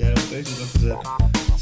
jij 0.00 0.10
opeens 0.24 0.48
dat 0.58 0.80
we 0.80 0.96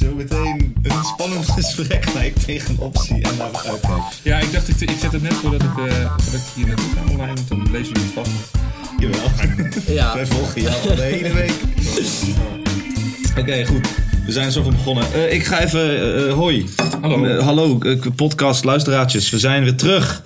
zo 0.04 0.15
meteen 0.15 0.75
een 0.83 1.04
spannend 1.04 1.48
gesprek 1.51 2.12
lijkt 2.15 2.44
tegen 2.46 2.70
een 2.70 2.78
optie 2.78 3.14
en 3.22 3.36
daar 3.38 3.51
uitkijkt. 3.67 4.21
Ja, 4.22 4.38
ik 4.38 4.53
dacht, 4.53 4.69
ik, 4.69 4.80
ik 4.91 4.96
zet 5.01 5.12
het 5.12 5.22
net 5.22 5.33
voordat 5.35 5.62
ik, 5.62 5.69
eh 5.69 6.12
voordat 6.17 6.40
ik 6.40 6.53
hier 6.54 6.66
naartoe 6.66 6.87
ga 6.95 7.01
online, 7.11 7.35
want 7.35 7.48
dan 7.48 7.62
lezen 7.71 7.93
jullie 7.95 8.03
het 8.03 8.12
vast. 8.14 8.30
Jawel. 8.98 9.30
Ja. 9.95 10.14
Wij 10.14 10.27
volgen 10.27 10.62
jou 10.62 10.88
al 10.88 10.95
de 10.96 11.03
hele 11.03 11.32
week. 11.35 11.53
Oké, 13.38 13.65
goed. 13.67 13.88
We 14.27 14.33
zijn 14.33 14.53
zo 14.53 14.63
van 14.63 14.73
begonnen. 14.73 15.13
Eh, 15.13 15.33
ik 15.33 15.45
ga 15.45 15.61
even... 15.61 15.81
eh, 15.91 16.29
eh, 16.29 16.34
hoi. 16.34 16.68
Hallo. 17.00 17.25
Eh, 17.25 17.45
hallo, 17.45 17.79
eh, 17.80 17.96
podcast 18.16 18.64
luisteraartjes. 18.64 19.30
We 19.30 19.39
zijn 19.39 19.62
weer 19.62 19.75
terug. 19.77 20.23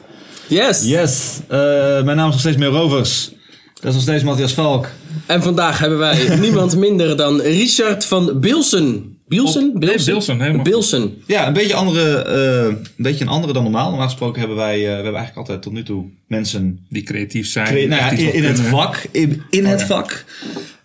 Yes! 0.47 0.83
Yes. 0.85 1.41
Eh, 1.49 1.59
mijn 2.03 2.17
naam 2.17 2.27
is 2.27 2.33
nog 2.33 2.41
steeds 2.41 2.57
Meer 2.57 2.69
Rovers. 2.69 3.31
Dat 3.75 3.85
is 3.85 3.93
nog 3.95 4.03
steeds 4.03 4.23
Matthias 4.23 4.53
Valk. 4.53 4.89
En 5.27 5.43
vandaag 5.43 5.79
hebben 5.79 5.99
wij 5.99 6.37
niemand 6.41 6.77
minder 6.77 7.17
dan 7.17 7.41
Richard 7.41 8.05
van 8.05 8.41
Bilsen. 8.41 9.17
Bilsen? 9.29 9.73
Op- 9.75 9.85
nee, 9.85 10.05
Bilsen, 10.05 10.41
helemaal. 10.41 10.65
Bilsen. 10.65 11.23
Ja, 11.27 11.47
een 11.47 11.53
beetje, 11.53 11.75
andere, 11.75 12.17
eh, 12.23 12.65
een 12.65 12.83
beetje 12.97 13.25
een 13.25 13.31
andere 13.31 13.53
dan 13.53 13.63
normaal. 13.63 13.89
Normaal 13.89 14.09
gesproken 14.09 14.39
hebben 14.39 14.57
wij... 14.57 14.75
eh, 14.75 14.81
we 14.81 14.89
hebben 14.89 15.05
eigenlijk 15.15 15.37
altijd 15.37 15.63
tot 15.63 15.73
nu 15.73 15.83
toe 15.83 16.05
mensen 16.27 16.87
Die 16.89 17.03
creatief 17.03 17.47
zijn. 17.47 17.89
Nou 17.89 18.01
ja, 18.03 18.11
in, 18.11 18.45
het 18.45 18.61
vak. 18.61 19.05
In, 19.11 19.43
in 19.51 19.65
het 19.65 19.81
ja. 19.81 19.87
vak. 19.87 20.25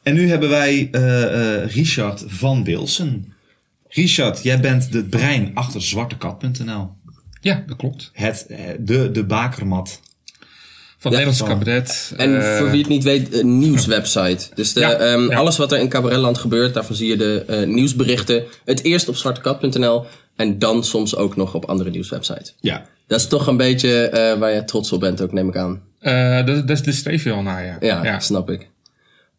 En 0.03 0.13
nu 0.13 0.29
hebben 0.29 0.49
wij 0.49 0.87
eh, 0.91 1.23
eh, 1.63 1.69
Richard 1.71 2.23
van 2.27 2.63
Bilsen. 2.63 3.33
Richard, 3.89 4.43
jij 4.43 4.59
bent 4.59 4.93
het 4.93 5.09
brein 5.09 5.51
achter 5.53 5.81
zwartekat.nl. 5.81 6.89
Ja, 7.41 7.63
dat 7.67 7.77
klopt. 7.77 8.09
Het, 8.13 8.45
de, 8.79 9.11
de 9.11 9.23
bakermat. 9.23 9.99
Van 10.99 11.11
Ja, 11.11 11.17
Nederlandse 11.17 11.53
cabaret. 11.53 12.13
En 12.17 12.41
eh, 12.41 12.57
voor 12.57 12.69
wie 12.69 12.79
het 12.79 12.89
niet 12.89 13.03
weet, 13.03 13.33
een 13.33 13.57
nieuwswebsite. 13.57 14.45
Dus 14.53 14.73
de, 14.73 14.79
Ja, 14.79 14.93
ehm, 14.93 15.29
ja. 15.29 15.35
alles 15.37 15.57
wat 15.57 15.71
er 15.71 15.79
in 15.79 15.89
cabaretland 15.89 16.37
gebeurt, 16.37 16.73
daarvan 16.73 16.95
zie 16.95 17.07
je 17.07 17.17
de 17.17 17.43
eh, 17.47 17.67
nieuwsberichten. 17.67 18.43
Het 18.65 18.83
eerst 18.83 19.09
op 19.09 19.15
zwartekat.nl 19.15 20.05
en 20.35 20.59
dan 20.59 20.83
soms 20.83 21.15
ook 21.15 21.35
nog 21.35 21.53
op 21.53 21.65
andere 21.65 21.89
nieuwswebsites. 21.89 22.55
Ja. 22.59 22.85
Dat 23.07 23.19
is 23.19 23.27
toch 23.27 23.47
een 23.47 23.57
beetje 23.57 24.09
eh, 24.09 24.39
waar 24.39 24.53
je 24.53 24.65
trots 24.65 24.91
op 24.91 24.99
bent 24.99 25.21
ook, 25.21 25.31
neem 25.31 25.49
ik 25.49 25.55
aan. 25.57 25.81
dat, 26.65 26.81
streef 26.85 27.23
je 27.23 27.31
al 27.31 27.41
naar, 27.41 27.65
ja. 27.65 28.03
Ja, 28.03 28.19
snap 28.19 28.49
ik. 28.49 28.69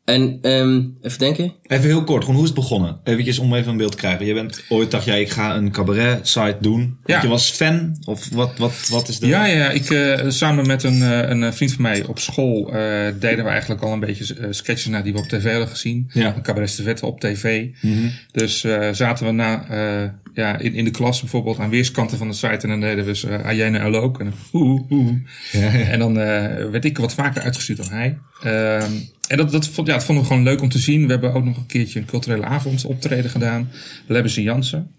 En 0.08 0.38
ehm, 0.42 0.82
even 1.02 1.18
denken. 1.18 1.52
Even 1.62 1.86
heel 1.86 2.04
kort, 2.04 2.20
gewoon 2.20 2.34
hoe 2.34 2.44
is 2.44 2.50
het 2.50 2.60
begonnen? 2.60 3.00
Eventjes 3.04 3.38
om 3.38 3.54
even 3.54 3.70
een 3.70 3.76
beeld 3.76 3.90
te 3.90 3.96
krijgen. 3.96 4.26
Je 4.26 4.34
bent 4.34 4.64
ooit 4.68 4.90
dacht 4.90 5.04
jij, 5.04 5.20
ik 5.20 5.30
ga 5.30 5.56
een 5.56 5.70
cabaret 5.70 6.28
site 6.28 6.56
doen. 6.60 6.98
Ja. 7.04 7.22
Je 7.22 7.28
was 7.28 7.50
fan? 7.50 7.96
Of 8.04 8.28
wat, 8.28 8.58
wat, 8.58 8.88
wat 8.90 9.08
is 9.08 9.18
de... 9.18 9.26
Ja, 9.26 9.44
ja, 9.44 9.70
ik 9.70 9.90
eh, 9.90 10.28
samen 10.28 10.66
met 10.66 10.82
een, 10.82 11.02
eh, 11.02 11.28
een 11.28 11.54
vriend 11.54 11.72
van 11.72 11.82
mij 11.82 12.04
op 12.04 12.18
school 12.18 12.72
eh, 12.72 13.06
deden 13.20 13.44
we 13.44 13.50
eigenlijk 13.50 13.82
al 13.82 13.92
een 13.92 14.00
beetje 14.00 14.48
sketches 14.50 14.86
naar 14.86 15.02
die 15.02 15.12
we 15.12 15.18
op 15.18 15.28
tv 15.28 15.50
hadden 15.50 15.68
gezien. 15.68 16.10
Ja. 16.12 16.34
Een 16.36 16.42
cabaret 16.42 17.02
op 17.02 17.20
tv. 17.20 17.66
Dus 18.32 18.64
eh, 18.64 18.88
zaten 18.92 19.26
we 19.26 19.32
na, 19.32 19.68
eh, 19.68 20.10
ja, 20.34 20.58
in, 20.58 20.74
in 20.74 20.84
de 20.84 20.90
klas 20.90 21.20
bijvoorbeeld 21.20 21.58
aan 21.58 21.70
weerskanten 21.70 22.18
van 22.18 22.28
de 22.28 22.34
site 22.34 22.58
en 22.58 22.68
dan 22.68 22.80
deden 22.80 23.04
we 23.04 23.16
ze 23.16 23.28
uh, 23.28 23.44
Ayene 23.44 23.78
en 23.78 23.90
Look. 23.90 24.20
En 24.20 24.24
dan, 24.24 24.62
oeh, 24.62 24.90
oeh. 24.90 25.12
En 25.92 25.98
dan 25.98 26.18
eh, 26.18 26.70
werd 26.70 26.84
ik 26.84 26.98
wat 26.98 27.14
vaker 27.14 27.42
uitgestuurd 27.42 27.78
dan 27.78 27.90
hij. 27.90 28.18
Ehm, 28.42 28.92
en 29.28 29.36
dat, 29.36 29.52
dat, 29.52 29.68
vond, 29.68 29.86
ja, 29.86 29.92
dat 29.94 30.04
vonden 30.04 30.24
we 30.24 30.30
gewoon 30.30 30.44
leuk 30.44 30.60
om 30.62 30.68
te 30.68 30.78
zien. 30.78 31.04
We 31.04 31.10
hebben 31.10 31.34
ook 31.34 31.44
nog 31.44 31.56
een 31.56 31.66
keertje 31.66 31.98
een 31.98 32.06
culturele 32.06 32.44
avond 32.44 32.84
optreden 32.84 33.30
gedaan. 33.30 33.70
Lebbes 34.06 34.36
en 34.36 34.42
Jansen. 34.42 34.90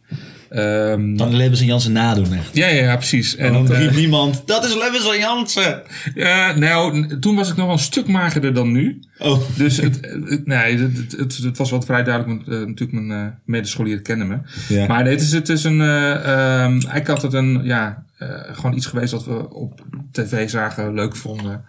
Ehm, 0.50 1.16
Dan 1.16 1.36
Lebbes 1.36 1.60
en 1.60 1.66
Jansen 1.66 1.92
nadoen 1.92 2.34
echt. 2.34 2.56
ja, 2.56 2.68
ja, 2.68 2.84
ja, 2.84 2.96
precies. 2.96 3.36
En 3.36 3.54
dan 3.54 3.72
eh, 3.72 3.80
riep 3.80 3.96
niemand, 3.96 4.44
dat 4.46 4.66
is 4.66 4.76
Lebbes 4.76 5.10
en 5.10 5.20
Jansen! 5.20 5.82
ja, 6.16 6.58
nou, 6.58 7.08
toen 7.20 7.36
was 7.36 7.50
ik 7.50 7.56
nog 7.56 7.66
wel 7.66 7.76
een 7.76 7.82
stuk 7.82 8.08
magerder 8.08 8.54
dan 8.54 8.72
nu. 8.72 9.00
Oh. 9.18 9.40
Dus 9.56 9.78
het, 9.78 10.00
het, 10.02 10.46
nee, 10.46 10.78
het, 10.78 10.98
het, 10.98 11.12
het, 11.12 11.38
het 11.38 11.58
was 11.58 11.70
wel 11.72 11.82
vrij 11.82 12.04
duidelijk, 12.04 12.46
want 12.46 12.60
eh, 12.60 12.68
natuurlijk 12.68 12.92
mijn 13.06 13.26
eh 13.26 13.34
medescholieren 13.46 14.04
kennen 14.04 14.28
me. 14.28 14.38
Ja. 14.68 14.88
Maar 14.88 15.04
nee, 15.04 15.14
het 15.14 15.22
is, 15.22 15.32
het 15.32 15.50
is 15.50 15.64
een, 15.64 15.82
eh 15.82 16.12
ehm, 16.12 16.72
eigenlijk 16.72 17.10
altijd 17.10 17.34
een, 17.34 17.62
ja, 17.64 18.04
eh, 18.18 18.28
gewoon 18.52 18.76
iets 18.76 18.86
geweest 18.86 19.12
dat 19.12 19.26
we 19.26 19.54
op 19.54 19.82
tv 20.12 20.50
zagen, 20.50 20.94
leuk 20.94 21.16
vonden. 21.16 21.64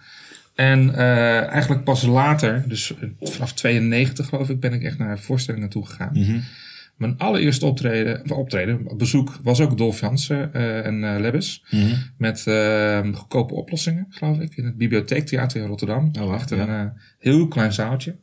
En 0.55 0.95
eh, 0.95 1.47
eigenlijk 1.49 1.85
pas 1.85 2.03
later, 2.03 2.65
dus 2.67 2.95
eh, 2.97 3.09
vanaf 3.21 3.53
92 3.53 4.29
geloof 4.29 4.49
ik, 4.49 4.61
ben 4.61 4.73
ik 4.73 4.83
echt 4.83 4.99
naar 4.99 5.19
voorstellingen 5.19 5.69
toe 5.69 5.87
gegaan. 5.87 6.11
Mhm. 6.13 6.41
Mijn 6.97 7.19
allereerste 7.19 7.67
optreden, 7.67 8.31
optreden, 8.31 8.97
bezoek, 8.97 9.39
was 9.43 9.61
ook 9.61 9.79
Dolf 9.79 10.01
Jansen 10.01 10.55
eh, 10.55 10.87
en 10.87 11.05
eh 11.05 11.21
Lebbes. 11.21 11.65
Mhm. 11.71 11.95
Met 12.17 12.47
eh, 12.47 13.01
goedkope 13.13 13.55
oplossingen, 13.55 14.07
geloof 14.11 14.39
ik. 14.39 14.57
In 14.57 14.65
het 14.65 14.77
Bibliotheektheater 14.77 15.61
in 15.61 15.67
Rotterdam. 15.67 16.11
Oh, 16.21 16.35
Echt 16.35 16.51
ja. 16.51 16.69
een 16.69 16.93
heel 17.19 17.49
klein 17.49 17.73
zaaltje. 17.73 18.17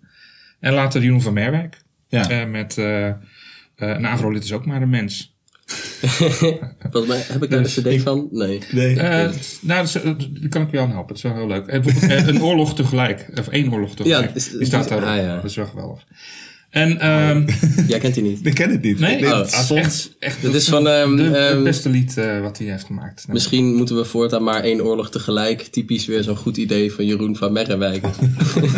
En 0.60 0.74
later 0.74 1.02
Jeroen 1.02 1.22
van 1.22 1.34
Merwijk. 1.34 1.82
Ja. 2.08 2.46
Met 2.46 2.78
een 3.76 4.08
Avrolid 4.08 4.44
is 4.44 4.54
ook 4.54 4.66
maar 4.66 4.82
een 4.82 4.90
mens. 4.90 5.37
Volgens 6.92 7.08
mij 7.08 7.24
heb 7.28 7.44
ik 7.44 7.50
daar 7.50 7.64
de 7.64 7.70
cd 7.98 8.02
van? 8.02 8.28
Nee. 8.32 8.60
Nee. 8.72 9.00
Eh, 9.00 9.30
nou, 9.62 9.86
dat, 9.86 9.88
is- 9.88 10.02
eh, 10.02 10.12
die 10.30 10.50
kan 10.50 10.62
ik 10.62 10.72
je 10.72 10.80
aan 10.80 10.90
helpen. 10.92 11.08
Dat 11.08 11.18
is 11.18 11.24
wel 11.24 11.34
heel 11.36 11.48
leuk. 11.48 11.66
En 11.68 11.82
bijvoorbeeld 11.82 12.22
eh, 12.22 12.28
een 12.28 12.42
oorlog 12.44 12.76
tegelijk. 12.76 13.28
Of 13.40 13.48
één 13.48 13.72
oorlog 13.74 13.96
tegelijk. 13.96 14.32
is- 14.36 14.50
die 14.52 14.66
staat 14.66 14.88
daar. 14.90 15.04
ah, 15.06 15.16
ja. 15.18 15.36
Dat 15.36 15.44
is 15.44 15.56
wel 15.56 15.66
geweldig. 15.66 16.04
En, 16.70 17.00
ehm 17.00 17.48
Jij 17.88 18.00
kent 18.00 18.14
die 18.14 18.24
niet. 18.24 18.46
Ik 18.46 18.54
ken 18.54 18.70
het 18.70 18.82
niet. 18.82 19.00
nee, 19.00 19.22
Nee, 19.22 19.32
oh, 19.34 19.38
het 19.40 19.52
dat 19.52 19.62
is 19.64 19.70
echt, 19.72 20.16
echt 20.20 20.42
Dat 20.42 20.54
is 20.54 20.68
van, 20.70 20.88
ehm, 20.88 21.16
de, 21.16 21.24
het 21.24 21.36
ehm, 21.54 21.64
beste 21.64 21.90
lied 21.90 22.14
wat 22.42 22.58
hij 22.58 22.68
heeft 22.68 22.84
gemaakt. 22.86 23.22
Nou, 23.22 23.34
Misschien 23.34 23.76
moeten 23.76 23.96
we 23.96 24.06
voortaan 24.06 24.44
maar 24.44 24.64
één 24.64 24.82
oorlog 24.84 25.12
tegelijk. 25.12 25.62
Typisch 25.62 26.06
weer 26.06 26.24
zo'n 26.24 26.36
goed 26.36 26.58
idee 26.58 26.92
van 26.94 27.06
Jeroen 27.06 27.36
van 27.36 27.52
Merrewijk. 27.52 28.04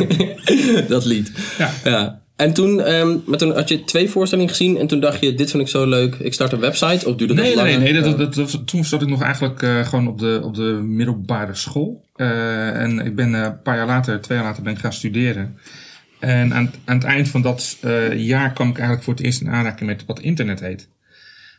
dat 0.88 1.06
lied. 1.06 1.32
Ja. 1.58 1.72
ja. 1.84 2.22
En 2.40 2.54
toen, 2.54 2.82
ehm, 2.82 3.18
maar 3.26 3.38
toen 3.38 3.54
had 3.54 3.70
je 3.70 3.84
twee 3.84 4.10
voorstellingen 4.10 4.50
gezien 4.50 4.78
en 4.78 4.88
toen 4.88 5.00
dacht 5.00 5.22
je, 5.22 5.34
dit 5.34 5.50
vind 5.52 5.64
ik 5.64 5.70
zo 5.70 5.86
leuk. 5.88 6.16
Ik 6.16 6.34
start 6.34 6.52
een 6.52 6.60
website 6.60 7.08
of 7.10 7.16
duurde 7.16 7.26
dat 7.34 7.36
Nee, 7.36 7.46
nee, 7.46 7.56
langer? 7.56 7.80
nee. 7.80 7.92
nee 7.94 8.02
dat, 8.02 8.18
dat, 8.18 8.34
dat- 8.34 8.68
toen 8.68 8.86
zat 8.86 9.02
ik 9.02 9.08
nog 9.08 9.22
eigenlijk 9.22 9.62
eh, 9.62 9.88
gewoon 9.88 10.08
op 10.08 10.20
de, 10.20 10.40
op 10.44 10.56
de 10.56 10.80
middelbare 10.84 11.56
school. 11.56 12.06
Eh, 12.16 12.82
en 12.82 13.00
ik 13.06 13.16
ben 13.16 13.36
eh, 13.36 13.42
een 13.42 13.62
paar 13.62 13.76
jaar 13.76 13.88
later, 13.88 14.22
twee 14.22 14.38
jaar 14.38 14.48
later, 14.48 14.64
ben 14.64 14.74
ik 14.74 14.80
gaan 14.80 14.94
studeren. 14.94 15.58
En 16.20 16.54
aan, 16.54 16.72
aan 16.86 16.96
het 16.96 17.04
eind 17.06 17.28
van 17.30 17.42
dat 17.42 17.78
jaar 18.16 18.54
kwam 18.54 18.70
ik 18.70 18.74
eigenlijk 18.76 19.04
voor 19.04 19.14
het 19.14 19.24
eerst 19.24 19.42
in 19.42 19.50
aanraking 19.50 19.90
met 19.90 20.04
wat 20.06 20.20
internet 20.20 20.60
heet. 20.60 20.90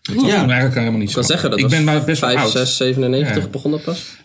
Dat 0.03 0.15
was 0.15 0.25
Ja. 0.25 0.31
toen 0.41 0.51
eigenlijk 0.51 0.75
helemaal 0.79 0.99
niet 0.99 1.09
Ik 1.09 1.15
zo. 1.15 1.19
kan 1.21 1.29
zeggen, 1.29 1.51
dat 1.51 1.59
ik 1.59 1.65
was 1.65 1.75
ben 1.75 1.85
maar 1.85 2.05
best 2.05 2.21
wel 2.21 2.31
5, 2.31 2.43
oud. 2.43 2.51
6, 2.53 2.77
97 2.77 3.43
Ja. 3.45 3.49
begon 3.51 3.71
dat 3.71 3.83
pas. 3.85 4.17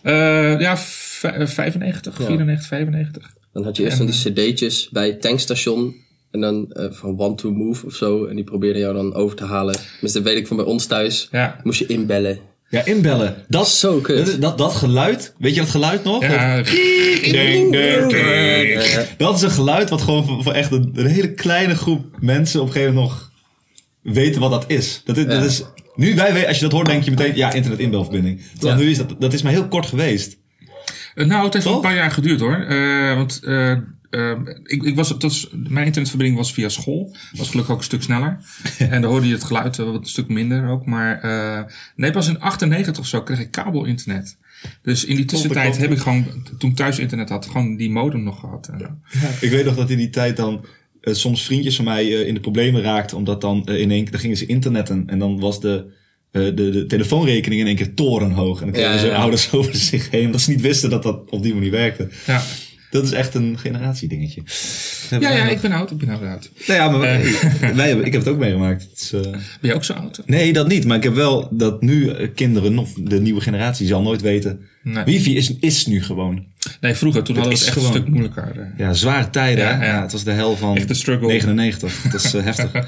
Ja, 0.60 0.76
v- 0.76 1.24
eh, 1.24 1.46
95, 1.46 2.14
94, 2.14 2.66
95. 2.66 3.34
Dan 3.52 3.64
had 3.64 3.76
je 3.76 3.82
eerst 3.84 3.96
van 3.96 4.06
die 4.06 4.14
cd'tjes 4.32 4.88
bij 4.92 5.06
het 5.06 5.20
tankstation. 5.20 5.94
En 6.30 6.40
dan 6.40 6.72
eh, 6.72 6.86
van 6.90 7.16
Want 7.16 7.38
to 7.38 7.50
Move 7.50 7.86
of 7.86 7.94
zo. 7.94 8.24
En 8.24 8.34
die 8.36 8.44
probeerde 8.44 8.78
jou 8.78 8.94
dan 8.94 9.14
over 9.14 9.36
te 9.36 9.44
halen. 9.44 9.76
Dus 10.00 10.12
dat 10.12 10.22
weet 10.22 10.36
ik 10.36 10.46
van 10.46 10.56
bij 10.56 10.66
ons 10.66 10.86
thuis. 10.86 11.28
Ja. 11.30 11.60
Moest 11.62 11.78
je 11.78 11.86
inbellen. 11.86 12.38
Ja, 12.68 12.84
inbellen. 12.84 13.34
Dat, 13.48 13.68
Zo 13.68 14.00
kut. 14.00 14.26
Dat, 14.26 14.40
dat, 14.40 14.58
dat 14.58 14.72
geluid, 14.74 15.34
weet 15.38 15.54
je 15.54 15.60
dat 15.60 15.70
geluid 15.70 16.04
nog? 16.04 16.22
Ja, 16.22 16.56
Dat, 16.56 16.66
ding, 16.66 17.72
ding, 17.72 17.72
ding. 17.72 18.82
Ja. 18.92 19.04
dat 19.16 19.36
is 19.36 19.42
een 19.42 19.50
geluid 19.50 19.90
wat 19.90 20.02
gewoon 20.02 20.24
voor, 20.26 20.42
voor 20.42 20.52
echt 20.52 20.72
een, 20.72 20.90
een 20.94 21.06
hele 21.06 21.32
kleine 21.32 21.74
groep 21.74 22.04
mensen 22.20 22.60
op 22.60 22.66
een 22.66 22.72
gegeven 22.72 22.94
moment 22.94 23.12
nog 23.12 23.30
weten 24.02 24.40
wat 24.40 24.50
dat 24.50 24.64
is. 24.66 25.02
Dat 25.04 25.16
is, 25.16 25.24
dat 25.26 25.34
Ja. 25.34 25.42
is 25.42 25.62
nu, 25.94 26.14
wij, 26.14 26.32
weten- 26.32 26.48
als 26.48 26.56
je 26.56 26.62
dat 26.62 26.72
hoort, 26.72 26.86
denk 26.86 27.02
je 27.02 27.10
meteen, 27.10 27.36
ja, 27.36 27.52
internet 27.52 27.78
inbelverbinding. 27.80 28.40
Ja. 28.60 28.76
nu 28.76 28.90
is 28.90 28.98
dat, 28.98 29.14
dat 29.18 29.32
is 29.32 29.42
maar 29.42 29.52
heel 29.52 29.68
kort 29.68 29.86
geweest. 29.86 30.36
Eh, 31.14 31.26
Nou, 31.26 31.44
het 31.44 31.52
heeft 31.52 31.64
wel 31.64 31.74
een 31.74 31.80
Toch? 31.80 31.90
paar 31.90 31.98
jaar 32.00 32.10
geduurd 32.10 32.40
hoor. 32.40 32.56
Eh, 32.68 33.14
want 33.14 33.40
eh, 33.44 33.72
eh, 34.10 34.32
ik, 34.64 34.82
ik 34.82 34.96
was, 34.96 35.08
het 35.08 35.22
was, 35.22 35.48
mijn 35.52 35.86
internetverbinding 35.86 36.38
was 36.38 36.52
via 36.52 36.68
school. 36.68 37.16
Was 37.32 37.48
gelukkig 37.48 37.72
ook 37.72 37.78
een 37.78 37.84
stuk 37.84 38.02
sneller. 38.02 38.38
en 38.78 39.02
dan 39.02 39.10
hoorde 39.10 39.26
je 39.26 39.32
het 39.32 39.44
geluid 39.44 39.76
wat 39.76 39.94
een 39.94 40.06
stuk 40.06 40.28
minder 40.28 40.68
ook. 40.68 40.86
Maar 40.86 41.20
eh, 41.20 41.72
nee, 41.96 42.10
pas 42.10 42.28
in 42.28 42.40
98 42.40 42.98
of 42.98 43.06
zo 43.06 43.22
kreeg 43.22 43.40
ik 43.40 43.50
kabelinternet. 43.50 44.36
Dus 44.82 45.04
in 45.04 45.16
die 45.16 45.24
tussentijd 45.24 45.76
heb 45.76 45.90
ik 45.90 45.98
gewoon, 45.98 46.26
toen 46.58 46.70
ik 46.70 46.76
thuis 46.76 46.98
internet 46.98 47.28
had, 47.28 47.46
gewoon 47.46 47.76
die 47.76 47.90
modem 47.90 48.22
nog 48.22 48.40
gehad. 48.40 48.70
Ik 49.40 49.50
weet 49.50 49.64
nog 49.64 49.76
dat 49.76 49.90
in 49.90 49.98
die 49.98 50.10
tijd 50.10 50.36
dan 50.36 50.64
eh, 51.06 51.14
soms 51.14 51.44
vriendjes 51.44 51.76
van 51.76 51.84
mij 51.84 52.04
eh, 52.04 52.26
in 52.26 52.34
de 52.34 52.40
problemen 52.40 52.82
raakten. 52.82 53.16
Omdat 53.16 53.40
dan 53.40 53.66
in 53.66 53.90
één 53.90 54.02
keer, 54.02 54.10
dan 54.10 54.20
gingen 54.20 54.36
ze 54.36 54.46
internetten. 54.46 55.02
En 55.06 55.18
dan 55.18 55.40
was 55.40 55.60
de, 55.60 55.84
eh, 56.30 56.42
de, 56.42 56.70
de 56.70 56.86
telefoonrekening 56.86 57.60
in 57.60 57.66
één 57.66 57.76
keer 57.76 57.94
torenhoog. 57.94 58.58
En 58.58 58.64
dan 58.64 58.74
kregen 58.74 58.92
Ja, 58.92 58.98
ze 58.98 59.06
ja. 59.06 59.14
ouders 59.16 59.52
over 59.52 59.74
zich 59.76 60.10
heen. 60.10 60.26
Omdat 60.26 60.40
ze 60.40 60.50
niet 60.50 60.60
wisten 60.60 60.90
dat 60.90 61.02
dat 61.02 61.30
op 61.30 61.42
die 61.42 61.54
manier 61.54 61.70
werkte. 61.70 62.08
ja. 62.26 62.42
Dat 62.90 63.04
is 63.04 63.12
echt 63.12 63.34
een 63.34 63.58
generatiedingetje. 63.58 64.42
ja, 65.10 65.18
ja, 65.32 65.48
ik 65.48 65.60
ben 65.60 65.72
oud, 65.72 65.90
ik 65.90 65.96
ben 65.98 66.08
oud. 66.08 66.22
oud. 66.22 66.50
Nou 66.66 66.80
ja, 66.80 66.88
maar 66.90 67.00
wij, 67.00 67.22
wij 67.74 67.86
hebben, 67.88 68.06
ik 68.06 68.12
heb 68.12 68.20
het 68.24 68.30
ook 68.32 68.38
meegemaakt. 68.38 68.82
Het 68.82 69.00
is, 69.00 69.12
eh, 69.12 69.20
Ben 69.20 69.40
je 69.60 69.74
ook 69.74 69.84
zo 69.84 69.92
oud? 69.92 70.22
Nee, 70.26 70.52
dat 70.52 70.68
niet. 70.68 70.84
Maar 70.84 70.96
ik 70.96 71.02
heb 71.02 71.14
wel 71.14 71.48
dat 71.50 71.82
nu 71.82 72.08
eh, 72.10 72.28
kinderen, 72.34 72.78
of 72.78 72.92
de 72.92 73.20
nieuwe 73.20 73.40
generatie, 73.40 73.86
zal 73.86 74.02
nooit 74.02 74.20
weten. 74.22 74.60
Nee. 74.82 75.04
Wifi 75.04 75.36
is, 75.36 75.52
is 75.60 75.86
nu 75.86 76.02
gewoon. 76.02 76.44
Nee, 76.80 76.94
vroeger, 76.94 77.22
toen 77.22 77.34
hadden 77.36 77.52
we 77.52 77.58
het 77.58 77.68
echt 77.68 77.76
gewoon- 77.78 77.94
een 77.94 78.00
stuk 78.02 78.08
moeilijker. 78.12 78.52
eh. 78.60 78.78
Ja, 78.78 78.92
zware 78.94 79.30
tijden. 79.30 79.64
Ja, 79.64 79.78
hè? 79.78 79.86
ja. 79.86 79.92
Ja, 79.94 80.02
het 80.02 80.12
was 80.12 80.24
de 80.24 80.30
hel 80.30 80.56
van 80.56 80.76
Echt 80.76 80.88
de 80.88 80.94
struggle. 80.94 81.26
99. 81.28 82.02
Dat 82.10 82.24
is 82.24 82.34
eh, 82.34 82.44
heftig. 82.44 82.72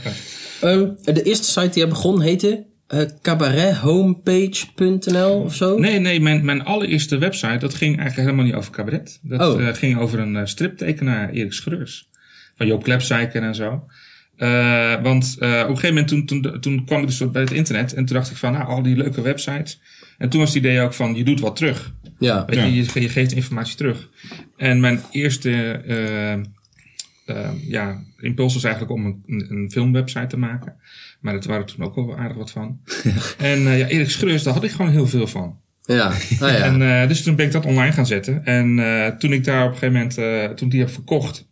Ehm, 0.61 0.89
de 1.03 1.23
eerste 1.23 1.47
site 1.51 1.69
die 1.69 1.79
jij 1.79 1.89
begon 1.89 2.21
heette 2.21 2.67
eh 2.89 3.01
cabarethomepage.nl 3.23 5.41
of 5.43 5.55
zo? 5.55 5.79
Nee, 5.79 5.99
nee, 5.99 6.21
mijn, 6.21 6.45
mijn 6.45 6.65
allereerste 6.65 7.19
website, 7.19 7.59
dat 7.59 7.75
ging 7.75 7.97
eigenlijk 7.99 8.29
helemaal 8.29 8.45
niet 8.45 8.55
over 8.55 8.73
cabaret. 8.73 9.19
Dat 9.23 9.55
Oh. 9.55 9.69
eh, 9.69 9.75
ging 9.75 9.99
over 9.99 10.19
een 10.19 10.37
eh, 10.37 10.45
striptekenaar, 10.45 11.31
Erik 11.31 11.53
Schreurs. 11.53 12.09
Van 12.57 12.67
Joop 12.67 12.83
Klepsijker 12.83 13.43
en 13.43 13.55
zo. 13.55 13.85
Eh, 14.37 15.03
want 15.03 15.37
eh, 15.39 15.49
op 15.49 15.55
een 15.69 15.79
gegeven 15.79 15.89
moment 15.89 16.09
toen, 16.09 16.27
toen, 16.27 16.61
toen 16.61 16.85
kwam 16.85 17.01
ik 17.01 17.07
dus 17.07 17.31
bij 17.31 17.43
het 17.43 17.53
internet. 17.53 17.95
En 17.95 18.05
toen 18.05 18.17
dacht 18.17 18.31
ik 18.31 18.37
van, 18.37 18.53
nou, 18.53 18.67
al 18.67 18.83
die 18.83 18.97
leuke 18.97 19.21
websites. 19.23 19.81
En 20.19 20.29
toen 20.29 20.41
was 20.41 20.49
het 20.49 20.59
idee 20.59 20.81
ook 20.81 20.95
van, 20.95 21.15
je 21.15 21.25
doet 21.25 21.41
wat 21.41 21.57
terug. 21.57 21.93
Ja. 22.19 22.45
Weet 22.47 22.59
je, 22.59 22.75
je, 22.75 23.01
je 23.01 23.09
geeft 23.09 23.33
informatie 23.33 23.77
terug. 23.77 24.09
En 24.57 24.81
mijn 24.81 25.01
eerste 25.11 25.81
eh, 27.29 27.45
eh, 27.45 27.51
ja, 27.69 28.03
impuls 28.21 28.55
was 28.55 28.65
eigenlijk 28.65 28.95
om 28.95 29.05
een, 29.07 29.47
een, 29.49 29.71
filmwebsite 29.71 30.27
te 30.27 30.39
maken. 30.39 30.77
Maar 31.21 31.33
dat 31.33 31.45
waren 31.45 31.67
toen 31.67 31.85
ook 31.85 31.95
wel 31.95 32.17
aardig 32.17 32.37
wat 32.37 32.51
van. 32.51 32.81
en 33.39 33.67
eh, 33.67 33.79
ja, 33.79 33.87
Erik 33.87 34.11
Schreurs, 34.11 34.43
daar 34.43 34.55
had 34.55 34.65
ik 34.65 34.71
gewoon 34.71 34.91
heel 34.91 35.07
veel 35.07 35.27
van. 35.27 35.59
Ja. 35.83 36.07
Ah, 36.41 36.51
ja. 36.51 36.55
En, 36.55 36.83
eh, 36.83 37.09
dus 37.09 37.23
toen 37.23 37.37
ben 37.37 37.47
ik 37.47 37.53
dat 37.53 37.67
online 37.67 37.93
gaan 37.93 38.07
zetten. 38.07 38.45
En 38.45 38.79
eh, 38.79 39.17
toen 39.17 39.33
ik 39.33 39.45
daar 39.45 39.65
op 39.65 39.73
een 39.73 39.79
gegeven 39.79 39.95
moment, 39.95 40.57
toen 40.57 40.67
ik 40.67 40.73
die 40.73 40.81
heb 40.81 40.91
verkocht, 40.91 41.47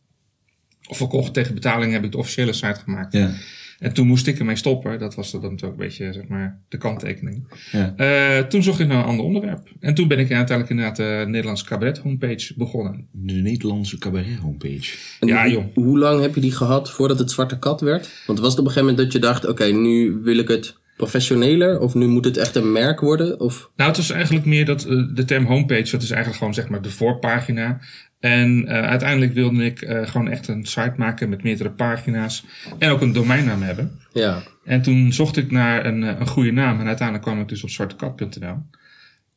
of 0.88 0.96
verkocht 0.96 1.34
tegen 1.34 1.54
betaling, 1.54 1.92
heb 1.92 2.04
ik 2.04 2.12
de 2.12 2.18
officiële 2.18 2.52
site 2.52 2.80
gemaakt. 2.84 3.12
Ja. 3.12 3.30
En 3.78 3.92
toen 3.92 4.06
moest 4.06 4.26
ik 4.26 4.38
ermee 4.38 4.56
stoppen. 4.56 4.98
Dat 4.98 5.14
was 5.14 5.30
dan 5.32 5.40
natuurlijk 5.40 5.72
een 5.80 5.86
beetje, 5.86 6.12
zeg 6.12 6.26
maar, 6.28 6.60
de 6.68 6.78
kanttekening. 6.78 7.46
Ja. 7.72 7.94
Eh, 7.96 8.44
toen 8.46 8.62
zocht 8.62 8.80
ik 8.80 8.86
naar 8.86 8.98
een 8.98 9.04
ander 9.04 9.24
onderwerp. 9.24 9.68
En 9.80 9.94
toen 9.94 10.08
ben 10.08 10.18
ik 10.18 10.32
uiteindelijk 10.32 10.70
inderdaad 10.70 10.96
de 10.96 11.24
Nederlands 11.26 11.64
cabaret 11.64 11.98
homepage 11.98 12.54
begonnen. 12.56 13.06
De 13.12 13.32
Nederlandse 13.34 13.98
cabaret 13.98 14.38
homepage. 14.38 14.96
En 15.20 15.28
ja, 15.28 15.42
hoe- 15.42 15.52
joh. 15.52 15.64
Hoe 15.74 15.98
lang 15.98 16.20
heb 16.20 16.34
je 16.34 16.40
die 16.40 16.52
gehad 16.52 16.90
voordat 16.90 17.18
het 17.18 17.30
Zwarte 17.30 17.58
Kat 17.58 17.80
werd? 17.80 18.22
Want 18.26 18.38
was 18.38 18.50
het 18.50 18.58
op 18.58 18.66
een 18.66 18.72
gegeven 18.72 18.88
moment 18.94 18.98
dat 18.98 19.12
je 19.22 19.28
dacht, 19.28 19.46
oké, 19.48 19.64
nu 19.64 20.20
wil 20.22 20.38
ik 20.38 20.48
het 20.48 20.76
professioneler? 20.96 21.80
Of 21.80 21.94
nu 21.94 22.06
moet 22.06 22.24
het 22.24 22.36
echt 22.36 22.54
een 22.56 22.72
merk 22.72 23.00
worden? 23.00 23.40
Of, 23.40 23.70
Nou, 23.76 23.88
het 23.88 23.98
was 23.98 24.10
eigenlijk 24.10 24.46
meer 24.46 24.64
dat 24.64 24.84
eh, 24.84 25.02
de 25.14 25.24
term 25.24 25.44
homepage, 25.44 25.90
dat 25.90 26.02
is 26.02 26.10
eigenlijk 26.10 26.38
gewoon 26.38 26.54
zeg 26.54 26.68
maar 26.68 26.82
de 26.82 26.90
voorpagina. 26.90 27.78
En 28.20 28.66
eh, 28.66 28.82
uiteindelijk 28.88 29.32
wilde 29.34 29.64
ik 29.64 29.82
eh, 29.82 30.06
gewoon 30.06 30.28
echt 30.28 30.48
een 30.48 30.66
site 30.66 30.94
maken 30.96 31.28
met 31.28 31.42
meerdere 31.42 31.70
pagina's. 31.70 32.44
En 32.78 32.90
ook 32.90 33.00
een 33.00 33.12
domeinnaam 33.12 33.62
hebben. 33.62 34.00
ja. 34.12 34.42
En 34.64 34.82
toen 34.82 35.12
zocht 35.12 35.36
ik 35.36 35.50
naar 35.50 35.86
een, 35.86 36.02
een 36.02 36.26
goede 36.26 36.52
naam. 36.52 36.80
En 36.80 36.86
uiteindelijk 36.86 37.26
kwam 37.26 37.40
ik 37.40 37.48
dus 37.48 37.62
op 37.62 37.70
zwartekat.nl. 37.70 38.56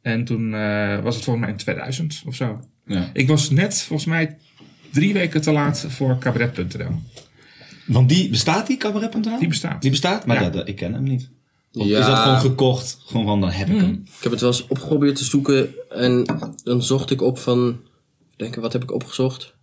En 0.01 0.23
toen 0.23 0.53
eh, 0.53 0.99
was 0.99 1.15
het 1.15 1.23
volgens 1.23 1.45
mij 1.45 1.53
in 1.53 1.59
2000 1.59 2.23
of 2.25 2.35
zo. 2.35 2.59
Ja. 2.85 3.09
Ik 3.13 3.27
was 3.27 3.49
net 3.49 3.81
volgens 3.81 4.09
mij 4.09 4.37
drie 4.91 5.13
weken 5.13 5.41
te 5.41 5.51
laat 5.51 5.85
voor 5.89 6.17
cabaret.nl. 6.19 7.01
Want 7.85 8.09
die, 8.09 8.29
bestaat 8.29 8.67
die 8.67 8.77
cabaret.nl? 8.77 9.39
Die 9.39 9.47
bestaat. 9.47 9.81
Die 9.81 9.91
bestaat? 9.91 10.25
Maar 10.25 10.55
Ja. 10.55 10.65
ik 10.65 10.75
ken 10.75 10.93
hem 10.93 11.03
niet. 11.03 11.29
Of 11.73 11.85
Ja. 11.87 11.99
is 11.99 12.05
dat 12.05 12.17
gewoon 12.17 12.39
gekocht? 12.39 12.97
Gewoon 13.05 13.25
van, 13.25 13.41
dan 13.41 13.49
heb 13.49 13.69
ik 13.69 13.79
hem. 13.79 14.03
Ik 14.17 14.23
heb 14.23 14.31
het 14.31 14.41
wel 14.41 14.49
eens 14.49 14.67
opgeprobeerd 14.67 15.15
te 15.15 15.23
zoeken 15.23 15.73
en 15.89 16.25
dan 16.63 16.83
zocht 16.83 17.11
ik 17.11 17.21
op 17.21 17.37
van, 17.37 17.79
denk 18.35 18.55
wat 18.55 18.73
heb 18.73 18.83
ik 18.83 18.91
opgezocht? 18.93 19.55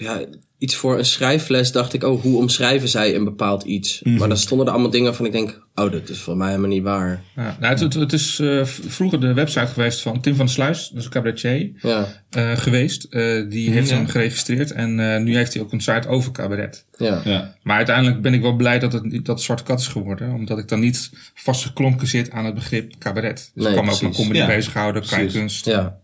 Ja, 0.00 0.20
iets 0.58 0.74
voor 0.74 0.98
een 0.98 1.04
schrijfles 1.04 1.72
dacht 1.72 1.92
ik, 1.92 2.04
oh, 2.04 2.22
hoe 2.22 2.36
omschrijven 2.38 2.88
zij 2.88 3.14
een 3.14 3.24
bepaald 3.24 3.62
iets? 3.62 4.02
Maar 4.02 4.28
dan 4.28 4.36
stonden 4.36 4.66
er 4.66 4.72
allemaal 4.72 4.90
dingen 4.90 5.14
van, 5.14 5.26
ik 5.26 5.32
denk, 5.32 5.62
oh, 5.74 5.92
dat 5.92 6.08
is 6.08 6.18
voor 6.18 6.36
mij 6.36 6.48
helemaal 6.48 6.68
niet 6.68 6.82
waar. 6.82 7.22
Ja, 7.36 7.56
nou, 7.60 7.72
het, 7.72 7.80
het, 7.80 7.94
het 7.94 8.12
is 8.12 8.38
eh, 8.38 8.64
vroeger 8.64 9.20
de 9.20 9.32
website 9.34 9.66
geweest 9.66 10.00
van 10.00 10.20
Tim 10.20 10.34
van 10.34 10.44
der 10.44 10.54
Sluis. 10.54 10.88
Dat 10.88 10.98
is 10.98 11.04
een 11.04 11.10
cabaretier. 11.10 11.70
Ja, 11.82 12.06
eh, 12.30 12.56
geweest. 12.56 13.04
Eh, 13.04 13.48
die 13.50 13.70
heeft 13.70 13.88
ja. 13.88 13.96
hem 13.96 14.06
geregistreerd. 14.06 14.70
En 14.72 15.00
eh, 15.14 15.20
nu 15.20 15.36
heeft 15.36 15.52
hij 15.54 15.62
ook 15.62 15.72
een 15.72 15.80
site 15.80 16.08
over 16.08 16.32
cabaret. 16.32 16.84
ja. 16.96 17.20
Ja. 17.24 17.54
Maar 17.62 17.76
uiteindelijk 17.76 18.22
ben 18.22 18.34
ik 18.34 18.42
wel 18.42 18.56
blij 18.56 18.78
dat 18.78 18.92
het, 18.92 19.04
niet- 19.04 19.26
dat 19.26 19.42
Zwarte 19.42 19.62
Kat 19.62 19.80
is 19.80 19.86
geworden. 19.88 20.32
Omdat 20.34 20.58
ik 20.58 20.68
dan 20.68 20.80
niet 20.80 21.10
vastgeklonken 21.34 22.06
zit 22.06 22.30
aan 22.30 22.44
het 22.44 22.54
begrip 22.54 22.92
cabaret. 22.98 23.50
Dus 23.54 23.64
Nee, 23.64 23.68
ik 23.72 23.76
kan 23.78 23.86
me 23.86 23.92
ook 23.92 24.02
met 24.02 24.14
comedy 24.16 24.38
Ja, 24.38 24.46
bezighouden, 24.46 25.02
kleinkunst. 25.02 25.64
Ja. 25.66 25.98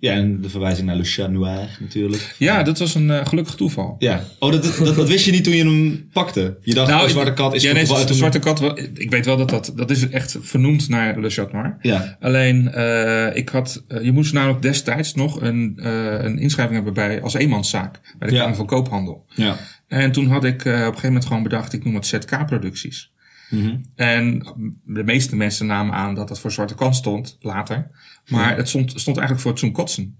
Ja, 0.00 0.12
Ja, 0.12 0.16
en 0.18 0.40
de 0.40 0.48
verwijzing 0.50 0.86
naar 0.86 0.96
Le 0.96 1.04
Chat 1.04 1.30
Noir 1.30 1.68
natuurlijk. 1.80 2.34
dat 2.64 2.78
was 2.78 2.94
een 2.94 3.10
eh, 3.10 3.26
gelukkig 3.26 3.54
toeval. 3.54 3.96
Ja. 3.98 4.24
Oh, 4.38 4.52
dat, 4.52 4.62
dat, 4.78 4.96
dat 4.96 5.08
wist 5.08 5.24
je 5.24 5.30
niet 5.30 5.44
toen 5.44 5.54
je 5.54 5.64
hem 5.64 6.08
pakte? 6.12 6.56
Je 6.62 6.74
dacht, 6.74 6.92
oh, 6.92 7.08
Zwarte 7.08 7.32
Kat 7.32 7.54
is 7.54 7.62
ja, 7.62 7.72
nee, 7.72 7.86
de 8.06 8.14
Zwarte 8.14 8.38
Kat, 8.38 8.58
wel- 8.60 8.78
ik 8.94 9.10
weet 9.10 9.26
wel 9.26 9.36
dat 9.36 9.50
dat, 9.50 9.72
dat 9.76 9.90
is 9.90 10.08
echt 10.08 10.36
vernoemd 10.40 10.88
naar 10.88 11.20
Le 11.20 11.30
Chat 11.30 11.52
Noir. 11.52 11.76
Ja. 11.80 12.16
Alleen, 12.20 12.72
eh, 12.72 13.36
ik 13.36 13.48
had, 13.48 13.84
eh, 13.88 14.02
je 14.04 14.12
moest 14.12 14.32
namelijk 14.32 14.62
destijds 14.62 15.14
nog 15.14 15.40
een, 15.40 15.78
eh, 15.82 16.24
een 16.24 16.38
inschrijving 16.38 16.76
hebben 16.76 16.94
bij, 16.94 17.22
als 17.22 17.34
eenmanszaak. 17.34 18.00
Bij 18.18 18.28
de 18.28 18.34
Ja. 18.34 18.40
Kamer 18.40 18.56
van 18.56 18.66
Koophandel. 18.66 19.24
Ja. 19.34 19.56
En 19.88 20.12
toen 20.12 20.26
had 20.26 20.44
ik 20.44 20.64
eh, 20.64 20.72
op 20.72 20.78
een 20.78 20.84
gegeven 20.84 21.06
moment 21.08 21.26
gewoon 21.26 21.42
bedacht, 21.42 21.72
ik 21.72 21.84
noem 21.84 21.94
het 21.94 22.06
ZK-producties. 22.06 23.09
Mhm. 23.50 23.76
En 23.94 24.46
de 24.84 25.04
meeste 25.04 25.36
mensen 25.36 25.66
namen 25.66 25.94
aan 25.94 26.14
dat 26.14 26.28
dat 26.28 26.40
voor 26.40 26.52
Zwarte 26.52 26.74
Kant 26.74 26.96
stond, 26.96 27.36
later. 27.40 27.90
Maar 28.28 28.56
het 28.56 28.68
stond, 28.68 28.90
stond 29.00 29.16
eigenlijk 29.16 29.48
voor 29.48 29.58
Zoom 29.58 29.72
Kotsen. 29.72 30.16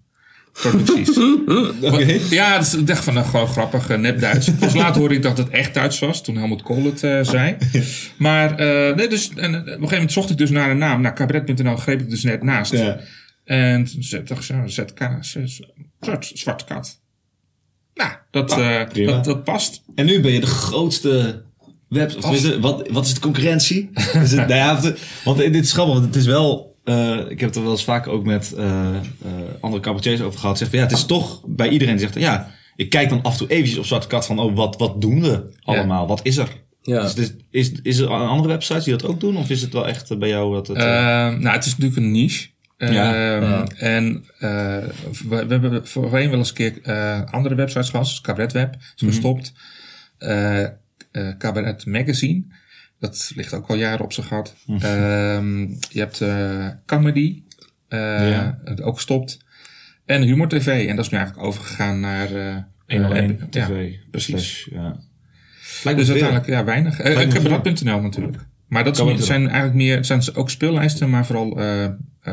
Oké. 1.80 2.18
Ja, 2.30 2.60
ik 2.78 2.86
dacht 2.86 3.04
van, 3.04 3.14
nou, 3.14 3.26
gewoon 3.26 3.46
grappig, 3.46 3.88
eh, 3.88 3.98
nep 3.98 4.20
Duits. 4.20 4.50
Pas 4.58 4.74
later 4.74 5.00
hoorde 5.00 5.14
ik 5.14 5.22
dat 5.22 5.38
het 5.38 5.48
echt 5.48 5.74
Duits 5.74 5.98
was, 5.98 6.22
toen 6.24 6.36
Helmut 6.36 6.62
Kool 6.62 6.84
het 6.84 7.02
eh, 7.02 7.18
zei. 7.22 7.56
Maar, 8.16 8.58
eh, 8.58 8.96
nee, 8.96 9.08
dus, 9.08 9.28
en, 9.28 9.54
op 9.54 9.66
een 9.66 9.72
gegeven 9.72 9.90
moment 9.90 10.12
zocht 10.12 10.30
ik 10.30 10.36
dus 10.36 10.50
naar 10.50 10.70
een 10.70 10.78
naam. 10.78 11.00
Nou, 11.00 11.14
cabaret.nl 11.14 11.76
greep 11.76 12.00
ik 12.00 12.10
dus 12.10 12.22
net 12.22 12.42
naast. 12.42 12.72
Ja. 12.72 13.00
En 13.44 13.84
toen 13.84 14.02
zei- 14.02 14.22
dacht 14.22 14.48
ik, 14.50 14.62
ZK, 14.66 15.18
Zwarte 16.34 16.64
Kat. 16.64 17.00
Nou, 17.94 18.12
dat, 18.30 18.50
Ah, 18.50 18.82
dat, 18.92 19.24
dat 19.24 19.44
past. 19.44 19.82
En 19.94 20.06
nu 20.06 20.20
ben 20.20 20.32
je 20.32 20.40
de 20.40 20.46
grootste 20.46 21.42
web... 21.90 22.08
Of 22.16 22.20
tenminste, 22.20 22.60
wat, 22.60 22.88
wat 22.90 23.06
is 23.06 23.14
de 23.14 23.20
concurrentie? 23.20 23.90
is 23.94 24.30
het, 24.32 24.32
nou 24.48 24.54
ja, 24.54 24.74
de- 24.80 24.96
want 25.24 25.38
dit 25.38 25.56
is 25.64 25.72
grappig, 25.72 25.94
want 25.94 26.06
het 26.06 26.16
is 26.16 26.26
wel... 26.26 26.76
eh, 26.84 27.16
ik 27.28 27.40
heb 27.40 27.48
het 27.48 27.56
er 27.56 27.62
wel 27.62 27.70
eens 27.70 27.84
vaak 27.84 28.06
ook 28.08 28.24
met 28.24 28.52
eh, 28.52 28.64
eh, 28.96 28.96
andere 29.60 29.82
cabaretiers 29.82 30.20
over 30.20 30.40
gehad. 30.40 30.58
Zeg 30.58 30.68
van, 30.70 30.78
ja, 30.78 30.84
het 30.84 30.94
is 30.94 31.04
toch 31.04 31.40
bij 31.46 31.68
iedereen 31.68 31.96
die 31.96 32.02
zegt... 32.06 32.18
Ja, 32.18 32.50
ik 32.76 32.90
kijk 32.90 33.08
dan 33.08 33.22
af 33.22 33.32
en 33.32 33.38
toe 33.38 33.48
eventjes 33.48 33.78
op 33.78 33.86
Zwarte 33.86 34.06
Kat 34.06 34.26
van... 34.26 34.38
Oh, 34.38 34.56
wat, 34.56 34.76
wat 34.76 35.00
doen 35.00 35.22
we 35.22 35.42
allemaal? 35.62 36.06
Wat 36.06 36.20
is 36.22 36.36
er? 36.36 36.48
ja. 36.82 37.02
Dus 37.02 37.14
is, 37.14 37.32
is, 37.50 37.72
is 37.82 37.98
er 37.98 38.08
andere 38.08 38.48
websites 38.48 38.84
die 38.84 38.96
dat 38.96 39.06
ook 39.10 39.20
doen? 39.20 39.36
Of 39.36 39.50
is 39.50 39.62
het 39.62 39.72
wel 39.72 39.88
echt 39.88 40.18
bij 40.18 40.28
jou 40.28 40.54
dat 40.54 40.66
het... 40.66 40.76
eh, 40.76 40.84
Ehm, 41.26 41.40
nou, 41.40 41.54
het 41.56 41.64
is 41.64 41.76
natuurlijk 41.76 41.96
een 42.06 42.10
niche. 42.12 42.48
Ehm, 42.76 42.92
Ja. 42.92 43.64
En 43.76 44.24
eh, 44.38 44.48
we, 45.28 45.46
we 45.46 45.46
hebben 45.48 45.86
voorheen 45.86 46.30
wel 46.30 46.38
eens 46.38 46.48
een 46.48 46.54
keer 46.54 46.78
eh, 46.82 47.20
andere 47.30 47.54
websites 47.54 47.90
gehad, 47.90 48.06
zoals 48.06 48.20
Cabaret 48.20 48.52
Web, 48.52 48.74
is 48.96 49.02
Mhm. 49.02 49.10
gestopt. 49.10 49.52
Eh, 50.18 50.64
eh, 51.10 51.28
Cabaret 51.38 51.86
Magazine, 51.86 52.42
dat 52.98 53.32
ligt 53.34 53.54
ook 53.54 53.66
al 53.68 53.76
jaren 53.76 54.04
op 54.04 54.12
zijn 54.12 54.26
gat. 54.26 54.54
Ehm, 54.66 55.60
je 55.68 55.98
hebt 55.98 56.20
eh, 56.20 56.68
Comedy, 56.86 57.42
eh, 57.88 57.98
Ja. 58.30 58.58
ook 58.82 58.94
gestopt. 58.94 59.38
En 60.04 60.22
Humor 60.22 60.48
TV, 60.48 60.86
en 60.88 60.96
dat 60.96 61.04
is 61.04 61.10
nu 61.10 61.18
eigenlijk 61.18 61.46
overgegaan 61.46 62.00
naar... 62.00 62.34
eh 62.34 62.56
101 62.86 63.40
eh, 63.40 63.46
TV. 63.46 63.90
Ja, 63.90 63.96
precies. 64.10 64.68
Ja. 64.70 64.96
Lijkt 65.84 65.98
Dus 65.98 66.08
uiteindelijk 66.10 66.46
ja, 66.48 66.64
weinig. 66.64 66.96
Cabaret.nl 67.32 68.00
natuurlijk. 68.00 68.36
Maar 68.68 68.84
dat 68.84 68.96
zijn 69.18 69.42
eigenlijk 69.48 69.74
meer, 69.74 69.96
het 69.96 70.06
zijn 70.06 70.22
ook 70.34 70.50
speellijsten, 70.50 71.10
maar 71.10 71.26
vooral 71.26 71.58
eh, 71.60 71.84
eh, 71.84 71.92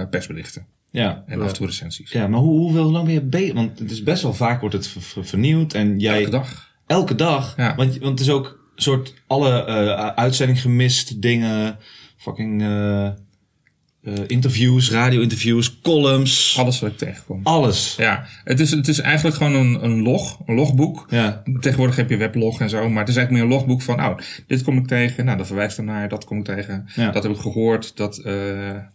persberichten. 0.09 0.65
Ja. 0.91 1.23
En 1.27 1.41
af 1.41 1.47
en 1.47 1.53
toe 1.53 1.65
recensies. 1.65 2.11
Ja, 2.11 2.27
maar 2.27 2.39
hoe, 2.39 2.59
hoeveel 2.59 2.91
lang 2.91 3.05
ben 3.05 3.13
je 3.13 3.21
bezig? 3.21 3.53
Want 3.53 3.79
het 3.79 3.91
is 3.91 4.03
best 4.03 4.23
wel 4.23 4.33
vaak 4.33 4.59
wordt 4.59 4.75
het 4.75 4.87
ver- 4.87 5.01
ver- 5.01 5.25
vernieuwd. 5.25 5.73
En 5.73 5.99
jij... 5.99 6.17
Elke 6.19 6.29
dag. 6.29 6.71
Elke 6.85 7.15
dag. 7.15 7.53
Ja. 7.57 7.75
Want, 7.75 7.97
want 7.97 8.19
het 8.19 8.27
is 8.27 8.33
ook 8.33 8.66
soort 8.81 9.13
alle 9.27 9.63
eh 9.63 10.07
uitzending 10.07 10.61
gemist 10.61 11.21
dingen. 11.21 11.77
Fucking 12.17 12.61
eh, 12.61 13.05
eh, 13.05 14.13
interviews, 14.27 14.91
radio-interviews, 14.91 15.79
columns. 15.81 16.55
Alles 16.59 16.79
wat 16.79 16.91
ik 16.91 16.97
tegenkom. 16.97 17.39
Alles. 17.43 17.95
Ja, 17.97 18.25
het 18.43 18.59
is, 18.59 18.71
het 18.71 18.87
is 18.87 18.99
eigenlijk 18.99 19.35
gewoon 19.35 19.53
een, 19.53 19.83
een 19.83 20.01
log, 20.01 20.39
een 20.45 20.55
logboek. 20.55 21.05
Ja. 21.09 21.43
Tegenwoordig 21.59 21.95
heb 21.95 22.09
je 22.09 22.17
weblog 22.17 22.59
en 22.61 22.69
zo, 22.69 22.89
maar 22.89 22.99
het 22.99 23.09
is 23.09 23.15
eigenlijk 23.15 23.31
meer 23.31 23.41
een 23.41 23.57
logboek 23.59 23.81
van, 23.81 23.99
oh, 24.05 24.17
dit 24.47 24.63
kom 24.63 24.77
ik 24.77 24.87
tegen, 24.87 25.25
nou, 25.25 25.37
dat 25.37 25.47
verwijst 25.47 25.77
ernaar, 25.77 26.09
dat 26.09 26.25
kom 26.25 26.37
ik 26.37 26.45
tegen, 26.45 26.87
Ja. 26.95 27.11
dat 27.11 27.23
heb 27.23 27.31
ik 27.31 27.37
gehoord, 27.39 27.97
dat, 27.97 28.17
eh, 28.17 28.33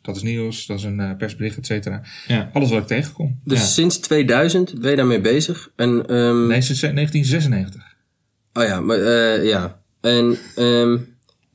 dat 0.02 0.16
is 0.16 0.22
nieuws, 0.22 0.66
dat 0.66 0.78
is 0.78 0.84
een 0.84 1.16
persbericht, 1.18 1.56
et 1.58 1.66
cetera. 1.66 2.02
Ja. 2.26 2.50
Alles 2.52 2.70
wat 2.70 2.80
ik 2.80 2.86
tegenkom. 2.86 3.38
Dus 3.44 3.58
Ja. 3.58 3.64
sinds 3.64 3.98
2000 3.98 4.80
ben 4.80 4.90
je 4.90 4.96
daarmee 4.96 5.20
bezig. 5.20 5.70
En, 5.76 6.06
ehm, 6.06 6.46
Nee, 6.46 6.60
sinds 6.60 6.80
1996. 6.80 7.91
Oh 8.54 8.64
ja, 8.64 8.80
maar 8.80 8.98
eh, 8.98 9.44
ja. 9.44 9.80
En, 10.00 10.38
ehm 10.56 10.96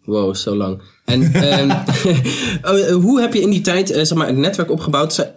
wow, 0.04 0.36
zo 0.36 0.56
lang. 0.56 0.82
En 1.06 1.34
eh, 1.34 2.94
hoe 2.94 3.22
heb 3.22 3.34
je 3.34 3.42
in 3.42 3.50
die 3.50 3.62
tijd 3.62 3.92
eh, 3.92 4.04
zeg 4.04 4.18
maar, 4.18 4.28
het 4.28 4.38
netwerk 4.38 4.72
opgebouwd? 4.72 5.32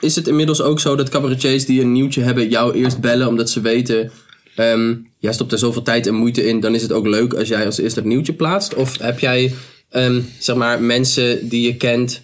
Is 0.00 0.16
het 0.16 0.28
inmiddels 0.28 0.62
ook 0.62 0.80
zo 0.80 0.96
dat 0.96 1.08
cabaretiers 1.08 1.66
die 1.66 1.80
een 1.80 1.92
nieuwtje 1.92 2.22
hebben 2.22 2.48
jou 2.48 2.74
eerst 2.74 3.00
bellen 3.00 3.28
omdat 3.28 3.50
ze 3.50 3.60
weten... 3.60 4.10
ehm 4.56 4.94
jij 5.18 5.32
stopt 5.32 5.52
er 5.52 5.58
zoveel 5.58 5.82
tijd 5.82 6.06
en 6.06 6.14
moeite 6.14 6.46
in, 6.46 6.60
dan 6.60 6.74
is 6.74 6.82
het 6.82 6.92
ook 6.92 7.06
leuk 7.06 7.34
als 7.34 7.48
jij 7.48 7.66
als 7.66 7.78
eerste 7.78 7.98
het 7.98 8.08
nieuwtje 8.08 8.32
plaatst? 8.32 8.74
Of 8.74 8.98
heb 8.98 9.18
jij 9.18 9.54
ehm, 9.90 10.20
zeg 10.38 10.56
maar, 10.56 10.82
mensen 10.82 11.48
die 11.48 11.66
je 11.66 11.76
kent 11.76 12.22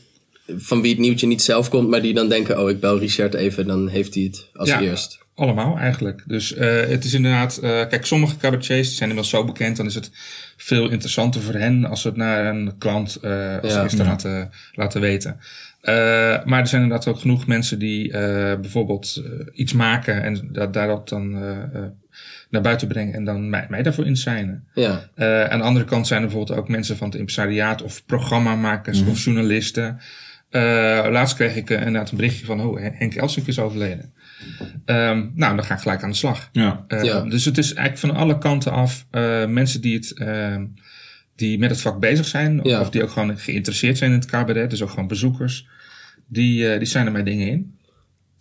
van 0.56 0.82
wie 0.82 0.90
het 0.90 1.00
nieuwtje 1.00 1.26
niet 1.26 1.42
zelf 1.42 1.68
komt, 1.68 1.88
maar 1.88 2.02
die 2.02 2.14
dan 2.14 2.28
denken: 2.28 2.62
oh, 2.62 2.70
ik 2.70 2.80
bel 2.80 2.98
Richard 2.98 3.34
even, 3.34 3.66
dan 3.66 3.88
heeft 3.88 4.14
hij 4.14 4.22
het 4.22 4.48
als 4.54 4.68
Ja. 4.68 4.80
eerst. 4.80 5.18
Allemaal 5.34 5.78
eigenlijk. 5.78 6.22
Dus 6.26 6.54
eh, 6.54 6.80
het 6.88 7.04
is 7.04 7.14
inderdaad, 7.14 7.56
eh, 7.56 7.70
kijk, 7.70 8.06
sommige 8.06 8.36
cabaretiers 8.36 8.88
zijn 8.96 9.08
inmiddels 9.08 9.28
zo 9.28 9.44
bekend, 9.44 9.76
dan 9.76 9.86
is 9.86 9.94
het 9.94 10.10
veel 10.56 10.90
interessanter 10.90 11.40
voor 11.40 11.54
hen 11.54 11.84
als 11.84 12.00
ze 12.00 12.08
het 12.08 12.16
naar 12.16 12.46
een 12.46 12.78
klant 12.78 13.16
eh 13.16 13.58
als 13.62 13.72
Ja. 13.72 13.82
eerste 13.82 14.04
laten, 14.04 14.50
laten 14.72 15.00
weten. 15.00 15.36
Uh, 15.82 15.90
maar 16.44 16.60
er 16.60 16.66
zijn 16.66 16.82
inderdaad 16.82 17.06
ook 17.08 17.18
genoeg 17.20 17.46
mensen 17.46 17.78
die 17.78 18.08
uh, 18.08 18.14
bijvoorbeeld 18.60 19.22
uh, 19.24 19.46
iets 19.52 19.72
maken 19.72 20.22
en 20.22 20.48
dat, 20.52 20.72
daarop 20.72 21.08
dan 21.08 21.30
naar 22.50 22.62
buiten 22.62 22.88
brengen 22.88 23.14
en 23.14 23.24
dan 23.24 23.50
mij, 23.50 23.66
mij 23.68 23.82
daarvoor 23.82 24.06
inzijnen. 24.06 24.64
Ja. 24.74 24.90
aan 25.48 25.58
de 25.58 25.64
andere 25.64 25.84
kant 25.84 26.06
zijn 26.06 26.22
er 26.22 26.28
bijvoorbeeld 26.28 26.58
ook 26.58 26.68
mensen 26.68 26.96
van 26.96 27.06
het 27.08 27.16
impresariaat 27.18 27.82
of 27.82 28.06
programmamakers 28.06 29.00
Mhm. 29.00 29.10
of 29.10 29.24
journalisten. 29.24 29.98
laatst 31.10 31.34
kreeg 31.36 31.56
ik 31.56 31.70
inderdaad 31.70 32.10
een 32.10 32.16
berichtje 32.16 32.44
van, 32.44 32.60
oh, 32.60 32.80
Henk 32.80 33.14
Elsink 33.14 33.46
is 33.46 33.58
overleden. 33.58 34.12
Um, 34.86 35.32
nou, 35.34 35.56
dan 35.56 35.64
ga 35.64 35.74
ik 35.74 35.80
gelijk 35.80 36.02
aan 36.02 36.10
de 36.10 36.16
slag. 36.16 36.48
Ja. 36.52 36.84
Ja. 36.88 37.20
Dus 37.20 37.44
het 37.44 37.58
is 37.58 37.74
eigenlijk 37.74 38.14
van 38.14 38.22
alle 38.22 38.38
kanten 38.38 38.72
af 38.72 39.06
mensen 39.48 39.80
die 39.80 39.94
het 39.94 40.12
ehm, 40.12 40.64
die 41.36 41.58
met 41.58 41.70
het 41.70 41.80
vak 41.80 42.00
bezig 42.00 42.26
zijn. 42.26 42.60
Ja. 42.62 42.80
Of 42.80 42.90
die 42.90 43.02
ook 43.02 43.10
gewoon 43.10 43.38
geïnteresseerd 43.38 43.98
zijn 43.98 44.10
in 44.10 44.18
het 44.18 44.26
cabaret. 44.26 44.70
Dus 44.70 44.82
ook 44.82 44.90
gewoon 44.90 45.06
bezoekers. 45.06 45.66
Die, 46.26 46.72
uh, 46.72 46.78
die 46.78 46.86
zijn 46.86 47.06
er 47.06 47.12
mij 47.12 47.22
dingen 47.22 47.46
in. 47.46 47.76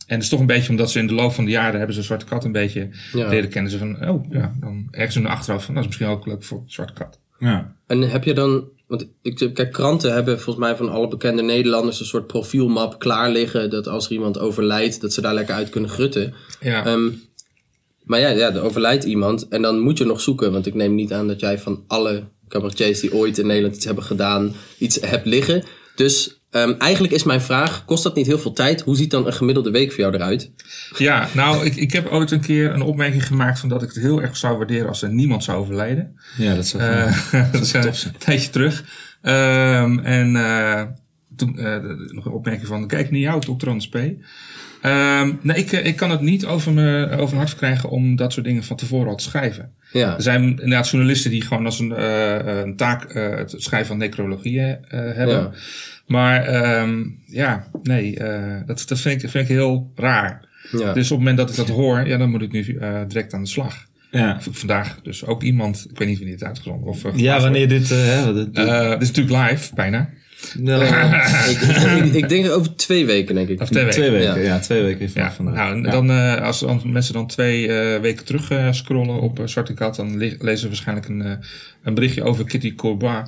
En 0.07 0.17
het 0.17 0.23
is 0.23 0.29
toch 0.29 0.39
een 0.39 0.45
beetje 0.45 0.69
omdat 0.69 0.91
ze 0.91 0.99
in 0.99 1.07
de 1.07 1.13
loop 1.13 1.33
van 1.33 1.45
de 1.45 1.51
jaren 1.51 1.77
hebben 1.77 1.95
ze 1.95 2.03
Zwarte 2.03 2.25
Kat 2.25 2.43
een 2.43 2.51
beetje 2.51 2.89
Ja. 3.13 3.27
leren 3.27 3.49
kennen. 3.49 3.71
Ze 3.71 3.77
van, 3.77 4.09
oh 4.09 4.25
ja, 4.31 4.53
dan 4.59 4.87
ergens 4.91 5.15
in 5.15 5.21
de 5.21 5.27
achterhoofd 5.27 5.65
van, 5.65 5.73
dat 5.73 5.83
is 5.83 5.89
misschien 5.89 6.09
ook 6.09 6.25
leuk 6.25 6.43
voor 6.43 6.63
Zwarte 6.65 6.93
Kat. 6.93 7.19
Ja. 7.39 7.73
En 7.87 8.01
heb 8.01 8.23
je 8.23 8.33
dan, 8.33 8.63
want 8.91 9.07
ik, 9.21 9.49
kijk, 9.53 9.71
kranten 9.71 10.13
hebben 10.13 10.39
volgens 10.39 10.65
mij 10.65 10.75
van 10.75 10.89
alle 10.89 11.07
bekende 11.07 11.41
Nederlanders 11.41 11.99
een 11.99 12.05
soort 12.05 12.27
profielmap 12.27 12.99
klaar 12.99 13.31
liggen. 13.31 13.69
Dat 13.69 13.87
als 13.87 14.05
er 14.05 14.11
iemand 14.11 14.39
overlijdt, 14.39 15.01
dat 15.01 15.13
ze 15.13 15.21
daar 15.21 15.33
lekker 15.33 15.55
uit 15.55 15.69
kunnen 15.69 15.89
grutten. 15.89 16.33
Ja. 16.59 16.85
Ehm, 16.85 17.09
maar 18.03 18.19
ja, 18.19 18.29
ja, 18.29 18.53
er 18.53 18.61
overlijdt 18.61 19.03
iemand 19.03 19.47
en 19.47 19.61
dan 19.61 19.79
moet 19.79 19.97
je 19.97 20.05
nog 20.05 20.21
zoeken. 20.21 20.51
Want 20.51 20.65
ik 20.65 20.73
neem 20.73 20.95
niet 20.95 21.13
aan 21.13 21.27
dat 21.27 21.39
jij 21.39 21.59
van 21.59 21.83
alle 21.87 22.23
cabaretiers 22.47 22.99
die 22.99 23.13
ooit 23.13 23.37
in 23.37 23.47
Nederland 23.47 23.75
iets 23.75 23.85
hebben 23.85 24.03
gedaan, 24.03 24.55
iets 24.77 24.99
hebt 25.01 25.25
liggen. 25.25 25.63
Dus 25.95 26.40
um, 26.51 26.75
eigenlijk 26.77 27.13
is 27.13 27.23
mijn 27.23 27.41
vraag, 27.41 27.85
kost 27.85 28.03
dat 28.03 28.15
niet 28.15 28.25
heel 28.25 28.39
veel 28.39 28.53
tijd? 28.53 28.81
Hoe 28.81 28.95
ziet 28.95 29.11
dan 29.11 29.25
een 29.25 29.33
gemiddelde 29.33 29.71
week 29.71 29.91
voor 29.91 29.99
jou 29.99 30.13
eruit? 30.13 30.51
Ja, 30.97 31.27
nou, 31.33 31.65
ik, 31.65 31.75
ik 31.75 31.91
heb 31.91 32.07
ooit 32.07 32.31
een 32.31 32.41
keer 32.41 32.73
een 32.73 32.81
opmerking 32.81 33.27
gemaakt 33.27 33.59
van 33.59 33.69
dat 33.69 33.81
ik 33.83 33.87
het 33.87 34.03
heel 34.03 34.21
erg 34.21 34.37
zou 34.37 34.57
waarderen 34.57 34.87
als 34.87 35.01
er 35.01 35.09
niemand 35.09 35.43
zou 35.43 35.57
overlijden. 35.57 36.19
Ja, 36.37 36.55
dat 36.55 36.67
zou 36.67 36.83
uh, 36.83 37.51
dat 37.51 37.61
is 37.85 38.03
een 38.03 38.17
tijdje 38.17 38.49
terug. 38.49 38.83
Um, 39.21 39.99
en 39.99 40.33
uh, 40.35 40.81
toen 41.35 41.55
uh, 41.59 41.75
nog 42.07 42.25
een 42.25 42.31
opmerking 42.31 42.67
van, 42.67 42.87
kijk 42.87 43.11
naar 43.11 43.19
jou, 43.19 43.39
Dr. 43.39 43.69
Anders 43.69 43.89
P. 43.89 43.95
Um, 43.95 45.39
nee, 45.41 45.57
ik, 45.57 45.71
ik 45.71 45.95
kan 45.95 46.11
het 46.11 46.21
niet 46.21 46.45
over, 46.45 46.71
me, 46.71 47.07
over 47.11 47.25
mijn 47.25 47.35
hart 47.35 47.49
verkrijgen 47.49 47.89
om 47.89 48.15
dat 48.15 48.33
soort 48.33 48.45
dingen 48.45 48.63
van 48.63 48.77
tevoren 48.77 49.07
al 49.07 49.15
te 49.15 49.23
schrijven. 49.23 49.71
Ja. 49.91 50.15
Er 50.15 50.21
zijn 50.21 50.43
inderdaad 50.43 50.89
journalisten 50.89 51.31
die 51.31 51.41
gewoon 51.41 51.65
als 51.65 51.79
een, 51.79 51.89
uh, 51.89 52.61
een 52.61 52.75
taak 52.75 53.15
uh, 53.15 53.35
het 53.35 53.53
schrijven 53.57 53.87
van 53.87 53.97
necrologieën 53.97 54.67
uh, 54.67 54.99
hebben. 54.99 55.35
Ja. 55.35 55.51
Maar 56.11 56.81
um, 56.81 57.19
ja, 57.25 57.67
nee, 57.83 58.17
dat, 58.65 58.83
dat 58.87 58.99
vind, 58.99 59.23
ik, 59.23 59.29
vind 59.29 59.43
ik 59.49 59.55
heel 59.55 59.91
raar. 59.95 60.49
Ja. 60.71 60.93
Dus 60.93 61.11
op 61.11 61.17
het 61.17 61.27
moment 61.27 61.37
dat 61.37 61.49
ik 61.49 61.55
dat 61.55 61.69
hoor, 61.69 62.07
ja, 62.07 62.17
dan 62.17 62.29
moet 62.29 62.41
ik 62.41 62.51
nu 62.51 62.63
direct 63.07 63.33
aan 63.33 63.43
de 63.43 63.49
slag. 63.49 63.85
Ja. 64.11 64.37
Vandaag 64.51 64.99
dus 65.03 65.25
ook 65.25 65.43
iemand, 65.43 65.87
ik 65.89 65.97
weet 65.97 66.07
niet 66.07 66.17
wanneer 66.17 66.35
het 66.35 66.43
uitgezonden 66.43 66.87
of 66.87 67.03
Ja, 67.15 67.39
wanneer 67.39 67.67
dit... 67.67 67.89
hè, 67.89 68.33
dit, 68.33 68.55
dit 68.55 69.01
is 69.01 69.11
natuurlijk 69.11 69.49
live, 69.49 69.75
bijna. 69.75 70.09
Nou, 70.57 70.83
ik, 71.51 71.61
ik, 72.05 72.13
ik, 72.13 72.29
denk 72.29 72.49
over 72.49 72.75
twee 72.75 73.05
weken, 73.05 73.35
denk 73.35 73.49
ik. 73.49 73.61
Of 73.61 73.69
twee 73.69 73.83
weken. 73.83 73.99
Twee 73.99 74.11
weken, 74.11 74.41
ja, 74.41 74.47
Ja. 74.47 74.59
twee 74.59 74.81
weken 74.81 75.09
vanaf 75.09 75.27
Ja, 75.29 75.33
vandaag. 75.35 75.55
nou, 75.55 75.83
Ja. 75.83 75.91
dan, 75.91 76.11
uh, 76.11 76.41
als 76.41 76.65
mensen 76.83 77.13
dan 77.13 77.27
twee 77.27 77.67
uh, 77.67 77.99
weken 77.99 78.25
terug 78.25 78.51
uh, 78.51 78.71
scrollen 78.71 79.21
op 79.21 79.41
Zwarte 79.45 79.73
Kat, 79.73 79.95
dan 79.95 80.17
le 80.17 80.35
lezen 80.39 80.59
ze 80.59 80.67
waarschijnlijk 80.67 81.07
een, 81.07 81.39
een 81.83 81.93
berichtje 81.93 82.23
over 82.23 82.45
Kitty 82.45 82.75
Courbois. 82.75 83.27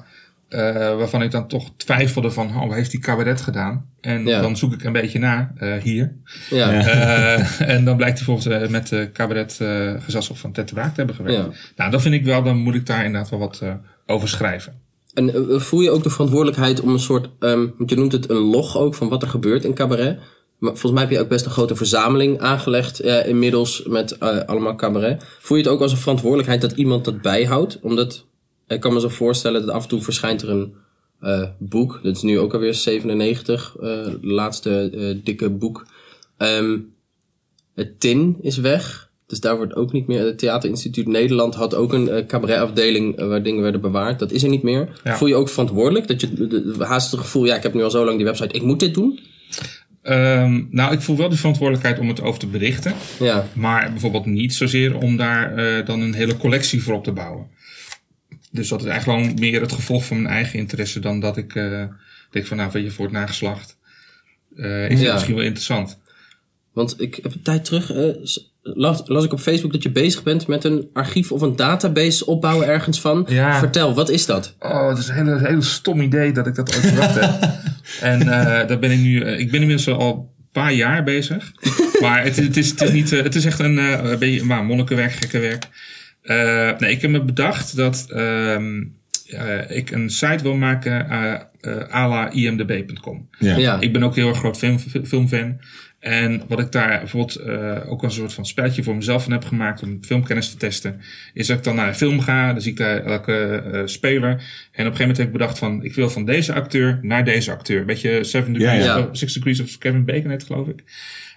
Uh, 0.54 0.60
waarvan 0.98 1.22
ik 1.22 1.32
dan 1.32 1.48
toch 1.48 1.70
twijfelde 1.78 2.32
van, 2.32 2.48
oh, 2.48 2.68
wat 2.68 2.76
heeft 2.76 2.92
die 2.92 3.00
cabaret 3.00 3.42
gedaan? 3.42 3.86
En 4.02 4.26
Ja. 4.26 4.42
dan 4.42 4.58
zoek 4.58 4.74
ik 4.74 4.84
een 4.84 4.92
beetje 4.92 5.20
na, 5.20 5.54
uh, 5.60 5.76
hier. 5.76 6.16
Ja. 6.50 6.72
Ja. 6.72 7.38
Uh, 7.38 7.70
en 7.70 7.86
dan 7.86 7.98
blijkt 7.98 8.18
hij 8.18 8.26
bijvoorbeeld 8.28 8.64
uh, 8.64 8.70
met 8.70 8.88
de 8.88 9.10
cabaret 9.14 9.60
uh, 9.62 9.94
gezelschap 10.00 10.38
van 10.38 10.52
Ted 10.52 10.68
de 10.68 10.74
Braak 10.74 10.90
te 10.90 10.98
hebben 10.98 11.16
gewerkt. 11.16 11.38
Ja. 11.38 11.50
Nou, 11.76 11.92
dat 11.92 12.02
vind 12.02 12.14
ik 12.14 12.26
wel, 12.26 12.44
dan 12.44 12.58
moet 12.58 12.76
ik 12.76 12.86
daar 12.86 13.06
inderdaad 13.06 13.30
wel 13.30 13.40
wat 13.40 13.60
uh, 13.64 13.74
over 14.06 14.28
schrijven. 14.28 14.74
En 15.14 15.30
uh, 15.30 15.60
voel 15.60 15.82
je 15.82 15.92
ook 15.92 16.04
de 16.04 16.10
verantwoordelijkheid 16.10 16.82
om 16.82 16.90
een 16.90 17.00
soort, 17.00 17.30
um, 17.40 17.74
want 17.78 17.90
je 17.90 17.96
noemt 17.96 18.12
het 18.12 18.30
een 18.30 18.38
log 18.38 18.78
ook 18.78 18.96
van 18.96 19.10
wat 19.10 19.22
er 19.22 19.28
gebeurt 19.28 19.64
in 19.64 19.74
cabaret. 19.74 20.20
Maar 20.58 20.72
volgens 20.72 20.92
mij 20.92 21.02
heb 21.02 21.12
je 21.12 21.20
ook 21.20 21.30
best 21.30 21.46
een 21.46 21.52
grote 21.52 21.76
verzameling 21.76 22.40
aangelegd 22.40 23.06
uh, 23.06 23.28
inmiddels 23.28 23.84
met 23.88 24.18
uh, 24.20 24.40
allemaal 24.46 24.76
cabaret. 24.76 25.24
Voel 25.40 25.58
je 25.58 25.64
het 25.64 25.72
ook 25.72 25.82
als 25.82 25.92
een 25.92 25.98
verantwoordelijkheid 25.98 26.62
dat 26.62 26.72
iemand 26.72 27.06
dat 27.06 27.22
bijhoudt? 27.22 27.80
Omdat 27.82 28.26
ik 28.74 28.80
kan 28.80 28.94
me 28.94 29.00
zo 29.00 29.10
voorstellen 29.10 29.66
dat 29.66 29.76
af 29.76 29.84
en 29.84 29.90
toe 29.90 30.02
verschijnt 30.02 30.42
er 30.42 30.50
een 30.50 30.74
uh, 31.22 31.48
boek. 31.58 32.00
Dat 32.04 32.16
is 32.16 32.22
nu 32.22 32.40
ook 32.40 32.54
alweer 32.54 32.74
97, 32.74 33.76
uh, 33.82 34.08
laatste 34.22 34.92
uh, 34.94 35.18
dikke 35.24 35.50
boek. 35.50 35.86
Um, 36.38 36.94
het 37.76 38.00
tin 38.00 38.38
is 38.42 38.58
weg. 38.58 39.12
Dus 39.28 39.40
daar 39.40 39.58
wordt 39.58 39.76
ook 39.76 39.92
niet 39.92 40.08
meer. 40.08 40.26
Het 40.26 40.38
Theaterinstituut 40.38 41.08
Nederland 41.08 41.56
had 41.56 41.76
ook 41.76 41.94
een 41.94 42.26
cabaretafdeling 42.28 43.20
waar 43.20 43.44
dingen 43.44 43.62
werden 43.62 43.82
bewaard. 43.82 44.20
Dat 44.20 44.32
is 44.32 44.44
er 44.44 44.50
niet 44.50 44.64
meer. 44.64 45.02
Ja. 45.04 45.18
Voel 45.18 45.28
je 45.28 45.36
ook 45.36 45.50
verantwoordelijk? 45.50 46.08
Dat 46.08 46.22
je 46.22 46.34
de, 46.34 46.48
de, 46.48 46.86
haast 46.86 47.12
het 47.12 47.20
gevoel, 47.20 47.46
ja, 47.46 47.56
ik 47.56 47.64
heb 47.64 47.74
nu 47.74 47.84
al 47.84 47.92
zo 47.92 48.06
lang 48.06 48.18
die 48.18 48.26
website, 48.26 48.56
ik 48.56 48.64
moet 48.64 48.80
dit 48.80 48.94
doen? 48.94 49.20
Um, 50.04 50.68
nou, 50.72 50.94
ik 50.94 51.02
voel 51.02 51.18
wel 51.18 51.30
de 51.30 51.36
verantwoordelijkheid 51.36 52.00
om 52.00 52.08
het 52.08 52.22
over 52.22 52.40
te 52.40 52.48
berichten. 52.48 52.94
Ja, 53.20 53.48
Maar 53.54 53.92
bijvoorbeeld 53.92 54.26
niet 54.26 54.54
zozeer 54.54 54.98
om 54.98 55.18
daar 55.18 55.58
uh, 55.58 55.86
dan 55.86 56.02
een 56.02 56.14
hele 56.14 56.38
collectie 56.38 56.84
voor 56.84 56.94
op 56.94 57.04
te 57.04 57.12
bouwen. 57.12 57.48
Dus 58.54 58.68
dat 58.68 58.82
is 58.82 58.88
eigenlijk 58.88 59.20
gewoon 59.20 59.40
meer 59.40 59.62
het 59.62 59.72
gevolg 59.72 60.06
van 60.06 60.22
mijn 60.22 60.34
eigen 60.34 60.60
interesse 60.60 61.00
dan 61.00 61.20
dat 61.20 61.38
ik 61.38 61.56
uh, 61.56 61.84
denk 62.30 62.46
van 62.46 62.58
nou, 62.58 62.72
weet 62.72 62.84
je, 62.84 62.92
voor 62.92 63.06
het 63.06 63.14
nageslacht 63.14 63.78
uh, 64.56 64.90
is 64.90 65.02
het 65.02 65.14
misschien 65.14 65.36
wel 65.36 65.44
interessant. 65.44 66.00
want 66.74 67.02
ik 67.02 67.20
heb 67.22 67.34
een 67.34 67.42
tijd 67.42 67.66
terug, 67.66 67.94
uh, 67.94 68.16
las, 68.62 69.02
las 69.06 69.24
ik 69.24 69.34
op 69.34 69.40
Facebook 69.40 69.72
dat 69.72 69.84
je 69.84 69.92
bezig 69.92 70.24
bent 70.24 70.48
met 70.48 70.64
een 70.64 70.90
archief 70.94 71.32
of 71.32 71.42
een 71.42 71.56
database 71.56 72.26
opbouwen 72.26 72.68
ergens 72.68 73.02
van. 73.02 73.26
Ja. 73.30 73.60
Vertel, 73.60 73.94
wat 73.94 74.10
is 74.10 74.26
dat? 74.26 74.56
Oh, 74.60 74.90
het 74.90 74.98
is 74.98 75.08
een 75.08 75.16
hele, 75.16 75.48
hele 75.48 75.62
stom 75.62 76.02
idee 76.02 76.32
dat 76.32 76.48
ik 76.48 76.56
dat 76.56 76.76
ooit 76.76 76.94
bedacht 76.94 77.20
heb. 77.20 77.32
En 78.02 78.26
daar 78.68 78.80
ben 78.80 78.92
ik 78.92 79.00
nu, 79.00 79.26
ik 79.26 79.52
ben 79.52 79.62
inmiddels 79.62 79.88
al 79.88 80.34
een 80.38 80.52
paar 80.52 80.74
jaar 80.74 81.04
bezig. 81.04 81.52
Maar 82.02 82.24
het, 82.24 82.36
het, 82.36 82.58
is, 82.58 82.70
het, 82.70 82.82
is, 82.82 82.92
niet, 82.92 83.10
het 83.10 83.36
is 83.36 83.46
echt 83.46 83.60
een, 83.60 83.78
een 83.78 84.20
beetje 84.20 84.44
maar 84.44 84.66
monnikenwerk, 84.66 85.12
gekkenwerk. 85.12 85.68
Uh, 86.24 86.78
nee, 86.78 86.92
ik 86.92 87.02
heb 87.02 87.12
me 87.12 87.24
bedacht 87.24 87.76
dat 87.76 88.08
uh, 88.10 88.58
uh, 89.28 89.70
ik 89.70 89.92
een 89.92 90.10
site 90.10 90.44
wil 90.44 90.56
maken 90.56 91.08
uh, 91.12 91.34
uh, 91.62 91.94
à 91.94 92.08
la 92.08 92.32
imdb.com. 92.32 93.28
Ja. 93.40 93.58
Ja. 93.58 93.80
Ik 93.80 93.94
ben 93.94 94.04
ook 94.04 94.16
heel 94.16 94.28
erg 94.28 94.38
groot 94.38 94.58
film, 94.58 94.80
filmfan. 94.80 95.60
En 96.04 96.42
wat 96.48 96.60
ik 96.60 96.72
daar 96.72 97.00
bijvoorbeeld 97.00 97.40
uh, 97.48 97.92
ook 97.92 98.04
een 98.04 98.12
soort 98.12 98.34
van 98.34 98.46
spelletje 98.46 98.84
voor 98.84 98.96
mezelf 98.96 99.24
van 99.24 99.32
heb 99.32 99.46
gemaakt 99.46 99.84
om 99.84 99.98
filmkennis 100.02 100.52
te 100.52 100.58
testen, 100.58 101.02
is 101.34 101.48
dat 101.48 101.58
ik 101.58 101.64
dan 101.64 101.76
naar 101.76 101.88
een 101.88 101.96
film 101.96 102.20
ga, 102.20 102.52
dan 102.52 102.62
zie 102.62 102.72
ik 102.72 102.78
daar 102.78 103.04
elke 103.04 103.64
uh, 103.74 103.82
speler. 103.86 104.30
En 104.30 104.36
op 104.36 104.42
een 104.42 104.84
gegeven 104.84 105.00
moment 105.00 105.18
heb 105.18 105.28
ik 105.28 105.34
bedacht 105.34 105.60
van, 105.60 105.84
ik 105.84 105.96
wil 105.96 106.10
van 106.10 106.26
deze 106.26 106.54
acteur 106.54 107.00
naar 107.02 107.26
deze 107.26 107.52
acteur. 107.52 107.86
Weet 107.86 108.02
je, 108.02 108.24
Seven 108.24 108.54
Degrees, 108.54 108.86
Ja, 108.86 108.98
ja. 108.98 109.10
Six 109.12 109.34
Degrees 109.34 109.62
of 109.62 109.78
Kevin 109.78 110.06
Bacon 110.06 110.28
net 110.28 110.44
geloof 110.44 110.68
ik. 110.68 110.84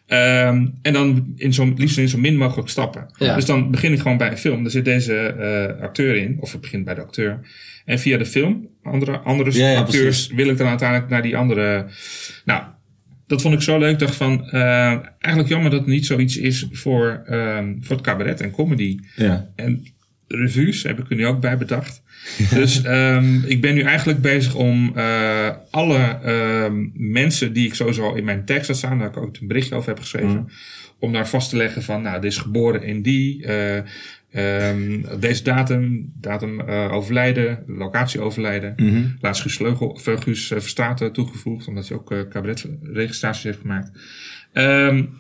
Um, 0.09 0.79
en 0.83 0.93
dan 0.93 1.33
in 1.37 1.55
zo, 1.55 1.73
liefst 1.77 1.99
in 1.99 2.09
zo 2.09 2.19
min 2.19 2.37
mogelijk 2.37 2.69
stappen. 2.69 3.07
Ja. 3.19 3.35
Dus 3.35 3.45
dan 3.45 3.71
begin 3.71 3.93
ik 3.93 4.01
gewoon 4.01 4.17
bij 4.17 4.31
een 4.31 4.39
film. 4.39 4.63
Daar 4.63 4.71
zit 4.71 4.85
deze 4.85 5.35
uh, 5.39 5.83
acteur 5.83 6.17
in, 6.17 6.37
of 6.41 6.55
ik 6.55 6.61
begin 6.61 6.85
bij 6.85 6.95
de 6.95 7.01
acteur. 7.01 7.41
En 7.85 7.99
via 7.99 8.19
de 8.19 8.27
film, 8.27 8.69
andere, 8.83 9.19
andere 9.19 9.59
Ja, 9.59 9.71
ja, 9.71 9.79
acteurs, 9.79 10.03
precies. 10.03 10.33
wil 10.33 10.49
ik 10.49 10.59
dan 10.59 10.69
uiteindelijk 10.69 11.11
naar 11.11 11.23
die 11.23 11.37
andere. 11.37 11.87
Nou, 12.45 12.63
dat 13.27 13.43
vond 13.43 13.55
ik 13.55 13.61
zo 13.61 13.79
leuk. 13.79 13.93
Ik 13.93 13.99
dacht 13.99 14.17
van, 14.17 14.49
uh, 14.53 14.63
eigenlijk 15.19 15.49
jammer 15.49 15.71
dat 15.71 15.81
het 15.81 15.89
niet 15.89 16.07
zoiets 16.07 16.37
is 16.37 16.67
voor, 16.73 17.23
um, 17.31 17.79
voor 17.81 17.97
het 17.97 18.05
cabaret 18.05 18.41
en 18.41 18.51
comedy. 18.51 18.99
Ja. 19.17 19.51
En 19.57 19.87
revues 20.29 20.83
heb 20.83 20.99
ik 20.99 21.11
er 21.11 21.17
nu 21.17 21.27
ook 21.27 21.41
bij 21.41 21.59
bedacht. 21.59 22.03
Dus 22.55 22.85
um, 22.85 23.45
ik 23.47 23.61
ben 23.61 23.75
nu 23.75 23.81
eigenlijk 23.81 24.21
bezig 24.21 24.55
om 24.55 24.93
uh, 24.97 25.51
alle 25.71 26.19
um, 26.65 26.93
mensen 26.95 27.53
die 27.53 27.67
ik 27.67 27.75
sowieso 27.75 28.15
in 28.15 28.25
mijn 28.25 28.45
tekst 28.45 28.67
had 28.67 28.77
staan, 28.77 28.99
daar 28.99 29.09
ik 29.09 29.17
ook 29.17 29.37
een 29.41 29.47
berichtje 29.47 29.75
over 29.75 29.89
heb 29.89 29.99
geschreven, 29.99 30.31
Mhm. 30.31 30.45
om 30.99 31.13
daar 31.13 31.29
vast 31.29 31.51
te 31.51 31.57
leggen 31.57 31.83
van, 31.83 32.03
nou, 32.03 32.21
dit 32.21 32.31
is 32.31 32.39
geboren 32.39 32.83
in 32.83 33.03
die, 33.03 33.47
uh, 33.47 34.71
um, 34.71 35.05
deze 35.21 35.43
datum, 35.43 36.13
datum 36.21 36.61
uh, 36.61 36.93
overlijden, 36.93 37.63
locatie 37.67 38.21
overlijden. 38.21 38.73
Mhm. 38.77 39.03
Laatst 39.21 39.43
Guus, 39.43 39.59
Leugel, 39.59 40.01
uh, 40.09 40.15
uh, 41.01 41.07
toegevoegd, 41.09 41.69
omdat 41.69 41.89
hij 41.89 41.97
ook 41.97 42.13
uh, 42.13 42.21
cabaretregistraties 42.29 43.43
heeft 43.43 43.61
gemaakt. 43.61 43.91
Um, 44.53 45.11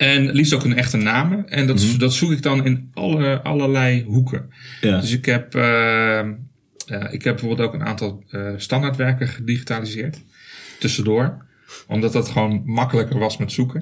en 0.00 0.30
liefst 0.30 0.54
ook 0.54 0.64
een 0.64 0.76
echte 0.76 0.96
naam. 0.96 1.44
En 1.46 1.66
dat, 1.66 1.82
Mhm. 1.84 1.98
dat 1.98 2.12
zoek 2.14 2.30
ik 2.30 2.42
dan 2.42 2.64
in 2.64 2.90
alle, 2.94 3.40
allerlei 3.42 4.04
hoeken. 4.04 4.50
Ja. 4.80 5.00
Dus 5.00 5.12
ik 5.12 5.24
heb, 5.24 5.54
uh, 5.54 5.62
uh, 5.62 7.12
ik 7.12 7.24
heb 7.24 7.36
bijvoorbeeld 7.36 7.68
ook 7.68 7.74
een 7.74 7.84
aantal 7.86 8.24
uh, 8.30 8.50
standaardwerken 8.56 9.28
gedigitaliseerd. 9.28 10.20
Tussendoor. 10.78 11.44
Omdat 11.86 12.12
dat 12.12 12.28
gewoon 12.28 12.62
makkelijker 12.64 13.18
was 13.18 13.36
met 13.36 13.52
zoeken. 13.52 13.80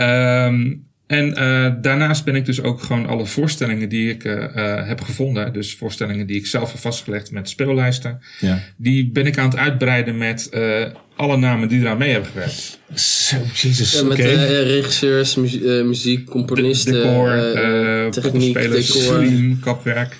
um, 0.00 0.86
en 1.08 1.28
uh, 1.28 1.72
daarnaast 1.82 2.24
ben 2.24 2.34
ik 2.34 2.46
dus 2.46 2.62
ook 2.62 2.82
gewoon 2.82 3.06
alle 3.06 3.26
voorstellingen 3.26 3.88
die 3.88 4.10
ik 4.10 4.24
uh, 4.24 4.32
uh, 4.34 4.86
heb 4.86 5.00
gevonden. 5.00 5.52
Dus 5.52 5.74
voorstellingen 5.74 6.26
die 6.26 6.36
ik 6.36 6.46
zelf 6.46 6.72
heb 6.72 6.80
vastgelegd 6.80 7.30
met 7.30 7.48
speellijsten. 7.48 8.20
Ja. 8.40 8.58
Die 8.76 9.10
ben 9.10 9.26
ik 9.26 9.38
aan 9.38 9.48
het 9.48 9.58
uitbreiden 9.58 10.18
met 10.18 10.48
uh, 10.54 10.84
alle 11.16 11.36
namen 11.36 11.68
die 11.68 11.80
eraan 11.80 11.98
mee 11.98 12.10
hebben 12.10 12.30
gewerkt. 12.30 12.78
Zo, 12.94 13.36
jezus. 13.54 13.92
Ja, 13.92 14.02
met 14.02 14.18
eh, 14.18 14.62
regisseurs, 14.62 15.34
muzie- 15.34 15.78
eh, 15.78 15.84
muziek, 15.84 16.26
componisten, 16.26 16.92
Decor, 16.92 17.30
eh, 17.30 18.04
eh 18.04 18.10
techniek, 18.10 18.54
decor. 18.54 18.82
stream, 18.82 19.60
kapwerk. 19.60 20.16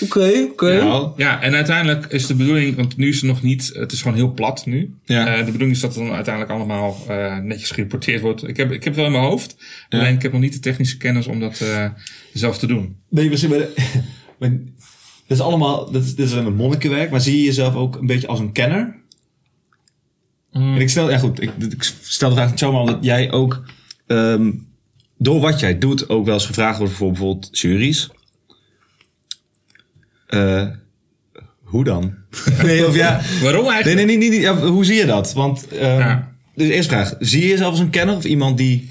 Oké, 0.00 0.48
oké. 0.50 0.72
Ja, 1.16 1.42
en 1.42 1.54
uiteindelijk 1.54 2.06
is 2.06 2.26
de 2.26 2.34
bedoeling, 2.34 2.76
want 2.76 2.96
nu 2.96 3.08
is 3.08 3.16
het 3.16 3.24
nog 3.24 3.42
niet, 3.42 3.70
het 3.74 3.92
is 3.92 4.02
gewoon 4.02 4.16
heel 4.16 4.32
plat 4.32 4.66
nu. 4.66 4.94
Ja. 5.04 5.26
Eh, 5.26 5.38
de 5.38 5.44
bedoeling 5.44 5.72
is 5.72 5.80
dat 5.80 5.94
het 5.94 6.04
dan 6.04 6.14
uiteindelijk 6.14 6.54
allemaal 6.54 6.96
eh, 7.08 7.38
netjes 7.38 7.70
gereporteerd 7.70 8.20
wordt. 8.20 8.48
Ik 8.48 8.56
heb, 8.56 8.72
ik 8.72 8.84
heb 8.84 8.92
het 8.92 8.96
wel 8.96 9.04
in 9.04 9.12
mijn 9.12 9.24
hoofd, 9.24 9.56
alleen 9.88 10.14
ik 10.14 10.22
heb 10.22 10.32
nog 10.32 10.40
niet 10.40 10.52
de 10.52 10.60
technische 10.60 10.96
kennis 10.96 11.26
om 11.26 11.40
dat 11.40 11.60
eh, 11.60 11.86
zelf 12.32 12.58
te 12.58 12.66
doen. 12.66 12.96
nee, 13.08 13.28
bij 13.28 13.38
de... 13.38 13.74
maar 14.38 14.50
dit 14.50 14.68
is 15.26 15.40
allemaal... 15.40 15.90
Dit 15.90 16.04
is, 16.04 16.14
dit 16.14 16.26
is 16.26 16.32
een 16.32 16.54
monnikenwerk, 16.54 17.10
maar 17.10 17.20
zie 17.20 17.36
je 17.36 17.44
jezelf 17.44 17.74
ook 17.74 17.96
een 17.96 18.06
beetje 18.06 18.26
als 18.26 18.38
een 18.38 18.52
kenner? 18.52 18.96
Mm. 20.52 20.74
En 20.74 20.80
ik 20.80 20.88
stel... 20.88 21.10
Ja 21.10 21.18
goed, 21.18 21.42
ik, 21.42 21.50
ik 21.70 21.82
stel 22.00 22.28
de 22.28 22.34
vraag 22.34 22.50
niet 22.50 22.58
zomaar 22.58 22.80
omdat 22.80 22.98
jij 23.00 23.32
ook... 23.32 23.62
ehm, 24.06 24.50
door 25.18 25.40
wat 25.40 25.60
jij 25.60 25.78
doet 25.78 26.08
ook 26.08 26.24
wel 26.24 26.34
eens 26.34 26.46
gevraagd 26.46 26.78
wordt 26.78 26.92
voor 26.92 27.08
bijvoorbeeld 27.08 27.58
juries. 27.58 28.10
Eh, 30.30 30.66
hoe 31.62 31.84
dan? 31.84 32.14
nee, 32.62 32.86
of 32.86 32.94
ja... 32.96 33.20
Waarom 33.42 33.62
Nee, 33.64 33.72
eigenlijk? 33.72 34.06
nee, 34.06 34.16
nee, 34.18 34.28
nee, 34.30 34.40
ja, 34.40 34.56
hoe 34.56 34.84
zie 34.84 34.96
je 34.96 35.06
dat? 35.06 35.32
Want, 35.32 35.68
ehm, 35.68 35.98
Ja. 35.98 36.28
dus 36.54 36.68
eerste 36.68 36.92
vraag. 36.94 37.14
Zie 37.18 37.42
je 37.42 37.48
jezelf 37.48 37.70
als 37.70 37.80
een 37.80 37.90
kenner 37.90 38.16
of 38.16 38.24
iemand 38.24 38.56
die, 38.58 38.90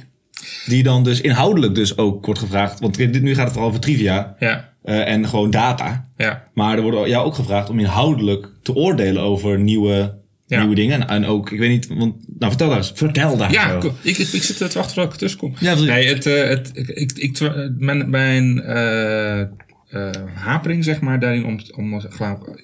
die 0.66 0.84
dan 0.84 1.04
dus 1.04 1.22
inhoudelijk 1.22 1.76
dus 1.76 1.98
ook 1.98 2.26
wordt 2.26 2.40
gevraagd? 2.40 2.80
Want 2.80 2.96
dit, 2.96 3.22
nu 3.22 3.34
gaat 3.34 3.44
het 3.44 3.52
vooral 3.52 3.70
over 3.70 3.82
trivia 3.82 4.36
Ja, 4.40 4.74
eh, 4.84 5.08
en 5.12 5.28
gewoon 5.28 5.50
data. 5.52 6.10
ja. 6.18 6.48
Maar 6.54 6.78
er 6.78 6.82
wordt 6.84 7.08
jou 7.10 7.26
ook 7.26 7.36
gevraagd 7.36 7.70
om 7.70 7.80
inhoudelijk 7.80 8.50
te 8.64 8.76
oordelen 8.76 9.22
over 9.22 9.60
nieuwe, 9.60 10.18
Ja. 10.48 10.60
nieuwe 10.60 10.76
dingen. 10.76 11.02
En, 11.02 11.08
en 11.08 11.26
ook, 11.26 11.52
ik 11.52 11.60
weet 11.60 11.70
niet, 11.70 11.88
want, 11.88 12.16
nou 12.40 12.52
vertel 12.52 12.68
daar 12.70 12.78
eens. 12.78 12.92
Vertel 12.96 13.38
daar 13.38 13.52
Ja, 13.52 13.76
ik, 14.02 14.18
ik, 14.18 14.18
ik 14.18 14.44
zit 14.44 14.58
te 14.58 14.70
wachten 14.74 14.96
tot 14.96 15.14
ik 15.14 15.20
tussenkom. 15.20 15.54
Ja, 15.60 15.72
precies. 15.72 15.90
nee, 15.90 16.08
het, 16.08 16.26
eh, 16.26 16.48
het, 16.50 16.72
ik, 16.74 17.12
ik, 17.12 17.40
mijn, 17.78 18.10
mijn 18.10 18.62
eh, 18.62 19.42
eh, 19.90 20.10
hapering, 20.34 20.84
zeg 20.84 21.02
maar, 21.02 21.20
daarin 21.20 21.46
om, 21.46 21.60
om 21.76 22.02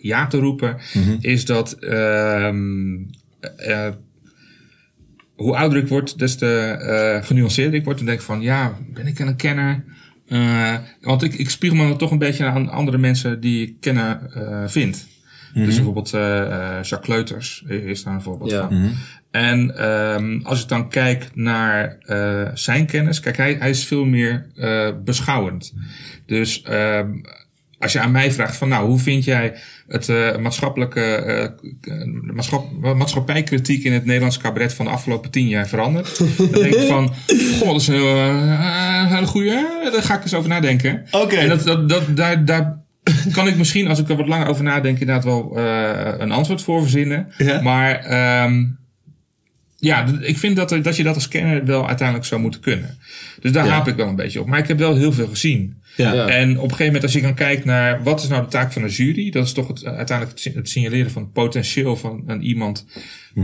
ja 0.01 0.27
te 0.27 0.38
roepen, 0.38 0.77
Mhm. 0.94 1.15
is 1.20 1.46
dat 1.46 1.72
ehm, 1.74 2.96
eh, 3.58 3.89
hoe 5.36 5.55
ouder 5.55 5.77
ik 5.77 5.88
word, 5.88 6.20
des 6.20 6.36
te 6.36 6.58
eh, 6.58 7.25
genuanceerder 7.27 7.74
ik 7.79 7.86
word. 7.86 7.98
Dan 7.98 8.05
denk 8.05 8.22
van, 8.22 8.41
ja, 8.41 8.77
ben 8.94 9.08
ik 9.08 9.20
een 9.20 9.36
kenner? 9.36 9.84
Want 11.01 11.24
ik, 11.24 11.34
ik 11.34 11.50
spiegel 11.50 11.77
me 11.77 11.88
dan 11.88 11.98
toch 11.98 12.12
een 12.12 12.17
beetje 12.17 12.46
aan 12.46 12.70
andere 12.70 12.98
mensen 12.98 13.39
die 13.39 13.67
ik 13.67 13.74
kennen 13.79 14.20
vind. 14.70 15.08
Mhm. 15.55 15.65
Dus 15.65 15.75
bijvoorbeeld 15.75 16.13
eh, 16.13 16.41
eh, 16.41 16.83
Jacques 16.83 17.00
Kleuters 17.00 17.63
is 17.67 18.03
daar 18.03 18.13
een 18.13 18.21
voorbeeld 18.21 18.51
Ja. 18.51 18.67
van. 18.67 18.91
En 19.31 19.77
ehm, 19.77 20.39
als 20.43 20.62
ik 20.62 20.67
dan 20.67 20.89
kijk 20.89 21.29
naar 21.33 21.97
eh, 22.05 22.47
zijn 22.53 22.85
kennis, 22.85 23.19
kijk, 23.19 23.38
hij, 23.38 23.55
hij 23.59 23.69
is 23.69 23.85
veel 23.85 24.05
meer 24.05 24.45
eh, 24.55 24.89
beschouwend. 25.03 25.74
Dus 26.25 26.62
ehm, 26.62 27.09
als 27.79 27.93
je 27.93 28.00
aan 28.00 28.12
mij 28.12 28.31
vraagt 28.31 28.55
van, 28.57 28.67
nou, 28.69 28.88
hoe 28.88 29.00
vind 29.00 29.24
jij 29.24 29.53
het 29.88 30.09
eh, 30.09 30.38
maatschappelijke 30.38 31.01
eh, 31.01 32.05
maatschap, 32.33 32.71
maatschappijkritiek 32.95 33.83
in 33.83 33.93
het 33.93 34.05
Nederlandse 34.05 34.39
cabaret 34.39 34.74
van 34.74 34.85
de 34.85 34.91
afgelopen 34.91 35.31
tien 35.31 35.47
jaar 35.47 35.67
veranderd? 35.67 36.17
dan 36.51 36.62
denk 36.62 36.74
ik 36.74 36.88
van, 36.88 37.13
goh, 37.59 37.71
dat 37.71 37.81
is 37.81 37.88
een 37.88 37.95
uh, 37.95 39.12
hele 39.13 39.25
goede, 39.25 39.89
daar 39.93 40.03
ga 40.03 40.15
ik 40.15 40.21
eens 40.24 40.33
over 40.33 40.50
nadenken. 40.50 41.05
Oké. 41.12 41.35
En 41.35 41.50
dat, 41.50 41.63
dat, 41.63 41.89
dat, 41.89 42.17
daar, 42.17 42.45
daar 42.45 42.83
kan 43.35 43.47
ik 43.47 43.55
misschien, 43.57 43.88
als 43.88 44.00
ik 44.00 44.09
er 44.09 44.15
wat 44.15 44.27
langer 44.27 44.47
over 44.47 44.63
nadenk, 44.63 45.00
inderdaad 45.00 45.24
wel 45.24 45.57
eh, 45.57 46.13
een 46.17 46.31
antwoord 46.31 46.62
voor 46.62 46.81
verzinnen. 46.81 47.27
Ja. 47.38 47.62
Maar 47.62 47.95
ehm, 48.00 48.63
ja, 49.77 50.05
ik 50.21 50.38
vind 50.38 50.55
dat, 50.55 50.71
er- 50.71 50.81
dat 50.83 50.95
je 50.95 51.03
dat 51.03 51.15
als 51.15 51.27
kenner 51.27 51.65
wel 51.65 51.88
uiteindelijk 51.88 52.27
zou 52.27 52.41
moeten 52.41 52.62
kunnen. 52.62 52.97
Dus 53.41 53.51
daar 53.51 53.65
Ja. 53.65 53.71
haap 53.71 53.88
ik 53.88 53.95
wel 53.95 54.07
een 54.07 54.15
beetje 54.15 54.41
op. 54.41 54.47
Maar 54.47 54.59
ik 54.59 54.67
heb 54.67 54.77
wel 54.77 54.95
heel 54.95 55.13
veel 55.13 55.27
gezien. 55.27 55.83
Ja. 55.95 56.27
En 56.27 56.50
op 56.50 56.55
een 56.55 56.59
gegeven 56.62 56.85
moment, 56.85 57.03
als 57.03 57.13
je 57.13 57.21
dan 57.21 57.33
kijkt 57.33 57.65
naar 57.65 58.03
wat 58.03 58.21
is 58.24 58.27
nou 58.27 58.41
de 58.43 58.47
taak 58.50 58.71
van 58.71 58.83
een 58.83 58.89
jury, 58.89 59.29
dat 59.31 59.45
is 59.45 59.51
toch 59.53 59.67
het, 59.67 59.85
uiteindelijk 59.85 60.29
het 60.29 60.39
si- 60.39 60.53
het 60.55 60.69
signaleren 60.69 61.12
van 61.12 61.21
het 61.21 61.33
potentieel 61.33 61.95
van 61.95 62.23
een 62.27 62.41
iemand 62.43 62.86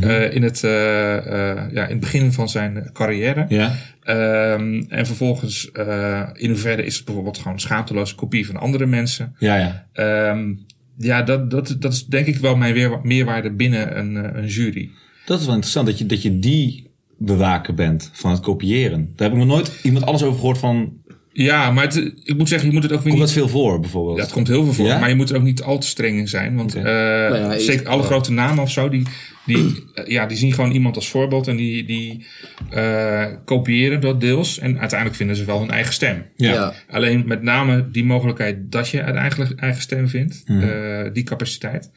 eh, 0.01 0.33
in, 0.35 0.43
het, 0.43 0.63
eh, 0.63 1.17
eh, 1.17 1.57
ja, 1.73 1.83
in 1.83 1.89
het 1.91 1.99
begin 1.99 2.31
van 2.33 2.49
zijn 2.49 2.89
carrière. 2.93 3.45
Ja. 3.49 3.75
Ehm, 4.01 4.83
en 4.87 5.05
vervolgens, 5.05 5.71
eh, 5.71 6.29
in 6.33 6.49
hoeverre 6.49 6.85
is 6.85 6.95
het 6.95 7.05
bijvoorbeeld 7.05 7.37
gewoon 7.37 7.59
schaamteloze 7.59 8.15
kopie 8.15 8.45
van 8.45 8.55
andere 8.55 8.85
mensen. 8.85 9.35
Ja, 9.39 9.55
ja. 9.55 9.87
Ehm, 9.93 10.53
ja, 10.97 11.21
dat, 11.21 11.51
dat, 11.51 11.75
dat 11.79 11.93
is 11.93 12.05
denk 12.05 12.25
ik 12.25 12.37
wel 12.37 12.55
mijn 12.55 12.73
weer, 12.73 12.99
meerwaarde 13.03 13.51
binnen 13.51 13.97
een, 13.97 14.17
eh, 14.17 14.41
een 14.41 14.47
jury. 14.47 14.89
Dat 15.25 15.39
is 15.39 15.45
wel 15.45 15.53
interessant, 15.53 15.87
dat 15.87 15.97
je, 15.97 16.05
dat 16.05 16.21
je 16.21 16.39
die 16.39 16.89
bewaker 17.17 17.73
bent 17.73 18.09
van 18.13 18.31
het 18.31 18.39
kopiëren. 18.39 19.13
Daar 19.15 19.29
heb 19.29 19.37
ik 19.37 19.45
nog 19.45 19.55
nooit 19.55 19.79
iemand 19.83 20.05
alles 20.05 20.23
over 20.23 20.39
gehoord 20.39 20.57
van... 20.57 20.93
Ja, 21.33 21.71
maar 21.71 21.83
het, 21.83 22.13
ik 22.23 22.37
moet 22.37 22.49
zeggen, 22.49 22.67
je 22.67 22.73
moet 22.73 22.83
het 22.83 22.91
ook 22.91 23.01
weer 23.01 23.13
Komt 23.13 23.23
niet... 23.25 23.33
dat 23.33 23.43
veel 23.43 23.49
voor, 23.61 23.79
bijvoorbeeld? 23.79 24.17
Ja, 24.17 24.23
het 24.23 24.31
komt 24.31 24.47
heel 24.47 24.63
veel 24.63 24.73
voor, 24.73 24.85
Ja? 24.85 24.99
maar 24.99 25.09
je 25.09 25.15
moet 25.15 25.29
er 25.29 25.35
ook 25.35 25.43
niet 25.43 25.61
al 25.61 25.77
te 25.79 25.87
streng 25.87 26.17
in 26.17 26.27
zijn. 26.27 26.55
Want 26.55 26.75
Oké. 26.75 26.87
eh, 26.87 27.39
ja, 27.39 27.53
ik- 27.53 27.59
zeker 27.59 27.87
alle 27.87 28.01
ja. 28.01 28.07
grote 28.07 28.31
namen 28.31 28.63
of 28.63 28.71
zo, 28.71 28.89
die, 28.89 29.03
die, 29.45 29.57
eh, 29.93 30.07
ja, 30.07 30.25
die 30.25 30.37
zien 30.37 30.53
gewoon 30.53 30.71
iemand 30.71 30.95
als 30.95 31.09
voorbeeld 31.09 31.47
en 31.47 31.55
die, 31.55 31.85
die 31.85 32.25
eh, 32.69 33.25
kopiëren 33.45 34.01
dat 34.01 34.21
deels. 34.21 34.59
En 34.59 34.79
uiteindelijk 34.79 35.17
vinden 35.17 35.35
ze 35.35 35.45
wel 35.45 35.59
hun 35.59 35.71
eigen 35.71 35.93
stem. 35.93 36.25
Ja. 36.35 36.53
Ja. 36.53 36.73
Alleen 36.89 37.23
met 37.27 37.41
name 37.41 37.89
die 37.91 38.05
mogelijkheid 38.05 38.57
dat 38.71 38.89
je 38.89 39.03
uiteindelijk 39.03 39.59
eigen 39.59 39.81
stem 39.81 40.07
vindt, 40.07 40.43
Mhm. 40.45 40.61
eh, 40.61 41.13
die 41.13 41.23
capaciteit. 41.23 41.91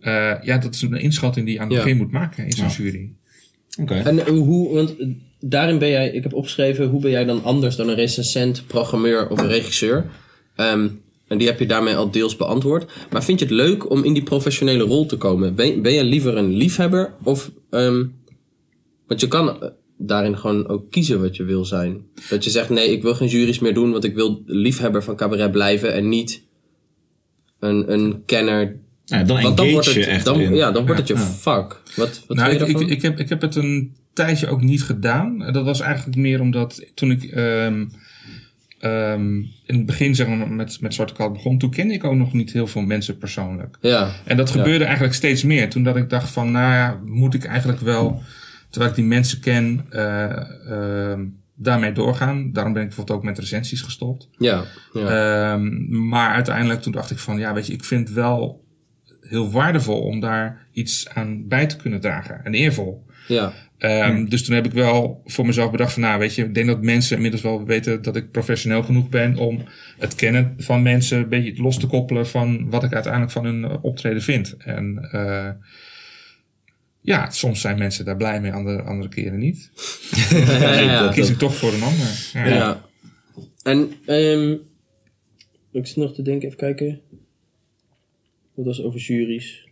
eh, 0.00 0.32
ja, 0.42 0.58
dat 0.58 0.74
is 0.74 0.82
een 0.82 0.92
inschatting 0.94 1.46
die 1.46 1.54
je 1.54 1.60
aan 1.60 1.66
het 1.68 1.76
Ja. 1.76 1.82
begin 1.82 1.96
moet 1.96 2.10
maken 2.12 2.44
in 2.44 2.52
zo'n 2.52 2.68
jury. 2.68 3.10
En 3.76 4.26
eh, 4.26 4.26
hoe, 4.26 4.74
want 4.74 4.96
eh, 4.98 5.08
daarin 5.40 5.78
ben 5.78 5.88
jij, 5.88 6.10
ik 6.10 6.22
heb 6.22 6.34
opgeschreven, 6.34 6.86
hoe 6.86 7.00
ben 7.00 7.10
jij 7.10 7.24
dan 7.24 7.42
anders 7.42 7.76
dan 7.76 7.88
een 7.88 7.94
recensent, 7.94 8.66
programmeur 8.66 9.28
of 9.28 9.40
een 9.40 9.48
regisseur? 9.48 10.06
Ehm, 10.56 10.88
en 11.28 11.38
die 11.38 11.46
heb 11.46 11.58
je 11.58 11.66
daarmee 11.66 11.96
al 11.96 12.10
deels 12.10 12.36
beantwoord. 12.36 12.92
Maar 13.10 13.24
vind 13.24 13.38
je 13.38 13.44
het 13.44 13.54
leuk 13.54 13.90
om 13.90 14.04
in 14.04 14.12
die 14.12 14.22
professionele 14.22 14.84
rol 14.84 15.06
te 15.06 15.16
komen? 15.16 15.54
Ben, 15.54 15.82
ben 15.82 15.92
je 15.92 16.04
liever 16.04 16.36
een 16.36 16.52
liefhebber 16.52 17.14
of. 17.22 17.50
ehm, 17.70 18.04
want 19.06 19.20
je 19.20 19.28
kan 19.28 19.62
eh, 19.62 19.68
daarin 19.98 20.38
gewoon 20.38 20.68
ook 20.68 20.90
kiezen 20.90 21.20
wat 21.20 21.36
je 21.36 21.44
wil 21.44 21.64
zijn. 21.64 22.06
Dat 22.28 22.44
je 22.44 22.50
zegt: 22.50 22.68
nee, 22.68 22.92
ik 22.92 23.02
wil 23.02 23.14
geen 23.14 23.28
juries 23.28 23.58
meer 23.58 23.74
doen, 23.74 23.90
want 23.90 24.04
ik 24.04 24.14
wil 24.14 24.42
liefhebber 24.46 25.02
van 25.02 25.16
cabaret 25.16 25.52
blijven 25.52 25.92
en 25.92 26.08
niet 26.08 26.42
een, 27.60 27.92
een 27.92 28.22
kenner. 28.26 28.82
Ja, 29.04 29.22
dan 29.22 29.42
Want 29.42 29.56
dan 29.56 29.66
engage 29.66 29.72
wordt 29.72 29.92
je 29.92 30.00
het, 30.00 30.08
echt 30.08 30.24
dan, 30.24 30.40
in. 30.40 30.54
ja, 30.54 30.70
dan 30.70 30.84
wordt 30.86 30.98
het 31.00 31.08
je 31.08 31.16
vak. 31.16 31.82
Wat, 31.96 32.22
wat 32.26 32.36
nou, 32.36 32.52
je 32.52 32.66
ik, 32.66 32.80
ik, 32.80 33.02
heb, 33.02 33.18
ik 33.18 33.28
heb 33.28 33.40
het 33.40 33.54
een 33.56 33.94
tijdje 34.12 34.48
ook 34.48 34.62
niet 34.62 34.82
gedaan. 34.82 35.38
Dat 35.52 35.64
was 35.64 35.80
eigenlijk 35.80 36.16
meer 36.16 36.40
omdat 36.40 36.84
toen 36.94 37.10
ik 37.10 37.24
ehm, 37.24 37.84
ehm, 38.78 39.36
in 39.64 39.76
het 39.76 39.86
begin 39.86 40.14
zeg 40.14 40.26
maar, 40.26 40.48
met, 40.48 40.80
met 40.80 40.94
Zwarte 40.94 41.14
Kat 41.14 41.32
begon, 41.32 41.58
toen 41.58 41.70
kende 41.70 41.94
ik 41.94 42.04
ook 42.04 42.14
nog 42.14 42.32
niet 42.32 42.52
heel 42.52 42.66
veel 42.66 42.82
mensen 42.82 43.18
persoonlijk. 43.18 43.76
ja. 43.80 44.10
En 44.24 44.36
dat 44.36 44.48
Ja. 44.52 44.54
gebeurde 44.54 44.84
eigenlijk 44.84 45.14
steeds 45.14 45.42
meer. 45.42 45.70
Toen 45.70 45.82
dat 45.82 45.96
ik 45.96 46.10
dacht 46.10 46.30
van, 46.30 46.50
nou 46.50 46.72
ja, 46.74 47.00
moet 47.04 47.34
ik 47.34 47.44
eigenlijk 47.44 47.80
wel, 47.80 48.22
terwijl 48.70 48.90
ik 48.90 48.96
die 48.96 49.06
mensen 49.06 49.40
ken, 49.40 49.86
eh, 49.90 50.70
ehm, 50.70 51.24
daarmee 51.54 51.92
doorgaan. 51.92 52.52
Daarom 52.52 52.72
ben 52.72 52.82
ik 52.82 52.88
bijvoorbeeld 52.88 53.18
ook 53.18 53.24
met 53.24 53.38
recensies 53.38 53.80
gestopt. 53.82 54.28
Ja, 54.38 54.64
ja. 54.92 55.52
Ehm, 55.54 55.98
maar 56.08 56.30
uiteindelijk 56.34 56.82
toen 56.82 56.92
dacht 56.92 57.10
ik 57.10 57.18
van, 57.18 57.38
ja, 57.38 57.54
weet 57.54 57.66
je, 57.66 57.72
ik 57.72 57.84
vind 57.84 58.10
wel 58.10 58.63
heel 59.28 59.50
waardevol 59.50 60.00
om 60.00 60.20
daar 60.20 60.66
iets 60.72 61.08
aan 61.08 61.48
bij 61.48 61.66
te 61.66 61.76
kunnen 61.76 62.00
dragen. 62.00 62.40
En 62.44 62.54
eervol. 62.54 63.04
ja. 63.28 63.52
Ehm, 63.78 64.24
Dus 64.24 64.44
toen 64.44 64.54
heb 64.54 64.66
ik 64.66 64.72
wel 64.72 65.22
voor 65.24 65.46
mezelf 65.46 65.70
bedacht 65.70 65.92
van, 65.92 66.02
nou, 66.02 66.18
weet 66.18 66.34
je, 66.34 66.44
ik 66.44 66.54
denk 66.54 66.66
dat 66.66 66.82
mensen 66.82 67.16
inmiddels 67.16 67.42
wel 67.42 67.64
weten 67.64 68.02
dat 68.02 68.16
ik 68.16 68.30
professioneel 68.30 68.82
genoeg 68.82 69.08
ben 69.08 69.36
om 69.36 69.62
het 69.98 70.14
kennen 70.14 70.54
van 70.58 70.82
mensen 70.82 71.18
een 71.18 71.28
beetje 71.28 71.62
los 71.62 71.78
te 71.78 71.86
koppelen 71.86 72.26
van 72.26 72.70
wat 72.70 72.84
ik 72.84 72.92
uiteindelijk 72.92 73.32
van 73.32 73.44
hun 73.44 73.64
eh, 73.64 73.76
optreden 73.84 74.22
vind. 74.22 74.56
En 74.58 75.08
eh, 75.10 75.50
ja, 77.00 77.30
soms 77.30 77.60
zijn 77.60 77.78
mensen 77.78 78.04
daar 78.04 78.16
blij 78.16 78.40
mee, 78.40 78.52
andere, 78.52 78.82
andere 78.82 79.08
keren 79.08 79.38
niet. 79.38 79.70
ja, 80.60 80.80
ja, 80.80 81.02
Dan 81.02 81.12
kies 81.12 81.30
ik 81.30 81.38
toch 81.38 81.54
voor 81.54 81.72
een 81.72 81.82
ander. 81.82 82.30
Ja. 82.32 82.84
En 83.62 83.92
ehm 84.06 84.54
ik 85.74 85.86
zit 85.86 85.96
nog 85.96 86.14
te 86.14 86.22
denken, 86.22 86.46
even 86.46 86.58
kijken. 86.58 87.00
Wat 88.54 88.64
was 88.64 88.82
over 88.82 89.00
juries? 89.00 89.68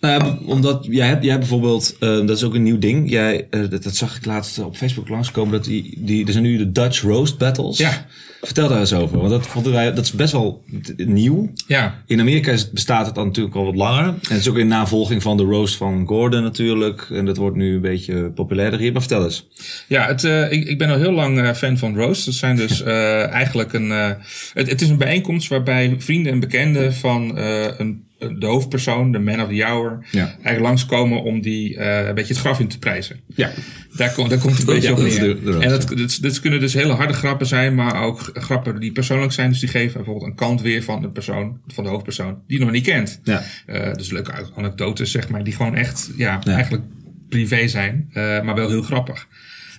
Nou 0.00 0.24
ja, 0.24 0.38
omdat 0.46 0.86
jij 0.90 1.06
hebt, 1.06 1.24
jij 1.24 1.38
bijvoorbeeld, 1.38 1.96
eh, 2.00 2.08
dat 2.08 2.30
is 2.30 2.44
ook 2.44 2.54
een 2.54 2.62
nieuw 2.62 2.78
ding. 2.78 3.10
Jij, 3.10 3.46
eh, 3.50 3.70
dat, 3.70 3.82
dat 3.82 3.96
zag 3.96 4.16
ik 4.16 4.24
laatst 4.24 4.58
op 4.58 4.76
Facebook 4.76 5.08
langskomen. 5.08 5.52
Dat 5.52 5.64
die, 5.64 5.94
die, 5.98 6.26
er 6.26 6.32
zijn 6.32 6.44
nu 6.44 6.56
de 6.56 6.72
Dutch 6.72 7.02
Roast 7.02 7.38
Battles. 7.38 7.78
Ja. 7.78 8.06
Vertel 8.44 8.68
daar 8.68 8.80
eens 8.80 8.92
over. 8.92 9.18
Want 9.18 9.30
dat 9.30 9.46
vonden 9.46 9.72
wij, 9.72 9.94
dat 9.94 10.04
is 10.04 10.12
best 10.12 10.32
wel 10.32 10.64
nieuw. 10.96 11.52
ja. 11.66 12.02
In 12.06 12.20
Amerika 12.20 12.56
bestaat 12.72 13.06
het 13.06 13.14
dan 13.14 13.26
natuurlijk 13.26 13.56
al 13.56 13.64
wat 13.64 13.76
langer. 13.76 14.04
En 14.04 14.16
het 14.20 14.38
is 14.38 14.48
ook 14.48 14.58
in 14.58 14.68
navolging 14.68 15.22
van 15.22 15.36
de 15.36 15.42
roast 15.42 15.76
van 15.76 16.06
Gordon 16.06 16.42
natuurlijk. 16.42 17.06
En 17.10 17.24
dat 17.24 17.36
wordt 17.36 17.56
nu 17.56 17.74
een 17.74 17.80
beetje 17.80 18.30
populairder 18.30 18.80
hier. 18.80 18.92
Maar 18.92 19.00
vertel 19.00 19.24
eens. 19.24 19.48
Ja, 19.88 20.06
het, 20.06 20.24
eh, 20.24 20.52
ik, 20.52 20.68
ik 20.68 20.78
ben 20.78 20.90
al 20.90 20.98
heel 20.98 21.12
lang 21.12 21.40
eh, 21.40 21.52
fan 21.52 21.78
van 21.78 21.96
Roast. 21.96 22.24
Dat 22.24 22.34
zijn 22.34 22.56
dus 22.56 22.82
eh, 22.82 23.28
eigenlijk 23.28 23.72
een. 23.72 23.90
het, 23.90 24.68
het 24.68 24.80
is 24.80 24.88
een 24.88 24.96
bijeenkomst 24.96 25.48
waarbij 25.48 25.94
vrienden 25.98 26.32
en 26.32 26.40
bekenden 26.40 26.94
van 26.94 27.38
een, 27.38 28.04
de 28.38 28.46
hoofdpersoon, 28.46 29.12
de 29.12 29.18
man 29.18 29.40
of 29.42 29.48
the 29.48 29.62
hour, 29.64 30.06
Ja. 30.10 30.24
eigenlijk 30.26 30.60
langskomen 30.60 31.22
om 31.22 31.40
die 31.40 31.76
eh, 31.76 32.06
een 32.08 32.14
beetje 32.14 32.32
het 32.32 32.42
graf 32.42 32.60
in 32.60 32.68
te 32.68 32.78
prijzen. 32.78 33.20
Ja. 33.34 33.50
Daar, 33.96 34.12
komt 34.12 34.30
daar 34.30 34.38
komt 34.38 34.58
het 34.58 34.60
een 34.68 34.74
beetje 34.74 34.88
Ja, 34.88 34.94
op 34.94 34.98
neer. 35.02 35.20
de- 35.20 35.40
de 35.44 35.50
roast, 35.50 35.64
en 35.64 35.70
dat, 35.70 35.88
dat, 35.98 36.18
dat 36.20 36.40
kunnen 36.40 36.60
dus 36.60 36.74
hele 36.74 36.92
harde 36.92 37.12
grappen 37.12 37.46
zijn, 37.46 37.74
maar 37.74 38.02
ook 38.02 38.30
grappen 38.34 38.80
die 38.80 38.92
persoonlijk 38.92 39.32
zijn. 39.32 39.50
Dus 39.50 39.60
die 39.60 39.68
geven 39.68 39.96
bijvoorbeeld 39.96 40.26
een 40.30 40.36
kant 40.36 40.60
weer 40.62 40.82
van 40.82 41.02
de 41.02 41.10
persoon, 41.10 41.60
van 41.66 41.84
de 41.84 41.90
hoofdpersoon, 41.90 42.38
die 42.46 42.58
je 42.58 42.64
nog 42.64 42.72
niet 42.72 42.84
kent. 42.84 43.20
Ja. 43.22 43.42
Eh, 43.66 43.92
dus 43.94 44.10
leuke 44.10 44.32
anekdotes, 44.56 45.10
zeg 45.10 45.28
maar, 45.28 45.44
die 45.44 45.54
gewoon 45.54 45.74
echt, 45.74 46.10
ja, 46.16 46.40
Ja. 46.44 46.52
eigenlijk 46.52 46.82
privé 47.28 47.68
zijn, 47.68 48.08
eh, 48.12 48.42
maar 48.42 48.54
wel 48.54 48.68
heel 48.68 48.82
grappig. 48.82 49.26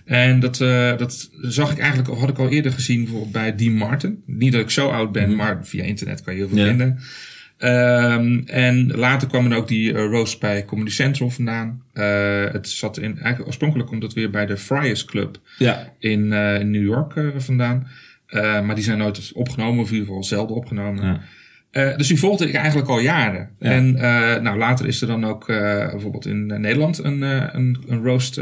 En 0.05 0.39
dat, 0.39 0.61
eh, 0.61 0.97
dat 0.97 1.29
zag 1.41 1.71
ik 1.71 1.77
eigenlijk, 1.77 2.09
of 2.09 2.19
had 2.19 2.29
ik 2.29 2.37
al 2.37 2.49
eerder 2.49 2.71
gezien, 2.71 2.99
bijvoorbeeld 3.03 3.31
bij 3.31 3.55
Dean 3.55 3.73
Martin. 3.73 4.23
Niet 4.25 4.51
dat 4.51 4.61
ik 4.61 4.69
zo 4.69 4.87
oud 4.87 5.11
ben, 5.11 5.35
maar 5.35 5.59
via 5.65 5.83
internet 5.83 6.21
kan 6.23 6.33
je 6.33 6.39
heel 6.39 6.49
veel 6.49 6.65
vinden. 6.65 6.99
Ehm, 7.63 8.39
en 8.45 8.87
later 8.87 9.27
kwam 9.27 9.51
er 9.51 9.57
ook 9.57 9.67
die 9.67 9.93
eh, 9.93 10.05
roast 10.05 10.39
bij 10.39 10.65
Comedy 10.65 10.91
Central 10.91 11.29
vandaan. 11.29 11.81
Eh, 11.93 12.43
het 12.51 12.69
zat 12.69 12.97
in, 12.97 13.13
eigenlijk 13.13 13.45
oorspronkelijk 13.45 13.89
komt 13.89 14.03
het 14.03 14.13
weer 14.13 14.29
bij 14.29 14.45
de 14.45 14.57
Friars 14.57 15.05
Club 15.05 15.39
Ja. 15.57 15.93
in, 15.99 16.33
eh, 16.33 16.59
in 16.59 16.71
New 16.71 16.83
York 16.83 17.13
vandaan. 17.37 17.87
Maar 18.63 18.75
die 18.75 18.83
zijn 18.83 18.97
nooit 18.97 19.31
opgenomen, 19.33 19.81
of 19.81 19.87
in 19.87 19.93
ieder 19.93 20.07
geval 20.07 20.23
zelden 20.23 20.55
opgenomen. 20.55 21.21
Ja. 21.71 21.95
Dus 21.95 22.07
die 22.07 22.19
volgde 22.19 22.47
ik 22.47 22.53
eigenlijk 22.53 22.89
al 22.89 22.99
jaren. 22.99 23.49
Ja. 23.59 23.71
En 23.71 23.91
nou, 24.43 24.57
later 24.57 24.87
is 24.87 25.01
er 25.01 25.07
dan 25.07 25.25
ook 25.25 25.45
bijvoorbeeld 25.47 26.25
in 26.25 26.45
Nederland 26.45 27.03
een, 27.03 27.21
een, 27.21 27.83
een 27.87 28.03
roast 28.03 28.41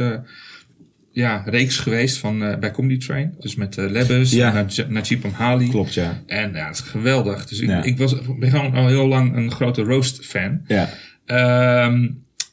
ja, 1.12 1.44
reeks 1.46 1.78
geweest 1.78 2.18
van, 2.18 2.44
eh, 2.44 2.58
bij 2.58 2.72
Comedy 2.72 2.98
Train. 3.06 3.36
Dus 3.40 3.56
met 3.56 3.78
uh, 3.78 3.90
Lebbes 3.90 4.32
Ja. 4.32 4.48
en 4.56 4.66
Naj- 4.68 4.86
Najib 4.90 5.26
Amhali. 5.26 5.70
Klopt, 5.70 5.94
ja. 5.94 6.22
En 6.26 6.52
ja, 6.54 6.66
het 6.68 6.76
is 6.76 6.82
geweldig. 6.82 7.46
Dus 7.46 7.60
ik, 7.60 7.68
Ja. 7.70 7.84
ik 7.84 7.98
was, 7.98 8.16
ben 8.40 8.50
gewoon 8.50 8.74
al 8.74 8.88
heel 8.88 9.08
lang 9.08 9.36
een 9.36 9.52
grote 9.52 9.82
roast 9.82 10.26
fan. 10.26 10.62
Ja. 10.68 10.90
Ehm, 11.26 12.08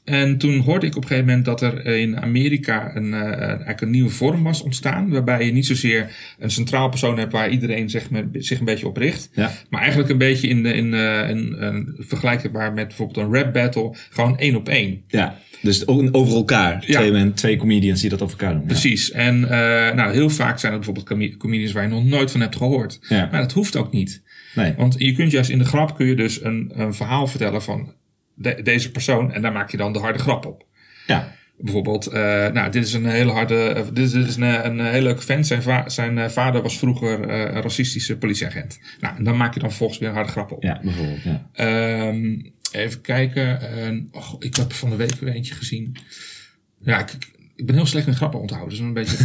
en 0.08 0.38
toen 0.38 0.58
hoorde 0.58 0.86
ik 0.86 0.96
op 0.96 1.02
een 1.02 1.08
gegeven 1.08 1.28
moment 1.28 1.44
dat 1.44 1.62
er 1.62 1.86
in 1.86 2.20
Amerika 2.20 2.96
een, 2.96 3.14
eh, 3.14 3.20
eigenlijk 3.20 3.80
een 3.80 3.90
nieuwe 3.90 4.10
vorm 4.10 4.42
was 4.42 4.62
ontstaan. 4.62 5.10
Waarbij 5.10 5.44
je 5.44 5.52
niet 5.52 5.66
zozeer 5.66 6.10
een 6.38 6.50
centraal 6.50 6.88
persoon 6.88 7.18
hebt 7.18 7.32
waar 7.32 7.50
iedereen 7.50 7.90
zich, 7.90 8.10
met, 8.10 8.24
zich 8.32 8.58
een 8.58 8.64
beetje 8.64 8.86
op 8.86 8.96
richt. 8.96 9.30
Ja. 9.32 9.52
Maar 9.70 9.80
eigenlijk 9.80 10.10
een 10.10 10.18
beetje 10.18 10.48
in, 10.48 10.66
in, 10.66 10.94
eh, 10.94 11.30
in, 11.30 11.54
een 11.58 11.94
vergelijkbaar 11.98 12.72
met 12.72 12.86
bijvoorbeeld 12.86 13.26
een 13.26 13.34
rap 13.34 13.52
battle. 13.52 13.94
Gewoon 14.10 14.38
één 14.38 14.56
op 14.56 14.68
één. 14.68 15.02
Ja. 15.06 15.38
Dus 15.60 15.86
over 15.86 16.34
elkaar. 16.34 16.84
Ja. 16.86 16.98
Twee, 16.98 17.12
men, 17.12 17.34
twee 17.34 17.56
comedians 17.56 18.00
die 18.00 18.10
dat 18.10 18.22
over 18.22 18.38
elkaar 18.38 18.52
doen. 18.52 18.62
Ja. 18.62 18.66
Precies. 18.66 19.10
En 19.10 19.44
eh, 19.44 19.94
nou, 19.94 20.12
heel 20.12 20.30
vaak 20.30 20.58
zijn 20.58 20.72
er 20.72 20.78
bijvoorbeeld 20.78 21.08
com- 21.08 21.36
comedians 21.36 21.72
waar 21.72 21.82
je 21.82 21.88
nog 21.88 22.04
nooit 22.04 22.30
van 22.30 22.40
hebt 22.40 22.56
gehoord. 22.56 22.98
Ja. 23.08 23.28
Maar 23.30 23.40
dat 23.40 23.52
hoeft 23.52 23.76
ook 23.76 23.92
niet. 23.92 24.22
Nee. 24.54 24.74
Want 24.76 24.94
je 24.98 25.12
kunt 25.12 25.30
juist 25.30 25.50
in 25.50 25.58
de 25.58 25.64
grap 25.64 25.96
kun 25.96 26.06
je 26.06 26.14
dus 26.14 26.42
een, 26.42 26.72
een 26.74 26.94
verhaal 26.94 27.26
vertellen 27.26 27.62
van 27.62 27.92
de- 28.38 28.62
deze 28.62 28.90
persoon. 28.90 29.32
En 29.32 29.42
daar 29.42 29.52
maak 29.52 29.70
je 29.70 29.76
dan 29.76 29.92
de 29.92 29.98
harde 29.98 30.18
grap 30.18 30.46
op. 30.46 30.64
Ja. 31.06 31.36
Bijvoorbeeld, 31.60 32.06
eh, 32.06 32.20
nou, 32.48 32.70
dit 32.70 32.84
is 32.86 32.92
een 32.92 33.06
hele 33.06 33.30
harde, 33.30 33.68
eh, 33.68 33.82
dit 33.92 34.14
is 34.14 34.36
een, 34.36 34.42
eh, 34.42 34.64
een 34.64 34.80
hele 34.86 35.02
leuke 35.02 35.22
vent. 35.22 35.46
Zijn, 35.46 35.62
va- 35.62 35.88
zijn 35.88 36.18
eh, 36.18 36.28
vader 36.28 36.62
was 36.62 36.78
vroeger 36.78 37.30
een 37.30 37.62
racistische 37.62 38.16
politieagent. 38.18 38.78
Nou, 39.00 39.16
en 39.16 39.24
dan 39.24 39.36
maak 39.36 39.54
je 39.54 39.60
dan 39.60 39.72
volgens 39.72 39.98
weer 39.98 40.08
een 40.08 40.14
harde 40.14 40.30
grap 40.30 40.52
op. 40.52 40.62
Ja, 40.62 40.80
bijvoorbeeld. 40.82 41.22
Ja. 41.22 41.48
Ehm, 41.52 42.40
even 42.72 43.00
kijken. 43.00 43.60
En, 43.70 44.08
oh, 44.12 44.34
ik 44.38 44.56
heb 44.56 44.72
van 44.72 44.90
de 44.90 44.96
week 44.96 45.14
weer 45.14 45.34
eentje 45.34 45.54
gezien. 45.54 45.96
Ja, 46.80 46.98
ik, 47.00 47.10
ik- 47.58 47.66
ben 47.66 47.74
heel 47.74 47.86
slecht 47.86 48.06
in 48.06 48.14
grappen 48.14 48.40
onthouden. 48.40 48.70
Dus 48.70 48.78
een 48.78 48.92
beetje 48.92 49.16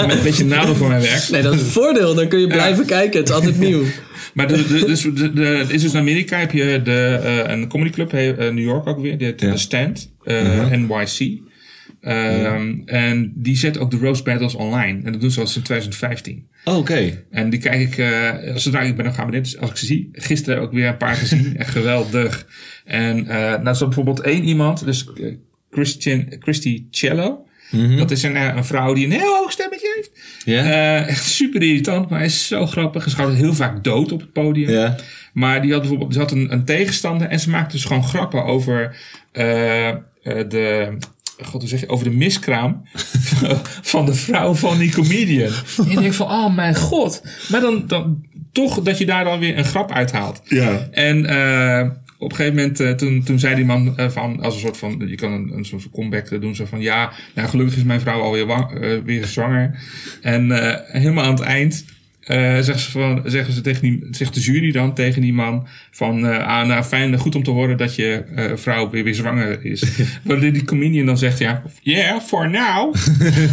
een, 0.00 0.10
een 0.10 0.22
beetje 0.22 0.42
een 0.42 0.48
nadeel 0.48 0.74
van 0.74 0.88
mijn 0.88 1.00
werk. 1.02 1.28
Nee, 1.30 1.42
dat 1.42 1.54
is 1.54 1.60
het 1.60 1.70
voordeel. 1.70 2.14
Dan 2.14 2.28
kun 2.28 2.38
je 2.40 2.46
blijven 2.46 2.86
kijken. 2.86 3.18
Het 3.20 3.28
is 3.28 3.34
altijd 3.34 3.58
nieuw. 3.58 3.82
Maar 4.34 4.48
de, 4.48 4.66
de, 4.66 4.84
dus, 4.86 5.02
de, 5.02 5.32
de, 5.32 5.64
is 5.68 5.82
dus 5.82 5.92
in 5.92 5.98
Amerika 5.98 6.38
heb 6.38 6.52
je 6.52 6.80
de, 6.84 7.20
eh, 7.22 7.52
een 7.52 7.68
comedyclub, 7.68 8.10
he- 8.10 8.32
eh, 8.32 8.52
New 8.54 8.64
York 8.64 8.86
ook 8.86 9.00
weer, 9.00 9.18
die 9.18 9.26
heet 9.26 9.40
Ja. 9.40 9.52
The 9.52 9.58
Stand, 9.58 10.12
eh, 10.24 10.70
NYC. 10.70 11.40
Ehm, 12.00 12.74
En 12.86 13.32
die 13.34 13.56
zet 13.56 13.78
ook 13.78 13.90
de 13.90 13.96
roast 13.96 14.24
battles 14.24 14.54
online. 14.54 15.00
En 15.04 15.12
dat 15.12 15.20
doen 15.20 15.30
ze 15.30 15.40
al 15.40 15.46
sinds 15.46 15.66
2015. 15.68 16.46
Oh, 16.64 16.76
Oké. 16.76 17.24
En 17.30 17.50
die 17.50 17.58
kijk 17.60 17.80
ik, 17.80 17.98
eh, 17.98 18.30
zodra 18.56 18.80
ik 18.80 18.96
ben 18.96 19.04
nog 19.04 19.14
gaan 19.14 19.30
dus 19.30 19.58
als 19.58 19.70
ik 19.70 19.76
ze 19.76 19.86
zie. 19.86 20.08
Gisteren 20.12 20.60
ook 20.62 20.72
weer 20.72 20.86
een 20.88 20.96
paar 20.96 21.14
gezien. 21.14 21.56
Echt 21.56 21.70
geweldig. 21.70 22.46
En 22.84 23.26
eh 23.26 23.36
nou 23.36 23.70
is 23.70 23.80
er 23.80 23.86
bijvoorbeeld 23.86 24.20
één 24.20 24.44
iemand, 24.44 24.84
dus 24.84 25.06
eh, 25.14 25.34
Christian, 25.70 26.26
Christy 26.38 26.84
Cello. 26.90 27.46
Dat 27.96 28.10
is 28.10 28.22
een, 28.22 28.36
eh, 28.36 28.56
een 28.56 28.64
vrouw 28.64 28.94
die 28.94 29.04
een 29.04 29.12
heel 29.12 29.36
hoog 29.36 29.52
stemmetje 29.52 29.92
heeft. 29.96 30.10
Eh, 30.44 31.08
echt 31.08 31.24
super 31.24 31.62
irritant, 31.62 32.08
maar 32.08 32.18
hij 32.18 32.28
is 32.28 32.46
zo 32.46 32.66
grappig. 32.66 33.10
Ze 33.10 33.16
gaat 33.16 33.34
heel 33.34 33.54
vaak 33.54 33.84
dood 33.84 34.12
op 34.12 34.20
het 34.20 34.32
podium. 34.32 34.94
Maar 35.32 35.62
die 35.62 35.70
had 35.72 35.80
bijvoorbeeld 35.80 36.12
ze 36.12 36.18
had 36.18 36.30
een, 36.30 36.52
een 36.52 36.64
tegenstander 36.64 37.28
en 37.28 37.40
ze 37.40 37.50
maakte 37.50 37.76
dus 37.76 37.84
gewoon 37.84 38.04
grappen 38.04 38.44
over 38.44 38.96
eh, 39.32 39.88
eh, 39.88 39.96
de. 40.22 40.96
God, 41.42 41.60
hoe 41.60 41.70
zeg 41.70 41.80
je, 41.80 41.88
over 41.88 42.04
de 42.04 42.16
miskraam 42.16 42.82
van 43.92 44.06
de 44.06 44.14
vrouw 44.14 44.54
van 44.54 44.78
die 44.78 44.92
comedian. 44.92 45.52
En 45.78 45.90
ik 45.90 45.98
denk 45.98 46.12
van, 46.12 46.26
oh 46.26 46.54
mijn 46.54 46.74
god. 46.74 47.22
Maar 47.48 47.60
dan, 47.60 47.86
dan 47.86 48.24
toch 48.52 48.82
dat 48.82 48.98
je 48.98 49.06
daar 49.06 49.24
dan 49.24 49.38
weer 49.38 49.58
een 49.58 49.64
grap 49.64 49.92
uithaalt. 49.92 50.40
Ja. 50.44 50.88
En 50.90 51.26
op 52.18 52.30
een 52.30 52.36
gegeven 52.36 52.56
moment, 52.58 52.80
eh, 52.80 52.90
toen, 52.90 53.22
toen 53.22 53.38
zei 53.38 53.54
die 53.54 53.64
man 53.64 53.96
eh, 53.96 54.08
van, 54.08 54.40
als 54.42 54.54
een 54.54 54.60
soort 54.60 54.76
van, 54.76 55.02
je 55.06 55.14
kan 55.14 55.32
een, 55.32 55.50
een 55.56 55.64
soort 55.64 55.82
van 55.82 55.90
comeback 55.90 56.40
doen, 56.40 56.54
zo 56.54 56.64
van, 56.64 56.80
ja, 56.80 57.12
nou 57.34 57.48
gelukkig 57.48 57.76
is 57.76 57.82
mijn 57.82 58.00
vrouw 58.00 58.20
alweer 58.20 58.46
wa- 58.46 58.70
eh, 58.80 58.90
weer 59.04 59.26
zwanger. 59.26 59.78
En 60.22 60.52
eh, 60.52 61.00
helemaal 61.00 61.24
aan 61.24 61.30
het 61.34 61.40
eind 61.40 61.84
eh, 62.20 62.36
zeggen, 62.38 62.78
ze 62.80 62.90
van, 62.90 63.22
zeggen 63.24 63.54
ze 63.54 63.60
tegen 63.60 63.82
die, 63.82 64.06
zegt 64.10 64.34
de 64.34 64.40
jury 64.40 64.72
dan 64.72 64.94
tegen 64.94 65.22
die 65.22 65.32
man 65.32 65.66
van, 65.90 66.26
eh, 66.26 66.46
ah, 66.46 66.66
nou 66.66 66.82
fijn, 66.82 67.18
goed 67.18 67.34
om 67.34 67.42
te 67.42 67.50
horen 67.50 67.76
dat 67.76 67.94
je 67.94 68.24
eh, 68.34 68.44
vrouw 68.54 68.90
weer, 68.90 69.04
weer 69.04 69.14
zwanger 69.14 69.64
is. 69.64 69.82
Waardoor 70.24 70.52
die 70.52 70.64
comedian 70.64 71.06
dan 71.06 71.18
zegt, 71.18 71.38
ja, 71.38 71.62
yeah, 71.82 72.20
for 72.20 72.50
now. 72.50 72.94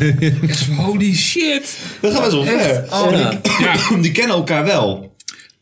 Holy 0.78 1.14
shit. 1.14 1.78
Dat 2.02 2.14
gaat 2.14 2.22
best 2.22 2.32
wel 2.34 2.44
ver. 2.44 2.84
Oh, 2.94 3.12
Ja. 3.12 3.30
die- 3.30 3.66
ja, 3.66 4.02
Die 4.02 4.12
kennen 4.12 4.36
elkaar 4.36 4.66
wel. 4.66 5.15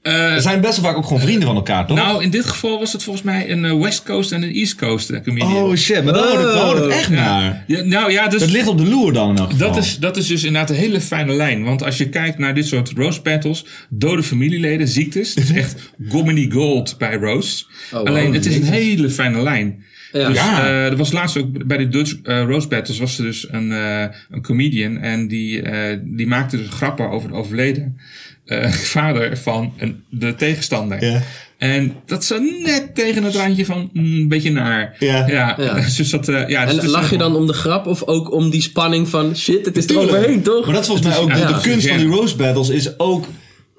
Eh, 0.04 0.34
Ze 0.34 0.42
zijn 0.42 0.62
best 0.62 0.76
wel 0.80 0.86
vaak 0.90 0.98
ook 0.98 1.06
gewoon 1.06 1.22
vrienden 1.22 1.48
van 1.48 1.56
elkaar, 1.56 1.88
toch? 1.88 1.98
Nou, 1.98 2.24
in 2.24 2.30
dit 2.30 2.46
geval 2.46 2.80
was 2.80 2.94
het 2.94 3.04
volgens 3.04 3.26
mij 3.26 3.52
een 3.52 3.66
eh, 3.66 3.80
West 3.82 4.04
Coast 4.04 4.32
en 4.32 4.44
een 4.44 4.54
East 4.54 4.76
Coast 4.76 5.10
eh, 5.10 5.22
comedian. 5.22 5.52
oh 5.54 5.76
shit, 5.76 6.04
maar 6.04 6.14
daar 6.14 6.24
hoort 6.24 6.76
het, 6.76 6.84
het 6.84 6.94
echt 6.94 7.10
naar. 7.10 7.64
Ja, 7.68 7.82
nou 7.84 8.12
ja, 8.12 8.28
dus 8.28 8.42
Het 8.42 8.52
ligt 8.52 8.68
op 8.68 8.78
de 8.78 8.86
loer 8.88 9.14
dan 9.14 9.30
in 9.30 9.38
elk 9.38 9.52
geval. 9.52 9.68
dat 9.74 9.84
is, 9.84 9.98
dat 10.00 10.18
is 10.18 10.28
dus 10.28 10.44
inderdaad 10.44 10.70
een 10.70 10.76
hele 10.76 11.02
fijne 11.02 11.34
lijn. 11.34 11.64
Want 11.64 11.84
als 11.84 11.98
je 11.98 12.10
kijkt 12.10 12.38
naar 12.38 12.54
dit 12.56 12.68
soort 12.68 12.92
roast 12.96 13.24
battles, 13.24 13.66
dode 13.90 14.24
familieleden, 14.24 14.88
ziektes, 14.88 15.36
het 15.36 15.44
is 15.44 15.52
echt 15.64 15.76
comedy 16.10 16.52
gold 16.52 16.96
bij 16.98 17.16
roast. 17.16 17.68
Oh, 17.92 18.00
wow. 18.00 18.08
Alleen, 18.08 18.34
het 18.34 18.46
is 18.46 18.56
een 18.56 18.64
hele 18.64 19.10
fijne 19.10 19.42
lijn. 19.42 19.84
Ja. 20.12 20.28
Dus, 20.28 20.38
Ja. 20.38 20.64
eh, 20.66 20.86
er 20.86 20.96
was 20.98 21.12
laatst 21.12 21.38
ook 21.38 21.66
bij 21.68 21.78
de 21.78 21.88
Dutch 21.88 22.16
eh, 22.24 22.44
roast 22.48 22.70
battles 22.70 23.00
was 23.00 23.18
er 23.18 23.24
dus 23.24 23.48
een, 23.52 23.72
eh, 23.72 24.06
een 24.30 24.42
comedian 24.42 24.98
en 24.98 25.28
die, 25.28 25.62
eh, 25.62 25.98
die 26.04 26.28
maakte 26.28 26.58
dus 26.58 26.68
grappen 26.70 27.10
over 27.10 27.30
de 27.30 27.36
overleden 27.36 27.98
eh, 28.46 28.72
vader 28.98 29.38
van 29.38 29.74
een, 29.78 30.04
de 30.10 30.36
tegenstander. 30.36 31.06
Ja. 31.06 31.22
En 31.58 31.96
dat 32.06 32.26
zat 32.26 32.42
net 32.64 32.96
tegen 32.96 33.24
het 33.24 33.36
randje 33.36 33.66
van 33.66 33.90
mm, 33.94 34.16
een 34.16 34.28
beetje 34.28 34.52
naar. 34.52 34.96
Ja. 35.00 35.28
ja. 35.28 35.56
Ja. 35.58 35.74
Dus 35.98 36.10
dat, 36.10 36.28
eh, 36.28 36.48
ja, 36.48 36.66
dus 36.66 36.78
En 36.78 36.90
lach 36.90 37.10
je 37.10 37.18
dan 37.18 37.36
om 37.36 37.48
de 37.48 37.54
grap 37.54 37.88
of 37.88 38.04
ook 38.04 38.32
om 38.32 38.50
die 38.50 38.62
spanning 38.62 39.10
van 39.10 39.36
shit, 39.36 39.66
het 39.66 39.78
is 39.78 39.88
er 39.88 40.00
overheen, 40.00 40.42
toch? 40.42 40.66
Maar 40.66 40.74
dat 40.74 40.82
is 40.82 40.88
volgens 40.88 41.08
mij 41.08 41.18
ook 41.18 41.30
ja, 41.30 41.48
de, 41.48 41.62
kunst 41.62 41.88
van 41.88 41.98
die 41.98 42.08
roast 42.08 42.38
battles 42.38 42.70
is 42.70 43.00
ook... 43.00 43.26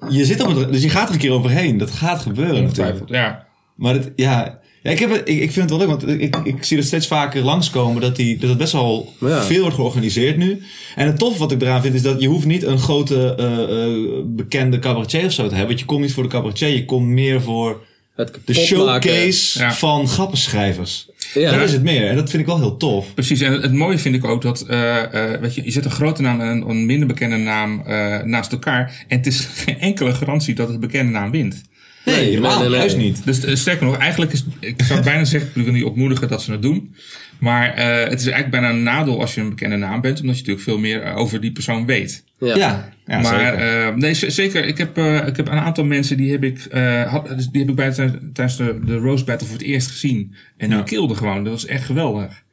Je 0.09 0.25
zit 0.25 0.41
op 0.41 0.55
het... 0.55 0.71
Dus 0.71 0.81
je 0.81 0.89
gaat 0.89 1.07
er 1.07 1.13
een 1.13 1.19
keer 1.19 1.31
overheen. 1.31 1.77
Dat 1.77 1.91
gaat 1.91 2.21
gebeuren 2.21 2.63
natuurlijk. 2.63 3.09
Ja. 3.09 3.45
Maar 3.75 3.93
het, 3.93 4.11
ja... 4.15 4.59
Ja, 4.85 4.91
ik, 4.91 4.99
heb 4.99 5.09
het, 5.11 5.21
ik, 5.29 5.39
ik 5.41 5.51
vind 5.51 5.69
het 5.69 5.69
wel 5.69 5.77
leuk, 5.79 5.87
want 5.87 6.21
ik, 6.21 6.35
ik 6.43 6.63
zie 6.63 6.77
het 6.77 6.85
steeds 6.85 7.07
vaker 7.07 7.41
langskomen 7.43 8.01
dat, 8.01 8.15
die, 8.15 8.37
dat 8.37 8.49
het 8.49 8.57
best 8.57 8.71
wel 8.71 9.13
Ja. 9.19 9.43
veel 9.43 9.61
wordt 9.61 9.75
georganiseerd 9.75 10.37
nu. 10.37 10.61
En 10.95 11.05
het 11.07 11.17
tof 11.19 11.37
wat 11.37 11.51
ik 11.51 11.61
eraan 11.61 11.81
vind 11.81 11.95
is 11.95 12.01
dat 12.01 12.21
je 12.21 12.27
hoeft 12.27 12.45
niet 12.45 12.63
een 12.63 12.79
grote 12.79 13.35
eh, 13.37 13.83
eh, 13.85 13.93
bekende 14.25 14.79
cabaretier 14.79 15.25
of 15.25 15.31
zo 15.31 15.43
te 15.43 15.49
hebben. 15.49 15.67
Want 15.67 15.79
je 15.79 15.85
komt 15.85 16.01
niet 16.01 16.13
voor 16.13 16.23
de 16.23 16.29
cabaretier, 16.29 16.67
je 16.69 16.85
komt 16.85 17.07
meer 17.07 17.41
voor 17.41 17.85
Het 18.15 18.39
de 18.45 18.53
showcase 18.53 19.59
Ja. 19.59 19.73
van 19.73 20.07
grappenschrijvers. 20.07 21.07
Ja. 21.33 21.51
Dat 21.51 21.61
is 21.61 21.71
het 21.71 21.83
meer 21.83 22.07
en 22.09 22.15
dat 22.15 22.29
vind 22.29 22.41
ik 22.41 22.47
wel 22.47 22.57
heel 22.59 22.77
tof. 22.77 23.13
Precies, 23.13 23.41
en 23.41 23.53
het 23.61 23.73
mooie 23.73 23.97
vind 23.97 24.15
ik 24.15 24.25
ook 24.25 24.41
dat 24.41 24.61
eh, 24.61 25.33
eh, 25.33 25.41
weet 25.41 25.55
je, 25.55 25.63
je 25.63 25.71
zet 25.71 25.85
een 25.85 25.91
grote 25.91 26.21
naam 26.21 26.41
en 26.41 26.47
een, 26.47 26.69
een 26.69 26.85
minder 26.85 27.07
bekende 27.07 27.35
naam 27.37 27.81
eh, 27.85 28.21
naast 28.23 28.51
elkaar. 28.51 29.05
En 29.07 29.17
het 29.17 29.27
is 29.27 29.39
geen 29.65 29.79
enkele 29.79 30.13
garantie 30.13 30.55
dat 30.55 30.67
het 30.67 30.79
bekende 30.79 31.11
naam 31.11 31.31
wint. 31.31 31.61
Nee, 32.05 32.15
Nee, 32.15 32.25
helemaal 32.25 32.51
nee, 32.51 32.59
nee, 32.59 32.69
nee. 32.69 32.77
juist 32.79 32.97
niet. 32.97 33.25
Dus 33.25 33.43
eh, 33.43 33.55
sterker 33.55 33.85
nog, 33.85 33.97
eigenlijk 33.97 34.31
is, 34.31 34.43
ik 34.59 34.81
zou 34.83 35.03
bijna 35.03 35.23
zeggen, 35.25 35.49
ik 35.55 35.63
wil 35.63 35.73
niet 35.73 35.83
ontmoedigen 35.83 36.27
dat 36.27 36.41
ze 36.41 36.51
het 36.51 36.61
doen. 36.61 36.95
Maar 37.39 37.73
eh, 37.73 38.09
het 38.09 38.19
is 38.19 38.27
eigenlijk 38.27 38.49
bijna 38.51 38.69
een 38.69 38.83
nadeel 38.83 39.19
als 39.21 39.35
je 39.35 39.41
een 39.41 39.49
bekende 39.49 39.75
naam 39.75 40.01
bent, 40.01 40.19
omdat 40.21 40.35
je 40.35 40.41
natuurlijk 40.41 40.65
veel 40.67 40.77
meer 40.77 41.01
eh, 41.01 41.17
over 41.17 41.41
die 41.41 41.51
persoon 41.51 41.85
weet. 41.85 42.23
Ja. 42.39 42.55
Ja, 42.55 42.89
ja, 43.05 43.19
maar 43.19 43.39
zeker. 43.39 43.85
eh, 43.87 43.95
nee, 43.95 44.13
zeker. 44.13 44.65
Ik 44.65 44.77
heb, 44.77 44.97
eh, 44.97 45.27
ik 45.27 45.35
heb 45.35 45.47
een 45.47 45.59
aantal 45.59 45.83
mensen 45.85 46.17
die 46.17 46.31
heb 46.31 46.43
ik, 46.43 46.65
eh, 46.65 47.03
had, 47.11 47.27
dus 47.27 47.47
die 47.47 47.61
heb 47.61 47.69
ik 47.69 47.75
bij, 47.75 47.91
tijdens 48.33 48.57
de, 48.57 48.79
de 48.85 48.95
Rose 48.97 49.23
Battle 49.23 49.47
voor 49.47 49.57
het 49.57 49.65
eerst 49.65 49.87
gezien. 49.91 50.35
En 50.57 50.67
die 50.69 50.77
Ja. 50.77 50.83
kilden 50.83 51.17
gewoon. 51.17 51.43
Dat 51.43 51.53
was 51.53 51.65
echt 51.65 51.83
geweldig. 51.85 52.43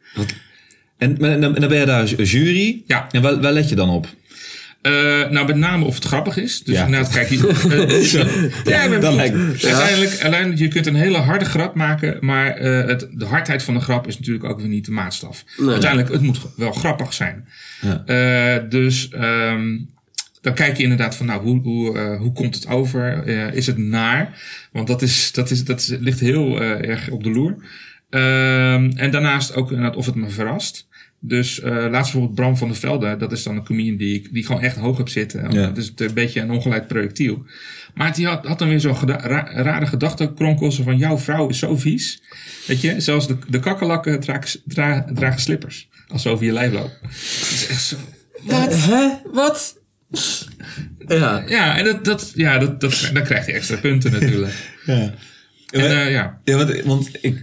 En, 0.99 1.19
en, 1.19 1.41
dan, 1.41 1.55
en 1.55 1.61
dan 1.61 1.69
ben 1.71 1.79
je 1.79 1.87
daar 1.87 2.07
ju- 2.07 2.23
jury. 2.23 2.83
Ja. 2.87 3.07
En 3.11 3.23
waar, 3.23 3.41
waar 3.41 3.53
let 3.53 3.69
je 3.69 3.75
dan 3.75 3.89
op? 3.91 4.07
Eh, 4.83 4.93
nou, 5.31 5.47
met 5.47 5.57
name 5.57 5.85
of 5.85 5.95
het 5.95 6.05
grappig 6.05 6.37
is. 6.37 6.63
Dus 6.63 6.75
Ja. 6.77 6.85
inderdaad, 6.85 7.13
kijk 7.13 7.29
je. 7.29 7.37
ja, 8.71 8.99
dat 8.99 9.15
lijkt 9.15 9.35
me. 9.35 9.57
Uiteindelijk, 10.21 10.59
je 10.59 10.69
kunt 10.69 10.87
een 10.87 10.95
hele 10.95 11.19
harde 11.19 11.45
grap 11.45 11.75
maken, 11.75 12.17
maar 12.21 12.57
eh, 12.57 12.87
het, 12.89 13.09
de 13.13 13.25
hardheid 13.25 13.63
van 13.63 13.75
de 13.75 13.81
grap 13.81 14.07
is 14.07 14.19
natuurlijk 14.19 14.45
ook 14.45 14.59
weer 14.61 14.69
niet 14.69 14.85
de 14.85 14.91
maatstaf. 14.91 15.45
Uiteindelijk, 15.67 16.13
het 16.13 16.21
moet 16.21 16.39
wel 16.57 16.73
grappig 16.73 17.13
zijn. 17.13 17.49
Ja. 17.81 18.03
Eh, 18.07 18.63
dus 18.69 19.09
ehm, 19.09 19.79
dan 20.41 20.55
kijk 20.55 20.77
je 20.77 20.83
inderdaad 20.83 21.17
van, 21.17 21.27
nou, 21.27 21.43
hoe, 21.43 21.61
hoe, 21.61 21.99
hoe 21.99 22.33
komt 22.33 22.55
het 22.55 22.69
over? 22.69 23.27
Is 23.55 23.67
het 23.67 23.79
naar? 23.79 24.41
Want 24.73 24.87
dat, 24.87 25.03
is, 25.03 25.33
dat, 25.33 25.51
is, 25.51 25.65
dat 25.65 25.81
is, 25.81 25.97
ligt 26.01 26.21
heel 26.21 26.63
erg 26.63 27.11
op 27.11 27.23
de 27.23 27.31
loer. 27.31 27.57
Ehm, 28.11 28.91
en 28.97 29.11
daarnaast 29.11 29.55
ook 29.55 29.71
inderdaad 29.71 29.97
of 29.97 30.07
het 30.07 30.15
me 30.15 30.29
verrast. 30.29 30.89
Dus 31.25 31.61
eh, 31.61 31.71
laatst 31.71 31.91
bijvoorbeeld 32.13 32.35
Bram 32.35 32.57
van 32.57 32.69
der 32.69 32.77
Velde, 32.77 33.17
dat 33.17 33.33
is 33.33 33.43
dan 33.43 33.57
een 33.57 33.65
comedian 33.65 33.97
die 33.97 34.15
ik, 34.15 34.33
die 34.33 34.47
gewoon 34.47 34.63
echt 34.63 34.77
hoog 34.77 34.97
heb 34.97 35.09
zitten. 35.09 35.51
Ja. 35.51 35.67
Dat 35.67 35.77
is 35.77 35.87
het 35.87 36.01
een 36.01 36.15
beetje 36.15 36.41
een 36.41 36.51
ongeleid 36.51 36.87
projectiel. 36.87 37.45
Maar 37.95 38.15
die 38.15 38.27
had, 38.27 38.47
had 38.47 38.59
dan 38.59 38.69
weer 38.69 38.81
zo'n 38.81 38.97
ra- 39.07 39.51
rare 39.53 39.87
gedachtenkronkel 39.87 40.73
zo 40.73 40.83
van 40.83 40.97
jouw 40.99 41.19
vrouw 41.19 41.49
is 41.49 41.59
zo 41.59 41.77
vies. 41.77 42.23
Weet 42.67 42.81
je, 42.81 43.01
zelfs 43.01 43.27
de, 43.27 43.37
de 43.49 43.61
kakkerlakken 43.61 44.21
dragen, 44.21 44.61
dra- 44.65 45.07
dragen 45.15 45.41
slippers 45.41 45.89
als 46.09 46.23
ze 46.23 46.29
over 46.29 46.45
je 46.45 46.53
lijf 46.53 46.73
lopen. 46.73 46.99
Dat 47.03 47.11
is 47.53 47.67
echt 47.71 47.83
zo. 47.85 47.97
Wat? 48.43 48.75
Hè? 48.75 49.09
Wat? 49.33 49.79
Ja. 51.09 51.45
Ja, 51.47 51.79
en 51.79 51.85
dat, 51.85 52.05
dat, 52.05 52.33
ja, 52.35 52.59
dat, 52.59 52.81
dat, 52.81 53.11
dan 53.13 53.23
krijgt 53.23 53.47
hij 53.47 53.55
extra 53.55 53.77
punten 53.77 54.13
natuurlijk. 54.13 54.53
Ja. 54.87 55.15
En 55.71 55.81
eh, 56.01 56.11
ja, 56.11 56.41
Ja, 56.45 56.57
want, 56.57 56.81
want 56.83 57.09
ik, 57.21 57.23
want 57.23 57.43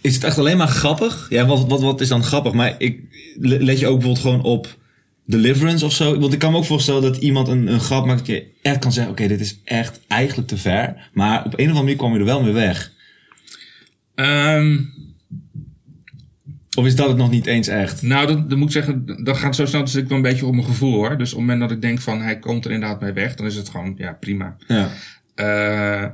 is 0.00 0.14
het 0.14 0.24
echt 0.24 0.38
alleen 0.38 0.56
maar 0.56 0.68
grappig? 0.68 1.26
Ja, 1.30 1.46
wat, 1.46 1.66
wat, 1.66 1.80
wat 1.80 2.00
is 2.00 2.08
dan 2.08 2.22
grappig? 2.22 2.52
Maar 2.52 2.74
ik 2.78 3.00
le- 3.38 3.58
let 3.64 3.78
je 3.78 3.86
ook 3.86 3.98
bijvoorbeeld 3.98 4.24
gewoon 4.26 4.42
op 4.42 4.78
Deliverance 5.26 5.84
of 5.84 5.92
zo. 5.92 6.18
Want 6.18 6.32
ik 6.32 6.38
kan 6.38 6.52
me 6.52 6.58
ook 6.58 6.64
voorstellen 6.64 7.02
dat 7.02 7.16
iemand 7.16 7.48
een, 7.48 7.66
een 7.72 7.80
grap 7.80 8.06
maakt 8.06 8.18
dat 8.18 8.26
je 8.26 8.46
echt 8.62 8.78
kan 8.78 8.92
zeggen: 8.92 9.12
Oké, 9.12 9.26
dit 9.28 9.40
is 9.40 9.60
echt 9.64 10.00
eigenlijk 10.08 10.48
te 10.48 10.56
ver. 10.56 11.10
Maar 11.12 11.38
op 11.44 11.52
een 11.52 11.52
of 11.52 11.58
andere 11.60 11.80
manier 11.82 11.96
kwam 11.96 12.12
je 12.12 12.18
er 12.18 12.24
wel 12.24 12.42
mee 12.42 12.52
weg. 12.52 12.92
Ehm, 14.14 14.76
Of 16.76 16.86
is 16.86 16.96
dat 16.96 17.08
het 17.08 17.16
nog 17.16 17.30
niet 17.30 17.46
eens 17.46 17.68
echt? 17.68 18.02
nou, 18.02 18.26
dat, 18.26 18.48
dat 18.50 18.58
moet 18.58 18.66
ik 18.66 18.72
zeggen, 18.72 19.20
dat 19.24 19.36
gaat 19.36 19.56
zo 19.56 19.66
snel 19.66 19.84
dus 19.84 19.94
ik 19.94 20.08
wel 20.08 20.16
een 20.16 20.22
beetje 20.22 20.46
op 20.46 20.54
mijn 20.54 20.66
gevoel 20.66 20.92
hoor. 20.94 21.18
Dus 21.18 21.32
op 21.32 21.38
het 21.38 21.46
moment 21.46 21.60
dat 21.60 21.70
ik 21.70 21.82
denk 21.82 22.00
van 22.00 22.20
hij 22.20 22.38
komt 22.38 22.64
er 22.64 22.70
inderdaad 22.70 23.00
mee 23.00 23.12
weg, 23.12 23.34
dan 23.34 23.46
is 23.46 23.56
het 23.56 23.68
gewoon, 23.68 23.94
ja, 23.96 24.12
prima. 24.20 24.56
Ja. 24.66 24.90
Eh, 25.34 26.10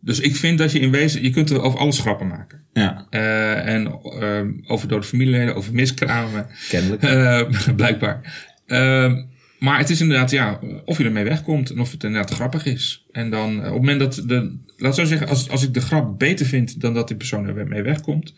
dus 0.00 0.20
ik 0.20 0.36
vind 0.36 0.58
dat 0.58 0.72
je 0.72 0.78
in 0.80 0.90
wezen, 0.90 1.22
je 1.22 1.30
kunt 1.30 1.50
er 1.50 1.60
over 1.62 1.78
alles 1.78 1.98
grappen 1.98 2.26
maken. 2.26 2.60
Ja, 2.72 3.06
Eh, 3.10 3.66
en 3.74 3.98
ehm, 4.20 4.50
over 4.66 4.88
dode 4.88 5.06
familieleden, 5.06 5.54
over 5.54 5.74
miskramen, 5.74 6.46
kennelijk. 6.68 7.02
eh, 7.02 7.42
blijkbaar. 7.76 8.48
Ehm, 8.66 9.22
maar 9.58 9.78
het 9.78 9.90
is 9.90 10.00
inderdaad, 10.00 10.30
ja, 10.30 10.58
of 10.84 10.98
je 10.98 11.04
ermee 11.04 11.24
wegkomt 11.24 11.70
en 11.70 11.80
of 11.80 11.90
het 11.92 12.04
inderdaad 12.04 12.30
grappig 12.30 12.64
is. 12.64 13.04
En 13.12 13.30
dan, 13.30 13.50
eh, 13.50 13.56
op 13.58 13.64
het 13.64 13.72
moment 13.74 14.00
dat, 14.00 14.22
de, 14.28 14.56
laat 14.76 14.94
zo 14.94 15.04
zeggen, 15.04 15.28
als, 15.28 15.48
als 15.50 15.62
ik 15.62 15.74
de 15.74 15.80
grap 15.80 16.18
beter 16.18 16.46
vind 16.46 16.80
dan 16.80 16.94
dat 16.94 17.08
die 17.08 17.16
persoon 17.16 17.46
er 17.46 17.66
mee 17.68 17.82
wegkomt, 17.82 18.34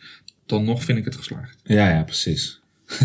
dan 0.46 0.64
nog 0.64 0.85
vind 0.85 0.98
ik 0.98 1.05
het 1.05 1.16
geslaagd. 1.16 1.57
Ja, 1.64 1.88
ja, 1.88 2.03
precies. 2.03 2.61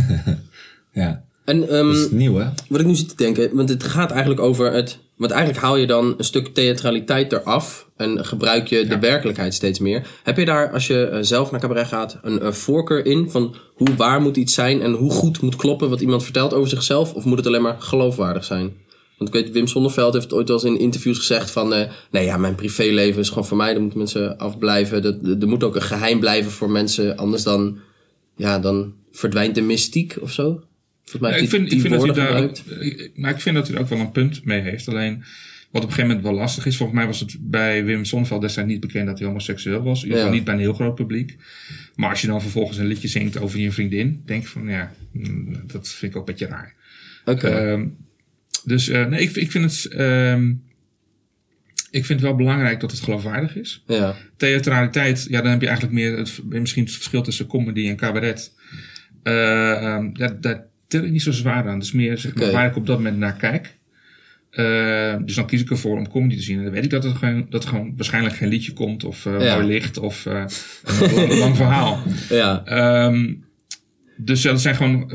ja, 0.92 1.24
En 1.46 1.70
ehm, 1.70 1.88
dat 1.88 1.96
is 1.96 2.12
nieuw 2.12 2.36
hè? 2.36 2.48
wat 2.70 2.80
ik 2.80 2.86
nu 2.86 2.96
zit 2.96 3.10
te 3.10 3.16
denken, 3.16 3.56
want 3.56 3.70
het 3.70 3.84
gaat 3.84 4.12
eigenlijk 4.12 4.42
over 4.42 4.72
het. 4.74 5.00
Want 5.18 5.32
eigenlijk 5.32 5.64
haal 5.64 5.76
je 5.76 5.88
dan 5.88 6.14
een 6.18 6.24
stuk 6.24 6.48
theatraliteit 6.48 7.32
eraf 7.32 7.90
en 7.96 8.26
gebruik 8.26 8.68
je 8.68 8.86
de 8.86 9.00
werkelijkheid 9.00 9.54
steeds 9.54 9.80
meer. 9.80 10.08
Heb 10.24 10.38
je 10.38 10.46
daar, 10.46 10.72
als 10.72 10.88
je 10.88 11.06
eh, 11.06 11.18
zelf 11.22 11.52
naar 11.52 11.60
cabaret 11.60 11.88
gaat, 11.88 12.20
een, 12.22 12.40
eh, 12.42 12.52
voorkeur 12.52 13.06
in 13.06 13.30
van 13.30 13.56
hoe 13.74 13.96
waar 13.96 14.22
moet 14.22 14.38
iets 14.38 14.54
zijn 14.54 14.82
en 14.82 14.94
hoe 14.94 15.12
goed 15.12 15.42
moet 15.42 15.56
kloppen 15.56 15.90
wat 15.90 16.02
iemand 16.02 16.24
vertelt 16.24 16.54
over 16.54 16.70
zichzelf? 16.70 17.14
Of 17.14 17.26
moet 17.26 17.38
het 17.38 17.48
alleen 17.48 17.62
maar 17.62 17.76
geloofwaardig 17.80 18.44
zijn? 18.44 18.74
Want 19.18 19.36
ik 19.36 19.44
weet, 19.44 19.54
Wim 19.54 19.68
Sonneveld 19.68 20.14
heeft 20.14 20.34
ooit 20.34 20.48
wel 20.48 20.58
eens 20.58 20.66
in 20.66 20.80
interviews 20.80 21.18
gezegd 21.18 21.52
van... 21.52 21.74
eh, 21.74 21.90
nee 22.12 22.26
ja, 22.26 22.38
mijn 22.38 22.56
privéleven 22.56 23.22
is 23.22 23.30
gewoon 23.30 23.46
voor 23.46 23.58
mij, 23.58 23.72
daar 23.72 23.82
moeten 23.82 23.98
mensen 23.98 24.38
afblijven. 24.38 25.02
Dat, 25.02 25.16
er 25.42 25.48
moet 25.48 25.64
ook 25.64 25.76
een 25.76 25.82
geheim 25.82 26.20
blijven 26.20 26.52
voor 26.52 26.70
mensen, 26.70 27.18
anders 27.18 27.44
dan, 27.44 27.80
ja, 28.36 28.60
dan 28.60 28.94
verdwijnt 29.12 29.56
de 29.56 29.62
mystiek 29.62 30.18
of 30.22 30.32
zo. 30.32 30.62
Volgens 31.10 31.22
mij 31.22 31.32
Ja, 31.32 31.38
heeft 31.38 31.54
ik 31.54 31.60
vind, 31.60 31.72
ik 31.72 31.80
vind 31.82 31.94
dat 31.94 32.04
woorden 32.06 32.16
daar 32.26 32.44
ook, 32.44 32.58
maar 33.16 33.32
ik 33.32 33.42
vind 33.42 33.56
dat 33.56 33.68
er 33.70 33.80
ook 33.80 33.88
wel 33.90 34.00
een 34.00 34.12
punt 34.12 34.46
mee 34.46 34.62
heeft. 34.62 34.88
Alleen 34.88 35.24
wat 35.72 35.84
op 35.84 35.90
een 35.90 35.96
gegeven 35.96 36.08
moment 36.08 36.24
wel 36.24 36.34
lastig 36.34 36.66
is. 36.66 36.78
Volgens 36.78 36.98
mij 36.98 37.08
was 37.08 37.20
het 37.20 37.36
bij 37.40 37.84
Wim 37.86 38.06
Sonneveld 38.06 38.42
destijds 38.42 38.70
niet 38.70 38.80
bekend 38.80 39.06
dat 39.08 39.18
hij 39.18 39.28
homoseksueel 39.28 39.84
was. 39.84 39.98
In 40.00 40.04
ieder 40.04 40.18
geval 40.18 40.32
Ja. 40.32 40.38
niet 40.38 40.46
bij 40.46 40.54
een 40.54 40.60
heel 40.60 40.74
groot 40.74 40.96
publiek. 40.96 41.36
Maar 41.96 42.10
als 42.10 42.22
je 42.22 42.28
dan 42.28 42.42
vervolgens 42.42 42.78
een 42.78 42.86
liedje 42.86 43.08
zingt 43.08 43.38
over 43.40 43.60
je 43.60 43.72
vriendin, 43.72 44.22
denk 44.26 44.42
ik 44.42 44.48
van 44.48 44.68
ja, 44.68 44.94
mm, 45.12 45.62
dat 45.68 45.90
vind 45.90 46.12
ik 46.12 46.18
ook 46.18 46.28
een 46.28 46.34
beetje 46.34 46.54
raar. 46.54 46.74
Oké. 47.26 47.48
Ehm, 47.48 47.88
dus 48.64 48.88
eh, 48.88 49.06
nee, 49.06 49.20
ik, 49.22 49.36
ik 49.36 49.52
vind 49.52 49.64
het. 49.72 49.94
ehm, 49.94 50.50
ik 51.92 52.06
vind 52.06 52.20
het 52.20 52.30
wel 52.30 52.36
belangrijk 52.38 52.80
dat 52.80 52.92
het 52.92 53.00
geloofwaardig 53.02 53.56
is. 53.56 53.84
ja. 53.88 54.16
Theatraliteit, 54.38 55.26
ja, 55.30 55.42
dan 55.42 55.52
heb 55.52 55.62
je 55.62 55.68
eigenlijk 55.68 55.96
meer 55.98 56.18
het, 56.18 56.40
misschien 56.50 56.84
het 56.84 56.94
verschil 56.94 57.22
tussen 57.22 57.48
comedy 57.48 57.88
en 57.88 57.96
cabaret. 57.96 58.54
Eh, 59.24 59.72
ehm, 59.72 60.10
ja, 60.14 60.28
daar 60.42 60.66
tel 60.88 61.04
ik 61.04 61.12
niet 61.12 61.22
zo 61.22 61.32
zwaar 61.32 61.68
aan. 61.70 61.80
Dus 61.80 61.92
meer 61.92 62.18
zeg 62.18 62.36
maar, 62.36 62.52
waar 62.52 62.68
ik 62.68 62.76
op 62.76 62.86
dat 62.86 62.98
moment 62.98 63.18
naar 63.18 63.36
kijk. 63.36 63.76
Eh, 64.50 65.16
dus 65.26 65.36
dan 65.36 65.46
kies 65.48 65.62
ik 65.62 65.70
ervoor 65.70 65.98
om 65.98 66.10
comedy 66.10 66.36
te 66.36 66.42
zien. 66.42 66.58
En 66.58 66.64
dan 66.64 66.74
weet 66.74 66.84
ik 66.84 66.90
dat 66.90 67.04
er 67.04 67.16
gewoon, 67.16 67.46
dat 67.50 67.64
er 67.64 67.70
gewoon 67.70 67.94
waarschijnlijk 67.96 68.36
geen 68.36 68.50
liedje 68.50 68.74
komt. 68.74 69.04
Of 69.04 69.24
Ja. 69.24 69.56
mooi 69.56 69.68
licht. 69.68 69.98
Of 69.98 70.26
eh, 70.26 70.44
een 70.84 71.14
lang, 71.16 71.34
lang 71.40 71.56
verhaal. 71.56 72.00
ja. 72.30 72.62
Ehm, 72.66 73.34
dus 74.18 74.42
dat 74.42 74.62
zijn 74.62 74.76
gewoon 74.76 75.12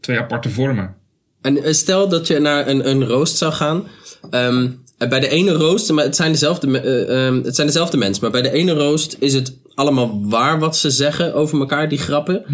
twee 0.00 0.18
aparte 0.18 0.48
vormen. 0.50 0.94
En 1.42 1.74
stel 1.74 2.08
dat 2.08 2.26
je 2.26 2.38
naar 2.38 2.68
een, 2.68 2.88
een 2.90 3.04
roost 3.04 3.36
zou 3.36 3.52
gaan. 3.52 3.84
Ehm, 4.30 4.68
bij 5.08 5.20
de 5.20 5.28
ene 5.28 5.52
roost, 5.52 5.92
maar 5.92 6.04
het 6.04 6.16
zijn, 6.16 6.32
dezelfde, 6.32 6.80
eh, 6.80 7.26
ehm, 7.26 7.42
het 7.42 7.54
zijn 7.54 7.66
dezelfde 7.66 7.96
mensen, 7.96 8.22
maar 8.22 8.32
bij 8.32 8.42
de 8.42 8.52
ene 8.52 8.72
roost 8.72 9.16
is 9.20 9.34
het 9.34 9.56
allemaal 9.74 10.28
waar 10.28 10.58
wat 10.58 10.76
ze 10.76 10.90
zeggen 10.90 11.34
over 11.34 11.58
elkaar, 11.60 11.88
die 11.88 11.98
grappen. 11.98 12.44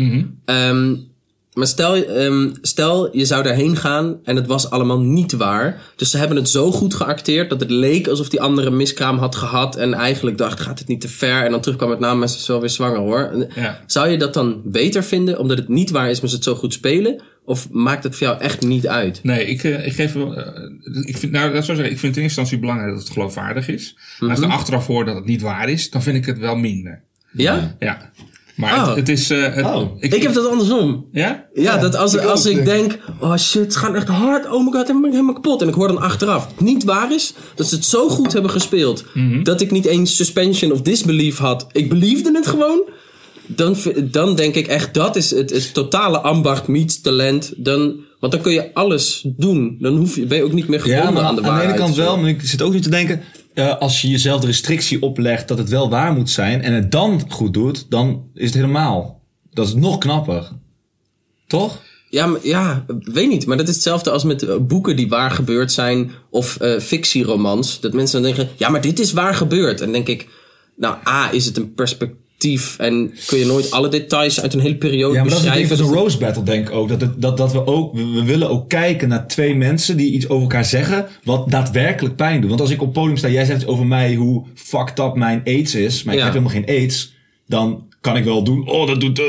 Ehm, 0.44 0.94
maar 1.56 1.66
stel, 1.66 1.94
ehm, 1.94 2.50
stel 2.62 3.16
je 3.16 3.24
zou 3.24 3.42
daarheen 3.42 3.76
gaan 3.76 4.18
en 4.24 4.36
het 4.36 4.46
was 4.46 4.70
allemaal 4.70 5.00
niet 5.00 5.32
waar. 5.32 5.82
Dus 5.96 6.10
ze 6.10 6.18
hebben 6.18 6.36
het 6.36 6.48
zo 6.48 6.72
goed 6.72 6.94
geacteerd 6.94 7.50
dat 7.50 7.60
het 7.60 7.70
leek 7.70 8.08
alsof 8.08 8.28
die 8.28 8.40
andere 8.40 8.70
miskraam 8.70 9.18
had 9.18 9.36
gehad. 9.36 9.76
En 9.76 9.94
eigenlijk 9.94 10.38
dacht, 10.38 10.60
gaat 10.60 10.78
het 10.78 10.88
niet 10.88 11.00
te 11.00 11.08
ver? 11.08 11.44
En 11.44 11.50
dan 11.50 11.60
terugkwam 11.60 11.90
het 11.90 11.98
na, 11.98 12.14
maar 12.14 12.28
ze 12.28 12.36
is 12.36 12.46
wel 12.46 12.60
weer 12.60 12.70
zwanger 12.70 12.98
hoor. 12.98 13.46
Ja. 13.54 13.80
Zou 13.86 14.08
je 14.08 14.18
dat 14.18 14.34
dan 14.34 14.60
beter 14.64 15.04
vinden 15.04 15.38
omdat 15.38 15.58
het 15.58 15.68
niet 15.68 15.90
waar 15.90 16.10
is, 16.10 16.20
maar 16.20 16.28
ze 16.28 16.34
het 16.34 16.44
zo 16.44 16.54
goed 16.54 16.72
spelen? 16.72 17.22
Of 17.44 17.70
maakt 17.70 18.04
het 18.04 18.16
voor 18.16 18.26
jou 18.26 18.40
echt 18.40 18.62
niet 18.62 18.88
uit? 18.88 19.20
Nee, 19.22 19.46
ik, 19.46 19.64
eh, 19.64 19.86
ik 19.86 19.92
geef 19.92 20.14
eh, 20.14 20.22
ik 21.04 21.16
vind, 21.16 21.32
nou, 21.32 21.52
dat 21.52 21.64
zou 21.64 21.76
zeggen, 21.76 21.94
ik 21.94 22.00
vind 22.00 22.16
in 22.16 22.22
eerste 22.22 22.40
instantie 22.40 22.58
belangrijk 22.58 22.90
dat 22.90 23.02
het 23.02 23.12
geloofwaardig 23.12 23.68
is. 23.68 23.96
Maar 24.18 24.28
als 24.30 24.38
ik 24.38 24.44
dan 24.44 24.56
achteraf 24.56 24.86
hoor 24.86 25.04
dat 25.04 25.14
het 25.14 25.24
niet 25.24 25.42
waar 25.42 25.68
is, 25.68 25.90
dan 25.90 26.02
vind 26.02 26.16
ik 26.16 26.26
het 26.26 26.38
wel 26.38 26.56
minder. 26.56 27.02
Ja? 27.32 27.76
Ja. 27.78 28.10
Maar 28.56 28.74
Oh. 28.80 28.86
het, 28.88 28.96
het 28.96 29.08
is. 29.08 29.30
eh, 29.30 29.54
het, 29.54 29.64
Oh. 29.64 29.96
Ik 29.98 30.22
heb 30.22 30.32
dat 30.34 30.48
andersom. 30.50 31.06
Ja? 31.12 31.44
Ja, 31.54 31.76
dat 31.78 31.96
als, 31.96 32.14
ik 32.14 32.20
als 32.20 32.46
ik 32.46 32.64
denk 32.64 32.98
oh 33.20 33.36
shit, 33.36 33.62
het 33.62 33.76
gaat 33.76 33.94
echt 33.94 34.08
hard. 34.08 34.50
Oh 34.50 34.64
my 34.64 34.72
god, 34.72 34.86
helemaal 34.86 35.32
kapot. 35.32 35.62
En 35.62 35.68
ik 35.68 35.74
hoor 35.74 35.88
dan 35.88 35.98
achteraf, 36.00 36.46
het 36.46 36.60
niet 36.60 36.84
waar 36.84 37.12
is, 37.14 37.34
dat 37.54 37.66
ze 37.66 37.74
het 37.74 37.84
zo 37.84 38.08
goed 38.08 38.32
hebben 38.32 38.50
gespeeld. 38.50 39.04
Dat 39.42 39.60
ik 39.60 39.70
niet 39.70 39.84
eens 39.84 40.16
suspension 40.16 40.72
of 40.72 40.82
disbelief 40.82 41.38
had. 41.38 41.66
Ik 41.72 41.88
beliefde 41.88 42.30
het 42.34 42.46
gewoon. 42.46 42.82
Dan, 43.48 43.76
dan 44.10 44.34
denk 44.36 44.54
ik 44.54 44.66
echt, 44.66 44.94
dat 44.94 45.16
is 45.16 45.30
het, 45.30 45.50
het 45.50 45.74
totale 45.74 46.18
ambacht 46.20 46.68
meets 46.68 47.00
talent. 47.00 47.52
Dan, 47.56 47.96
want 48.20 48.32
dan 48.32 48.40
kun 48.42 48.52
je 48.52 48.74
alles 48.74 49.24
doen. 49.36 49.76
Dan 49.80 49.96
hoef 49.96 50.16
je, 50.16 50.26
ben 50.26 50.38
je 50.38 50.44
ook 50.44 50.52
niet 50.52 50.68
meer 50.68 50.80
gebonden 50.80 51.04
Ja, 51.04 51.10
maar 51.10 51.22
aan 51.22 51.34
de 51.34 51.40
aan 51.40 51.44
de 51.44 51.50
waarheid. 51.50 51.68
ene 51.70 51.78
kant 51.78 51.94
wel, 51.96 52.18
maar 52.18 52.28
ik 52.30 52.40
zit 52.42 52.62
ook 52.62 52.72
nu 52.72 52.80
te 52.80 52.90
denken... 52.90 53.20
eh, 53.56 53.78
als 53.78 54.02
je 54.02 54.08
jezelf 54.08 54.40
de 54.40 54.46
restrictie 54.46 55.02
oplegt 55.02 55.48
dat 55.48 55.58
het 55.58 55.68
wel 55.68 55.90
waar 55.90 56.12
moet 56.12 56.30
zijn... 56.30 56.62
en 56.62 56.72
het 56.72 56.90
dan 56.90 57.22
goed 57.28 57.54
doet, 57.54 57.90
dan 57.90 58.30
is 58.34 58.44
het 58.44 58.54
helemaal... 58.54 59.22
Dat 59.50 59.66
is 59.66 59.74
nog 59.74 59.98
knapper. 59.98 60.48
Toch? 61.46 61.82
Ja, 62.10 62.36
ja, 62.42 62.84
weet 63.00 63.28
niet. 63.28 63.46
Maar 63.46 63.56
dat 63.56 63.68
is 63.68 63.74
hetzelfde 63.74 64.10
als 64.10 64.24
met 64.24 64.42
eh, 64.42 64.56
boeken 64.56 64.96
die 64.96 65.08
waar 65.08 65.30
gebeurd 65.30 65.72
zijn. 65.72 66.10
Of 66.30 66.56
eh 66.56 66.80
fictieromans. 66.80 67.80
Dat 67.80 67.92
mensen 67.92 68.22
dan 68.22 68.32
denken, 68.32 68.54
ja, 68.56 68.68
maar 68.68 68.80
dit 68.80 68.98
is 68.98 69.12
waar 69.12 69.34
gebeurd. 69.34 69.80
En 69.80 69.92
denk 69.92 70.08
ik, 70.08 70.28
nou, 70.76 70.96
A, 71.08 71.32
is 71.32 71.44
het 71.44 71.56
een 71.56 71.74
perspectief. 71.74 72.24
En 72.78 73.14
kun 73.26 73.38
je 73.38 73.46
nooit 73.46 73.70
alle 73.70 73.88
details 73.88 74.40
uit 74.40 74.54
een 74.54 74.60
hele 74.60 74.76
periode 74.76 75.14
Ja, 75.14 75.20
maar 75.20 75.30
dat 75.30 75.38
is 75.38 75.44
beschrijven. 75.44 75.76
van 75.76 75.86
de 75.86 75.92
Rose 75.92 76.18
Battle, 76.18 76.42
denk 76.42 76.68
ik 76.68 76.74
ook. 76.74 76.88
Dat, 76.88 77.00
het, 77.00 77.22
dat, 77.22 77.36
dat 77.36 77.52
we 77.52 77.66
ook, 77.66 77.94
we, 77.94 78.22
willen 78.24 78.50
ook 78.50 78.68
kijken 78.68 79.08
naar 79.08 79.26
twee 79.26 79.54
mensen 79.54 79.96
die 79.96 80.12
iets 80.12 80.28
over 80.28 80.42
elkaar 80.42 80.64
zeggen, 80.64 81.06
wat 81.24 81.50
daadwerkelijk 81.50 82.16
pijn 82.16 82.40
doet. 82.40 82.48
Want 82.48 82.60
als 82.60 82.70
ik 82.70 82.80
op 82.80 82.86
het 82.86 82.94
podium 82.94 83.16
sta, 83.16 83.28
jij 83.28 83.44
zegt 83.44 83.60
iets 83.60 83.70
over 83.70 83.86
mij 83.86 84.14
hoe 84.14 84.44
fucked 84.54 84.98
up 84.98 85.14
mijn 85.14 85.40
AIDS 85.44 85.74
is, 85.74 86.02
maar 86.02 86.14
ik 86.14 86.20
Ja. 86.20 86.26
heb 86.26 86.34
helemaal 86.34 86.54
geen 86.62 86.76
AIDS, 86.76 87.14
dan 87.46 87.84
kan 88.00 88.16
ik 88.16 88.24
wel 88.24 88.42
doen, 88.42 88.68
oh, 88.68 88.86
dat 88.86 89.00
doet... 89.00 89.20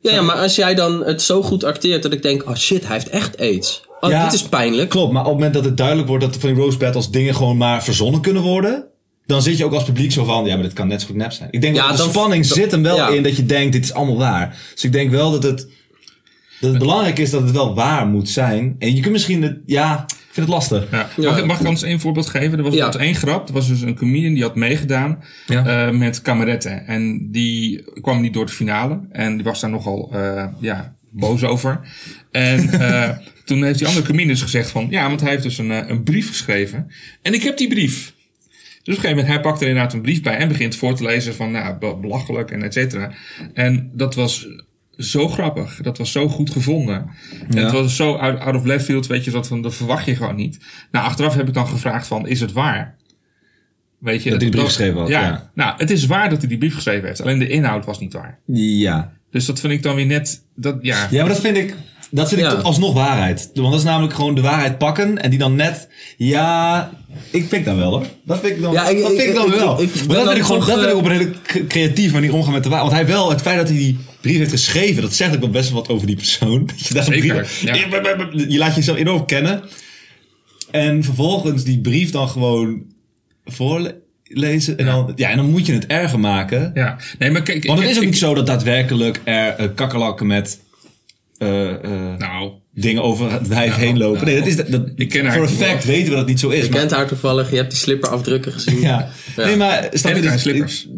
ja, 0.00 0.12
ja, 0.12 0.22
maar 0.22 0.36
als 0.36 0.56
jij 0.56 0.74
dan 0.74 1.04
het 1.04 1.22
zo 1.22 1.42
goed 1.42 1.64
acteert 1.64 2.02
dat 2.02 2.12
ik 2.12 2.22
denk, 2.22 2.48
oh 2.48 2.54
shit, 2.54 2.86
hij 2.86 2.96
heeft 2.96 3.08
echt 3.08 3.38
aids. 3.40 3.86
Oh, 4.00 4.10
Ja. 4.10 4.24
dit 4.24 4.32
is 4.32 4.42
pijnlijk. 4.42 4.88
Klopt, 4.88 5.12
maar 5.12 5.22
op 5.22 5.26
het 5.28 5.34
moment 5.36 5.54
dat 5.54 5.64
het 5.64 5.76
duidelijk 5.76 6.08
wordt 6.08 6.24
dat 6.24 6.36
van 6.36 6.54
die 6.54 6.62
Rose 6.62 6.78
Battles 6.78 7.08
dingen 7.10 7.34
gewoon 7.34 7.56
maar 7.56 7.84
verzonnen 7.84 8.20
kunnen 8.20 8.42
worden, 8.42 8.84
dan 9.28 9.42
zit 9.42 9.56
je 9.58 9.64
ook 9.64 9.72
als 9.72 9.84
publiek 9.84 10.12
zo 10.12 10.24
van, 10.24 10.44
ja, 10.44 10.54
maar 10.54 10.62
dit 10.62 10.72
kan 10.72 10.88
net 10.88 11.00
zo 11.00 11.06
goed 11.06 11.16
nep 11.16 11.32
zijn. 11.32 11.48
Ik 11.50 11.60
denk 11.60 11.74
Ja, 11.76 11.82
dat 11.88 11.96
de 11.96 12.02
dan- 12.02 12.10
spanning 12.10 12.46
dan- 12.46 12.56
zit 12.56 12.70
hem 12.70 12.82
wel 12.82 12.96
ja. 12.96 13.08
in 13.08 13.22
dat 13.22 13.36
je 13.36 13.46
denkt, 13.46 13.72
dit 13.72 13.84
is 13.84 13.92
allemaal 13.92 14.16
waar. 14.16 14.56
Dus 14.74 14.84
ik 14.84 14.92
denk 14.92 15.10
wel 15.10 15.30
dat 15.30 15.42
het... 15.42 15.68
Dat 16.60 16.70
het 16.70 16.78
belangrijk 16.78 17.18
is 17.18 17.30
dat 17.30 17.42
het 17.42 17.50
wel 17.50 17.74
waar 17.74 18.06
moet 18.06 18.28
zijn. 18.28 18.76
En 18.78 18.94
je 18.94 19.00
kunt 19.00 19.12
misschien 19.12 19.42
het, 19.42 19.58
ja, 19.66 20.04
ik 20.08 20.14
vind 20.34 20.46
het 20.46 20.48
lastig. 20.48 20.90
Ja. 20.90 21.08
Mag, 21.16 21.38
ik- 21.38 21.44
mag 21.44 21.60
ik 21.60 21.66
anders 21.66 21.82
één 21.84 22.00
voorbeeld 22.00 22.26
geven? 22.26 22.58
Er 22.58 22.64
was 22.64 22.74
Ja. 22.74 22.92
één 22.92 23.14
grap. 23.14 23.48
Er 23.48 23.54
was 23.54 23.68
dus 23.68 23.80
een 23.80 23.96
comedian 23.96 24.34
die 24.34 24.42
had 24.42 24.54
meegedaan 24.56 25.22
Ja. 25.46 25.86
eh, 25.86 25.94
met 25.94 26.22
kameretten. 26.22 26.86
En 26.86 27.28
die 27.30 27.84
kwam 28.00 28.20
niet 28.20 28.34
door 28.34 28.46
de 28.46 28.52
finale. 28.52 29.00
En 29.12 29.34
die 29.34 29.44
was 29.44 29.60
daar 29.60 29.70
nogal 29.70 30.10
eh, 30.12 30.46
ja, 30.60 30.96
boos 31.10 31.44
over. 31.44 31.80
En 32.30 32.70
eh, 32.80 33.10
toen 33.44 33.62
heeft 33.64 33.78
die 33.78 33.86
andere 33.86 34.06
comedian 34.06 34.28
dus 34.28 34.42
gezegd 34.42 34.70
van... 34.70 34.86
Ja, 34.90 35.08
want 35.08 35.20
hij 35.20 35.30
heeft 35.30 35.42
dus 35.42 35.58
een, 35.58 35.70
een 35.90 36.02
brief 36.02 36.28
geschreven. 36.28 36.86
En 37.22 37.34
ik 37.34 37.42
heb 37.42 37.56
die 37.56 37.68
brief. 37.68 38.14
Dus 38.88 38.96
op 38.96 39.02
een 39.04 39.08
gegeven 39.08 39.24
moment, 39.24 39.28
hij 39.28 39.40
pakt 39.40 39.60
er 39.62 39.68
inderdaad 39.68 39.92
een 39.92 40.02
brief 40.02 40.22
bij 40.22 40.36
en 40.36 40.48
begint 40.48 40.76
voor 40.76 40.94
te 40.94 41.02
lezen 41.02 41.34
van, 41.34 41.50
nou, 41.50 41.78
be- 41.78 41.96
belachelijk 42.00 42.50
en 42.50 42.62
et 42.62 42.72
cetera. 42.72 43.12
En 43.54 43.90
dat 43.94 44.14
was 44.14 44.46
zo 44.96 45.28
grappig. 45.28 45.78
Dat 45.82 45.98
was 45.98 46.12
zo 46.12 46.28
goed 46.28 46.50
gevonden. 46.50 47.10
En 47.48 47.56
het 47.56 47.72
was 47.72 47.96
zo 47.96 48.14
out, 48.14 48.38
out 48.40 48.54
of 48.56 48.64
left 48.64 48.84
field, 48.84 49.06
weet 49.06 49.24
je, 49.24 49.30
dat, 49.30 49.46
van, 49.48 49.62
dat 49.62 49.74
verwacht 49.74 50.04
je 50.04 50.16
gewoon 50.16 50.36
niet. 50.36 50.58
Nou, 50.90 51.06
achteraf 51.06 51.34
heb 51.34 51.48
ik 51.48 51.54
dan 51.54 51.66
gevraagd 51.68 52.06
van, 52.06 52.26
is 52.28 52.40
het 52.40 52.52
waar? 52.52 52.96
Weet 53.98 54.22
je, 54.22 54.30
Dat 54.30 54.40
hij 54.40 54.50
die 54.50 54.58
brief 54.58 54.64
geschreven 54.74 54.98
had, 55.00 55.08
Ja, 55.08 55.20
ja. 55.20 55.50
nou, 55.54 55.74
het 55.78 55.90
is 55.90 56.06
waar 56.06 56.28
dat 56.30 56.38
hij 56.38 56.48
die 56.48 56.58
brief 56.58 56.74
geschreven 56.74 57.06
heeft. 57.06 57.20
Alleen 57.22 57.38
de 57.38 57.48
inhoud 57.48 57.84
was 57.84 58.00
niet 58.00 58.12
waar. 58.12 58.38
Ja. 58.52 59.12
Dus 59.30 59.46
dat 59.46 59.60
vind 59.60 59.72
ik 59.72 59.82
dan 59.82 59.94
weer 59.94 60.06
net, 60.06 60.42
dat, 60.56 60.78
ja. 60.80 61.06
Ja, 61.10 61.20
maar 61.20 61.28
dat 61.32 61.40
vind 61.40 61.56
ik, 61.56 61.74
dat 62.10 62.28
vind 62.28 62.40
ik 62.40 62.46
Ja. 62.46 62.54
toch 62.54 62.62
alsnog 62.64 62.94
waarheid. 62.94 63.50
Want 63.54 63.70
dat 63.70 63.78
is 63.78 63.84
namelijk 63.86 64.14
gewoon 64.14 64.34
de 64.34 64.40
waarheid 64.40 64.78
pakken 64.78 65.18
en 65.22 65.30
die 65.30 65.38
dan 65.38 65.54
net, 65.54 65.88
ja, 66.16 66.90
ik 67.30 67.46
vind 67.48 67.64
dat 67.64 67.76
wel 67.76 67.90
hoor. 67.90 68.06
Dat 68.24 68.40
vind 68.40 68.56
ik 68.56 68.62
dan, 68.62 68.72
Ja, 68.72 68.88
ik- 68.88 68.98
dat 69.00 69.06
vind 69.08 69.22
ik- 69.22 69.28
ik 69.28 69.34
dan 69.34 69.46
ik- 69.46 69.54
wel. 69.58 69.82
ik- 69.82 69.88
ik 69.88 69.94
maar 69.94 70.06
ben 70.06 70.16
dat 70.16 70.16
dan 70.16 70.26
vind 70.26 70.38
ik 70.38 70.44
gewoon, 70.44 70.58
toch, 70.60 70.68
dat 70.68 70.78
vind 70.78 70.86
ik 70.88 70.92
eh, 70.92 70.98
op 70.98 71.04
een 71.04 71.12
hele 71.18 71.30
cre- 71.42 71.66
creatieve 71.66 72.12
manier 72.14 72.34
omgaan 72.34 72.52
met 72.52 72.62
de 72.62 72.68
waarheid. 72.68 72.92
Want 72.92 73.06
hij 73.06 73.16
wel, 73.16 73.30
het 73.30 73.40
feit 73.42 73.56
dat 73.58 73.68
hij 73.68 73.76
die 73.76 73.98
brief 74.20 74.36
heeft 74.38 74.50
geschreven, 74.50 75.02
dat 75.02 75.14
zegt 75.14 75.34
ook 75.34 75.40
wel 75.40 75.50
best 75.50 75.70
wel 75.70 75.80
wat 75.80 75.88
over 75.90 76.06
die 76.06 76.16
persoon. 76.16 76.66
Dat 76.66 76.86
je, 76.86 76.94
daar 76.94 77.06
een 77.06 77.12
Zeker, 77.12 77.34
brief- 77.36 77.60
ja. 77.62 77.74
je, 77.74 78.44
je 78.48 78.58
laat 78.58 78.74
jezelf 78.74 78.96
enorm 78.98 79.26
kennen. 79.26 79.62
En 80.70 81.04
vervolgens 81.04 81.64
die 81.64 81.80
brief 81.80 82.10
dan 82.10 82.28
gewoon 82.28 82.82
voorlezen. 83.44 84.78
En, 84.78 84.84
dan, 84.86 85.12
ja, 85.16 85.30
en 85.30 85.36
dan 85.36 85.50
moet 85.50 85.66
je 85.66 85.72
het 85.72 85.86
erger 85.86 86.20
maken. 86.20 86.70
ja. 86.74 86.96
Nee, 87.18 87.30
maar 87.30 87.42
kijk, 87.42 87.66
Want 87.66 87.78
het 87.78 87.84
ik- 87.88 87.92
is 87.92 87.98
ook 87.98 88.04
ik- 88.04 88.10
niet 88.10 88.18
zo 88.18 88.34
dat 88.34 88.46
daadwerkelijk 88.46 89.20
er 89.24 89.54
eh, 89.54 89.68
kakkerlakken 89.74 90.26
met 90.26 90.46
eh, 90.48 90.54
eh, 90.60 90.67
Nou, 91.38 92.52
dingen 92.74 93.02
over 93.02 93.32
het 93.32 93.48
wijf 93.48 93.70
Nou, 93.70 93.80
heen 93.80 93.98
lopen. 93.98 94.14
nou, 94.24 94.26
nee, 94.26 94.38
dat 94.38 94.46
is, 94.46 94.56
dat, 94.70 94.82
ik 94.96 95.08
ken 95.08 95.24
haar 95.26 95.34
voor 95.38 95.46
een 95.48 95.58
wel. 95.58 95.68
fact 95.68 95.84
weten 95.84 96.04
we 96.04 96.10
dat 96.10 96.18
het 96.18 96.28
niet 96.28 96.40
zo 96.40 96.48
is. 96.48 96.64
Je 96.64 96.70
maar- 96.70 96.78
kent 96.78 96.90
haar 96.90 97.06
toevallig, 97.06 97.50
je 97.50 97.56
hebt 97.56 97.70
die 97.70 97.78
slipperafdrukken 97.78 98.52
gezien. 98.52 98.80
ja. 98.80 99.08
Ja. 99.36 99.44
Nee, 99.46 99.56
maar 99.56 99.88
snap 99.92 100.14
je 100.14 100.20
dus, 100.22 100.40
slippers. 100.40 100.88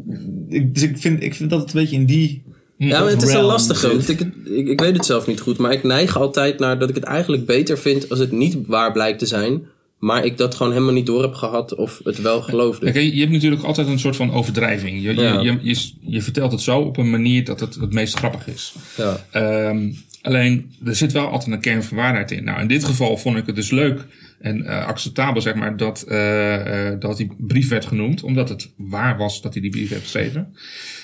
Ik, 0.49 0.63
ik- 0.63 0.75
dus 0.75 0.83
ik 0.83 0.99
vind, 0.99 1.23
ik 1.23 1.35
vind 1.35 1.51
dat 1.51 1.61
het 1.61 1.73
een 1.75 1.81
beetje 1.81 1.97
in 1.97 2.07
die... 2.07 2.43
Ja, 2.79 3.01
maar 3.01 3.11
het 3.11 3.23
is 3.23 3.33
een 3.33 3.41
lastige. 3.43 3.93
Ik, 3.93 4.09
ik, 4.21 4.69
ik 4.69 4.81
weet 4.81 4.97
het 4.97 5.05
zelf 5.07 5.27
niet 5.27 5.41
goed, 5.41 5.59
maar 5.59 5.73
ik 5.73 5.83
neig 5.83 6.17
altijd 6.19 6.59
naar 6.59 6.79
dat 6.79 6.89
ik 6.89 6.95
het 6.95 7.05
eigenlijk 7.05 7.47
beter 7.47 7.79
vind 7.79 8.11
als 8.11 8.19
het 8.19 8.33
niet 8.33 8.57
waar 8.67 8.93
blijkt 8.93 9.19
te 9.19 9.27
zijn, 9.27 9.63
maar 9.99 10.25
ik 10.25 10.37
dat 10.39 10.55
gewoon 10.55 10.73
helemaal 10.73 10.93
niet 10.95 11.07
door 11.07 11.23
heb 11.23 11.35
gehad 11.35 11.75
of 11.75 12.01
het 12.05 12.21
wel 12.21 12.43
geloofde. 12.43 12.91
Kijk, 12.93 13.13
je 13.15 13.21
hebt 13.21 13.33
natuurlijk 13.33 13.63
altijd 13.63 13.87
een 13.89 13.99
soort 13.99 14.17
van 14.17 14.33
overdrijving. 14.33 15.03
Je, 15.03 15.15
Ja. 15.15 15.41
je, 15.41 15.51
je, 15.51 15.59
je, 15.75 15.93
je 16.01 16.23
vertelt 16.23 16.53
het 16.53 16.61
zo 16.61 16.79
op 16.81 16.97
een 16.97 17.11
manier 17.11 17.45
dat 17.45 17.61
het 17.61 17.75
het 17.75 17.93
meest 17.93 18.17
grappig 18.17 18.47
is. 18.47 18.75
Ja. 18.97 19.27
Ehm, 19.31 19.91
alleen, 20.23 20.73
er 20.85 20.97
zit 20.97 21.13
wel 21.13 21.27
altijd 21.29 21.51
een 21.53 21.61
kern 21.61 21.83
van 21.83 21.97
waarheid 21.97 22.31
in. 22.31 22.45
Nou, 22.45 22.61
in 22.61 22.69
dit 22.69 22.85
geval 22.85 23.17
vond 23.17 23.37
ik 23.37 23.47
het 23.47 23.55
dus 23.55 23.71
leuk 23.71 24.07
en 24.41 24.67
eh, 24.67 24.87
acceptabel, 24.87 25.43
zeg 25.43 25.55
maar, 25.55 25.77
dat, 25.77 26.03
eh, 26.03 26.89
eh, 26.93 27.01
dat 27.01 27.17
die 27.17 27.31
brief 27.39 27.69
werd 27.69 27.87
genoemd. 27.87 28.23
Omdat 28.23 28.49
het 28.49 28.71
waar 28.77 29.17
was 29.17 29.43
dat 29.43 29.53
hij 29.53 29.63
die 29.63 29.71
brief 29.71 29.89
heeft 29.89 30.03
geschreven. 30.03 30.55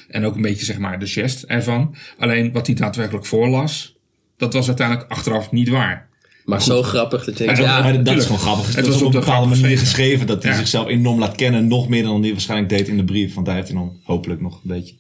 En 0.09 0.25
ook 0.25 0.35
een 0.37 0.43
beetje, 0.43 0.65
zeg 0.65 0.79
maar, 0.79 0.99
de 0.99 1.07
gest 1.07 1.43
ervan. 1.43 1.95
Alleen, 2.19 2.53
wat 2.53 2.67
hij 2.67 2.77
daadwerkelijk 2.77 3.27
voorlas, 3.27 3.97
dat 4.37 4.53
was 4.53 4.67
uiteindelijk 4.67 5.11
achteraf 5.11 5.51
niet 5.53 5.69
waar. 5.69 6.09
Maar 6.45 6.63
zo 6.63 6.83
grappig 6.83 7.25
dat 7.25 7.39
je 7.39 7.45
denkt, 7.45 7.61
Ja, 7.61 7.93
dat 7.93 8.17
is 8.17 8.23
gewoon 8.25 8.39
grappig. 8.41 8.67
Het 8.67 8.77
Het 8.77 8.85
was 8.87 8.95
was 8.95 9.03
op 9.03 9.15
een 9.15 9.21
de 9.21 9.27
bepaalde 9.27 9.47
manier 9.49 9.63
geschreven. 9.79 9.87
geschreven 9.87 10.27
dat 10.27 10.43
hij 10.43 10.53
Ja. 10.53 10.59
zichzelf 10.59 10.89
enorm 10.89 11.19
laat 11.19 11.35
kennen. 11.37 11.67
Nog 11.67 11.89
meer 11.89 12.03
dan 12.03 12.23
hij 12.23 12.31
waarschijnlijk 12.33 12.69
deed 12.69 12.89
in 12.89 12.97
de 12.97 13.05
brief. 13.05 13.35
Want 13.35 13.47
daar 13.47 13.55
heeft 13.55 13.69
hij 13.69 13.77
dan 13.77 14.01
hopelijk 14.05 14.41
nog 14.41 14.55
een 14.55 14.61
beetje... 14.71 14.95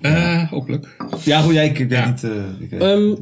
Eh, 0.00 0.50
hopelijk. 0.50 0.96
Ja, 1.24 1.40
goed, 1.40 1.52
jij, 1.54 1.64
ik, 1.66 1.78
ik 1.78 1.88
weet 1.88 1.98
Ja. 1.98 2.08
niet... 2.10 2.24
eh, 2.24 2.30
ik 2.60 2.70
weet- 2.70 2.80
Ehm, 2.80 3.14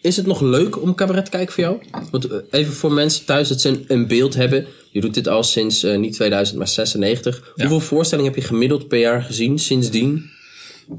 is 0.00 0.16
het 0.16 0.26
nog 0.26 0.40
leuk 0.40 0.82
om 0.82 0.94
cabaret 0.94 1.24
te 1.24 1.30
kijken 1.30 1.54
voor 1.54 1.62
jou? 1.64 1.78
Want 2.10 2.24
eh, 2.24 2.36
even 2.50 2.72
voor 2.72 2.92
mensen 2.92 3.24
thuis 3.24 3.48
dat 3.48 3.60
ze 3.60 3.68
een, 3.68 3.84
een 3.88 4.06
beeld 4.06 4.34
hebben. 4.34 4.66
Je 4.90 5.00
doet 5.00 5.14
dit 5.14 5.28
al 5.28 5.42
sinds 5.42 5.82
eh, 5.82 5.98
niet 5.98 6.12
2000, 6.12 6.58
maar 6.58 6.68
96. 6.68 7.52
Hoeveel 7.54 7.80
voorstellingen 7.80 8.32
heb 8.32 8.40
je 8.40 8.46
gemiddeld 8.48 8.88
per 8.88 8.98
jaar 8.98 9.22
gezien 9.22 9.58
sindsdien? 9.58 10.30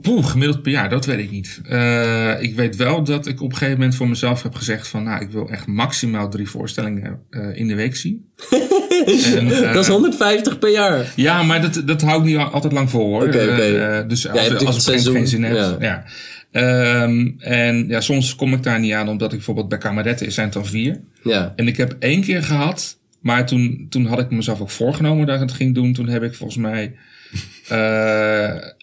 Poeh, 0.02 0.26
gemiddeld 0.26 0.62
per 0.62 0.72
jaar, 0.72 0.90
dat 0.90 1.06
weet 1.06 1.20
ik 1.20 1.32
niet. 1.32 1.62
Eh, 1.64 2.42
ik 2.42 2.56
weet 2.56 2.76
wel 2.76 3.04
dat 3.04 3.28
ik 3.28 3.42
op 3.42 3.50
een 3.52 3.58
gegeven 3.58 3.78
moment 3.80 3.96
voor 3.96 4.10
mezelf 4.10 4.44
heb 4.44 4.56
gezegd 4.56 4.88
van... 4.88 5.04
nou, 5.04 5.22
ik 5.22 5.30
wil 5.30 5.50
echt 5.50 5.68
maximaal 5.68 6.30
drie 6.30 6.50
voorstellingen 6.50 7.20
eh, 7.30 7.56
in 7.56 7.68
de 7.68 7.76
week 7.76 7.96
zien. 7.96 8.26
en, 9.36 9.52
eh, 9.52 9.74
dat 9.74 9.84
is 9.84 9.88
150 9.88 10.60
per 10.60 10.72
jaar. 10.72 11.14
Ja, 11.16 11.44
maar 11.44 11.62
dat, 11.62 11.82
dat 11.86 12.02
hou 12.02 12.20
ik 12.20 12.26
niet 12.26 12.38
al- 12.38 12.52
altijd 12.52 12.74
lang 12.74 12.90
vol 12.90 13.06
hoor. 13.10 13.28
Eh, 13.28 14.08
dus 14.08 14.28
als, 14.30 14.66
als 14.66 14.88
ik 15.08 15.14
geen 15.14 15.28
zin 15.28 15.44
heb. 15.44 15.82
Ja. 15.82 16.04
Ehm, 16.52 17.28
en 17.38 17.88
ja, 17.88 18.02
soms 18.02 18.36
kom 18.36 18.54
ik 18.54 18.64
daar 18.64 18.80
niet 18.80 18.94
aan, 18.94 19.10
omdat 19.10 19.30
ik 19.32 19.36
bijvoorbeeld 19.38 19.70
bij 19.70 19.78
kameretten 19.78 20.32
zijn 20.32 20.46
het 20.46 20.56
dan 20.56 20.66
vier. 20.66 21.02
Ja. 21.24 21.54
En 21.56 21.68
ik 21.68 21.78
heb 21.78 21.96
één 22.00 22.22
keer 22.22 22.44
gehad, 22.44 23.00
maar 23.20 23.46
toen, 23.46 23.88
toen 23.90 24.06
had 24.06 24.20
ik 24.20 24.30
mezelf 24.32 24.62
ook 24.62 24.70
voorgenomen 24.70 25.26
dat 25.26 25.36
ik 25.36 25.42
het 25.42 25.52
ging 25.52 25.76
doen. 25.76 25.94
Toen 25.94 26.08
heb 26.08 26.24
ik 26.24 26.34
volgens 26.34 26.58
mij 26.58 26.96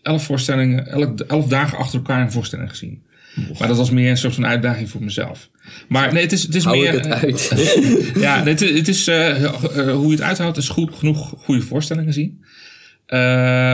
elf 0.02 0.24
voorstellingen, 0.24 0.86
elk, 0.86 1.20
elf 1.20 1.46
dagen 1.46 1.78
achter 1.78 1.98
elkaar 1.98 2.20
een 2.20 2.32
voorstelling 2.32 2.70
gezien. 2.70 3.02
Maar 3.58 3.68
dat 3.68 3.76
was 3.76 3.90
meer 3.90 4.10
een 4.10 4.16
soort 4.16 4.34
van 4.34 4.46
uitdaging 4.46 4.90
voor 4.90 5.02
mezelf. 5.02 5.50
Maar 5.88 6.12
nee, 6.12 6.22
het 6.22 6.32
is, 6.32 6.42
het 6.42 6.54
is 6.54 6.64
Hou 6.64 6.78
meer. 6.78 6.94
ik 6.94 7.04
het 7.04 7.12
uit. 7.12 7.52
Ja, 8.24 8.42
nee, 8.42 8.54
het, 8.54 8.60
het 8.60 8.88
is 8.88 9.08
eh, 9.08 9.44
eh, 9.44 9.92
hoe 9.92 10.06
je 10.06 10.10
het 10.10 10.20
uithoudt, 10.20 10.56
is 10.56 10.68
goed, 10.68 10.94
genoeg 10.94 11.34
goede 11.38 11.62
voorstellingen 11.62 12.12
zien. 12.12 12.42
Eh, 13.06 13.18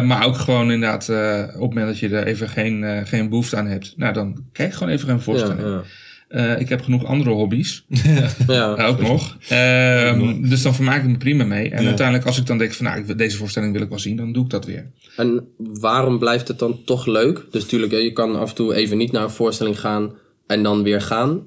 maar 0.03 0.25
ook 0.27 0.37
gewoon 0.37 0.73
inderdaad, 0.73 1.09
eh, 1.09 1.42
op 1.46 1.53
het 1.53 1.61
moment 1.61 1.87
dat 1.87 1.99
je 1.99 2.09
er 2.09 2.27
even 2.27 2.49
geen, 2.49 2.85
eh, 2.85 3.01
geen 3.05 3.29
behoefte 3.29 3.57
aan 3.57 3.66
hebt, 3.66 3.94
nou 3.96 4.12
dan 4.12 4.44
kijk 4.53 4.73
gewoon 4.73 4.92
even 4.92 5.09
een 5.09 5.16
ja, 5.16 5.23
voorstelling. 5.23 5.61
ja. 5.61 5.83
Eh, 6.31 6.61
ik 6.61 6.69
heb 6.69 6.83
genoeg 6.83 7.05
andere 7.05 7.31
hobby's, 7.31 7.85
ja. 8.47 8.77
eh, 8.77 8.88
ook 8.88 9.01
nog. 9.01 9.37
Ehm, 9.49 10.49
dus 10.49 10.62
dan 10.62 10.75
vermaak 10.75 11.03
ik 11.03 11.09
me 11.09 11.16
prima 11.16 11.45
mee. 11.45 11.71
En 11.71 11.87
uiteindelijk, 11.87 12.27
als 12.27 12.38
ik 12.38 12.47
dan 12.47 12.59
denk 12.59 12.73
van, 12.73 12.85
nou, 12.85 13.14
deze 13.14 13.37
voorstelling 13.37 13.73
wil 13.73 13.83
ik 13.83 13.88
wel 13.88 13.99
zien, 13.99 14.16
dan 14.16 14.33
doe 14.33 14.45
ik 14.45 14.51
dat 14.51 14.64
weer. 14.64 14.90
En 15.16 15.49
waarom 15.57 16.19
blijft 16.19 16.49
het 16.49 16.59
dan 16.59 16.85
toch 16.85 17.07
leuk? 17.07 17.47
Dus 17.51 17.62
natuurlijk, 17.62 17.93
je 17.93 18.12
kan 18.12 18.37
af 18.37 18.49
en 18.49 18.55
toe 18.55 18.75
even 18.75 18.97
niet 18.99 19.12
naar 19.12 19.23
een 19.23 19.31
voorstelling 19.31 19.81
gaan 19.81 20.12
en 20.47 20.62
dan 20.62 20.83
weer 20.83 21.01
gaan. 21.01 21.43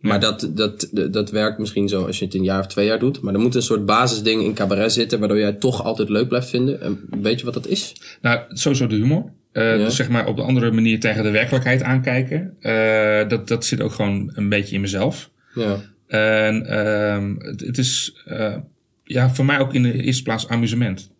Maar 0.00 0.20
dat, 0.20 0.50
dat, 0.54 0.88
dat, 0.92 1.12
dat 1.12 1.30
werkt 1.30 1.58
misschien 1.58 1.88
zo 1.88 2.06
als 2.06 2.18
je 2.18 2.24
het 2.24 2.34
een 2.34 2.44
jaar 2.44 2.60
of 2.60 2.66
twee 2.66 2.86
jaar 2.86 2.98
doet. 2.98 3.20
Maar 3.20 3.34
er 3.34 3.40
moet 3.40 3.54
een 3.54 3.62
soort 3.62 3.86
basisding 3.86 4.42
in 4.42 4.54
cabaret 4.54 4.92
zitten, 4.92 5.18
waardoor 5.18 5.38
jij 5.38 5.46
het 5.46 5.60
toch 5.60 5.84
altijd 5.84 6.08
leuk 6.08 6.28
blijft 6.28 6.48
vinden. 6.48 6.80
En 6.80 7.00
weet 7.20 7.38
je 7.38 7.44
wat 7.44 7.54
dat 7.54 7.66
is? 7.66 7.94
Nou, 8.20 8.40
sowieso 8.48 8.86
de 8.86 8.94
humor. 8.94 9.30
Eh, 9.52 9.76
Dus 9.76 9.96
zeg 9.96 10.08
maar 10.08 10.26
op 10.26 10.36
de 10.36 10.42
andere 10.42 10.70
manier 10.70 11.00
tegen 11.00 11.22
de 11.22 11.30
werkelijkheid 11.30 11.82
aankijken. 11.82 12.56
Eh, 12.60 13.28
dat, 13.28 13.48
dat 13.48 13.64
zit 13.64 13.80
ook 13.80 13.92
gewoon 13.92 14.30
een 14.34 14.48
beetje 14.48 14.74
in 14.74 14.80
mezelf. 14.80 15.30
Ja. 15.54 15.80
En 16.06 16.66
ehm, 16.66 17.34
het, 17.38 17.60
het 17.60 17.78
is 17.78 18.22
eh, 18.26 18.56
ja, 19.04 19.30
voor 19.30 19.44
mij 19.44 19.58
ook 19.58 19.74
in 19.74 19.82
de 19.82 20.02
eerste 20.02 20.22
plaats 20.22 20.48
amusement. 20.48 21.10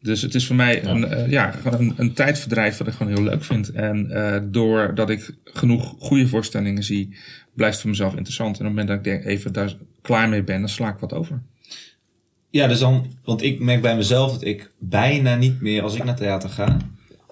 Dus 0.00 0.22
het 0.22 0.34
is 0.34 0.46
voor 0.46 0.56
mij 0.56 0.84
een, 0.84 1.30
ja, 1.30 1.54
een, 1.64 1.94
een 1.96 2.12
tijdverdrijf 2.12 2.76
wat 2.76 2.86
ik 2.86 2.92
gewoon 2.92 3.14
heel 3.14 3.24
leuk 3.24 3.44
vind. 3.44 3.70
En 3.70 4.10
eh, 4.10 4.40
doordat 4.44 5.10
ik 5.10 5.30
genoeg 5.44 5.94
goede 5.98 6.28
voorstellingen 6.28 6.82
zie, 6.82 7.16
blijft 7.54 7.72
het 7.72 7.82
voor 7.82 7.90
mezelf 7.90 8.14
interessant. 8.14 8.58
En 8.58 8.66
op 8.66 8.76
het 8.76 8.76
moment 8.76 8.88
dat 8.88 8.96
ik 8.96 9.04
denk, 9.04 9.24
even 9.24 9.52
daar 9.52 9.74
klaar 10.02 10.28
mee 10.28 10.42
ben, 10.42 10.60
dan 10.60 10.68
sla 10.68 10.88
ik 10.88 10.98
wat 10.98 11.12
over. 11.12 11.42
Ja, 12.50 12.66
dus 12.66 12.78
dan, 12.78 13.12
want 13.24 13.42
ik 13.42 13.60
merk 13.60 13.82
bij 13.82 13.96
mezelf 13.96 14.32
dat 14.32 14.44
ik 14.44 14.70
bijna 14.78 15.34
niet 15.34 15.60
meer, 15.60 15.82
als 15.82 15.94
ik 15.94 16.04
naar 16.04 16.16
theater 16.16 16.48
ga, 16.50 16.76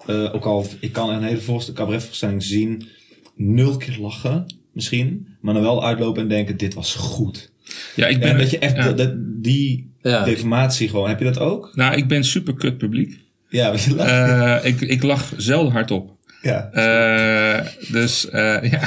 eh, 0.07 0.33
ook 0.35 0.45
al, 0.45 0.65
ik 0.79 0.91
kan 0.91 1.09
een 1.09 1.23
hele 1.23 1.41
voorstelling, 1.41 1.79
cabaretvoorstelling 1.81 2.43
zien, 2.43 2.87
nul 3.35 3.77
keer 3.77 3.97
lachen, 3.99 4.45
misschien, 4.73 5.27
maar 5.41 5.53
dan 5.53 5.63
wel 5.63 5.85
uitlopen 5.85 6.21
en 6.21 6.27
denken, 6.29 6.57
dit 6.57 6.73
was 6.73 6.95
goed. 6.95 7.51
Ja, 7.95 8.07
ik 8.07 8.13
En 8.15 8.19
ben, 8.19 8.37
dat 8.37 8.49
je 8.51 8.59
echt, 8.59 8.75
ja. 8.75 8.83
dat, 8.83 8.97
dat- 8.97 9.13
die 9.43 9.93
Ja. 10.01 10.23
deformatie 10.23 10.89
gewoon, 10.89 11.09
heb 11.09 11.19
je 11.19 11.25
dat 11.25 11.39
ook? 11.39 11.71
Nou, 11.75 11.95
ik 11.95 12.07
ben 12.07 12.23
super 12.23 12.53
kut 12.55 12.77
publiek. 12.77 13.19
Ja, 13.49 13.67
want 13.67 13.83
je 13.83 13.95
lacht. 13.95 14.09
Eh, 14.09 14.57
ik, 14.71 14.81
ik 14.81 15.03
lach 15.03 15.33
zelden 15.37 15.71
hardop. 15.71 16.11
ja. 16.41 16.69
Eh, 16.71 17.65
dus 17.91 18.29
eh, 18.29 18.71
ja. 18.71 18.79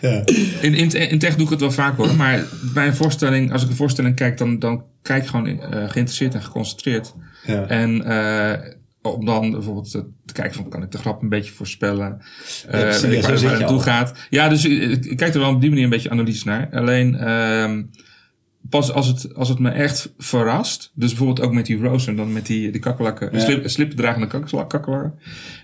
ja. 0.00 0.24
In, 0.60 0.74
in, 0.74 0.90
in 1.10 1.18
tech 1.18 1.34
doe 1.36 1.44
ik 1.44 1.50
het 1.50 1.60
wel 1.60 1.70
vaak 1.70 1.96
hoor. 1.96 2.14
Maar 2.16 2.44
bij 2.74 2.86
een 2.86 2.94
voorstelling, 2.96 3.52
als 3.52 3.62
ik 3.62 3.68
een 3.68 3.74
voorstelling 3.76 4.14
kijk, 4.16 4.38
dan, 4.38 4.58
dan 4.58 4.84
kijk 5.02 5.22
ik 5.22 5.28
gewoon 5.28 5.46
eh, 5.60 5.70
geïnteresseerd 5.70 6.34
en 6.34 6.42
geconcentreerd. 6.42 7.14
Ja. 7.46 7.66
En 7.66 8.04
eh, 8.04 8.70
om 9.12 9.24
dan 9.24 9.50
bijvoorbeeld 9.50 9.90
te, 9.90 10.04
kijken 10.32 10.54
van, 10.54 10.68
kan 10.68 10.82
ik 10.82 10.90
de 10.90 10.98
grap 10.98 11.22
een 11.22 11.28
beetje 11.28 11.52
voorspellen? 11.52 12.22
Eh 12.68 12.80
precies, 12.80 13.02
ja, 13.02 13.08
waar, 13.08 13.22
waar 13.22 13.40
je 13.40 13.46
het 13.46 13.58
naartoe 13.58 13.80
gaat. 13.80 14.18
Ja, 14.30 14.48
dus 14.48 14.64
ik, 14.64 15.04
ik 15.04 15.16
kijk 15.16 15.34
er 15.34 15.40
wel 15.40 15.54
op 15.54 15.60
die 15.60 15.70
manier 15.70 15.84
een 15.84 15.90
beetje 15.90 16.10
analytisch 16.10 16.44
naar. 16.44 16.68
Alleen, 16.72 17.14
ehm, 17.16 17.82
pas 18.68 18.92
als 18.92 19.06
het, 19.06 19.34
als 19.34 19.48
het 19.48 19.58
me 19.58 19.70
echt 19.70 20.12
verrast. 20.18 20.90
Dus 20.94 21.08
bijvoorbeeld 21.08 21.46
ook 21.46 21.52
met 21.52 21.66
die 21.66 21.78
Rose 21.80 22.10
en 22.10 22.16
dan 22.16 22.32
met 22.32 22.46
die, 22.46 22.70
die 22.70 22.80
kakkelakken. 22.80 23.28
Ja. 23.32 23.38
Slip, 23.38 23.68
slipdragende 23.68 24.26
kakkelak- 24.26 24.70
kakkelakken. 24.70 25.14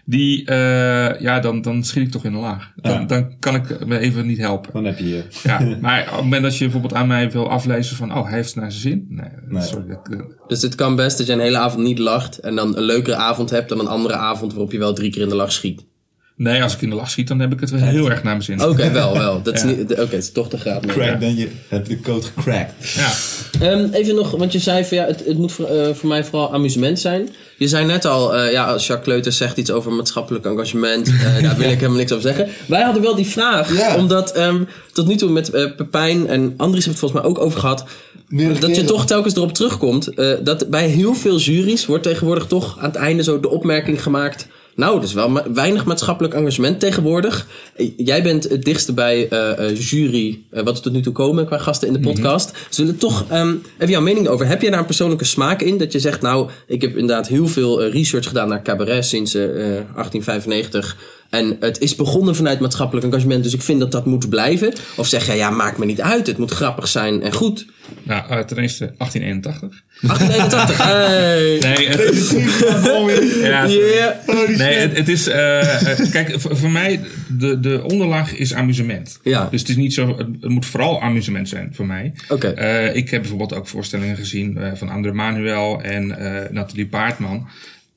Die, 0.04 0.44
eh, 0.44 1.20
ja, 1.20 1.40
dan, 1.40 1.62
dan 1.62 1.84
schiet 1.84 2.02
ik 2.06 2.10
toch 2.10 2.24
in 2.24 2.32
de 2.32 2.38
laag. 2.38 2.72
Dan, 2.76 2.92
Ja. 2.92 3.04
dan 3.04 3.38
kan 3.38 3.54
ik 3.54 3.86
me 3.86 3.98
even 3.98 4.26
niet 4.26 4.38
helpen. 4.38 4.72
Dan 4.72 4.84
heb 4.84 4.98
je 4.98 5.08
je. 5.08 5.24
Ja, 5.42 5.60
maar 5.80 6.00
op 6.02 6.10
het 6.14 6.22
moment 6.22 6.42
dat 6.42 6.56
je 6.56 6.64
bijvoorbeeld 6.64 6.94
aan 6.94 7.06
mij 7.06 7.30
wil 7.30 7.50
aflezen 7.50 7.96
van, 7.96 8.14
oh, 8.16 8.24
hij 8.24 8.34
heeft 8.34 8.48
het 8.54 8.56
naar 8.62 8.72
zijn 8.72 8.82
zin. 8.82 9.06
Nee, 9.08 9.28
Nee. 9.48 9.62
sorry. 9.62 9.86
dat- 9.88 10.26
Dus 10.48 10.62
het 10.62 10.74
kan 10.74 10.96
best 10.96 11.18
dat 11.18 11.26
je 11.26 11.32
een 11.32 11.40
hele 11.40 11.58
avond 11.58 11.82
niet 11.82 11.98
lacht 11.98 12.38
en 12.38 12.54
dan 12.54 12.76
een 12.76 12.82
leukere 12.82 13.16
avond 13.16 13.50
hebt 13.50 13.68
dan 13.68 13.80
een 13.80 13.86
andere 13.88 14.14
avond 14.14 14.52
waarop 14.52 14.72
je 14.72 14.78
wel 14.78 14.92
drie 14.94 15.10
keer 15.10 15.22
in 15.22 15.28
de 15.28 15.34
lach 15.34 15.52
schiet. 15.52 15.84
Nee, 16.42 16.62
als 16.62 16.74
ik 16.74 16.82
in 16.82 16.90
de 16.90 16.96
lach 16.96 17.10
schiet, 17.10 17.28
dan 17.28 17.40
heb 17.40 17.52
ik 17.52 17.60
het 17.60 17.70
wel 17.70 17.80
heel 17.80 18.10
erg 18.10 18.22
naar 18.22 18.32
mijn 18.32 18.42
zin. 18.42 18.62
Oké, 18.64 18.90
wel, 18.90 19.12
wel. 19.18 19.40
Dat 19.42 19.54
is 19.54 19.60
Ja. 19.62 19.66
niet, 19.66 19.90
oké, 19.90 20.00
het 20.00 20.12
is 20.12 20.32
toch 20.32 20.48
de 20.48 20.58
graad. 20.58 20.86
meer. 20.86 20.94
Crack, 20.94 21.20
dan 21.20 21.36
je 21.36 21.48
hebt 21.68 21.88
de 21.88 22.00
code 22.00 22.26
gecrackt. 22.36 22.92
Ja, 22.94 23.12
Ehm, 23.60 23.88
even 23.92 24.14
nog, 24.14 24.30
want 24.30 24.52
je 24.52 24.58
zei 24.58 24.84
van 24.84 24.96
ja, 24.96 25.04
het, 25.06 25.22
het 25.26 25.38
moet 25.38 25.52
voor, 25.52 25.66
eh, 25.66 25.94
voor 25.94 26.08
mij 26.08 26.24
vooral 26.24 26.52
amusement 26.52 26.98
zijn. 27.00 27.28
Je 27.58 27.68
zei 27.68 27.84
net 27.86 28.04
al, 28.04 28.36
eh, 28.36 28.52
ja, 28.52 28.64
als 28.64 28.86
Jacques 28.86 29.08
Kleuters 29.08 29.36
zegt 29.36 29.56
iets 29.56 29.70
over 29.70 29.92
maatschappelijk 29.92 30.44
engagement, 30.46 31.08
eh, 31.08 31.42
daar 31.42 31.56
wil 31.56 31.70
ik 31.70 31.74
helemaal 31.76 31.96
niks 31.96 32.12
over 32.12 32.24
zeggen. 32.24 32.48
Wij 32.66 32.82
hadden 32.82 33.02
wel 33.02 33.14
die 33.14 33.26
vraag, 33.26 33.76
Ja. 33.76 33.96
omdat 33.96 34.32
ehm, 34.32 34.62
tot 34.92 35.06
nu 35.06 35.16
toe 35.16 35.30
met 35.30 35.50
Pepijn 35.76 36.28
en 36.28 36.54
Andries 36.56 36.84
heeft 36.84 37.00
het 37.00 37.10
volgens 37.10 37.20
mij 37.20 37.30
ook 37.30 37.38
over 37.38 37.60
gehad. 37.60 37.84
Meerdere 38.28 38.60
Dat 38.60 38.76
je 38.76 38.84
toch 38.84 39.06
telkens 39.06 39.34
erop 39.36 39.52
terugkomt. 39.54 40.08
eh, 40.14 40.32
dat 40.44 40.70
bij 40.70 40.86
heel 40.88 41.14
veel 41.14 41.38
juries 41.38 41.86
wordt 41.86 42.02
tegenwoordig 42.02 42.46
toch 42.46 42.76
aan 42.78 42.84
het 42.88 42.94
einde 42.96 43.22
zo 43.22 43.40
de 43.40 43.48
opmerking 43.50 44.02
gemaakt. 44.02 44.46
Nou, 44.74 45.02
is 45.02 45.12
wel 45.12 45.28
ma- 45.28 45.44
weinig 45.52 45.84
maatschappelijk 45.84 46.34
engagement 46.34 46.80
tegenwoordig. 46.80 47.46
Eh, 47.76 47.90
Jij 47.96 48.22
bent 48.22 48.48
het 48.48 48.64
dichtste 48.64 48.92
bij 48.92 49.28
eh, 49.28 49.68
eh, 49.70 49.78
jury, 49.80 50.40
wat 50.50 50.76
er 50.76 50.82
tot 50.82 50.92
nu 50.92 51.00
toe 51.00 51.12
komen 51.12 51.46
qua 51.46 51.58
gasten 51.58 51.88
in 51.88 51.94
de 51.94 52.00
podcast. 52.00 52.52
Zullen 52.70 52.96
toch 52.98 53.24
ehm, 53.28 53.54
even 53.78 53.92
jouw 53.92 54.00
mening 54.00 54.28
over. 54.28 54.46
Heb 54.46 54.62
je 54.62 54.70
daar 54.70 54.78
een 54.78 54.84
persoonlijke 54.86 55.24
smaak 55.24 55.62
in? 55.62 55.78
Dat 55.78 55.92
je 55.92 55.98
zegt, 55.98 56.20
nou, 56.22 56.50
ik 56.66 56.80
heb 56.80 56.96
inderdaad 56.96 57.28
heel 57.28 57.46
veel 57.46 57.84
research 57.84 58.26
gedaan 58.28 58.48
naar 58.48 58.62
cabaret 58.62 59.04
sinds 59.04 59.34
eh, 59.34 59.44
eh, 59.44 59.50
1895. 59.94 60.96
En 61.32 61.56
het 61.60 61.78
is 61.80 61.96
begonnen 61.96 62.36
vanuit 62.36 62.60
maatschappelijk 62.60 63.06
engagement, 63.06 63.42
dus 63.44 63.54
ik 63.54 63.62
vind 63.62 63.80
dat 63.80 63.92
dat 63.92 64.06
moet 64.06 64.28
blijven. 64.28 64.72
Of 64.96 65.06
zeg 65.06 65.26
jij, 65.26 65.36
ja, 65.36 65.50
maakt 65.50 65.78
me 65.78 65.84
niet 65.84 66.00
uit. 66.00 66.26
Het 66.26 66.38
moet 66.38 66.50
grappig 66.50 66.88
zijn 66.88 67.22
en 67.22 67.32
goed. 67.32 67.66
nou, 68.02 68.22
uh, 68.30 68.38
ten 68.38 68.58
eerste 68.58 68.92
1881. 68.98 69.82
1881. 70.00 70.80
Hey. 70.92 71.58
Nee, 71.60 71.88
het, 71.88 72.30
ja, 73.42 73.66
Yeah. 73.66 74.56
Nee, 74.58 74.74
het, 74.74 74.96
het 74.96 75.08
is. 75.08 75.28
eh, 75.28 76.00
eh, 76.00 76.10
kijk, 76.10 76.40
voor, 76.40 76.56
voor 76.56 76.70
mij, 76.70 77.00
de, 77.38 77.60
de 77.60 77.82
onderlaag 77.84 78.34
is 78.34 78.54
amusement. 78.54 79.18
Ja. 79.22 79.48
Dus 79.50 79.60
het 79.60 79.68
is 79.68 79.76
niet 79.76 79.94
zo. 79.94 80.08
Het, 80.18 80.26
het 80.40 80.50
moet 80.50 80.66
vooral 80.66 81.02
amusement 81.02 81.48
zijn 81.48 81.70
voor 81.74 81.86
mij. 81.86 82.12
Oké. 82.28 82.48
Eh, 82.48 82.96
ik 82.96 83.10
heb 83.10 83.20
bijvoorbeeld 83.20 83.54
ook 83.54 83.66
voorstellingen 83.68 84.16
gezien 84.16 84.58
eh, 84.58 84.70
van 84.74 84.88
André 84.88 85.12
Manuel 85.12 85.80
en 85.82 86.18
eh 86.18 86.50
Nathalie 86.50 86.86
Paardman. 86.86 87.48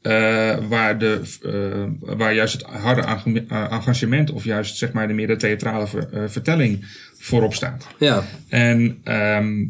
Eh, 0.05 0.57
waar, 0.67 0.97
de, 0.99 1.21
eh, 1.43 2.15
waar 2.17 2.33
juist 2.33 2.53
het 2.53 2.63
harde 2.63 3.01
eh, 3.01 3.71
engagement 3.71 4.31
of 4.31 4.43
juist 4.43 4.77
zeg 4.77 4.91
maar 4.91 5.07
de 5.07 5.13
meer 5.13 5.27
de 5.27 5.35
theatrale 5.35 5.87
ver- 5.87 6.29
vertelling 6.29 6.85
voorop 7.19 7.53
staat. 7.53 7.87
Ja. 7.99 8.23
En 8.49 8.97
ehm, 9.03 9.65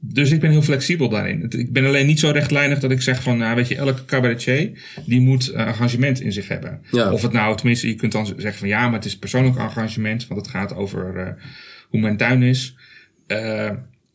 dus 0.00 0.30
ik 0.30 0.40
ben 0.40 0.50
heel 0.50 0.62
flexibel 0.62 1.08
daarin. 1.08 1.40
Het- 1.40 1.54
Ik 1.54 1.72
ben 1.72 1.86
alleen 1.86 2.06
niet 2.06 2.20
zo 2.20 2.30
rechtlijnig 2.30 2.78
dat 2.78 2.90
ik 2.90 3.02
zeg 3.02 3.22
van, 3.22 3.38
nou 3.38 3.56
weet 3.56 3.68
je, 3.68 3.76
elke 3.76 4.04
cabaretier 4.04 4.70
die 5.06 5.20
moet 5.20 5.48
engagement 5.48 6.20
in 6.20 6.32
zich 6.32 6.48
hebben. 6.48 6.80
Ja. 6.90 7.12
Of 7.12 7.22
het 7.22 7.32
nou, 7.32 7.56
tenminste, 7.56 7.88
je 7.88 7.94
kunt 7.94 8.12
dan 8.12 8.26
zeggen 8.26 8.52
van 8.54 8.68
ja, 8.68 8.84
maar 8.84 8.92
het 8.98 9.04
is 9.04 9.18
persoonlijk 9.18 9.56
engagement, 9.56 10.26
want 10.26 10.40
het 10.40 10.50
gaat 10.50 10.74
over 10.74 11.36
hoe 11.88 12.00
mijn 12.00 12.16
tuin 12.16 12.42
is. 12.42 12.76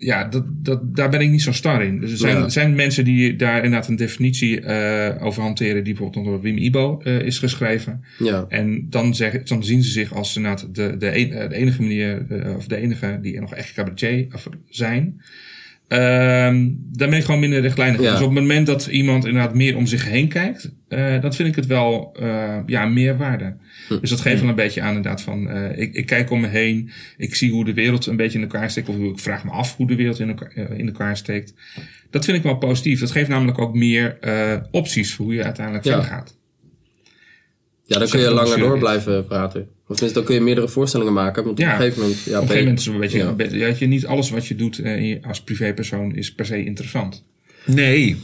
Ja, 0.03 0.23
dat, 0.23 0.43
dat, 0.47 0.95
daar 0.95 1.09
ben 1.09 1.19
ik 1.19 1.29
niet 1.29 1.41
zo 1.41 1.51
star 1.51 1.83
in. 1.83 1.99
Dus 1.99 2.11
er 2.11 2.17
zijn, 2.17 2.37
Ja. 2.37 2.49
zijn 2.49 2.75
mensen 2.75 3.05
die 3.05 3.35
daar 3.35 3.55
inderdaad 3.63 3.87
een 3.87 3.95
definitie 3.95 4.61
eh, 4.61 5.25
over 5.25 5.41
hanteren, 5.41 5.83
die 5.83 5.93
bijvoorbeeld 5.93 6.25
door 6.25 6.41
Wim 6.41 6.57
Ibo 6.57 7.01
eh, 7.03 7.19
is 7.19 7.39
geschreven. 7.39 8.03
Ja. 8.19 8.45
En 8.49 8.87
dan, 8.89 9.15
zeggen, 9.15 9.45
dan 9.45 9.63
zien 9.63 9.83
ze 9.83 9.91
zich 9.91 10.13
als 10.13 10.35
inderdaad 10.35 10.75
de, 10.75 10.97
de, 10.97 11.11
enige 11.51 11.81
manier, 11.81 12.25
eh, 12.29 12.55
of 12.55 12.67
de 12.67 12.75
enige 12.75 13.19
die 13.21 13.39
nog 13.39 13.53
echt 13.55 13.73
cabaretier 13.73 14.27
zijn. 14.69 15.21
Ehm 15.87 16.69
dan 16.95 17.09
ben 17.09 17.17
ik 17.19 17.25
gewoon 17.25 17.39
minder 17.39 17.61
rechtlijnig. 17.61 18.01
Ja. 18.01 18.11
Dus 18.11 18.19
op 18.21 18.29
het 18.29 18.39
moment 18.39 18.67
dat 18.67 18.85
iemand 18.85 19.25
inderdaad 19.25 19.53
meer 19.55 19.77
om 19.77 19.85
zich 19.85 20.05
heen 20.09 20.27
kijkt, 20.27 20.71
eh 20.87 21.21
dan 21.21 21.33
vind 21.33 21.49
ik 21.49 21.55
het 21.55 21.65
wel 21.65 22.15
eh, 22.19 22.57
ja, 22.65 22.85
meer 22.85 23.17
waarde. 23.17 23.55
Hm. 23.87 23.99
Dus 23.99 24.09
dat 24.09 24.21
geeft 24.21 24.39
wel 24.41 24.49
een 24.49 24.55
beetje 24.55 24.81
aan 24.81 24.95
inderdaad 24.95 25.21
van, 25.21 25.49
eh, 25.49 25.77
ik, 25.77 25.93
ik 25.93 26.05
kijk 26.05 26.29
om 26.29 26.41
me 26.41 26.47
heen, 26.47 26.89
ik 27.17 27.35
zie 27.35 27.51
hoe 27.51 27.65
de 27.65 27.73
wereld 27.73 28.05
een 28.05 28.15
beetje 28.15 28.37
in 28.37 28.43
elkaar 28.43 28.69
steekt, 28.69 28.89
of 28.89 28.95
hoe- 28.95 29.11
ik 29.11 29.19
vraag 29.19 29.43
me 29.43 29.51
af 29.51 29.75
hoe 29.75 29.87
de 29.87 29.95
wereld 29.95 30.19
in 30.19 30.27
elkaar, 30.27 30.71
in 30.77 30.85
elkaar 30.87 31.17
steekt. 31.17 31.53
Dat 32.09 32.25
vind 32.25 32.37
ik 32.37 32.43
wel 32.43 32.57
positief. 32.57 32.99
Dat 32.99 33.11
geeft 33.11 33.29
namelijk 33.29 33.59
ook 33.59 33.73
meer 33.75 34.17
opties 34.71 35.13
voor 35.13 35.25
hoe 35.25 35.33
je 35.35 35.43
uiteindelijk 35.43 35.85
Ja. 35.85 35.91
verder 35.91 36.09
gaat. 36.09 36.37
Ja, 37.85 37.97
dan 37.99 38.07
Zeg 38.07 38.09
kun 38.09 38.19
je 38.29 38.35
dat 38.35 38.47
langer 38.47 38.59
door 38.67 38.77
blijven 38.79 39.25
praten. 39.25 39.67
Of 39.87 39.95
tenminste, 39.95 40.13
dan 40.13 40.23
kun 40.23 40.35
je 40.35 40.41
meerdere 40.41 40.67
voorstellingen 40.69 41.13
maken. 41.13 41.43
Want 41.43 41.57
Ja. 41.59 41.65
op 41.65 41.71
een 41.73 41.79
gegeven 41.81 42.01
moment... 42.01 42.19
Ja, 42.23 42.31
Op 42.35 42.41
een 42.41 42.47
gegeven 42.47 42.57
moment 42.63 42.79
is 42.79 42.85
het 42.85 42.93
een 42.93 42.99
beetje, 42.99 43.57
Ja. 43.57 43.65
weet 43.65 43.77
je, 43.79 43.85
niet 43.85 44.05
alles 44.05 44.29
wat 44.29 44.47
je 44.47 44.55
doet 44.55 44.79
eh, 44.79 45.15
als 45.27 45.41
privépersoon 45.41 46.15
is 46.15 46.33
per 46.33 46.45
se 46.45 46.63
interessant. 46.65 47.23
Nee, 47.65 48.17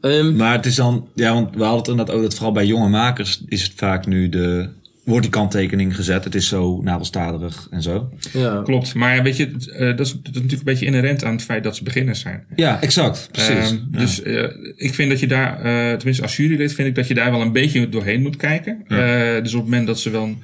Ehm, 0.00 0.36
maar 0.36 0.52
het 0.56 0.66
is 0.66 0.74
dan... 0.74 1.08
Ja, 1.14 1.32
want 1.32 1.54
we 1.54 1.60
hadden 1.62 1.78
het 1.78 1.88
inderdaad 1.88 2.14
ook 2.14 2.22
dat 2.22 2.34
vooral 2.34 2.52
bij 2.52 2.66
jonge 2.66 2.88
makers 2.88 3.42
is 3.48 3.62
het 3.62 3.72
vaak 3.76 4.06
nu 4.06 4.28
de... 4.28 4.68
Wordt 5.04 5.22
die 5.22 5.30
kanttekening 5.30 5.96
gezet. 5.96 6.24
Het 6.24 6.34
is 6.34 6.48
zo 6.48 6.80
navelstaderig 6.82 7.66
en 7.70 7.82
zo. 7.82 8.08
ja. 8.32 8.60
Klopt, 8.64 8.94
maar 8.94 9.22
weet 9.22 9.36
je, 9.36 9.44
eh, 9.46 9.96
dat, 9.96 10.00
is, 10.06 10.12
dat 10.12 10.20
is 10.24 10.32
natuurlijk 10.32 10.52
een 10.52 10.58
beetje 10.64 10.86
inherent 10.86 11.24
aan 11.24 11.32
het 11.32 11.42
feit 11.42 11.64
dat 11.64 11.76
ze 11.76 11.82
beginners 11.84 12.20
zijn. 12.20 12.44
Ja, 12.56 12.80
exact. 12.82 13.28
Precies. 13.32 13.48
Ehm, 13.70 13.74
Ja. 13.74 13.98
Dus 13.98 14.22
eh, 14.22 14.44
ik 14.76 14.94
vind 14.94 15.10
dat 15.10 15.20
je 15.20 15.26
daar, 15.26 15.56
eh, 15.58 15.96
tenminste 15.96 16.22
als 16.22 16.36
jurylid, 16.36 16.72
vind 16.74 16.88
ik 16.88 16.94
dat 16.94 17.06
je 17.08 17.14
daar 17.14 17.30
wel 17.30 17.40
een 17.40 17.52
beetje 17.52 17.88
doorheen 17.88 18.22
moet 18.22 18.36
kijken. 18.36 18.84
Eh, 18.88 18.96
dus 19.42 19.54
op 19.54 19.60
het 19.60 19.68
moment 19.70 19.86
dat 19.86 20.00
ze 20.00 20.10
wel 20.10 20.34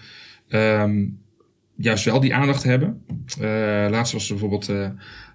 ehm, 0.49 1.05
juist 1.77 2.05
wel 2.05 2.21
die 2.21 2.35
aandacht 2.35 2.63
hebben. 2.63 3.03
Eh, 3.41 3.47
laatst 3.91 4.13
was 4.13 4.25
er 4.31 4.31
bijvoorbeeld 4.39 4.69
eh 4.69 4.89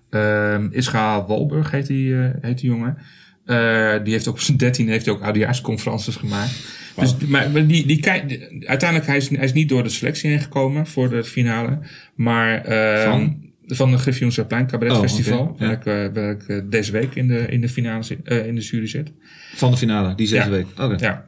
ehm, 0.09 0.67
Ischa 0.71 1.25
Walburg, 1.25 1.71
heet 1.71 1.87
die, 1.87 2.15
eh, 2.21 2.29
heet 2.41 2.59
die 2.59 2.69
jongen. 2.69 2.97
Eh, 3.45 3.93
die 4.03 4.13
heeft 4.13 4.27
ook 4.27 4.33
op 4.33 4.39
zijn 4.39 4.57
dertien 4.57 4.87
heeft 4.87 5.05
hij 5.05 5.13
ook 5.15 5.21
oudejaarsconferences 5.21 6.15
gemaakt. 6.15 6.51
Dus, 6.99 7.17
maar 7.17 7.51
maar 7.51 7.67
die, 7.67 7.85
die, 7.85 7.99
kijk- 7.99 8.49
uiteindelijk 8.65 9.09
hij 9.09 9.17
is 9.17 9.29
hij 9.29 9.43
is 9.43 9.53
niet 9.53 9.69
door 9.69 9.83
de 9.83 9.89
selectie 9.89 10.29
heen 10.29 10.39
gekomen 10.39 10.87
voor 10.87 11.09
de 11.09 11.23
finale. 11.23 11.79
Maar 12.15 12.65
ehm, 12.65 13.09
Van? 13.09 13.51
van 13.67 13.91
de 13.91 13.97
Griffioense 13.97 14.45
Plein 14.45 14.67
Cabaret 14.67 14.93
Oh, 14.93 14.99
Festival. 15.01 15.55
ja. 15.59 15.65
Waar 15.65 16.05
ik, 16.07 16.13
waar 16.13 16.29
ik 16.57 16.71
deze 16.71 16.91
week 16.91 17.15
in 17.15 17.27
de, 17.27 17.45
in 17.47 17.61
de 17.61 17.69
finale 17.69 18.03
eh, 18.23 18.45
in 18.47 18.55
de 18.55 18.61
jury 18.61 18.87
zit. 18.87 19.11
Van 19.55 19.71
de 19.71 19.77
finale, 19.77 20.15
die 20.15 20.27
zesde 20.27 20.49
Ja. 20.49 20.55
week. 20.55 20.65
Oké. 20.79 20.95
Ja, 21.05 21.27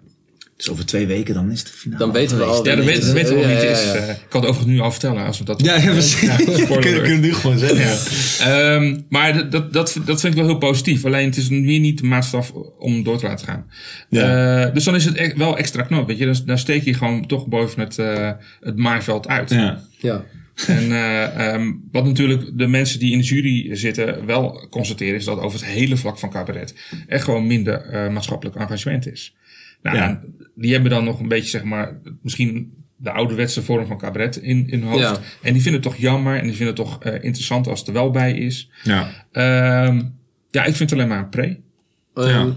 Dus 0.58 0.70
over 0.70 0.86
twee 0.86 1.06
weken 1.06 1.34
dan 1.34 1.52
is 1.52 1.64
de 1.64 1.72
finale. 1.72 2.00
Dan 2.00 2.12
weten 2.12 2.38
we 2.38 2.44
al. 2.44 2.66
ja 2.66 2.76
wie 2.76 2.86
weten 2.86 3.18
het 3.18 3.30
we 3.30 3.36
Ja, 3.36 3.46
wie 3.46 3.56
het 3.56 3.64
ja, 3.64 3.70
is. 3.70 3.92
Eh, 3.92 4.10
ik 4.10 4.26
kan 4.30 4.42
het 4.42 4.50
overigens 4.50 4.78
nu 4.78 4.80
al 4.80 4.92
vertellen 4.92 5.26
als 5.26 5.38
we 5.38 5.44
dat. 5.46 5.62
Ja, 5.66 5.76
ja, 5.76 5.92
precies. 5.92 6.22
Ja, 6.22 6.36
kunnen, 6.80 7.02
we 7.02 7.18
nu 7.22 7.34
gewoon 7.34 7.58
zeggen. 7.58 7.78
Ja. 7.78 7.96
Ehm, 8.76 9.00
maar 9.10 9.34
dat, 9.34 9.52
dat, 9.52 9.74
dat, 9.74 9.98
dat 10.06 10.20
vind 10.20 10.34
ik 10.34 10.40
wel 10.40 10.50
heel 10.50 10.58
positief. 10.58 11.06
Alleen 11.06 11.26
het 11.26 11.38
is 11.38 11.48
weer 11.48 11.80
niet 11.80 11.98
de 11.98 12.04
maatstaf 12.06 12.52
om 12.80 13.04
door 13.04 13.18
te 13.18 13.26
laten 13.26 13.48
gaan. 13.48 13.66
Ja. 14.10 14.66
Eh, 14.66 14.74
dus 14.74 14.84
dan 14.84 14.96
is 14.96 15.06
het 15.06 15.18
e- 15.18 15.34
wel 15.36 15.58
extra 15.58 15.82
knap. 15.82 16.08
Weet 16.08 16.18
je? 16.18 16.26
Dan, 16.26 16.36
dan 16.46 16.58
steek 16.58 16.84
je 16.84 16.94
gewoon 16.94 17.28
toch 17.28 17.48
boven 17.48 17.80
het, 17.80 18.00
eh, 18.00 18.32
het 18.60 18.78
maaiveld 18.78 19.28
uit. 19.28 19.50
Ja. 19.50 19.82
Ja. 19.98 20.24
En 20.68 20.92
eh, 20.92 21.48
ehm, 21.54 21.72
wat 21.92 22.06
natuurlijk 22.06 22.58
de 22.58 22.68
mensen 22.68 23.00
die 23.00 23.12
in 23.12 23.18
de 23.18 23.24
jury 23.24 23.76
zitten 23.76 24.26
wel 24.26 24.68
constateren, 24.70 25.16
is 25.16 25.26
dat 25.26 25.40
over 25.40 25.60
het 25.60 25.68
hele 25.68 25.98
vlak 25.98 26.20
van 26.20 26.30
cabaret 26.30 26.76
er 27.08 27.20
gewoon 27.20 27.48
minder 27.48 27.82
eh, 27.82 28.10
maatschappelijk 28.10 28.56
engagement 28.56 29.12
is. 29.12 29.36
Nou, 29.82 29.98
Ja. 29.98 30.22
Die 30.56 30.74
hebben 30.74 30.92
dan 30.92 31.04
nog 31.04 31.20
een 31.20 31.28
beetje, 31.28 31.50
zeg 31.50 31.64
maar, 31.64 32.00
misschien 32.22 32.74
de 32.98 33.12
ouderwetse 33.12 33.64
vorm 33.64 33.86
van 33.88 33.98
cabaret 33.98 34.36
in, 34.36 34.70
in 34.70 34.80
hun 34.82 34.90
hoofd. 34.90 35.02
Ja. 35.02 35.20
En 35.42 35.54
die 35.54 35.62
vinden 35.62 35.82
het 35.82 35.92
toch 35.92 35.96
jammer 35.96 36.38
en 36.38 36.44
die 36.48 36.56
vinden 36.56 36.76
het 36.76 36.86
toch 36.86 37.04
eh, 37.04 37.14
interessant 37.24 37.68
als 37.68 37.80
het 37.80 37.88
er 37.88 37.94
wel 37.94 38.12
bij 38.12 38.34
is. 38.38 38.70
Ja. 38.84 39.26
Ehm, 39.32 40.02
ja, 40.52 40.64
ik 40.64 40.76
vind 40.76 40.90
het 40.90 40.94
alleen 40.94 41.08
maar 41.08 41.20
een 41.20 41.30
pre. 41.30 41.58
Ehm, 42.14 42.28
Ja. 42.30 42.56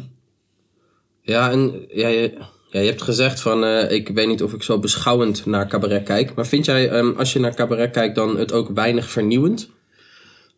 ja, 1.22 1.50
en 1.50 1.72
ja, 1.88 2.08
je, 2.08 2.32
ja, 2.70 2.80
je 2.80 2.86
hebt 2.86 3.02
gezegd 3.02 3.40
van, 3.40 3.64
eh, 3.64 3.90
ik 3.90 4.08
weet 4.08 4.26
niet 4.26 4.42
of 4.42 4.52
ik 4.52 4.62
zo 4.62 4.78
beschouwend 4.78 5.46
naar 5.46 5.66
cabaret 5.68 6.02
kijk. 6.02 6.34
Maar 6.34 6.46
vind 6.46 6.64
jij, 6.64 6.88
ehm, 6.90 7.10
als 7.16 7.32
je 7.32 7.38
naar 7.40 7.54
cabaret 7.54 7.90
kijkt, 7.90 8.14
dan 8.14 8.38
het 8.38 8.52
ook 8.52 8.70
weinig 8.74 9.10
vernieuwend? 9.10 9.70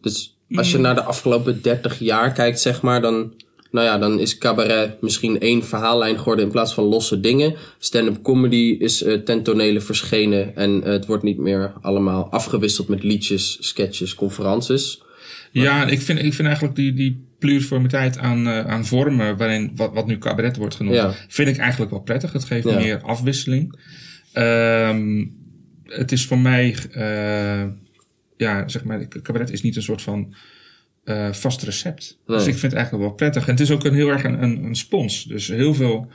Dus 0.00 0.38
als 0.54 0.70
je 0.70 0.78
naar 0.78 0.94
de 0.94 1.02
afgelopen 1.02 1.62
30 1.62 1.98
jaar 1.98 2.32
kijkt, 2.32 2.60
zeg 2.60 2.82
maar, 2.82 3.00
dan, 3.00 3.34
nou 3.70 3.86
ja, 3.86 3.98
dan 3.98 4.20
is 4.20 4.38
cabaret 4.38 5.00
misschien 5.00 5.40
één 5.40 5.64
verhaallijn 5.64 6.18
geworden 6.18 6.44
in 6.44 6.50
plaats 6.50 6.74
van 6.74 6.84
losse 6.84 7.20
dingen. 7.20 7.54
Stand-up 7.78 8.22
comedy 8.22 8.76
is 8.78 9.02
eh 9.02 9.14
ten 9.14 9.42
tonele 9.42 9.80
verschenen 9.80 10.56
en 10.56 10.82
eh, 10.82 10.90
het 10.92 11.06
wordt 11.06 11.22
niet 11.22 11.38
meer 11.38 11.72
allemaal 11.80 12.30
afgewisseld 12.30 12.88
met 12.88 13.02
liedjes, 13.02 13.56
sketches, 13.60 14.14
conferences. 14.14 15.02
Ja, 15.52 15.86
ik 15.86 16.00
vind, 16.00 16.18
ik 16.22 16.34
vind 16.34 16.46
eigenlijk 16.48 16.76
die, 16.76 16.92
die 16.92 17.24
pluriformiteit 17.38 18.18
aan, 18.18 18.46
eh, 18.46 18.66
aan 18.66 18.84
vormen, 18.86 19.36
waarin 19.36 19.70
wat, 19.74 19.92
wat 19.94 20.06
nu 20.06 20.18
cabaret 20.18 20.56
wordt 20.56 20.74
genoemd, 20.74 20.96
Ja. 20.96 21.14
vind 21.28 21.48
ik 21.48 21.56
eigenlijk 21.56 21.90
wel 21.90 22.00
prettig. 22.00 22.32
Het 22.32 22.44
geeft 22.44 22.68
Ja. 22.68 22.76
meer 22.78 23.00
afwisseling. 23.02 23.78
Ehm, 24.32 25.24
het 25.84 26.12
is 26.12 26.26
voor 26.26 26.38
mij, 26.38 26.74
ja, 28.36 28.68
zeg 28.68 28.84
maar, 28.84 29.08
cabaret 29.22 29.50
is 29.50 29.62
niet 29.62 29.76
een 29.76 29.82
soort 29.82 30.02
van 30.02 30.34
eh, 31.10 31.32
vast 31.32 31.62
recept. 31.62 32.18
Nee. 32.26 32.36
Dus 32.36 32.46
ik 32.46 32.52
vind 32.52 32.72
het 32.72 32.74
eigenlijk 32.74 33.04
wel 33.04 33.14
prettig. 33.14 33.44
En 33.46 33.50
het 33.50 33.60
is 33.60 33.70
ook 33.70 33.84
een 33.84 33.94
heel 33.94 34.08
erg 34.08 34.24
een, 34.24 34.42
een, 34.42 34.64
een 34.64 34.74
spons. 34.76 35.24
Dus 35.24 35.48
heel 35.48 35.74
veel 35.74 36.08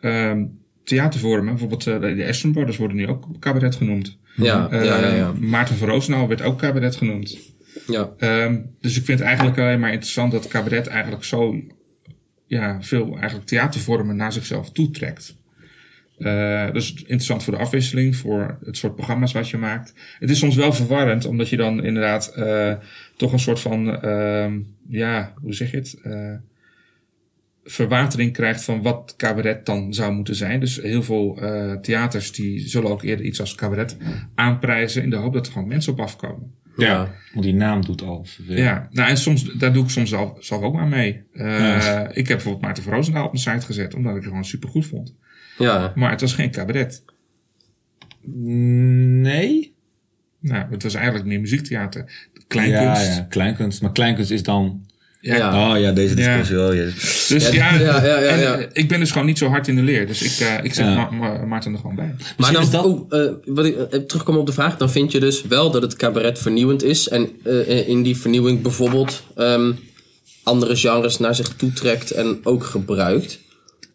ehm, 0.00 0.44
theatervormen, 0.84 1.50
bijvoorbeeld 1.50 1.86
eh, 1.86 2.00
de 2.00 2.26
Ashton 2.26 2.52
Brothers 2.52 2.76
worden 2.76 2.96
nu 2.96 3.08
ook 3.08 3.38
cabaret 3.38 3.74
genoemd. 3.74 4.18
Ja, 4.36 4.70
Eh, 4.70 4.84
ja, 4.84 4.98
ja, 4.98 5.14
ja. 5.14 5.32
Maarten 5.40 5.76
van 5.76 5.88
Roosendaal 5.88 6.28
werd 6.28 6.42
ook 6.42 6.58
cabaret 6.58 6.96
genoemd. 6.96 7.38
ja. 7.86 8.12
Ehm, 8.18 8.60
dus 8.80 8.96
ik 8.96 9.04
vind 9.04 9.18
het 9.18 9.28
eigenlijk 9.28 9.58
alleen 9.58 9.80
maar 9.80 9.92
interessant 9.92 10.32
dat 10.32 10.48
cabaret 10.48 10.86
eigenlijk 10.86 11.24
zo 11.24 11.54
ja, 12.46 12.82
veel 12.82 13.16
eigenlijk 13.16 13.46
theatervormen 13.46 14.16
naar 14.16 14.32
zichzelf 14.32 14.70
toetrekt. 14.70 15.34
Eh 16.18 16.72
dus 16.72 16.92
interessant 16.94 17.42
voor 17.44 17.52
de 17.52 17.58
afwisseling, 17.58 18.16
voor 18.16 18.58
het 18.64 18.76
soort 18.76 18.94
programma's 18.94 19.32
wat 19.32 19.48
je 19.48 19.56
maakt. 19.56 19.94
Het 20.18 20.30
is 20.30 20.38
soms 20.38 20.54
wel 20.56 20.72
verwarrend, 20.72 21.24
omdat 21.24 21.48
je 21.48 21.56
dan 21.56 21.84
inderdaad 21.84 22.28
eh, 22.28 22.72
toch 23.22 23.32
een 23.32 23.38
soort 23.38 23.60
van, 23.60 24.00
ehm, 24.00 24.60
ja, 24.88 25.32
hoe 25.40 25.54
zeg 25.54 25.70
je 25.70 25.76
het? 25.76 26.00
Eh, 26.02 26.34
verwatering 27.64 28.32
krijgt 28.32 28.64
van 28.64 28.82
wat 28.82 29.14
cabaret 29.16 29.66
dan 29.66 29.94
zou 29.94 30.12
moeten 30.14 30.34
zijn. 30.34 30.60
Dus 30.60 30.80
heel 30.80 31.02
veel 31.02 31.38
eh, 31.42 31.72
theaters 31.72 32.32
die 32.32 32.68
zullen 32.68 32.90
ook 32.90 33.02
eerder 33.02 33.26
iets 33.26 33.40
als 33.40 33.54
cabaret 33.54 33.96
aanprijzen 34.34 35.02
in 35.02 35.10
de 35.10 35.16
hoop 35.16 35.32
dat 35.32 35.46
er 35.46 35.52
gewoon 35.52 35.68
mensen 35.68 35.92
op 35.92 36.00
afkomen. 36.00 36.54
Ja. 36.76 37.14
Want 37.32 37.44
die 37.44 37.54
naam 37.54 37.84
doet 37.84 38.02
al 38.02 38.24
veel. 38.24 38.56
Ja, 38.56 38.88
nou 38.90 39.08
en 39.08 39.16
soms, 39.16 39.52
daar 39.52 39.72
doe 39.72 39.84
ik 39.84 39.90
soms 39.90 40.08
zelf, 40.10 40.44
zelf 40.44 40.62
ook 40.62 40.74
maar 40.74 40.88
mee. 40.88 41.22
Eh, 41.32 41.46
Ja. 41.58 42.08
Ik 42.08 42.14
heb 42.16 42.26
bijvoorbeeld 42.26 42.64
Maarten 42.64 42.82
van 42.82 42.92
Roosendaal 42.92 43.24
op 43.24 43.32
mijn 43.32 43.44
site 43.44 43.66
gezet, 43.66 43.94
omdat 43.94 44.10
ik 44.10 44.18
het 44.18 44.26
gewoon 44.28 44.44
super 44.44 44.68
goed 44.68 44.86
vond. 44.86 45.14
ja. 45.58 45.92
Maar 45.94 46.10
het 46.10 46.20
was 46.20 46.34
geen 46.34 46.50
cabaret. 46.50 47.04
Nee? 48.24 49.71
Nou, 50.42 50.64
het 50.70 50.82
was 50.82 50.94
eigenlijk 50.94 51.26
meer 51.26 51.40
muziektheater. 51.40 52.04
Ja, 52.34 52.40
Kleinkunst. 52.48 53.06
ja, 53.16 53.26
kleinkunst. 53.28 53.82
Maar 53.82 53.92
kleinkunst 53.92 54.30
is 54.30 54.42
dan... 54.42 54.86
Ja. 55.20 55.36
Ja. 55.36 55.70
Oh 55.72 55.80
ja, 55.80 55.92
deze 55.92 56.14
discussie 56.14 56.56
wel. 56.56 56.72
Ja. 56.72 56.84
Dus 57.28 57.28
ja, 57.28 57.74
Ja, 57.74 57.74
ja, 57.80 58.04
ja, 58.04 58.18
ja, 58.20 58.28
en, 58.28 58.40
ja. 58.40 58.58
ik 58.72 58.88
ben 58.88 58.98
dus 59.00 59.10
gewoon 59.10 59.26
niet 59.26 59.38
zo 59.38 59.48
hard 59.48 59.68
in 59.68 59.76
de 59.76 59.82
leer. 59.82 60.06
Dus 60.06 60.22
ik, 60.22 60.46
eh, 60.46 60.64
ik 60.64 60.74
zet 60.74 60.84
Ja. 60.84 60.94
Ma- 60.94 61.10
Ma- 61.10 61.44
Maarten 61.44 61.72
er 61.72 61.78
gewoon 61.78 61.96
bij. 61.96 62.14
Maar 62.18 62.34
Misschien 62.36 62.60
dan, 62.70 62.70
dat- 62.70 62.84
oh, 62.84 63.20
eh, 63.20 63.30
wat 63.44 63.64
ik 63.64 63.76
eh, 63.76 64.00
terugkom 64.00 64.36
op 64.36 64.46
de 64.46 64.52
vraag, 64.52 64.76
dan 64.76 64.90
vind 64.90 65.12
je 65.12 65.20
dus 65.20 65.42
wel 65.42 65.70
dat 65.70 65.82
het 65.82 65.96
cabaret 65.96 66.38
vernieuwend 66.38 66.82
is. 66.82 67.08
En 67.08 67.28
eh, 67.44 67.88
in 67.88 68.02
die 68.02 68.16
vernieuwing 68.16 68.62
bijvoorbeeld 68.62 69.22
ehm, 69.36 69.72
andere 70.42 70.76
genres 70.76 71.18
naar 71.18 71.34
zich 71.34 71.48
toetrekt 71.48 72.10
en 72.10 72.38
ook 72.42 72.64
gebruikt. 72.64 73.38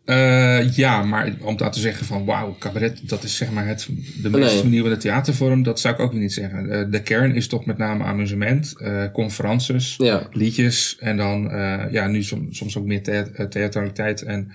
Eh, 0.07 0.75
ja, 0.75 1.03
maar 1.03 1.33
om 1.41 1.57
dat 1.57 1.73
te 1.73 1.79
zeggen 1.79 2.05
van 2.05 2.25
wauw, 2.25 2.55
cabaret, 2.59 3.09
dat 3.09 3.23
is 3.23 3.35
zeg 3.35 3.51
maar 3.51 3.67
het, 3.67 3.87
de 4.21 4.29
meest 4.29 4.51
Nee. 4.51 4.59
vernieuwende 4.59 4.97
theatervorm, 4.97 5.63
dat 5.63 5.79
zou 5.79 5.93
ik 5.93 5.99
ook 5.99 6.11
weer 6.11 6.21
niet 6.21 6.33
zeggen. 6.33 6.69
Eh, 6.69 6.85
de 6.91 7.01
kern 7.01 7.35
is 7.35 7.47
toch 7.47 7.65
met 7.65 7.77
name 7.77 8.03
amusement, 8.03 8.73
eh 8.77 9.03
conferences, 9.13 9.95
Ja. 9.97 10.27
liedjes 10.31 10.97
en 10.99 11.17
dan 11.17 11.51
eh, 11.51 11.91
ja, 11.91 12.07
nu 12.07 12.23
som- 12.23 12.53
soms 12.53 12.77
ook 12.77 12.85
meer 12.85 13.01
eh, 13.09 13.45
theatraliteit 13.45 14.21
en 14.21 14.51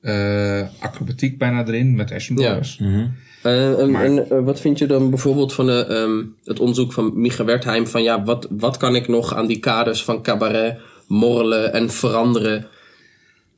eh, 0.00 0.60
acrobatiek 0.78 1.38
bijna 1.38 1.66
erin 1.66 1.94
met 1.94 2.12
Ashton 2.12 2.36
Ja. 2.36 2.42
Brothers. 2.46 2.80
Eh, 3.42 3.78
en 3.78 4.44
wat 4.44 4.60
vind 4.60 4.78
je 4.78 4.86
dan 4.86 5.10
bijvoorbeeld 5.10 5.52
van 5.54 5.66
de, 5.66 5.86
ehm, 5.86 6.24
het 6.44 6.60
onderzoek 6.60 6.92
van 6.92 7.12
Micha 7.20 7.44
Wertheim? 7.44 7.86
Van 7.86 8.02
ja, 8.02 8.22
wat, 8.24 8.46
wat 8.50 8.76
kan 8.76 8.94
ik 8.96 9.08
nog 9.08 9.34
aan 9.34 9.46
die 9.46 9.58
kaders 9.58 10.04
van 10.04 10.22
cabaret 10.22 10.76
morrelen 11.06 11.72
en 11.72 11.90
veranderen? 11.90 12.66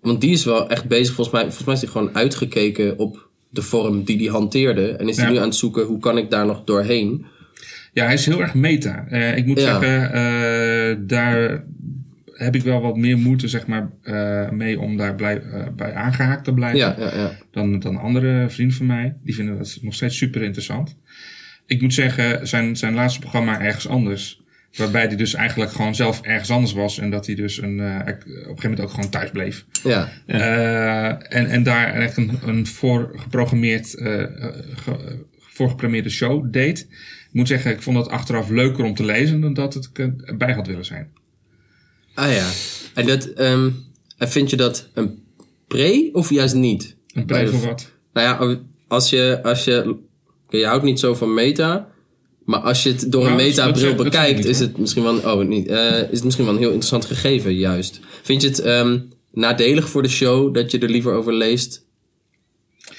Want 0.05 0.21
die 0.21 0.31
is 0.31 0.45
wel 0.45 0.69
echt 0.71 0.85
bezig, 0.89 1.15
volgens 1.15 1.35
mij, 1.37 1.43
volgens 1.45 1.65
mij 1.65 1.75
is 1.75 1.81
hij 1.81 1.91
gewoon 1.91 2.15
uitgekeken 2.15 2.99
op 2.99 3.29
de 3.51 3.63
vorm 3.63 4.05
die 4.05 4.17
hij 4.17 4.27
hanteerde. 4.27 4.89
En 4.91 5.09
is 5.09 5.17
hij 5.17 5.27
Ja. 5.27 5.33
nu 5.33 5.39
aan 5.39 5.45
het 5.45 5.55
zoeken, 5.57 5.85
hoe 5.85 5.99
kan 5.99 6.19
ik 6.19 6.31
daar 6.31 6.47
nog 6.47 6.65
doorheen? 6.65 7.27
Ja, 7.93 8.05
hij 8.05 8.15
is 8.15 8.27
heel 8.27 8.41
erg 8.41 8.55
meta. 8.55 9.07
Eh, 9.09 9.37
ik 9.37 9.47
moet 9.47 9.61
Ja. 9.61 9.65
zeggen, 9.65 10.13
eh, 10.13 10.97
daar 11.01 11.65
heb 12.33 12.55
ik 12.55 12.63
wel 12.63 12.81
wat 12.81 12.97
meer 12.97 13.19
moeite 13.19 13.49
zeg 13.49 13.67
maar, 13.67 13.91
eh, 14.03 14.51
mee 14.51 14.81
om 14.81 14.97
daar 14.97 15.15
blij, 15.15 15.43
bij 15.77 15.93
aangehaakt 15.95 16.45
te 16.45 16.53
blijven. 16.55 16.79
Ja, 16.79 16.95
ja, 16.99 17.17
ja. 17.17 17.33
dan, 17.51 17.79
dan 17.79 17.97
andere 17.97 18.47
vrienden 18.49 18.77
van 18.77 18.87
mij. 18.87 19.17
Die 19.23 19.35
vinden 19.35 19.59
dat 19.59 19.79
nog 19.83 19.95
steeds 19.95 20.17
super 20.17 20.43
interessant. 20.43 20.97
Ik 21.67 21.81
moet 21.81 21.95
zeggen, 21.95 22.49
zijn, 22.49 22.77
zijn 22.77 22.95
laatste 22.95 23.21
programma 23.21 23.61
ergens 23.61 23.89
anders. 23.89 24.41
Waarbij 24.77 25.07
hij 25.07 25.17
dus 25.17 25.35
eigenlijk 25.35 25.73
gewoon 25.73 25.95
zelf 25.95 26.21
ergens 26.23 26.51
anders 26.51 26.73
was. 26.73 26.99
En 26.99 27.11
dat 27.11 27.27
hij 27.27 27.35
dus 27.35 27.63
een, 27.63 27.81
eh, 27.81 27.95
op 27.97 28.07
een 28.07 28.31
gegeven 28.31 28.55
moment 28.63 28.81
ook 28.81 28.91
gewoon 28.91 29.11
thuis 29.11 29.31
bleef. 29.31 29.65
ja. 30.27 30.39
Eh, 30.41 31.37
en, 31.39 31.47
en 31.47 31.63
daar 31.63 31.95
echt 31.95 32.17
een, 32.17 32.39
een 32.45 32.67
voorgeprogrammeerd, 32.67 33.95
eh, 33.95 34.07
ge- 34.75 35.25
voorgeprogrammeerde 35.39 36.11
show 36.11 36.53
deed. 36.53 36.79
Ik 36.91 37.41
moet 37.41 37.49
zeggen, 37.49 37.71
ik 37.71 37.83
vond 37.83 37.97
dat 37.97 38.09
achteraf 38.09 38.49
leuker 38.49 38.85
om 38.85 38.95
te 38.95 39.05
lezen 39.05 39.41
dan 39.41 39.55
dat 39.55 39.75
het 39.75 39.91
erbij 40.25 40.53
had 40.53 40.67
willen 40.67 40.85
zijn. 40.85 41.09
Ah 42.15 42.33
ja. 42.33 42.49
En, 42.95 43.07
dat, 43.07 43.25
ehm, 43.27 43.71
en 44.19 44.31
vind 44.31 44.51
je 44.51 44.57
dat 44.57 44.89
een 44.95 45.23
pre 45.67 46.09
of 46.13 46.31
juist 46.31 46.55
niet? 46.55 46.97
Een 47.13 47.25
pre 47.27 47.49
voor 47.49 47.67
wat? 47.69 47.93
Nou 48.13 48.49
ja, 48.51 48.61
als 48.89 49.11
je, 49.11 49.39
als 49.43 49.65
je, 49.65 49.97
je 50.49 50.67
houdt 50.67 50.85
niet 50.85 51.01
zo 51.01 51.15
van 51.15 51.35
meta, 51.35 51.89
maar 52.45 52.61
als 52.61 52.83
je 52.83 52.89
het 52.91 53.13
door 53.13 53.23
Nou, 53.23 53.33
een 53.33 53.39
dat 53.55 53.57
meta-bril 53.57 53.95
bekijkt, 53.95 54.37
niet, 54.37 54.47
is 54.47 54.59
het 54.59 54.79
misschien 54.79 55.03
wel, 55.03 55.17
oh, 55.19 55.47
niet, 55.49 55.69
eh, 55.69 55.99
is 55.99 56.11
het 56.11 56.25
misschien 56.25 56.45
wel 56.45 56.55
een 56.55 56.61
heel 56.61 56.71
interessant 56.71 57.05
gegeven, 57.05 57.55
juist. 57.55 58.01
Vind 58.23 58.43
je 58.43 58.49
het 58.49 58.59
ehm, 58.59 58.99
nadelig 59.33 59.89
voor 59.89 60.03
de 60.03 60.09
show 60.09 60.55
dat 60.55 60.71
je 60.71 60.79
er 60.79 60.89
liever 60.91 61.13
over 61.13 61.33
leest 61.35 61.87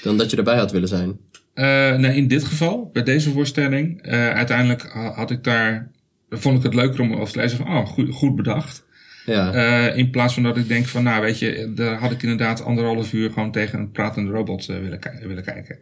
dan 0.02 0.16
dat 0.16 0.30
je 0.30 0.36
erbij 0.36 0.56
had 0.56 0.72
willen 0.72 0.88
zijn? 0.88 1.18
Eh, 1.54 1.94
nee, 1.96 2.16
in 2.16 2.28
dit 2.28 2.44
geval, 2.44 2.90
bij 2.92 3.02
deze 3.02 3.30
voorstelling, 3.30 4.02
eh, 4.02 4.30
uiteindelijk 4.30 4.82
ha- 4.92 5.12
had 5.14 5.30
ik 5.30 5.44
daar, 5.44 5.90
vond 6.30 6.58
ik 6.58 6.62
het 6.62 6.74
leuker 6.74 7.00
om 7.00 7.14
over 7.14 7.32
te 7.32 7.38
lezen 7.38 7.56
van, 7.58 7.66
oh, 7.66 7.86
goed, 7.86 8.10
goed 8.14 8.36
bedacht. 8.36 8.84
Ja, 9.26 9.52
Eh, 9.52 9.96
in 9.96 10.10
plaats 10.10 10.34
van 10.34 10.42
dat 10.42 10.56
ik 10.56 10.68
denk 10.68 10.86
van, 10.86 11.02
nou 11.02 11.22
weet 11.22 11.38
je, 11.38 11.72
daar 11.74 11.98
had 11.98 12.10
ik 12.12 12.22
inderdaad 12.22 12.64
anderhalf 12.64 13.12
uur 13.12 13.30
gewoon 13.30 13.52
tegen 13.52 13.78
een 13.78 13.90
pratende 13.90 14.30
robot 14.30 14.68
eh, 14.68 14.76
willen, 14.78 15.00
willen 15.22 15.44
kijken. 15.44 15.78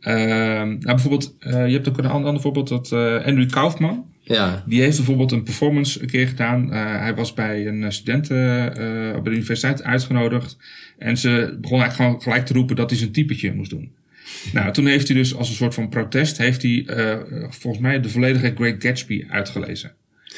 Ehm, 0.00 0.68
nou, 0.68 0.78
bijvoorbeeld, 0.78 1.36
eh, 1.38 1.66
je 1.66 1.72
hebt 1.72 1.88
ook 1.88 1.98
een 1.98 2.06
ander, 2.06 2.40
voorbeeld, 2.40 2.68
dat 2.68 2.92
Andrew 2.92 3.50
Kaufman, 3.50 4.06
ja, 4.20 4.64
die 4.66 4.80
heeft 4.80 4.96
bijvoorbeeld 4.96 5.32
een 5.32 5.42
performance 5.42 6.02
een 6.02 6.06
keer 6.06 6.28
gedaan. 6.28 6.72
Hij 6.72 7.14
was 7.14 7.34
bij 7.34 7.66
een 7.66 7.92
studenten 7.92 8.68
op 9.16 9.24
de 9.24 9.30
universiteit 9.30 9.82
uitgenodigd. 9.82 10.56
En 10.98 11.16
ze 11.16 11.58
begon 11.60 11.80
eigenlijk 11.80 12.10
gewoon 12.10 12.22
gelijk 12.22 12.46
te 12.46 12.52
roepen 12.52 12.76
dat 12.76 12.90
hij 12.90 12.98
zijn 12.98 13.12
typetje 13.12 13.54
moest 13.54 13.70
doen. 13.70 13.92
Nou, 14.52 14.72
toen 14.72 14.86
heeft 14.86 15.08
hij 15.08 15.16
dus 15.16 15.34
als 15.34 15.48
een 15.48 15.54
soort 15.54 15.74
van 15.74 15.88
protest, 15.88 16.38
heeft 16.38 16.62
hij 16.62 16.86
volgens 17.48 17.82
mij 17.82 18.00
de 18.00 18.08
volledige 18.08 18.52
Great 18.54 18.82
Gatsby 18.82 19.24
uitgelezen. 19.28 19.92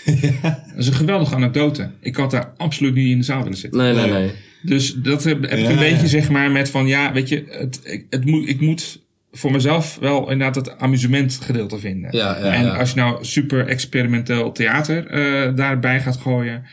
Dat 0.42 0.76
is 0.76 0.86
een 0.86 0.92
geweldige 0.94 1.34
anekdote. 1.34 1.90
Ik 2.01 2.16
had 2.16 2.30
daar 2.30 2.53
absoluut 2.57 2.94
niet 2.94 3.11
in 3.11 3.18
de 3.18 3.24
zaal 3.24 3.42
willen 3.42 3.59
zitten. 3.59 3.80
nee, 3.80 3.94
nee, 3.94 4.11
nee. 4.11 4.30
Dus 4.62 4.94
dat 4.94 5.24
heb, 5.24 5.42
heb 5.51 5.59
ik 5.59 5.68
een 5.68 5.76
beetje 5.78 6.03
ja. 6.03 6.07
zeg 6.09 6.30
maar 6.30 6.51
met 6.51 6.70
van 6.70 6.86
ja, 6.86 7.12
weet 7.12 7.28
je, 7.28 7.44
het, 7.49 7.80
ik- 7.84 8.07
het 8.11 8.24
moet, 8.24 8.49
ik 8.49 8.61
moet 8.61 9.05
voor 9.32 9.51
mezelf 9.53 9.99
wel 10.01 10.22
inderdaad 10.30 10.55
het 10.55 10.78
amusementgedeelte 10.78 11.78
vinden. 11.78 12.16
Ja, 12.16 12.38
ja, 12.38 12.53
en 12.53 12.64
ja. 12.64 12.76
als 12.76 12.90
je 12.90 12.97
nou 12.97 13.24
super 13.24 13.66
experimenteel 13.66 14.53
theater 14.53 15.07
eh, 15.07 15.55
daarbij 15.57 16.01
gaat 16.01 16.16
gooien, 16.16 16.64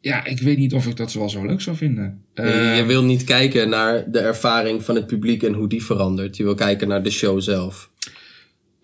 ja, 0.00 0.24
ik 0.24 0.40
weet 0.40 0.58
niet 0.58 0.72
of 0.74 0.86
ik 0.86 0.96
dat 0.96 1.12
wel 1.12 1.28
zo 1.30 1.46
leuk 1.46 1.60
zou 1.60 1.76
vinden. 1.76 2.20
Je, 2.34 2.42
Eh, 2.42 2.76
je 2.76 2.84
wil 2.84 3.04
niet 3.04 3.24
kijken 3.24 3.68
naar 3.68 4.04
de 4.10 4.18
ervaring 4.18 4.84
van 4.84 4.94
het 4.94 5.06
publiek 5.06 5.42
en 5.42 5.52
hoe 5.52 5.68
die 5.68 5.84
verandert. 5.84 6.36
Je 6.36 6.42
wil 6.42 6.54
kijken 6.54 6.88
naar 6.88 7.02
de 7.02 7.10
show 7.10 7.40
zelf. 7.40 7.90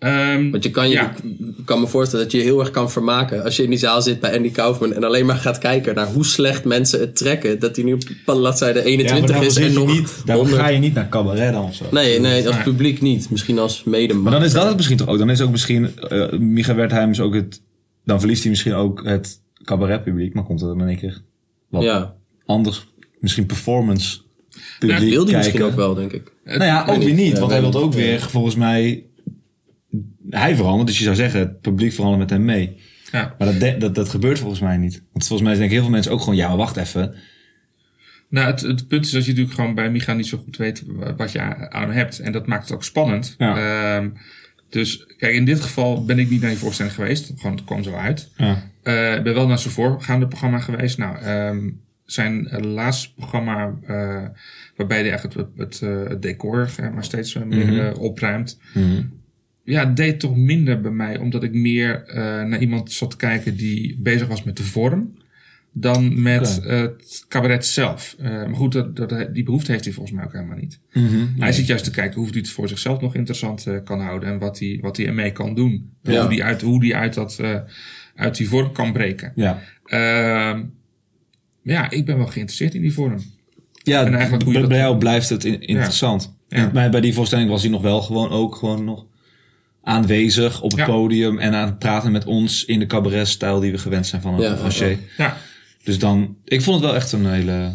Ehm, 0.03 0.51
Want 0.51 0.63
je 0.63 0.71
kan, 0.71 0.87
je, 0.89 0.93
Ja. 0.93 1.15
ik 1.57 1.65
kan 1.65 1.79
me 1.79 1.87
voorstellen 1.87 2.23
dat 2.25 2.33
je 2.33 2.37
je 2.39 2.43
heel 2.43 2.59
erg 2.59 2.71
kan 2.71 2.91
vermaken 2.91 3.43
als 3.43 3.55
je 3.55 3.63
in 3.63 3.69
die 3.69 3.79
zaal 3.79 4.01
zit 4.01 4.19
bij 4.19 4.35
Andy 4.35 4.51
Kaufman 4.51 4.93
en 4.93 5.03
alleen 5.03 5.25
maar 5.25 5.35
gaat 5.35 5.57
kijken 5.57 5.95
naar 5.95 6.07
hoe 6.07 6.25
slecht 6.25 6.63
mensen 6.65 6.99
het 6.99 7.15
trekken. 7.15 7.59
Dat 7.59 7.75
hij 7.75 7.85
nu 7.85 7.93
op 7.93 8.01
bladzijde 8.25 8.79
Ja, 8.79 8.83
maar 8.85 8.91
21 8.91 9.29
daarvoor, 9.35 9.45
is 9.45 9.57
en 9.57 9.73
nog 9.73 9.87
niet, 9.87 10.23
100. 10.27 10.57
ga 10.61 10.67
je 10.67 10.79
niet 10.79 10.93
naar 10.93 11.09
cabaret 11.09 11.53
dan 11.53 11.63
of 11.63 11.75
zo. 11.75 11.85
Nee, 11.91 12.19
nee, 12.19 12.47
als 12.47 12.63
publiek 12.63 13.01
niet. 13.01 13.29
Misschien 13.29 13.59
als 13.59 13.83
mede. 13.83 14.13
Maar 14.13 14.31
dan 14.31 14.43
is 14.43 14.53
dat 14.53 14.65
het 14.67 14.75
misschien 14.75 14.97
toch 14.97 15.07
ook. 15.07 15.17
Dan 15.17 15.29
is 15.29 15.41
ook 15.41 15.51
misschien... 15.51 15.89
eh 16.09 16.31
Micha 16.31 16.75
Wertheim 16.75 17.09
is 17.11 17.19
ook 17.19 17.33
het... 17.33 17.61
Dan 18.05 18.19
verliest 18.19 18.41
hij 18.41 18.49
misschien 18.51 18.73
ook 18.73 19.03
het 19.05 19.39
cabaretpubliek. 19.63 20.33
Maar 20.33 20.43
komt 20.43 20.61
er 20.61 20.67
dan 20.67 20.81
in 20.81 20.87
één 20.87 20.97
keer 20.97 21.21
wat 21.69 21.83
Ja, 21.83 22.13
anders... 22.45 22.87
Misschien 23.19 23.45
performance 23.45 24.19
publiek 24.79 24.99
wil 24.99 25.07
die 25.09 25.17
kijken. 25.17 25.37
misschien 25.37 25.63
ook 25.63 25.75
wel, 25.75 25.93
denk 25.93 26.11
ik. 26.11 26.31
Nou 26.43 26.63
ja, 26.63 26.85
ook 26.89 27.03
weer 27.03 27.13
niet. 27.13 27.39
Want 27.39 27.51
hij 27.51 27.61
wil 27.61 27.73
ook 27.73 27.93
weer 27.93 28.19
volgens 28.21 28.55
mij... 28.55 29.03
Hij 30.29 30.55
verandert. 30.55 30.87
Dus 30.87 30.97
je 30.97 31.03
zou 31.03 31.15
zeggen, 31.15 31.39
het 31.39 31.61
publiek 31.61 31.93
verandert 31.93 32.19
met 32.21 32.29
hem 32.29 32.45
mee. 32.45 32.77
ja. 33.11 33.35
Maar 33.37 33.47
dat, 33.47 33.59
de- 33.59 33.77
dat, 33.77 33.95
dat 33.95 34.09
gebeurt 34.09 34.39
volgens 34.39 34.59
mij 34.61 34.77
niet. 34.77 35.03
Want 35.11 35.27
volgens 35.27 35.47
mij 35.49 35.57
denken 35.57 35.73
heel 35.73 35.81
veel 35.83 35.91
mensen 35.91 36.11
ook 36.11 36.19
gewoon... 36.19 36.35
Ja, 36.35 36.47
maar 36.47 36.57
wacht 36.57 36.77
even. 36.77 37.15
Nou, 38.29 38.47
het, 38.51 38.61
het 38.61 38.87
punt 38.87 39.05
is 39.05 39.11
dat 39.11 39.23
je 39.25 39.29
natuurlijk 39.29 39.55
gewoon 39.55 39.75
bij 39.75 39.91
Micha 39.91 40.13
niet 40.13 40.27
zo 40.27 40.37
goed 40.37 40.57
weet 40.57 40.83
wat 41.17 41.31
je 41.31 41.39
aan 41.69 41.81
hem 41.81 41.91
hebt. 41.91 42.19
En 42.19 42.31
dat 42.31 42.47
maakt 42.47 42.63
het 42.63 42.73
ook 42.73 42.83
spannend. 42.83 43.35
Ja. 43.37 43.57
Ehm, 43.97 44.09
dus 44.69 45.05
kijk, 45.17 45.35
in 45.35 45.45
dit 45.45 45.59
geval 45.61 46.05
ben 46.05 46.19
ik 46.19 46.29
niet 46.29 46.41
naar 46.41 46.49
die 46.49 46.59
voorstelling 46.59 46.95
geweest. 46.95 47.31
Gewoon, 47.35 47.55
het 47.55 47.65
kwam 47.65 47.83
zo 47.83 47.93
uit. 47.93 48.31
Ja. 48.37 48.71
Eh, 48.83 49.15
ik 49.15 49.23
ben 49.23 49.33
wel 49.33 49.47
naar 49.47 49.59
zijn 49.59 49.73
voorgaande 49.73 50.27
programma 50.27 50.59
geweest. 50.59 50.97
Nou, 50.97 51.17
ehm, 51.17 51.69
zijn 52.05 52.47
eh, 52.47 52.59
laatste 52.63 53.13
programma, 53.13 53.73
eh, 53.87 54.23
waarbij 54.75 54.99
hij 55.01 55.11
echt 55.11 55.23
het, 55.23 55.35
het, 55.57 55.79
het 55.79 56.21
decor 56.21 56.69
maar 56.93 57.03
steeds 57.03 57.33
meer 57.35 57.65
Mhm. 57.73 57.93
opruimt. 57.99 58.59
Mhm. 58.73 59.01
Ja, 59.63 59.85
deed 59.85 60.19
toch 60.19 60.35
minder 60.35 60.81
bij 60.81 60.91
mij, 60.91 61.17
omdat 61.17 61.43
ik 61.43 61.53
meer 61.53 62.03
eh, 62.07 62.15
naar 62.43 62.59
iemand 62.61 62.91
zat 62.91 63.09
te 63.11 63.17
kijken 63.17 63.55
die 63.55 63.97
bezig 63.99 64.27
was 64.27 64.43
met 64.43 64.57
de 64.57 64.63
vorm. 64.63 65.13
dan 65.75 66.21
met 66.21 66.59
het 66.63 67.25
cabaret 67.27 67.65
zelf. 67.65 68.15
Eh, 68.19 68.25
maar 68.31 68.55
goed, 68.55 68.71
dat, 68.71 68.95
dat, 68.95 69.33
die 69.33 69.43
behoefte 69.43 69.71
heeft 69.71 69.83
hij 69.83 69.93
volgens 69.93 70.15
mij 70.15 70.25
ook 70.25 70.33
helemaal 70.33 70.57
niet. 70.57 70.79
Mhm. 70.93 71.25
Hij 71.39 71.51
zit 71.51 71.65
juist 71.67 71.83
te 71.83 71.91
kijken 71.91 72.19
hoe 72.19 72.29
hij 72.29 72.39
het 72.39 72.49
voor 72.49 72.67
zichzelf 72.67 73.01
nog 73.01 73.15
interessant 73.15 73.67
eh, 73.67 73.77
kan 73.83 74.01
houden 74.01 74.29
en 74.29 74.39
wat 74.39 74.59
hij, 74.59 74.77
wat 74.81 74.97
hij 74.97 75.05
ermee 75.05 75.31
kan 75.31 75.55
doen. 75.55 75.89
Ja. 76.01 76.21
Hoe 76.25 76.33
hij 76.35 76.43
uit, 76.43 76.61
hoe 76.61 76.79
die 76.79 76.95
uit, 76.95 77.13
dat, 77.13 77.39
uit 78.15 78.37
die 78.37 78.47
vorm 78.49 78.71
kan 78.71 78.93
breken. 78.93 79.31
Ja. 79.35 79.61
Ehm, 79.85 80.63
ja, 81.63 81.89
ik 81.89 82.05
ben 82.05 82.17
wel 82.17 82.27
geïnteresseerd 82.27 82.73
in 82.73 82.81
die 82.81 82.93
vorm. 82.93 83.17
Ja, 83.83 84.05
En 84.05 84.13
eigenlijk 84.13 84.43
bij, 84.43 84.53
dat 84.53 84.67
bij 84.67 84.77
doet. 84.77 84.87
jou 84.87 84.97
blijft 84.97 85.29
het 85.29 85.43
in- 85.43 85.61
interessant. 85.61 86.35
Ja. 86.47 86.69
Bij, 86.71 86.89
bij 86.89 87.01
die 87.01 87.13
voorstelling 87.13 87.49
was 87.49 87.61
hij 87.61 87.71
nog 87.71 87.81
wel 87.81 88.01
gewoon 88.01 88.29
ook 88.29 88.55
gewoon 88.55 88.83
nog 88.83 89.05
aanwezig 89.83 90.61
op 90.61 90.71
het 90.71 90.79
Ja. 90.79 90.85
podium 90.85 91.39
en 91.39 91.53
aan 91.53 91.65
het 91.67 91.79
praten 91.79 92.11
met 92.11 92.25
ons 92.25 92.65
in 92.65 92.79
de 92.79 92.85
cabaretstijl 92.85 93.59
die 93.59 93.71
we 93.71 93.77
gewend 93.77 94.07
zijn 94.07 94.21
van 94.21 94.33
een 94.33 94.41
Ja. 94.41 94.97
Ja, 95.17 95.37
Dus 95.83 95.99
dan, 95.99 96.35
ik 96.45 96.61
vond 96.61 96.75
het 96.75 96.85
wel 96.85 96.95
echt 96.95 97.11
een 97.11 97.25
hele 97.31 97.71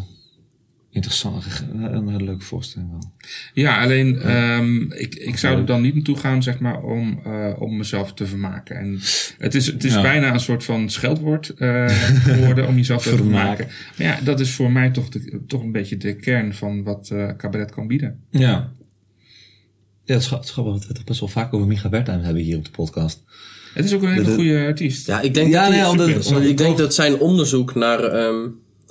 interessante, 0.91 1.47
een 1.73 2.07
hele 2.09 2.23
leuke 2.23 2.43
voorstelling 2.45 2.89
wel. 2.91 3.11
ja 3.53 3.81
alleen 3.83 4.19
ehm, 4.21 4.81
ik, 4.91 5.15
ik 5.15 5.37
zou 5.37 5.57
er 5.57 5.65
dan 5.65 5.81
niet 5.81 5.93
naartoe 5.93 6.17
gaan 6.17 6.43
zeg 6.43 6.59
maar, 6.59 6.81
om, 6.83 7.19
eh, 7.25 7.49
om 7.59 7.77
mezelf 7.77 8.13
te 8.13 8.25
vermaken. 8.25 8.75
En 8.77 8.99
het 9.37 9.55
is, 9.55 9.65
het 9.65 9.83
is 9.83 9.93
Ja. 9.93 10.01
bijna 10.01 10.33
een 10.33 10.39
soort 10.39 10.63
van 10.63 10.89
scheldwoord 10.89 11.49
eh, 11.49 11.85
geworden 12.29 12.67
om 12.67 12.75
jezelf 12.75 13.03
te 13.03 13.15
Vermaken. 13.15 13.65
Maar 13.97 14.07
ja, 14.07 14.19
dat 14.23 14.39
is 14.39 14.51
voor 14.51 14.71
mij 14.71 14.89
toch, 14.89 15.09
de, 15.09 15.43
toch 15.47 15.61
een 15.61 15.71
beetje 15.71 15.97
de 15.97 16.15
kern 16.15 16.53
van 16.53 16.83
wat 16.83 17.09
eh, 17.09 17.29
cabaret 17.37 17.71
kan 17.71 17.87
bieden. 17.87 18.19
Ja. 18.29 18.71
Ja, 20.09 20.15
het 20.15 20.23
is 20.23 20.27
gra- 20.29 20.35
het 20.37 20.45
is 20.45 20.51
grappig 20.51 20.73
dat 20.73 20.81
we 20.81 20.87
het 20.87 20.95
toch 20.97 21.05
best 21.05 21.19
wel 21.19 21.29
vaak 21.29 21.53
over 21.53 21.67
Micha 21.67 21.89
Bertheim 21.89 22.21
hebben 22.21 22.43
hier 22.43 22.57
op 22.57 22.65
de 22.65 22.71
podcast. 22.71 23.23
Het 23.73 23.85
is 23.85 23.93
ook 23.93 24.01
een 24.01 24.11
hele 24.13 24.33
goede 24.33 24.59
artiest. 24.65 25.07
Ja, 25.07 25.21
ik 25.21 25.33
denk, 25.33 25.51
Ja, 25.51 25.61
dat, 25.61 25.69
nee, 25.71 25.79
hij- 25.79 25.89
omdat- 25.89 26.07
omdat 26.07 26.25
omdat 26.27 26.43
ik 26.43 26.57
denk 26.57 26.77
dat 26.77 26.93
zijn 26.93 27.19
onderzoek 27.19 27.75
naar, 27.75 28.03
ehm, 28.03 28.47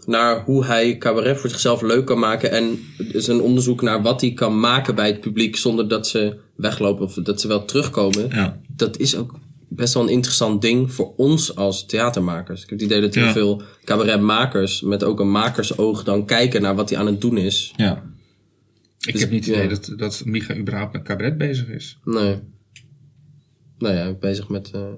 naar 0.06 0.44
hoe 0.44 0.64
hij 0.64 0.98
cabaret 0.98 1.38
voor 1.40 1.50
zichzelf 1.50 1.82
leuk 1.82 2.04
kan 2.06 2.18
maken. 2.18 2.50
En 2.50 2.78
zijn 3.12 3.40
onderzoek 3.40 3.82
naar 3.82 4.02
wat 4.02 4.20
hij 4.20 4.32
kan 4.32 4.60
maken 4.60 4.94
bij 4.94 5.06
het 5.06 5.20
publiek 5.20 5.56
zonder 5.56 5.88
dat 5.88 6.06
ze 6.08 6.36
weglopen 6.56 7.04
of 7.04 7.14
dat 7.14 7.40
ze 7.40 7.48
wel 7.48 7.64
terugkomen. 7.64 8.28
Ja. 8.30 8.58
Dat 8.76 8.98
is 8.98 9.16
ook 9.16 9.34
best 9.68 9.94
wel 9.94 10.02
een 10.02 10.08
interessant 10.08 10.62
ding 10.62 10.92
voor 10.92 11.12
ons 11.16 11.56
als 11.56 11.86
theatermakers. 11.86 12.62
Ik 12.62 12.70
heb 12.70 12.78
het 12.78 12.88
idee 12.88 13.00
dat 13.00 13.14
heel 13.14 13.24
Ja. 13.24 13.32
veel 13.32 13.62
cabaretmakers 13.84 14.80
met 14.80 15.04
ook 15.04 15.20
een 15.20 15.30
makersoog 15.30 16.04
dan 16.04 16.24
kijken 16.24 16.62
naar 16.62 16.74
wat 16.74 16.90
hij 16.90 16.98
aan 16.98 17.06
het 17.06 17.20
doen 17.20 17.36
is. 17.36 17.72
Ja. 17.76 18.02
Ik 19.06 19.12
dus- 19.12 19.20
heb 19.20 19.30
niet 19.30 19.46
het 19.46 19.54
idee 19.54 19.68
dat, 19.68 19.92
dat 19.96 20.22
Micha 20.24 20.56
überhaupt 20.56 20.92
met 20.92 21.02
cabaret 21.02 21.38
bezig 21.38 21.68
is. 21.68 21.98
Nee. 22.04 22.38
Nou 23.78 23.94
ja, 23.94 24.12
bezig 24.12 24.48
met... 24.48 24.70
eh, 24.70 24.92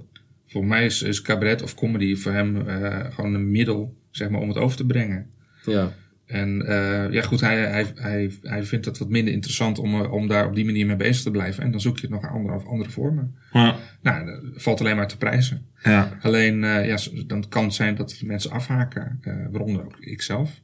Voor 0.47 0.65
mij 0.67 0.85
is, 0.85 1.03
is 1.03 1.23
cabaret 1.23 1.63
of 1.63 1.75
comedy 1.75 2.17
voor 2.17 2.33
hem 2.33 2.69
eh, 2.69 3.05
gewoon 3.15 3.35
een 3.35 3.51
middel 3.51 3.97
zeg 4.11 4.29
maar, 4.31 4.41
om 4.41 4.49
het 4.49 4.59
over 4.59 4.77
te 4.77 4.87
brengen. 4.87 5.31
ja. 5.65 5.93
En 6.27 6.67
eh, 6.67 7.13
ja, 7.13 7.23
goed, 7.23 7.41
hij, 7.41 7.59
hij, 7.61 7.87
hij, 7.95 8.31
hij 8.43 8.65
vindt 8.65 8.85
het 8.85 8.99
wat 8.99 9.09
minder 9.09 9.33
interessant 9.33 9.79
om, 9.79 10.01
om 10.01 10.29
daar 10.29 10.47
op 10.47 10.55
die 10.55 10.65
manier 10.65 10.87
mee 10.87 10.97
bezig 10.97 11.23
te 11.23 11.31
blijven. 11.31 11.63
En 11.63 11.71
dan 11.71 11.81
zoek 11.81 11.97
je 11.97 12.01
het 12.03 12.11
nog 12.11 12.23
aan 12.25 12.35
andere, 12.35 12.55
of 12.55 12.67
andere 12.67 12.91
vormen. 12.91 13.35
Ja. 13.53 13.77
Nou, 14.03 14.27
dat 14.27 14.63
valt 14.63 14.81
alleen 14.81 14.97
maar 14.97 15.09
te 15.09 15.17
prijzen. 15.17 15.67
Ja. 15.83 16.19
Alleen, 16.21 16.65
eh, 16.65 16.87
ja, 16.87 16.99
dan 17.27 17.49
kan 17.49 17.65
het 17.65 17.75
zijn 17.75 17.95
dat 17.95 18.21
mensen 18.25 18.51
afhaken, 18.51 19.19
eh, 19.21 19.35
waaronder 19.51 19.85
ook 19.85 19.97
ikzelf. 20.01 20.61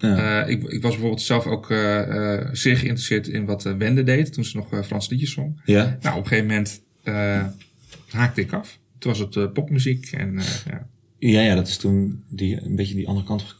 Ja. 0.00 0.42
Eh, 0.42 0.50
ik, 0.50 0.62
ik 0.62 0.82
was 0.82 0.90
bijvoorbeeld 0.90 1.22
zelf 1.22 1.46
ook 1.46 1.70
eh, 1.70 2.34
eh, 2.38 2.48
zeer 2.52 2.76
geïnteresseerd 2.76 3.28
in 3.28 3.44
wat 3.44 3.62
Wende 3.62 4.02
deed 4.02 4.32
toen 4.32 4.44
ze 4.44 4.56
nog 4.56 4.86
Frans 4.86 5.08
liedjes 5.08 5.32
zong. 5.32 5.60
ja. 5.64 5.98
Nou, 6.00 6.16
op 6.16 6.22
een 6.22 6.28
gegeven 6.28 6.46
moment 6.48 6.82
eh, 7.02 7.44
haakte 8.10 8.40
ik 8.40 8.52
af. 8.52 8.78
Toen 8.98 9.12
was 9.12 9.20
het 9.34 9.52
popmuziek 9.52 10.10
en 10.12 10.38
eh, 10.38 10.44
ja. 10.66 10.88
Ja, 11.18 11.40
ja, 11.40 11.54
dat 11.54 11.68
is 11.68 11.76
toen 11.76 12.22
die, 12.28 12.62
een 12.62 12.76
beetje 12.76 12.94
die 12.94 13.08
andere 13.08 13.26
kant 13.26 13.56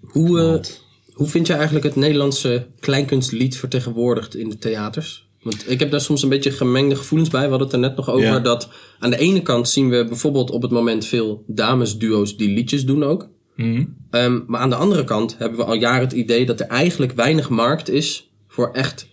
Hoe. 0.00 0.60
Hoe 1.12 1.28
vind 1.28 1.46
je 1.46 1.52
eigenlijk 1.52 1.84
het 1.84 1.96
Nederlandse 1.96 2.66
kleinkunstlied 2.80 3.56
vertegenwoordigd 3.56 4.36
in 4.36 4.48
de 4.48 4.58
theaters? 4.58 5.28
Want 5.42 5.70
ik 5.70 5.78
heb 5.80 5.90
daar 5.90 6.00
soms 6.00 6.22
een 6.22 6.28
beetje 6.28 6.50
gemengde 6.50 6.96
gevoelens 6.96 7.30
bij. 7.30 7.42
We 7.42 7.48
hadden 7.48 7.66
het 7.66 7.76
er 7.76 7.82
net 7.82 7.96
nog 7.96 8.10
over. 8.10 8.26
Ja. 8.26 8.38
Dat 8.38 8.68
aan 8.98 9.10
de 9.10 9.18
ene 9.18 9.42
kant 9.42 9.68
zien 9.68 9.88
we 9.88 10.04
bijvoorbeeld 10.08 10.50
op 10.50 10.62
het 10.62 10.70
moment 10.70 11.06
veel 11.06 11.44
damesduo's 11.46 12.36
die 12.36 12.48
liedjes 12.48 12.84
doen 12.84 13.02
ook. 13.02 13.28
Mhm. 13.66 13.84
Ehm, 14.10 14.38
maar 14.46 14.60
aan 14.60 14.70
de 14.70 14.76
andere 14.76 15.04
kant 15.04 15.36
hebben 15.38 15.58
we 15.58 15.64
al 15.64 15.74
jaren 15.74 16.00
het 16.00 16.12
idee 16.12 16.46
dat 16.46 16.60
er 16.60 16.66
eigenlijk 16.66 17.12
weinig 17.12 17.48
markt 17.48 17.90
is 17.90 18.30
voor 18.48 18.72
echt 18.72 19.06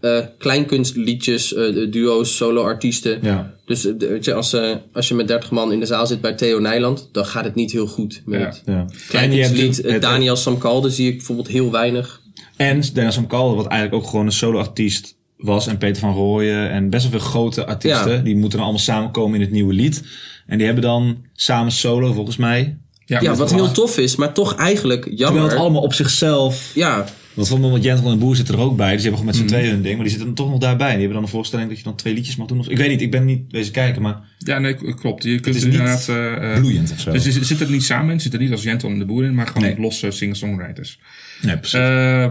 eh, 0.00 0.18
kleinkunstliedjes, 0.38 1.54
eh, 1.54 1.90
duo's, 1.90 2.36
solo-artiesten. 2.36 3.18
Ja. 3.22 3.54
Dus 3.64 3.86
eh, 3.86 3.92
de- 3.98 4.08
weet 4.08 4.24
je, 4.24 4.34
als, 4.34 4.56
als 4.92 5.08
je 5.08 5.14
met 5.14 5.28
30 5.28 5.50
man 5.50 5.72
in 5.72 5.80
de 5.80 5.86
zaal 5.86 6.06
zit 6.06 6.20
bij 6.20 6.32
Theo 6.34 6.58
Nijland, 6.60 7.08
dan 7.12 7.26
gaat 7.26 7.44
het 7.44 7.54
niet 7.54 7.72
heel 7.72 7.86
goed 7.86 8.22
met 8.24 8.62
Ja. 8.66 8.72
Ja. 8.74 8.86
kleinkunstlied. 9.08 10.00
Daniel 10.00 10.36
Samkalde 10.36 10.90
zie 10.90 11.08
ik 11.08 11.16
bijvoorbeeld 11.16 11.48
heel 11.48 11.70
weinig. 11.70 12.20
en 12.56 12.80
Dennis 12.94 13.14
van 13.14 13.26
Kalden, 13.26 13.56
wat 13.56 13.66
eigenlijk 13.66 14.02
ook 14.04 14.10
gewoon 14.10 14.26
een 14.26 14.32
solo-artiest 14.32 15.16
was. 15.36 15.66
En 15.66 15.78
Peter 15.78 16.00
van 16.00 16.14
Rooyen. 16.14 16.70
En 16.70 16.90
best 16.90 17.02
wel 17.10 17.20
veel 17.20 17.28
grote 17.30 17.66
artiesten. 17.66 18.12
Ja. 18.12 18.18
Die 18.22 18.34
moeten 18.36 18.50
dan 18.58 18.60
allemaal 18.60 18.84
samenkomen 18.84 19.34
in 19.34 19.40
het 19.40 19.50
nieuwe 19.50 19.72
lied. 19.72 20.02
En 20.46 20.56
die 20.56 20.66
hebben 20.66 20.84
dan 20.84 21.24
samen 21.32 21.72
solo, 21.72 22.12
volgens 22.12 22.36
mij. 22.36 22.78
Ja, 23.20 23.34
wat 23.34 23.52
heel 23.52 23.70
tof 23.72 23.98
is, 23.98 24.16
maar 24.16 24.32
toch 24.34 24.54
eigenlijk 24.56 25.04
jammer. 25.04 25.26
Terwijl 25.26 25.48
het 25.48 25.58
allemaal 25.58 25.82
op 25.82 25.94
zichzelf... 25.94 26.70
Ja, 26.74 26.96
Want 27.34 27.48
van 27.48 27.60
bijvoorbeeld 27.60 27.84
Jentel 27.84 28.10
en 28.10 28.18
Boer 28.18 28.36
zitten 28.36 28.54
er 28.54 28.60
ook 28.60 28.76
bij. 28.76 28.92
Dus 28.92 29.02
die 29.02 29.10
hebben 29.10 29.18
gewoon 29.20 29.26
met 29.26 29.34
z'n 29.36 29.42
Mhm. 29.42 29.52
tweeën 29.52 29.70
hun 29.74 29.82
ding. 29.82 29.94
Maar 29.94 30.04
die 30.04 30.14
zitten 30.14 30.34
dan 30.34 30.44
toch 30.44 30.50
nog 30.50 30.60
daarbij. 30.60 30.86
En 30.86 30.92
die 30.92 31.00
hebben 31.00 31.16
dan 31.16 31.24
een 31.24 31.34
voorstelling 31.36 31.68
dat 31.68 31.78
je 31.78 31.84
dan 31.84 31.96
twee 31.96 32.14
liedjes 32.14 32.36
mag 32.36 32.46
doen. 32.46 32.58
Of, 32.58 32.68
ik 32.68 32.76
weet 32.76 32.88
niet, 32.88 33.00
ik 33.00 33.10
ben 33.10 33.24
niet 33.24 33.40
wezen 33.52 33.72
kijken. 33.72 34.02
Maar 34.02 34.20
Ja, 34.38 34.58
nee, 34.58 34.74
klopt. 34.94 35.22
Je 35.22 35.40
kunt 35.40 35.54
is 35.56 35.62
er 35.62 35.68
niet 35.68 35.78
inderdaad... 35.78 36.08
eh, 36.08 36.52
eh, 36.52 36.58
bloeiend 36.58 36.92
of 36.92 37.00
zo. 37.00 37.10
dus 37.12 37.24
je 37.24 37.44
zit 37.44 37.60
er 37.60 37.70
niet 37.70 37.82
samen 37.84 38.12
in, 38.12 38.20
zit 38.20 38.32
er 38.32 38.38
niet 38.40 38.50
als 38.50 38.62
Jentel 38.62 38.88
en 38.88 38.98
de 38.98 39.04
Boer 39.04 39.24
in, 39.24 39.34
maar 39.34 39.46
gewoon 39.46 39.62
Nee. 39.62 39.80
losse 39.80 40.10
singer-songwriters. 40.10 40.98
nee, 41.42 41.56
precies. 41.58 41.78
Eh, 41.78 42.30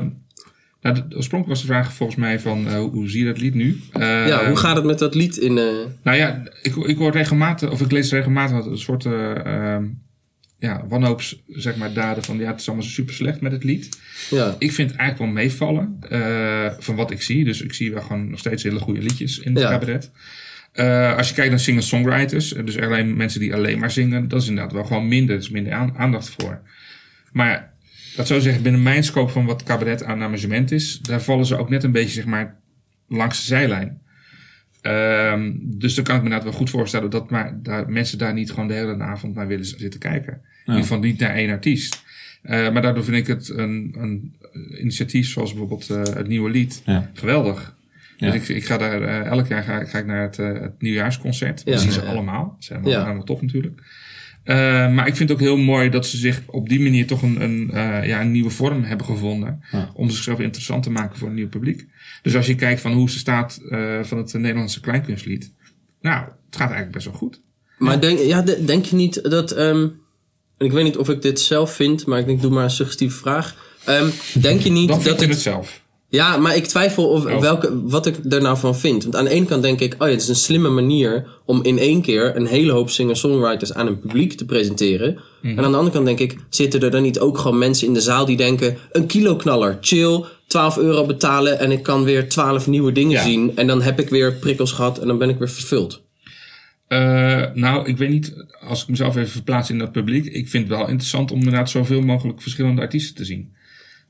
nou, 0.82 0.96
de, 0.96 1.16
oorspronkelijk 1.16 1.48
was 1.48 1.62
de 1.62 1.66
vraag 1.68 1.94
volgens 1.94 2.18
mij 2.20 2.40
van 2.40 2.68
eh, 2.68 2.80
hoe, 2.80 3.10
zie 3.10 3.20
je 3.20 3.26
dat 3.26 3.42
lied 3.42 3.54
nu? 3.54 3.82
Eh, 3.94 4.02
ja 4.28 4.48
hoe 4.48 4.56
gaat 4.58 4.76
het 4.76 4.86
met 4.86 5.00
dat 5.00 5.16
lied 5.16 5.38
in... 5.38 5.58
eh, 5.58 5.64
Nou 6.04 6.18
ja, 6.18 6.44
ik, 6.62 6.76
ik 6.76 6.98
hoor 6.98 7.12
regelmatig, 7.12 7.72
of 7.72 7.82
ik 7.82 7.92
lees 7.92 8.12
regelmatig 8.12 8.66
een 8.66 8.78
soort 8.78 9.06
eh, 9.06 9.46
ehm, 9.46 9.84
ja, 10.60 10.86
wanhoops, 10.88 11.42
zeg 11.48 11.76
maar, 11.76 11.94
daden 11.94 12.24
van 12.24 12.38
ja, 12.38 12.48
het 12.52 12.60
is 12.60 12.68
allemaal 12.68 12.86
super 12.86 13.14
slecht 13.14 13.42
met 13.42 13.52
het 13.52 13.64
lied. 13.64 13.90
ja. 14.30 14.56
Ik 14.60 14.72
vind 14.72 14.90
het 14.92 15.00
eigenlijk 15.00 15.32
wel 15.32 15.44
meevallen 15.44 15.98
eh, 16.10 16.72
van 16.80 16.96
wat 16.96 17.12
ik 17.12 17.22
zie. 17.22 17.44
Dus 17.46 17.62
ik 17.62 17.74
zie 17.74 17.92
wel 17.92 18.02
gewoon 18.02 18.30
nog 18.30 18.40
steeds 18.40 18.64
hele 18.64 18.80
goede 18.80 19.02
liedjes 19.02 19.40
in 19.40 19.54
het 19.54 19.64
Ja. 19.64 19.70
cabaret. 19.70 20.12
Eh, 20.72 21.18
als 21.18 21.28
je 21.30 21.34
kijkt 21.34 21.50
naar 21.50 21.60
singer-songwriters, 21.60 22.54
eh, 22.54 22.66
dus 22.66 22.78
alleen 22.78 23.16
mensen 23.18 23.40
die 23.40 23.54
alleen 23.54 23.80
maar 23.80 23.92
zingen, 23.92 24.28
dat 24.28 24.42
is 24.42 24.48
inderdaad 24.48 24.74
wel 24.74 24.84
gewoon 24.84 25.08
minder. 25.08 25.36
Er 25.36 25.42
is 25.42 25.50
minder 25.50 25.74
aan- 25.74 25.98
aandacht 25.98 26.30
voor. 26.30 26.62
Maar 27.32 27.74
dat 28.16 28.28
zou 28.28 28.42
zeggen, 28.42 28.64
binnen 28.64 28.84
mijn 28.84 29.04
scope 29.04 29.32
van 29.32 29.46
wat 29.46 29.64
cabaret 29.64 30.04
aan 30.04 30.22
amusement 30.22 30.72
is, 30.72 31.00
daar 31.02 31.22
vallen 31.22 31.46
ze 31.46 31.58
ook 31.58 31.70
net 31.70 31.84
een 31.84 31.92
beetje 31.92 32.14
zeg 32.14 32.26
maar 32.26 32.60
langs 33.08 33.40
de 33.40 33.46
zijlijn. 33.46 34.02
Ehm, 34.82 35.52
dus 35.62 35.96
dan 35.96 36.04
kan 36.04 36.16
ik 36.16 36.22
me 36.22 36.28
inderdaad 36.28 36.50
wel 36.50 36.58
goed 36.60 36.70
voorstellen 36.70 37.10
dat 37.10 37.30
maar, 37.30 37.60
daar, 37.64 37.90
mensen 37.90 38.18
daar 38.18 38.34
niet 38.34 38.50
gewoon 38.50 38.68
de 38.68 38.74
hele 38.74 38.98
avond 39.00 39.36
naar 39.36 39.48
willen 39.48 39.66
zitten 39.66 40.00
kijken. 40.00 40.34
In 40.34 40.42
ieder 40.66 40.82
geval 40.82 41.00
niet 41.00 41.20
naar 41.20 41.36
één 41.36 41.50
artiest. 41.50 42.04
Eh, 42.42 42.72
maar 42.72 42.82
daardoor 42.82 43.04
vind 43.04 43.18
ik 43.18 43.28
het 43.28 43.50
een, 43.50 43.96
een 43.98 44.34
initiatief 44.80 45.28
zoals 45.30 45.50
bijvoorbeeld 45.54 45.90
eh, 45.90 46.16
het 46.16 46.28
nieuwe 46.28 46.50
lied 46.50 46.82
Ja. 46.86 47.10
geweldig. 47.14 47.76
Ja. 48.18 48.32
Dus 48.32 48.50
ik, 48.50 48.56
ik 48.56 48.66
ga 48.66 48.78
daar 48.78 49.02
eh, 49.02 49.26
elk 49.26 49.48
jaar 49.48 49.64
ga, 49.64 49.84
ga 49.86 50.00
ik 50.00 50.06
naar 50.06 50.22
het, 50.22 50.38
het 50.38 50.82
nieuwjaarsconcert. 50.82 51.62
Ja. 51.66 51.72
Dat 51.72 51.82
zien 51.82 51.92
ze 51.92 52.02
allemaal. 52.02 52.54
Dat 52.56 52.64
zijn 52.64 52.80
allemaal, 52.80 53.00
Ja. 53.00 53.06
allemaal 53.06 53.24
top 53.26 53.42
natuurlijk. 53.42 53.82
Eh, 54.50 54.56
maar 54.94 55.08
ik 55.08 55.16
vind 55.16 55.30
het 55.30 55.38
ook 55.38 55.44
heel 55.46 55.58
mooi 55.58 55.90
dat 55.90 56.06
ze 56.06 56.18
zich 56.18 56.42
op 56.46 56.70
die 56.70 56.80
manier 56.80 57.08
toch 57.08 57.22
een, 57.22 57.42
een, 57.42 57.72
eh, 57.72 58.08
ja, 58.08 58.22
een 58.22 58.32
nieuwe 58.32 58.50
vorm 58.50 58.84
hebben 58.84 59.06
gevonden. 59.06 59.64
Ja. 59.72 59.92
Om 59.94 60.10
zichzelf 60.10 60.40
interessant 60.40 60.84
te 60.84 60.90
maken 60.90 61.18
voor 61.18 61.28
een 61.28 61.34
nieuw 61.34 61.50
publiek. 61.50 61.86
Dus 62.22 62.36
als 62.36 62.46
je 62.48 62.56
kijkt 62.56 62.82
van 62.82 62.94
hoe 62.94 63.10
ze 63.10 63.18
staat 63.18 63.60
eh, 63.70 64.04
van 64.04 64.18
het 64.18 64.34
Nederlandse 64.34 64.80
kleinkunstlied. 64.80 65.54
Nou, 66.02 66.20
het 66.26 66.56
gaat 66.56 66.60
eigenlijk 66.72 66.92
best 66.92 67.06
wel 67.06 67.16
goed. 67.16 67.42
Maar 67.78 68.02
denk, 68.02 68.20
ja, 68.20 68.42
de- 68.42 68.66
denk 68.66 68.86
je 68.86 68.96
niet 68.96 69.24
dat... 69.30 69.52
ehm, 69.52 69.88
en 70.58 70.66
ik 70.66 70.72
weet 70.72 70.84
niet 70.84 70.98
of 70.98 71.10
ik 71.10 71.22
dit 71.22 71.40
zelf 71.40 71.74
vind, 71.74 72.06
maar 72.06 72.20
ik 72.20 72.26
denk, 72.26 72.42
doe 72.42 72.52
maar 72.52 72.64
een 72.64 72.70
suggestieve 72.70 73.18
vraag. 73.18 73.76
Ehm, 73.86 74.10
denk 74.42 74.62
je 74.62 74.70
niet 74.72 74.88
Dan 74.88 75.04
dat 75.04 75.20
het... 75.20 75.30
het 75.30 75.40
zelf. 75.40 75.82
Ja, 76.12 76.38
maar 76.38 76.56
ik 76.56 76.66
twijfel 76.66 77.10
of 77.10 77.26
Oh. 77.26 77.40
welke, 77.40 77.82
wat 77.84 78.06
ik 78.06 78.16
er 78.30 78.42
nou 78.42 78.58
van 78.58 78.76
vind. 78.76 79.04
Want 79.04 79.16
aan 79.16 79.24
de 79.24 79.30
ene 79.30 79.46
kant 79.46 79.62
denk 79.62 79.80
ik, 79.80 79.94
oh 79.94 80.08
ja, 80.08 80.14
het 80.14 80.22
is 80.22 80.28
een 80.28 80.36
slimme 80.36 80.70
manier 80.70 81.28
om 81.46 81.64
in 81.64 81.78
één 81.78 82.02
keer 82.02 82.36
een 82.36 82.46
hele 82.46 82.72
hoop 82.72 82.90
singer-songwriters 82.90 83.74
aan 83.74 83.88
een 83.88 84.00
publiek 84.00 84.34
te 84.34 84.46
presenteren. 84.46 85.20
Mhm. 85.42 85.58
En 85.58 85.64
aan 85.64 85.72
de 85.72 85.78
andere 85.78 85.96
kant 85.96 86.06
denk 86.06 86.20
ik, 86.32 86.38
zitten 86.50 86.82
er 86.82 86.92
dan 86.92 87.02
niet 87.02 87.20
ook 87.20 87.38
gewoon 87.38 87.58
mensen 87.58 87.88
in 87.88 87.94
de 87.94 88.02
zaal 88.02 88.26
die 88.26 88.38
denken, 88.38 88.78
een 88.92 89.06
kiloknaller, 89.06 89.78
chill, 89.82 90.24
12 90.48 90.78
euro 90.78 91.06
betalen 91.06 91.60
en 91.60 91.72
ik 91.72 91.84
kan 91.84 92.04
weer 92.04 92.30
12 92.30 92.68
nieuwe 92.68 92.92
dingen 92.92 93.12
Ja. 93.12 93.24
zien. 93.24 93.52
En 93.56 93.68
dan 93.68 93.82
heb 93.82 94.00
ik 94.00 94.10
weer 94.10 94.34
prikkels 94.34 94.72
gehad 94.72 95.00
en 95.00 95.08
dan 95.08 95.18
ben 95.18 95.30
ik 95.30 95.38
weer 95.38 95.50
vervuld. 95.50 96.02
Eh, 96.88 97.44
nou, 97.54 97.88
ik 97.88 97.98
weet 97.98 98.10
niet, 98.10 98.34
als 98.68 98.82
ik 98.82 98.88
mezelf 98.88 99.16
even 99.16 99.30
verplaats 99.30 99.70
in 99.70 99.78
dat 99.80 99.92
publiek. 99.92 100.26
Ik 100.26 100.50
vind 100.50 100.68
het 100.70 100.78
wel 100.78 100.88
interessant 100.88 101.32
om 101.32 101.38
inderdaad 101.38 101.70
zoveel 101.70 102.02
mogelijk 102.02 102.42
verschillende 102.42 102.82
artiesten 102.82 103.16
te 103.16 103.26
zien. 103.26 103.58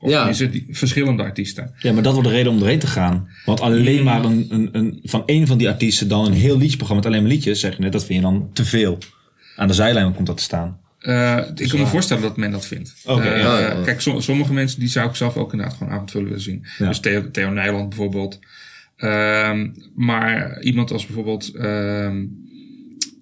Of 0.00 0.10
Ja. 0.10 0.28
is 0.28 0.38
het 0.38 0.62
verschillende 0.68 1.22
artiesten. 1.22 1.74
Ja, 1.78 1.92
maar 1.92 2.02
dat 2.02 2.12
wordt 2.12 2.28
de 2.28 2.34
reden 2.34 2.52
om 2.52 2.58
erheen 2.60 2.78
te 2.78 2.86
gaan. 2.86 3.28
Want 3.44 3.60
alleen 3.60 4.04
maar 4.04 4.24
een, 4.24 4.46
een, 4.48 4.68
een, 4.72 5.00
van 5.02 5.22
één 5.26 5.46
van 5.46 5.58
die 5.58 5.68
artiesten 5.68 6.08
dan 6.08 6.26
een 6.26 6.32
heel 6.32 6.56
liedjesprogramma 6.56 7.02
met 7.02 7.12
alleen 7.12 7.22
maar 7.26 7.32
liedjes, 7.36 7.60
zeg 7.60 7.76
je 7.76 7.82
net, 7.82 7.92
dat 7.92 8.04
vind 8.04 8.18
je 8.18 8.24
dan 8.24 8.50
te 8.52 8.64
veel. 8.64 8.98
Aan 9.56 9.68
de 9.68 9.74
zijlijn 9.74 10.14
komt 10.14 10.26
dat 10.26 10.36
te 10.36 10.42
staan. 10.42 10.78
Eh, 10.98 11.38
ik 11.54 11.68
kan 11.68 11.78
me 11.78 11.86
voorstellen 11.86 12.22
dat 12.22 12.36
men 12.36 12.50
dat 12.50 12.66
vindt. 12.66 12.94
Oké, 13.04 13.20
Eh, 13.22 13.40
ja, 13.42 13.58
ja, 13.60 13.74
ja. 13.76 13.82
Kijk, 13.84 14.00
som- 14.00 14.20
sommige 14.20 14.52
mensen 14.52 14.80
die 14.80 14.88
zou 14.88 15.08
ik 15.08 15.14
zelf 15.14 15.36
ook 15.36 15.52
inderdaad 15.52 15.76
gewoon 15.76 15.92
avondvullen 15.92 16.26
willen 16.26 16.42
zien. 16.42 16.64
Ja. 16.78 16.88
Dus 16.88 17.00
Theo, 17.00 17.30
Theo 17.30 17.50
Nijland 17.50 17.88
bijvoorbeeld. 17.88 18.38
Ehm, 18.96 19.68
maar 19.94 20.62
iemand 20.62 20.90
als 20.92 21.06
bijvoorbeeld... 21.06 21.54
ehm 21.54 22.24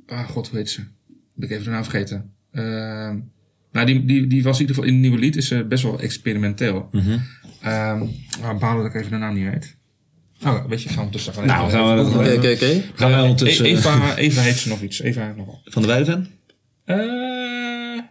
ah, 0.07 0.29
god, 0.29 0.49
hoe 0.49 0.59
heet 0.59 0.71
ze? 0.71 0.81
Ben 1.35 1.49
ik 1.49 1.51
even 1.51 1.65
de 1.65 1.71
naam 1.71 1.83
vergeten. 1.85 2.31
Ehm 2.53 3.17
nou, 3.85 3.87
die, 3.87 4.05
die, 4.05 4.27
die 4.27 4.43
was 4.43 4.55
in 4.55 4.61
ieder 4.61 4.75
geval 4.75 4.89
in 4.91 4.93
het 4.97 5.03
nieuwe 5.03 5.19
lied 5.19 5.37
is 5.37 5.49
ze 5.49 5.65
best 5.65 5.83
wel 5.83 6.01
experimenteel. 6.01 6.89
Mhm. 6.93 7.19
Ehm 7.63 8.05
maar 8.43 8.57
balen 8.59 8.83
dat 8.83 8.95
ik 8.95 9.01
even 9.01 9.11
de 9.13 9.19
naam 9.19 9.35
niet 9.35 9.51
weet. 9.51 9.77
Oh, 10.45 10.65
weet 10.67 10.83
je, 10.83 10.89
gaan 10.89 11.05
we 11.05 11.11
tussen 11.11 11.35
gaan. 11.35 11.47
Nou, 11.47 11.67
even- 11.67 11.79
gaan 11.79 11.97
we 11.97 12.03
dat- 12.03 12.15
Oké, 12.15 12.33
oké, 12.37 12.51
oké. 12.53 12.83
Gaan 12.95 13.11
wij 13.11 13.21
ondertussen... 13.21 13.65
Eva, 13.65 14.17
Eva 14.17 14.41
heet 14.41 14.57
ze 14.57 14.69
nog 14.69 14.81
iets. 14.81 15.01
Eva 15.01 15.25
heeft 15.25 15.37
nog 15.37 15.47
wel. 15.47 15.61
Van 15.65 15.83
de 15.83 15.89
Weideven? 15.89 16.29
Eh, 16.85 16.97
nee, 16.97 17.07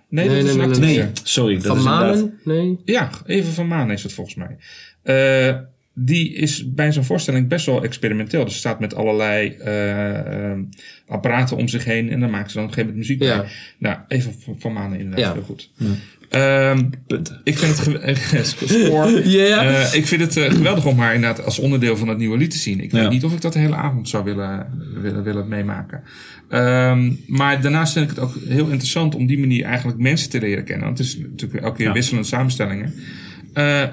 Nee, 0.09 0.27
dat 0.27 0.37
is 0.37 0.55
nee, 0.55 0.65
een 0.65 0.79
nee. 0.79 0.97
Nee, 0.97 1.09
sorry. 1.23 1.53
Dat 1.53 1.65
Van 1.65 1.77
is 1.77 1.83
inderdaad- 1.83 2.15
Manen? 2.15 2.39
Nee. 2.43 2.79
Ja, 2.85 3.09
Even 3.25 3.53
van 3.53 3.67
Maan 3.67 3.91
is 3.91 4.03
het 4.03 4.13
volgens 4.13 4.35
mij. 4.35 4.57
Eh, 5.03 5.55
die 5.99 6.33
is 6.33 6.73
bij 6.73 6.91
zo'n 6.91 7.03
voorstelling 7.03 7.47
best 7.47 7.65
wel 7.65 7.83
experimenteel. 7.83 8.43
Dus 8.43 8.53
ze 8.53 8.59
staat 8.59 8.79
met 8.79 8.95
allerlei 8.95 9.49
eh, 9.49 10.51
eh, 10.51 10.57
apparaten 11.07 11.57
om 11.57 11.67
zich 11.67 11.83
heen. 11.85 12.09
En 12.09 12.19
dan 12.19 12.29
maakt 12.29 12.51
ze 12.51 12.55
dan 12.57 12.63
op 12.65 12.69
een 12.69 12.75
gegeven 12.75 12.95
moment 12.97 13.17
muziek 13.17 13.23
Ja. 13.31 13.37
bij. 13.41 13.47
Nou, 13.77 13.97
Even 14.07 14.33
van, 14.39 14.55
van 14.59 14.73
Maan 14.73 14.93
inderdaad 14.95 15.19
Ja. 15.19 15.33
heel 15.33 15.41
goed. 15.41 15.71
Ehm, 16.29 16.89
Punten. 17.07 17.41
ik 17.43 17.57
vind 17.57 18.01
het 18.01 18.47
score. 18.69 19.29
Ja, 19.29 19.43
ja. 19.45 19.63
Eh, 19.63 19.93
ik 19.93 20.07
vind 20.07 20.21
het 20.21 20.37
eh, 20.37 20.51
geweldig 20.51 20.85
om 20.85 20.99
haar 20.99 21.13
inderdaad 21.15 21.45
als 21.45 21.59
onderdeel 21.59 21.97
van 21.97 22.07
het 22.07 22.17
nieuwe 22.17 22.37
lied 22.37 22.51
te 22.51 22.57
zien. 22.57 22.79
Ik 22.79 22.91
Ja. 22.91 22.99
weet 23.01 23.09
niet 23.09 23.23
of 23.23 23.33
ik 23.33 23.41
dat 23.41 23.53
de 23.53 23.59
hele 23.59 23.75
avond 23.75 24.09
zou 24.09 24.23
willen, 24.23 24.67
willen, 25.01 25.23
willen 25.23 25.47
meemaken. 25.47 26.03
Ehm, 26.49 27.11
maar 27.27 27.61
daarnaast 27.61 27.93
vind 27.93 28.09
ik 28.09 28.15
het 28.15 28.25
ook 28.25 28.35
heel 28.47 28.65
interessant 28.67 29.15
om 29.15 29.25
die 29.25 29.39
manier 29.39 29.63
eigenlijk 29.63 29.99
mensen 29.99 30.29
te 30.29 30.39
leren 30.39 30.63
kennen. 30.63 30.85
Want 30.85 30.97
het 30.97 31.07
is 31.07 31.17
natuurlijk 31.17 31.63
elke 31.63 31.77
keer 31.77 31.85
Ja. 31.87 31.93
wisselende 31.93 32.27
samenstellingen. 32.27 32.93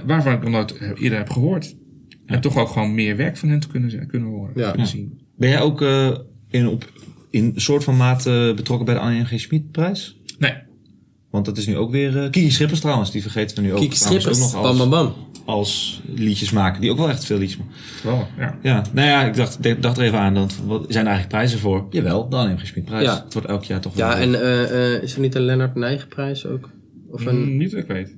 waarvan 0.06 0.32
ik 0.32 0.40
nog 0.42 0.50
nooit 0.50 0.74
eerder 1.00 1.18
heb 1.18 1.30
gehoord. 1.30 1.74
En 2.26 2.40
toch 2.40 2.56
ook 2.56 2.68
gewoon 2.68 2.94
meer 2.94 3.16
werk 3.16 3.36
van 3.36 3.48
hen 3.48 3.60
te 3.60 3.68
kunnen, 3.68 4.06
kunnen 4.06 4.28
horen. 4.28 4.52
Ja. 4.54 4.70
Kunnen 4.70 4.86
zien. 4.88 5.20
Ben 5.36 5.48
jij 5.48 5.60
ook 5.60 5.82
eh, 5.82 6.18
in, 6.48 6.68
op, 6.68 6.90
in 7.30 7.52
een 7.54 7.60
soort 7.60 7.84
van 7.84 7.96
mate 7.96 8.52
betrokken 8.56 8.86
bij 8.86 8.94
de 8.94 9.00
Annie 9.00 9.24
G. 9.24 9.40
Schmid 9.40 9.70
prijs? 9.70 10.20
Nee. 10.38 10.54
Want 11.30 11.44
dat 11.46 11.56
is 11.56 11.66
nu 11.66 11.76
ook 11.76 11.90
weer... 11.90 12.18
eh 12.22 12.30
Kiki 12.30 12.50
Schippers 12.50 12.80
trouwens, 12.80 13.10
die 13.10 13.22
vergeten 13.22 13.56
we 13.56 13.62
nu 13.62 13.72
ook. 13.72 13.80
Kiki. 13.80 14.14
Ook 14.16 14.22
nog 14.24 14.52
Bam, 14.52 14.64
als, 14.64 14.78
bam, 14.78 14.90
bam. 14.90 15.12
als 15.44 16.02
liedjes 16.14 16.50
maken. 16.50 16.80
Die 16.80 16.90
ook 16.90 16.96
wel 16.98 17.08
echt 17.08 17.24
veel 17.24 17.38
liedjes 17.38 17.58
maken. 17.58 17.74
Wel, 18.04 18.26
ja. 18.38 18.58
Ja, 18.62 18.82
nou 18.92 19.08
ja, 19.08 19.24
ik 19.24 19.34
dacht, 19.34 19.82
dacht 19.82 19.98
er 19.98 20.04
even 20.04 20.18
aan. 20.18 20.34
Dat, 20.34 20.56
wat 20.66 20.84
zijn 20.88 21.04
er 21.06 21.10
eigenlijk 21.12 21.28
prijzen 21.28 21.58
voor? 21.58 21.86
Jawel, 21.90 22.28
de 22.28 22.36
Annie 22.36 22.56
G. 22.56 22.66
Schmid 22.66 22.84
prijs. 22.84 23.04
Ja. 23.04 23.22
Het 23.24 23.32
wordt 23.32 23.48
elk 23.48 23.64
jaar 23.64 23.80
toch 23.80 23.96
Ja, 23.96 24.18
en 24.18 24.34
eh, 24.42 24.94
eh, 24.96 25.02
is 25.02 25.14
er 25.14 25.20
niet 25.20 25.34
een 25.34 25.42
Lennart 25.42 25.74
Nijgenprijs 25.74 26.46
ook? 26.46 26.70
Of 27.10 27.26
een 27.26 27.40
Mm, 27.50 27.56
niet 27.56 27.70
dat 27.70 27.80
ik 27.80 27.86
weet. 27.86 28.16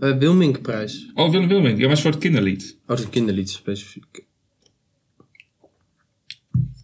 Eh 0.00 0.16
Wilminkprijs? 0.16 1.10
Oh, 1.14 1.30
Willem 1.30 1.48
Wilming. 1.48 1.72
Ja, 1.74 1.78
maar 1.80 1.88
het 1.88 1.96
is 1.96 2.02
voor 2.02 2.10
het 2.10 2.20
kinderlied. 2.20 2.76
Oh, 2.80 2.86
dat 2.86 2.98
is 2.98 3.04
een 3.04 3.10
kinderlied 3.10 3.50
specifiek. 3.50 4.24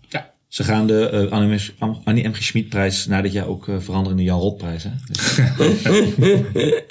Ja. 0.09 0.33
Ze 0.49 0.65
gaan 0.65 0.87
de 0.87 1.09
eh, 1.09 1.31
Annie, 2.05 2.29
M-. 2.29 2.33
G. 2.35 2.43
Schmid 2.43 2.69
prijs 2.69 3.07
na 3.07 3.23
dit 3.23 3.33
jaar 3.33 3.47
ook 3.47 3.69
eh, 3.69 3.75
veranderen 3.79 4.19
in 4.19 4.25
de 4.25 4.31
Jan 4.31 4.41
Rot 4.41 4.57
prijs. 4.59 4.83
Hè? 4.85 4.91
Dus- 5.07 5.37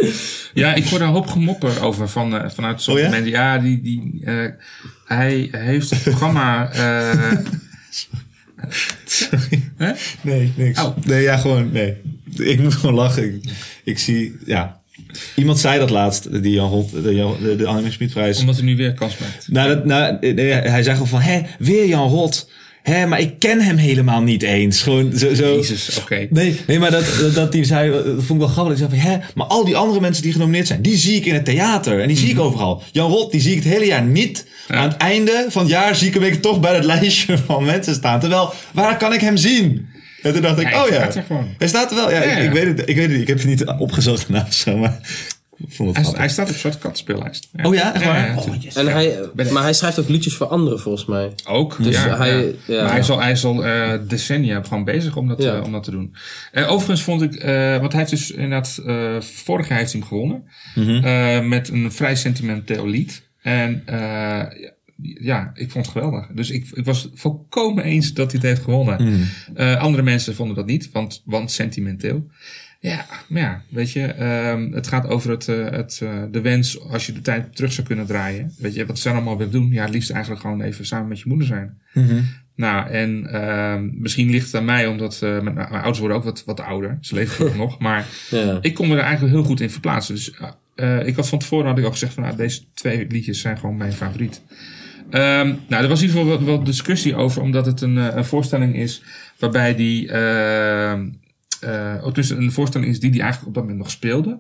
Ja, 0.54 0.74
ik 0.74 0.86
hoor 0.86 1.00
daar 1.00 1.08
een 1.08 1.14
hoop 1.14 1.28
gemopper 1.28 1.82
over 1.84 2.10
van, 2.10 2.36
eh, 2.38 2.50
vanuit 2.50 2.82
sommige 2.82 3.06
Oh 3.08 3.12
ja? 3.14 3.18
mensen. 3.20 3.38
Ja, 3.40 3.58
die, 3.58 3.82
die, 3.82 4.22
eh, 4.26 4.50
hij 5.06 5.48
heeft 5.52 5.90
het 5.90 6.02
programma... 6.04 6.72
eh, 6.72 7.38
Hè? 9.78 9.92
Nee, 10.22 10.54
niks. 10.56 10.82
Oh. 10.84 10.98
Nee, 11.06 11.22
ja, 11.22 11.38
gewoon, 11.38 11.72
nee. 11.72 11.98
Ik 12.38 12.60
moet 12.60 12.74
gewoon 12.74 12.96
lachen. 12.96 13.36
Ik, 13.36 13.44
ik 13.84 14.00
zie, 14.00 14.38
ja. 14.46 14.82
Iemand 15.36 15.60
zei 15.60 15.80
dat 15.80 15.90
laatst, 15.90 16.44
die 16.44 16.54
Jan 16.54 16.70
Rot, 16.70 17.04
de, 17.04 17.16
Jan- 17.16 17.38
de, 17.58 17.68
omdat 18.40 18.56
hij 18.56 18.64
nu 18.64 18.76
weer 18.76 18.94
kans 18.94 19.18
maakt. 19.18 19.48
Nou, 19.48 19.68
dat, 19.70 19.86
nou, 19.86 20.18
eh, 20.22 20.34
nee, 20.34 20.52
hij 20.52 20.84
zei 20.84 20.96
gewoon 20.96 21.08
van, 21.08 21.22
hé, 21.22 21.42
weer 21.60 21.88
Jan 21.88 22.10
Rot. 22.10 22.50
Hé, 22.84 23.08
maar 23.08 23.20
ik 23.20 23.40
ken 23.40 23.62
hem 23.62 23.78
helemaal 23.78 24.22
niet 24.22 24.44
eens. 24.44 24.82
Gewoon 24.82 25.18
zo... 25.18 25.34
zo 25.34 25.56
Jezus, 25.56 26.00
oké. 26.02 26.28
Nee, 26.30 26.60
nee, 26.68 26.80
maar 26.80 26.92
dat, 26.92 27.06
dat, 27.20 27.34
dat 27.36 27.52
die 27.52 27.64
zei, 27.64 27.92
dat 27.92 28.04
vond 28.06 28.30
ik 28.30 28.38
wel 28.38 28.48
grappig. 28.48 28.78
Die 28.78 28.88
zei 28.88 29.02
van, 29.02 29.12
hè, 29.12 29.18
maar 29.36 29.48
al 29.48 29.66
die 29.66 29.76
andere 29.76 30.00
mensen 30.00 30.24
die 30.24 30.32
genomineerd 30.32 30.68
zijn, 30.68 30.82
die 30.82 30.98
zie 30.98 31.16
ik 31.16 31.26
in 31.26 31.34
het 31.34 31.46
theater. 31.46 32.02
En 32.02 32.08
die 32.08 32.18
zie 32.18 32.30
ik 32.30 32.40
overal. 32.40 32.84
Jan 32.92 33.12
Rot, 33.12 33.32
die 33.32 33.42
zie 33.42 33.56
ik 33.56 33.64
het 33.64 33.74
hele 33.74 33.86
jaar 33.86 34.04
niet. 34.04 34.48
Ja. 34.68 34.76
Aan 34.76 34.90
het 34.90 34.98
einde 34.98 35.46
van 35.50 35.62
het 35.62 35.72
jaar 35.72 35.96
zie 35.96 36.08
ik 36.08 36.14
hem 36.14 36.42
toch 36.42 36.60
bij 36.60 36.76
het 36.76 36.86
lijstje 36.94 37.38
van 37.38 37.66
mensen 37.66 37.94
staan. 37.96 38.20
Terwijl, 38.20 38.54
waar 38.74 38.98
kan 38.98 39.14
ik 39.14 39.22
hem 39.22 39.38
zien? 39.38 39.88
En 40.24 40.34
toen 40.34 40.42
dacht 40.42 40.60
ik, 40.60 40.70
Ja, 40.70 40.84
oh 40.84 40.90
hij 40.90 40.98
ja. 40.98 41.04
staat 41.04 41.16
er 41.16 41.24
gewoon. 41.24 41.48
Hij 41.58 41.68
staat 41.68 41.90
er 41.90 41.96
wel. 41.96 42.10
Ja, 42.12 42.16
Ja, 42.16 42.24
ik, 42.24 42.38
ja. 42.38 42.44
ik 42.44 42.52
weet 42.52 42.66
het. 42.78 42.90
Ik 42.90 42.96
weet 42.96 43.04
het 43.08 43.12
niet. 43.12 43.22
Ik 43.22 43.28
heb 43.28 43.38
het 43.38 43.46
niet 43.48 43.66
opgezocht 43.66 44.28
daarna 44.28 44.46
of 44.48 44.54
zo, 44.54 44.78
maar 44.78 45.00
ik 45.58 45.74
vond 45.74 45.98
het 45.98 46.06
Hij, 46.08 46.16
hij 46.18 46.30
staat 46.30 46.50
op 46.50 46.56
soort 46.56 46.78
katspeellijst. 46.78 47.50
Oh 47.64 47.74
ja, 47.76 47.94
echt 47.94 48.06
waar? 48.06 48.38
Oh, 48.38 48.56
yes. 48.60 48.76
En 48.76 48.88
hij, 48.88 49.20
maar 49.52 49.64
hij 49.64 49.74
schrijft 49.74 50.00
ook 50.00 50.10
liedjes 50.10 50.36
voor 50.36 50.48
anderen 50.48 50.80
volgens 50.80 51.06
mij. 51.06 51.32
Ook. 51.48 51.84
Dus 51.84 51.96
ja, 52.04 52.18
hij- 52.18 52.42
ja. 52.46 52.52
ja. 52.66 52.82
Maar 52.82 52.92
hij 52.92 53.00
is 53.00 53.10
al, 53.10 53.22
hij 53.22 53.32
is 53.32 53.46
al 53.46 53.66
eh, 53.66 53.94
decennia 54.08 54.62
gewoon 54.64 54.84
bezig 54.84 55.16
om 55.16 55.28
dat, 55.28 55.42
Ja. 55.44 55.56
eh, 55.56 55.64
om 55.64 55.72
dat 55.72 55.84
te 55.84 55.92
doen. 55.92 56.16
Eh, 56.52 56.72
overigens 56.72 57.02
vond 57.04 57.22
ik, 57.22 57.34
eh, 57.36 57.78
want 57.80 57.92
hij 57.92 58.00
heeft 58.02 58.12
dus 58.12 58.32
inderdaad, 58.32 58.80
eh, 58.86 59.16
vorig 59.22 59.68
jaar 59.68 59.78
heeft 59.78 59.92
hij 59.92 60.00
hem 60.02 60.10
gewonnen. 60.10 60.44
Mhm. 60.76 61.04
Eh, 61.06 61.40
met 61.48 61.70
een 61.70 61.92
vrij 61.92 62.16
sentimenteel 62.16 62.88
lied. 62.88 63.22
En 63.42 63.82
eh, 63.86 64.42
ja, 65.02 65.52
ik 65.54 65.72
vond 65.72 65.86
het 65.86 65.94
geweldig. 65.96 66.28
Dus 66.28 66.50
ik, 66.52 66.68
ik 66.74 66.86
was 66.86 67.10
volkomen 67.14 67.84
eens 67.84 68.14
dat 68.14 68.32
hij 68.32 68.40
het 68.42 68.50
heeft 68.50 68.64
gewonnen. 68.64 69.04
Mhm. 69.04 69.22
Eh, 69.56 69.82
andere 69.82 70.04
mensen 70.04 70.36
vonden 70.36 70.56
dat 70.56 70.66
niet, 70.66 70.92
want, 70.92 71.22
want 71.26 71.52
sentimenteel. 71.52 72.28
Ja, 72.80 73.06
maar 73.30 73.42
ja, 73.42 73.62
weet 73.70 73.92
je, 73.92 74.06
ehm, 74.06 74.72
het 74.72 74.88
gaat 74.88 75.08
over 75.08 75.30
het, 75.30 75.48
eh, 75.48 75.70
het, 75.70 76.00
eh, 76.04 76.24
de 76.32 76.42
wens 76.42 76.80
als 76.82 77.06
je 77.06 77.12
de 77.12 77.22
tijd 77.22 77.56
terug 77.56 77.74
zou 77.74 77.88
kunnen 77.88 78.06
draaien. 78.06 78.54
Weet 78.58 78.74
je, 78.74 78.86
wat 78.86 79.00
ze 79.00 79.10
allemaal 79.10 79.38
willen 79.38 79.52
doen? 79.52 79.72
Ja, 79.72 79.82
het 79.84 79.94
liefst 79.94 80.10
eigenlijk 80.10 80.42
gewoon 80.42 80.62
even 80.62 80.86
samen 80.86 81.08
met 81.08 81.20
je 81.20 81.28
moeder 81.28 81.48
zijn. 81.48 81.78
Mhm. 81.94 82.22
Nou, 82.56 82.90
en 82.90 83.28
ehm, 83.32 83.90
misschien 83.94 84.30
ligt 84.30 84.46
het 84.46 84.56
aan 84.56 84.66
mij, 84.66 84.88
omdat 84.88 85.18
mijn, 85.22 85.44
mijn 85.44 85.68
ouders 85.68 86.00
worden 86.00 86.18
ook 86.18 86.24
wat, 86.24 86.44
wat 86.46 86.60
ouder. 86.60 86.98
Ze 87.02 87.16
leven 87.16 87.58
nog, 87.58 87.80
maar 87.80 88.08
Ja. 88.30 88.58
ik 88.62 88.74
kon 88.74 88.88
me 88.88 88.96
er 88.96 89.02
eigenlijk 89.02 89.34
heel 89.34 89.44
goed 89.44 89.62
in 89.62 89.70
verplaatsen. 89.70 90.16
Dus 90.16 90.30
ik 91.06 91.16
had 91.16 91.30
van 91.30 91.40
tevoren 91.40 91.68
had 91.68 91.78
ik 91.78 91.84
al 91.84 91.92
gezegd 91.92 92.14
van 92.14 92.24
nou, 92.24 92.36
deze 92.36 92.62
twee 92.74 93.08
liedjes 93.10 93.42
zijn 93.42 93.58
gewoon 93.58 93.78
mijn 93.78 93.94
favoriet. 93.94 94.42
Ehm, 95.14 95.54
nou, 95.68 95.84
er 95.84 95.88
was 95.90 96.02
in 96.02 96.08
ieder 96.08 96.22
geval 96.22 96.38
wel, 96.38 96.46
wel 96.46 96.64
discussie 96.64 97.16
over, 97.16 97.42
omdat 97.42 97.66
het 97.66 97.82
een, 97.82 97.98
eh, 97.98 98.16
een 98.16 98.26
voorstelling 98.26 98.76
is 98.76 99.04
waarbij 99.40 99.76
die, 99.76 100.08
dus 102.14 102.30
een 102.30 102.52
voorstelling 102.52 102.92
is 102.92 103.00
die 103.00 103.12
die 103.12 103.22
eigenlijk 103.22 103.48
op 103.48 103.54
dat 103.54 103.64
moment 103.64 103.82
nog 103.82 103.92
speelde. 103.92 104.40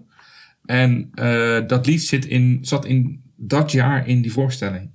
En 0.65 1.09
eh, 1.13 1.59
dat 1.67 1.85
lied 1.85 2.03
zit 2.03 2.25
in, 2.25 2.59
zat 2.61 2.85
in 2.85 3.21
dat 3.35 3.71
jaar 3.71 4.07
in 4.07 4.21
die 4.21 4.31
voorstelling. 4.31 4.89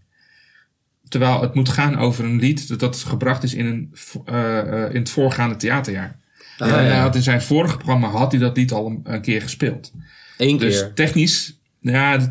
Terwijl 1.09 1.41
het 1.41 1.55
moet 1.55 1.69
gaan 1.69 1.97
over 1.99 2.25
een 2.25 2.39
lied 2.39 2.69
dat, 2.69 2.81
dat 2.81 2.97
gebracht 2.97 3.43
is 3.43 3.55
in, 3.55 3.67
een, 3.67 3.93
in 4.93 5.01
het 5.01 5.11
voorgaande 5.11 5.57
theaterjaar. 5.57 6.19
Ah, 6.59 6.69
en 6.69 6.75
hij 6.75 6.87
ja. 6.87 7.01
had 7.01 7.15
in 7.15 7.23
zijn 7.23 7.43
vorige 7.43 7.77
programma 7.77 8.09
had 8.09 8.33
hij 8.33 8.41
dat 8.41 8.57
lied 8.57 8.73
al 8.73 8.87
een, 8.87 9.01
een 9.03 9.21
keer 9.21 9.43
gespeeld. 9.43 9.93
Eén 10.37 10.59
Dus 10.59 10.81
keer. 10.81 10.95
technisch, 10.95 11.58
ja, 11.93 12.19
de 12.19 12.31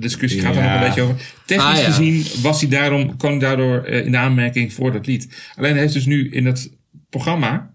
discussie 0.00 0.40
gaat 0.40 0.56
er 0.56 0.62
Ja. 0.62 0.72
nog 0.72 0.80
een 0.80 0.86
beetje 0.86 1.02
over. 1.02 1.16
Technisch 1.46 1.66
Ah, 1.78 1.84
gezien 1.84 2.24
was 2.42 2.60
hij 2.60 2.70
daarom, 2.70 3.16
kwam 3.16 3.30
hij 3.30 3.40
daardoor 3.40 3.84
eh, 3.84 4.04
in 4.04 4.10
de 4.10 4.18
aanmerking 4.18 4.72
voor 4.72 4.92
dat 4.92 5.06
lied. 5.06 5.28
Alleen 5.56 5.72
hij 5.72 5.80
heeft 5.80 5.92
dus 5.94 6.06
nu 6.06 6.30
in 6.30 6.46
het 6.46 6.70
programma, 7.10 7.70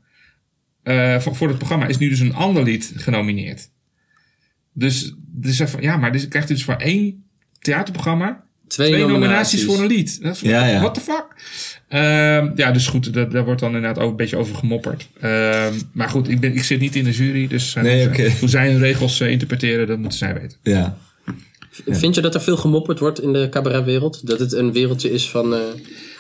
eh, 0.84 1.20
voor, 1.20 1.36
voor 1.36 1.48
het 1.48 1.58
programma 1.58 1.88
is 1.88 1.98
nu 1.98 2.10
dus 2.10 2.20
een 2.20 2.34
ander 2.36 2.64
lied 2.64 2.92
genomineerd. 2.96 3.70
Dus, 4.74 5.14
dus 5.26 5.64
ja, 5.80 5.98
maar 5.98 6.12
dus 6.12 6.28
krijgt 6.28 6.48
hij 6.48 6.58
dus 6.58 6.66
voor 6.66 6.76
één 6.76 7.24
theaterprogramma 7.60 8.44
Twee, 8.68 8.88
twee 8.92 9.06
nominaties 9.06 9.64
voor 9.66 9.80
een 9.80 9.88
lied. 9.88 10.22
Dat 10.22 10.36
is, 10.36 10.42
Ja, 10.42 10.66
ja. 10.66 10.80
What 10.80 10.94
the 10.94 11.00
fuck? 11.00 11.26
Ehm, 11.88 12.52
ja, 12.56 12.72
dus 12.72 12.88
goed, 12.88 13.14
daar, 13.14 13.30
daar 13.30 13.46
wordt 13.46 13.60
dan 13.60 13.76
inderdaad 13.76 14.04
ook 14.04 14.10
een 14.10 14.16
beetje 14.16 14.38
over 14.38 14.56
gemopperd. 14.56 15.08
Ehm, 15.22 15.74
maar 15.92 16.10
goed, 16.10 16.30
ik, 16.30 16.40
ben, 16.40 16.56
ik 16.56 16.64
zit 16.64 16.80
niet 16.80 16.96
in 16.96 17.04
de 17.04 17.12
jury, 17.12 17.48
dus 17.48 17.76
eh, 17.76 17.84
Nee, 17.84 18.06
hoe, 18.08 18.16
zij- 18.16 18.26
oké. 18.28 18.38
hoe 18.40 18.50
zij 18.50 18.72
hun 18.72 18.80
regels 18.80 19.22
interpreteren, 19.22 19.88
dat 19.88 19.98
moeten 20.00 20.18
zij 20.18 20.34
weten. 20.34 20.58
Ja. 20.64 20.98
Vind 21.86 22.16
je 22.16 22.22
dat 22.22 22.36
er 22.36 22.42
veel 22.42 22.58
gemopperd 22.58 23.00
wordt 23.00 23.22
in 23.22 23.34
de 23.34 23.48
cabaretwereld? 23.50 24.28
Dat 24.28 24.40
het 24.40 24.54
een 24.54 24.74
wereldje 24.74 25.12
is 25.12 25.30
van... 25.30 25.54
eh 25.54 25.60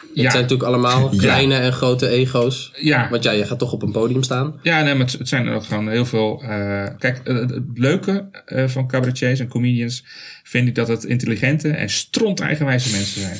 het 0.09 0.17
Ja. 0.17 0.29
zijn 0.31 0.43
natuurlijk 0.43 0.69
allemaal 0.69 1.09
kleine 1.17 1.55
en 1.55 1.73
grote 1.73 2.07
ego's. 2.07 2.71
Ja, 2.75 3.07
Want 3.09 3.23
ja, 3.23 3.31
je 3.31 3.45
gaat 3.45 3.59
toch 3.59 3.71
op 3.73 3.81
een 3.81 3.91
podium 3.91 4.23
staan. 4.23 4.59
ja 4.63 4.83
nee, 4.83 4.93
maar 4.95 5.05
het, 5.05 5.17
het 5.19 5.27
zijn 5.27 5.47
er 5.47 5.55
ook 5.55 5.63
gewoon 5.63 5.89
heel 5.89 6.05
veel. 6.05 6.41
eh, 6.43 6.87
kijk, 6.99 7.21
het, 7.23 7.59
leuke 7.75 8.29
eh, 8.45 8.67
van 8.67 8.87
cabaretiers 8.87 9.39
en 9.39 9.47
comedians 9.47 10.03
vind 10.43 10.67
ik 10.67 10.75
dat 10.75 10.87
het 10.87 11.03
intelligente 11.03 11.69
en 11.69 11.89
stront 11.89 12.39
eigenwijze 12.39 12.91
mensen 12.91 13.21
zijn. 13.21 13.37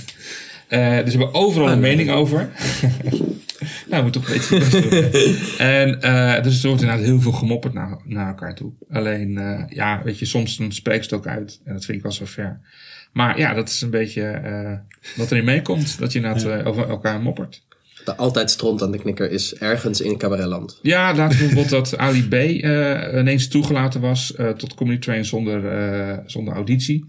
Dus 1.03 1.13
ze 1.13 1.17
hebben 1.19 1.33
overal 1.33 1.69
een 1.69 1.79
mening 1.79 2.11
over. 2.11 2.49
nou, 3.89 4.03
moet 4.03 4.13
toch 4.13 4.27
een 4.27 4.33
beetje 4.33 4.55
je 4.55 4.59
best 4.61 4.89
doen. 4.89 5.57
En 5.67 6.01
eh, 6.01 6.43
dus 6.43 6.61
er 6.61 6.67
wordt 6.67 6.81
inderdaad 6.83 7.05
heel 7.05 7.21
veel 7.21 7.31
gemopperd 7.31 7.73
naar, 7.73 7.97
naar 8.03 8.27
elkaar 8.27 8.55
toe. 8.55 8.71
Alleen, 8.89 9.37
eh, 9.37 9.63
ja, 9.69 10.01
weet 10.03 10.19
je, 10.19 10.25
soms 10.25 10.57
dan 10.57 10.71
spreekt 10.71 11.03
het 11.03 11.13
ook 11.13 11.27
uit. 11.27 11.61
En 11.63 11.73
dat 11.73 11.85
vind 11.85 11.97
ik 11.97 12.03
wel 12.03 12.11
zo 12.11 12.25
ver. 12.25 12.59
Maar 13.11 13.37
ja, 13.39 13.53
dat 13.53 13.69
is 13.69 13.81
een 13.81 13.89
beetje 13.89 14.23
eh, 14.23 14.73
wat 15.15 15.31
erin 15.31 15.45
meekomt. 15.45 15.99
Dat 15.99 16.11
je 16.11 16.19
inderdaad 16.19 16.65
over 16.65 16.89
elkaar 16.89 17.21
moppert. 17.21 17.63
de 18.05 18.15
altijd 18.15 18.51
stront 18.51 18.81
aan 18.81 18.91
de 18.91 18.97
knikker 18.99 19.31
is 19.31 19.55
ergens 19.55 20.01
in 20.01 20.17
cabaretland. 20.17 20.79
Ja, 20.81 21.15
laat 21.15 21.29
bijvoorbeeld 21.37 21.69
dat 21.69 21.97
Ali 21.97 22.27
B 22.27 22.33
eh, 22.33 23.19
ineens 23.19 23.47
toegelaten 23.47 24.01
was 24.01 24.35
eh, 24.35 24.49
tot 24.49 24.73
Comedy 24.73 24.99
Train 24.99 25.25
zonder, 25.25 25.67
eh, 25.67 26.17
zonder 26.25 26.53
auditie. 26.53 27.05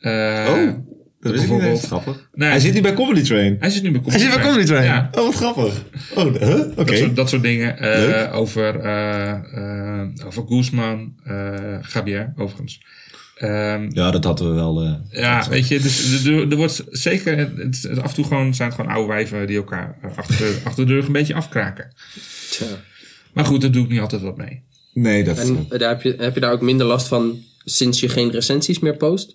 Eh, 0.00 0.46
Oh, 0.48 0.95
Dat 1.20 1.32
is 1.34 1.38
bijvoorbeeld- 1.38 1.72
niet 1.72 1.82
grappig. 1.86 2.28
Nee, 2.34 2.48
Hij 2.48 2.60
zit 2.60 2.74
nu 2.74 2.80
bij 2.80 2.94
Comedy 2.94 3.22
Train. 3.22 3.56
hij 3.60 3.70
zit 3.70 3.82
nu 3.82 3.90
bij 3.90 4.00
Comedy 4.00 4.18
Hij 4.22 4.30
zit 4.30 4.36
bij 4.40 4.46
Comedy 4.48 4.66
Train. 4.66 4.84
Ja. 4.84 5.08
Oh, 5.12 5.24
wat 5.24 5.34
grappig. 5.34 5.82
Oh, 6.14 6.34
huh? 6.34 6.60
Oké. 6.60 6.84
Dat, 6.84 6.96
soort, 6.98 7.16
dat 7.16 7.28
soort 7.28 7.42
dingen. 7.42 7.78
eh, 7.78 8.34
over, 8.38 8.80
eh, 8.80 9.30
eh, 9.30 10.08
over 10.26 10.44
Guzman, 10.48 11.14
eh 11.24 11.54
Gabier, 11.80 12.32
overigens. 12.36 12.80
Ehm, 13.36 13.88
Ja, 13.92 14.10
dat 14.10 14.24
hadden 14.24 14.48
we 14.48 14.54
wel. 14.54 14.82
eh, 14.82 15.20
ja, 15.20 15.48
weet 15.48 15.68
je, 15.68 15.80
dus 15.80 16.24
er, 16.24 16.56
wordt 16.56 16.84
zeker, 16.90 17.38
het, 17.38 17.56
het- 17.82 18.00
af 18.02 18.08
en 18.08 18.14
toe 18.14 18.24
gewoon, 18.24 18.54
zijn 18.54 18.68
het 18.68 18.78
gewoon 18.78 18.94
oude 18.94 19.12
wijven 19.12 19.46
die 19.46 19.56
elkaar 19.56 19.96
achter 20.16 20.36
de, 20.38 20.56
achter 20.64 20.86
de 20.86 20.92
rug 20.92 21.06
een 21.06 21.12
beetje 21.12 21.34
afkraken. 21.34 21.92
Tja. 22.50 22.66
Maar 23.32 23.44
goed, 23.44 23.60
daar 23.60 23.70
doe 23.70 23.84
ik 23.84 23.90
niet 23.90 24.00
altijd 24.00 24.22
wat 24.22 24.36
mee. 24.36 24.62
Nee, 24.92 25.24
dat. 25.24 25.38
En 25.38 25.66
daar 25.68 25.88
heb, 25.88 26.02
je, 26.02 26.14
heb 26.18 26.34
je 26.34 26.40
daar 26.40 26.52
ook 26.52 26.60
minder 26.60 26.86
last 26.86 27.08
van 27.08 27.38
sinds 27.64 28.00
je 28.00 28.08
geen 28.08 28.30
recensies 28.30 28.78
meer 28.78 28.96
post? 28.96 29.34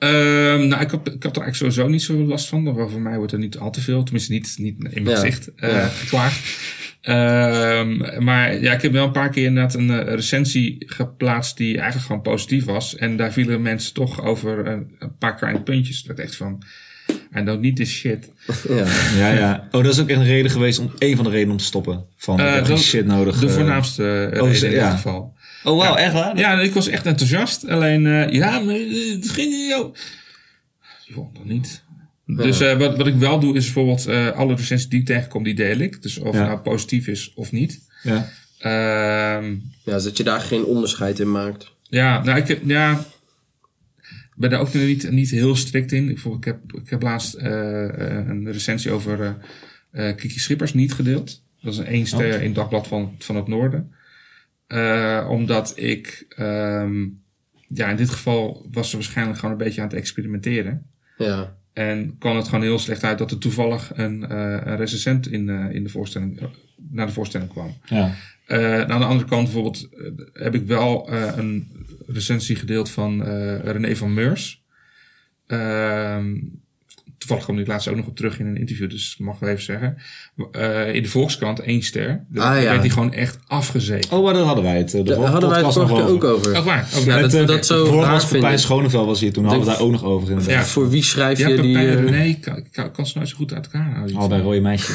Ehm, 0.00 0.66
nou, 0.68 0.80
ik 0.82 0.90
heb, 0.90 1.08
ik 1.08 1.22
heb 1.22 1.36
er 1.36 1.42
eigenlijk 1.42 1.54
sowieso 1.56 1.88
niet 1.88 2.02
zo 2.02 2.14
last 2.14 2.48
van. 2.48 2.64
Want 2.64 2.90
voor 2.90 3.00
mij 3.00 3.16
wordt 3.16 3.32
er 3.32 3.38
niet 3.38 3.58
al 3.58 3.70
te 3.70 3.80
veel, 3.80 4.02
tenminste 4.02 4.32
niet, 4.32 4.54
niet 4.58 4.76
in 4.78 5.02
mijn 5.02 5.14
Ja, 5.16 5.20
gezicht, 5.20 5.50
eh 5.56 5.70
ja. 5.70 5.86
geklaagd. 5.88 6.58
Ehm, 7.00 8.22
maar 8.24 8.60
ja, 8.60 8.72
ik 8.72 8.82
heb 8.82 8.92
wel 8.92 9.04
een 9.06 9.12
paar 9.12 9.30
keer 9.30 9.44
inderdaad 9.44 9.74
een 9.74 9.90
eh, 9.90 10.14
recensie 10.14 10.76
geplaatst 10.86 11.56
die 11.56 11.74
eigenlijk 11.76 12.06
gewoon 12.06 12.22
positief 12.22 12.64
was. 12.64 12.96
En 12.96 13.16
daar 13.16 13.32
vielen 13.32 13.62
mensen 13.62 13.94
toch 13.94 14.24
over 14.24 14.66
een, 14.66 14.90
een 14.98 15.16
paar 15.18 15.36
kleine 15.36 15.60
puntjes. 15.62 16.02
Dat 16.02 16.18
echt 16.18 16.36
van, 16.36 16.62
I 17.38 17.44
don't 17.44 17.60
need 17.60 17.76
this 17.76 17.90
shit. 17.90 18.30
Ja. 18.68 18.86
Ja, 19.18 19.32
ja. 19.32 19.68
Oh, 19.70 19.82
dat 19.84 19.92
is 19.92 20.00
ook 20.00 20.08
echt 20.08 20.18
een 20.18 20.26
reden 20.26 20.50
geweest 20.50 20.78
om 20.78 20.90
een 20.98 21.16
van 21.16 21.24
de 21.24 21.30
redenen 21.30 21.52
om 21.52 21.58
te 21.58 21.64
stoppen. 21.64 22.04
Van 22.16 22.40
ik 22.40 22.46
Eh, 22.46 22.54
heb 22.54 22.64
geen 22.64 22.74
dat- 22.74 22.84
shit 22.84 23.06
nodig. 23.06 23.38
De 23.38 23.46
eh. 23.46 23.52
voornaamste 23.52 24.30
eh, 24.32 24.42
oh, 24.42 24.48
reden 24.52 24.68
in 24.68 24.74
ja. 24.74 24.84
dit 24.84 24.94
geval. 24.94 25.34
Oh, 25.64 25.78
wauw, 25.78 25.94
echt 25.96 26.12
waar? 26.12 26.38
Ja, 26.38 26.60
ik 26.60 26.72
was 26.72 26.88
echt 26.88 27.06
enthousiast. 27.06 27.68
Alleen, 27.68 28.06
eh, 28.06 28.32
ja, 28.32 28.58
maar 28.58 28.74
eh, 28.74 29.12
het 29.12 29.30
ging 29.30 29.50
niet 29.50 29.68
jou. 29.68 29.94
Joh, 31.06 31.34
dan 31.34 31.46
niet. 31.46 31.82
Dus 32.26 32.60
eh, 32.60 32.78
wat, 32.78 32.96
wat 32.96 33.06
ik 33.06 33.14
wel 33.14 33.40
doe 33.40 33.56
is 33.56 33.64
bijvoorbeeld 33.64 34.06
eh, 34.06 34.30
alle 34.30 34.54
recensies 34.54 34.88
die 34.88 35.00
ik 35.00 35.06
tegenkom, 35.06 35.42
die 35.42 35.54
deel 35.54 35.78
ik. 35.78 36.02
Dus 36.02 36.18
of 36.18 36.34
Ja. 36.34 36.38
het 36.40 36.48
nou 36.48 36.60
positief 36.60 37.06
is 37.06 37.32
of 37.34 37.52
niet. 37.52 37.80
Ja. 38.02 38.28
Ehm, 38.58 39.54
ja, 39.84 39.98
zodat 39.98 40.16
je 40.16 40.24
daar 40.24 40.40
geen 40.40 40.64
onderscheid 40.64 41.18
in 41.18 41.30
maakt. 41.30 41.72
ja, 41.82 42.22
nou, 42.24 42.38
ik 42.38 42.48
heb, 42.48 42.60
ja, 42.66 43.04
ben 44.36 44.50
daar 44.50 44.60
ook 44.60 44.74
niet, 44.74 45.10
niet 45.10 45.30
heel 45.30 45.56
strikt 45.56 45.92
in. 45.92 46.08
Ik, 46.10 46.18
ik, 46.24 46.44
heb, 46.44 46.58
ik 46.82 46.90
heb 46.90 47.02
laatst 47.02 47.34
eh, 47.34 47.84
eh, 47.84 48.28
een 48.28 48.52
recensie 48.52 48.90
over 48.90 49.20
eh, 49.92 50.08
eh, 50.08 50.16
Kiki 50.16 50.38
Schippers 50.38 50.74
niet 50.74 50.92
gedeeld. 50.92 51.42
Dat 51.62 51.72
is 51.72 51.78
een 51.78 51.86
één 51.86 52.06
ster 52.06 52.34
in 52.40 52.46
het 52.46 52.54
Dagblad 52.54 52.86
van, 52.86 53.14
van 53.18 53.36
het 53.36 53.46
Noorden. 53.48 53.92
Eh, 54.70 55.26
omdat 55.30 55.72
ik, 55.76 56.24
ehm, 56.28 57.06
ja, 57.68 57.88
in 57.88 57.96
dit 57.96 58.10
geval 58.10 58.68
was 58.70 58.90
ze 58.90 58.96
waarschijnlijk 58.96 59.38
gewoon 59.38 59.52
een 59.52 59.64
beetje 59.64 59.80
aan 59.80 59.88
het 59.88 59.96
experimenteren. 59.96 60.86
Ja. 61.16 61.56
En 61.72 62.18
kwam 62.18 62.36
het 62.36 62.48
gewoon 62.48 62.64
heel 62.64 62.78
slecht 62.78 63.04
uit 63.04 63.18
dat 63.18 63.30
er 63.30 63.38
toevallig 63.38 63.92
een, 63.94 64.28
eh 64.28 64.60
een 64.64 64.76
recensent 64.76 65.28
in, 65.28 65.48
eh, 65.48 65.74
in 65.74 65.82
de 65.82 65.88
voorstelling, 65.88 66.40
naar 66.90 67.06
de 67.06 67.12
voorstelling 67.12 67.50
kwam. 67.50 67.76
Ja. 67.84 68.14
Eh, 68.50 68.80
aan 68.80 69.00
de 69.00 69.06
andere 69.06 69.28
kant 69.28 69.44
bijvoorbeeld 69.44 69.88
heb 70.32 70.54
ik 70.54 70.66
wel 70.66 71.08
eh, 71.08 71.36
een 71.36 71.68
recensie 72.06 72.56
gedeeld 72.56 72.90
van 72.90 73.24
eh, 73.24 73.58
René 73.58 73.96
van 73.96 74.14
Meurs. 74.14 74.62
Ehm, 75.46 76.36
toevallig 77.18 77.44
kwam 77.44 77.58
ik 77.58 77.66
laatst 77.66 77.88
ook 77.88 77.96
nog 77.96 78.06
op 78.06 78.16
terug 78.16 78.38
in 78.38 78.46
een 78.46 78.56
interview, 78.56 78.90
dus 78.90 79.16
mag 79.18 79.34
ik 79.34 79.40
wel 79.40 79.50
even 79.50 79.62
zeggen. 79.62 79.96
Eh, 80.52 80.94
in 80.94 81.02
de 81.02 81.08
Volkskrant 81.08 81.58
één 81.60 81.82
ster. 81.82 82.24
Daar 82.28 82.44
Ah, 82.56 82.62
ja. 82.62 82.68
werd 82.68 82.80
hij 82.80 82.90
gewoon 82.90 83.12
echt 83.12 83.38
afgezeten. 83.46 84.12
Oh, 84.16 84.24
maar 84.24 84.34
daar 84.34 84.42
hadden 84.42 84.64
wij 84.64 84.76
het. 84.78 84.94
eh, 84.94 85.04
De 85.04 85.08
Daar 85.14 85.18
hadden 85.18 85.50
wij 85.50 85.62
het 85.62 85.72
vorige 85.72 85.92
nog 85.92 86.04
keer 86.04 86.12
ook 86.14 86.24
over. 86.24 86.56
Ook 86.56 86.64
waar. 86.64 86.88
Ook 86.96 87.04
Ja, 87.04 87.06
waar. 87.12 87.20
dat, 87.20 87.32
Met, 87.32 87.40
eh, 87.40 87.46
dat 87.46 87.66
zo 87.66 87.84
Vorige 87.84 88.02
raar 88.04 88.12
was 88.12 88.26
Pepijn. 88.26 88.58
Schoneveld 88.58 89.06
was 89.06 89.20
hier 89.20 89.32
toen. 89.32 89.44
Hadden 89.44 89.62
we 89.64 89.68
het 89.70 89.78
daar 89.78 89.86
ook 89.86 89.92
nog 89.92 90.04
over. 90.04 90.50
Ja. 90.50 90.64
Voor 90.64 90.90
wie 90.90 91.02
schrijf 91.02 91.38
Ja, 91.38 91.48
je 91.48 91.60
die... 91.60 91.76
Eh, 91.76 91.90
en 91.92 92.06
René 92.06 92.34
kan, 92.40 92.64
kan, 92.72 92.92
kan 92.92 93.06
ze 93.06 93.12
nooit 93.18 93.28
zo 93.28 93.36
goed 93.36 93.54
uit 93.54 93.64
elkaar 93.72 93.92
houden. 93.94 94.16
Al 94.16 94.28
bij 94.28 94.38
rode 94.40 94.60
meisjes. 94.60 94.94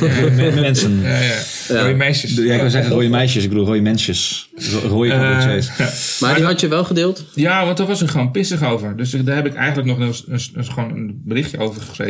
Mensen. 0.56 1.02
Ja, 1.02 1.20
ja. 1.22 1.42
Rode 1.68 1.94
meisjes. 1.94 2.36
Ja, 2.36 2.54
ik 2.54 2.62
wil 2.62 2.70
zeggen 2.70 2.92
rode 2.92 3.08
meisjes. 3.10 3.44
Ik 3.44 3.50
bedoel 3.50 3.66
rode 3.66 3.82
mensjes. 3.82 4.50
Ro- 4.72 4.88
Rode 4.88 5.12
Eh. 5.12 5.88
Maar 6.20 6.36
die 6.36 6.44
had 6.44 6.60
je 6.60 6.68
wel 6.68 6.84
gedeeld? 6.84 7.26
Ja, 7.36 7.66
want 7.66 7.78
daar 7.78 7.88
was 7.88 8.02
ik 8.02 8.10
gewoon 8.10 8.32
pissig 8.32 8.64
over. 8.64 8.98
Dus 8.98 9.12
daar 9.12 9.36
heb 9.36 9.46
ik 9.46 9.54
eigenlijk 9.54 9.88
nog 9.88 10.00
een, 10.00 10.34
een, 10.34 10.40
een- 10.54 10.66
gewoon 10.66 10.92
een 10.92 11.22
berichtje 11.26 11.58
over 11.58 11.82
geschreven. 11.82 12.05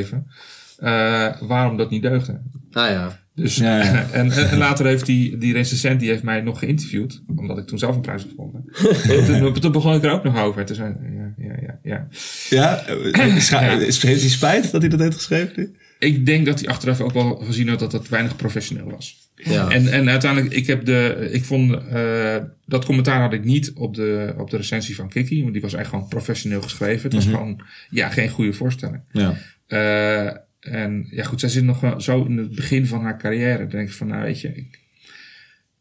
Eh, 0.77 1.41
waarom 1.41 1.77
dat 1.77 1.89
niet 1.89 2.01
deugde. 2.01 2.41
Ah 2.71 2.89
ja. 2.89 3.23
Dus, 3.35 3.55
Ja, 3.55 3.77
ja. 3.83 4.05
En, 4.11 4.31
en, 4.31 4.49
en 4.49 4.57
later 4.57 4.85
heeft 4.85 5.05
die, 5.05 5.37
die 5.37 5.53
recensent 5.53 5.99
die 5.99 6.09
heeft 6.09 6.23
mij 6.23 6.41
nog 6.41 6.59
geïnterviewd. 6.59 7.21
Omdat 7.35 7.57
ik 7.57 7.67
toen 7.67 7.77
zelf 7.79 7.95
een 7.95 8.01
prijs 8.01 8.21
had 8.21 8.31
gewonnen. 8.35 8.63
En 9.17 9.25
toen, 9.41 9.53
toen 9.59 9.71
begon 9.71 9.95
ik 9.95 10.03
er 10.03 10.11
ook 10.11 10.23
nog 10.23 10.37
over. 10.39 10.65
Toen 10.65 10.75
zei 10.75 10.93
ja, 11.15 11.33
ja, 11.47 11.55
ja, 11.61 11.79
ja. 11.83 12.07
Ja, 12.49 12.83
scha- 13.39 13.63
Ja. 13.65 13.71
is- 13.71 14.01
heeft 14.01 14.21
hij 14.21 14.29
spijt 14.29 14.71
dat 14.71 14.81
hij 14.81 14.89
dat 14.89 14.99
heeft 14.99 15.15
geschreven? 15.15 15.75
Ik 15.99 16.25
denk 16.25 16.45
dat 16.45 16.59
hij 16.59 16.69
achteraf 16.69 17.01
ook 17.01 17.13
wel 17.13 17.35
gezien 17.35 17.69
had 17.69 17.79
dat 17.79 17.91
dat 17.91 18.07
weinig 18.09 18.35
professioneel 18.35 18.89
was. 18.91 19.29
ja. 19.35 19.69
En, 19.69 19.87
en 19.91 20.09
uiteindelijk, 20.09 20.53
ik 20.53 20.67
heb 20.67 20.85
de, 20.85 21.29
ik 21.31 21.43
vond, 21.45 21.73
eh, 21.91 22.35
dat 22.65 22.85
commentaar 22.85 23.21
had 23.21 23.33
ik 23.33 23.43
niet 23.43 23.71
op 23.75 23.95
de, 23.95 24.33
op 24.37 24.49
de 24.49 24.57
recensie 24.57 24.95
van 24.95 25.09
Kiki. 25.09 25.41
Want 25.41 25.53
die 25.53 25.61
was 25.61 25.73
eigenlijk 25.73 25.89
gewoon 26.03 26.07
professioneel 26.23 26.61
geschreven. 26.61 27.03
Het 27.03 27.13
was 27.13 27.25
gewoon, 27.25 27.61
ja, 27.89 28.09
geen 28.09 28.29
goede 28.29 28.53
voorstelling. 28.53 29.01
Ja. 29.11 29.35
Eh, 29.67 30.25
en 30.59 31.07
ja, 31.09 31.23
goed, 31.23 31.39
zij 31.39 31.49
zit 31.49 31.63
nog 31.63 31.79
wel 31.79 32.01
zo 32.01 32.23
in 32.25 32.37
het 32.37 32.55
begin 32.55 32.87
van 32.87 33.01
haar 33.01 33.17
carrière. 33.17 33.57
Dan 33.57 33.69
denk 33.69 33.87
ik 33.87 33.93
van, 33.93 34.07
nou 34.07 34.23
weet 34.23 34.41
je, 34.41 34.47
ik, 34.55 34.79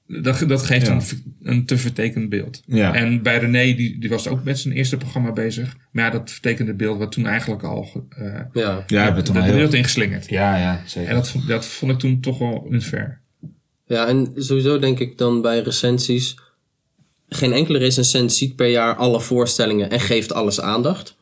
dat, 0.07 0.45
dat 0.49 0.63
geeft 0.63 0.87
Ja. 0.87 0.93
een, 0.93 1.03
een 1.43 1.65
te 1.65 1.79
vertekend 1.79 2.29
beeld. 2.29 2.63
Ja. 2.67 2.95
En 2.95 3.23
bij 3.23 3.39
René, 3.39 3.75
die, 3.75 3.99
die 4.01 4.09
was 4.09 4.29
ook 4.29 4.45
met 4.45 4.59
zijn 4.59 4.75
eerste 4.75 4.97
programma 4.97 5.33
bezig. 5.33 5.77
Maar 5.91 6.05
ja, 6.05 6.11
dat 6.11 6.31
vertekende 6.31 6.75
beeld 6.75 6.99
werd 6.99 7.13
toen 7.13 7.27
eigenlijk 7.27 7.63
al 7.63 8.07
eh 8.09 8.41
ja. 8.53 8.85
Ja, 8.87 9.11
de, 9.11 9.23
de 9.33 9.43
heel... 9.43 9.53
wereld 9.55 9.75
ingeslingerd. 9.75 10.29
Ja, 10.29 10.57
ja, 10.57 10.83
zeker. 10.87 11.09
En 11.11 11.15
dat, 11.17 11.31
vond- 11.31 11.49
dat 11.49 11.67
vond 11.67 11.93
ik 11.93 11.99
toen 11.99 12.21
toch 12.21 12.39
wel 12.39 12.67
unfair. 12.71 13.21
Ja, 13.87 14.07
en 14.07 14.33
sowieso 14.37 14.79
denk 14.79 14.99
ik 15.01 15.19
dan 15.19 15.43
bij 15.43 15.61
recensies... 15.61 16.43
Geen 17.29 17.53
enkele 17.53 17.79
recensent 17.79 18.33
ziet 18.33 18.57
per 18.57 18.69
jaar 18.69 18.95
alle 18.97 19.21
voorstellingen 19.21 19.91
en 19.91 20.01
geeft 20.01 20.33
alles 20.33 20.61
aandacht. 20.61 21.17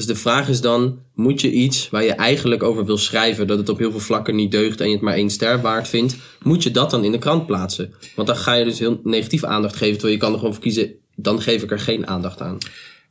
Dus 0.00 0.08
de 0.08 0.14
vraag 0.14 0.48
is 0.48 0.60
dan, 0.60 0.98
moet 1.14 1.40
je 1.40 1.50
iets 1.50 1.90
waar 1.90 2.04
je 2.04 2.12
eigenlijk 2.12 2.62
over 2.62 2.84
wil 2.84 2.96
schrijven... 2.98 3.46
dat 3.46 3.58
het 3.58 3.68
op 3.68 3.78
heel 3.78 3.90
veel 3.90 4.00
vlakken 4.00 4.36
niet 4.36 4.50
deugt 4.50 4.80
en 4.80 4.86
je 4.86 4.92
het 4.92 5.02
maar 5.02 5.14
één 5.14 5.30
ster 5.30 5.60
waard 5.60 5.88
vindt... 5.88 6.16
moet 6.42 6.62
je 6.62 6.70
dat 6.70 6.90
dan 6.90 7.04
in 7.04 7.12
de 7.12 7.18
krant 7.18 7.46
plaatsen? 7.46 7.94
Want 8.14 8.28
dan 8.28 8.36
ga 8.36 8.54
je 8.54 8.64
dus 8.64 8.78
heel 8.78 9.00
negatief 9.04 9.44
aandacht 9.44 9.76
geven... 9.76 9.92
terwijl 9.92 10.12
je 10.12 10.20
kan 10.20 10.32
er 10.32 10.38
gewoon 10.38 10.54
voor 10.54 10.62
kiezen, 10.62 10.92
dan 11.16 11.42
geef 11.42 11.62
ik 11.62 11.70
er 11.70 11.78
geen 11.78 12.06
aandacht 12.06 12.40
aan. 12.40 12.58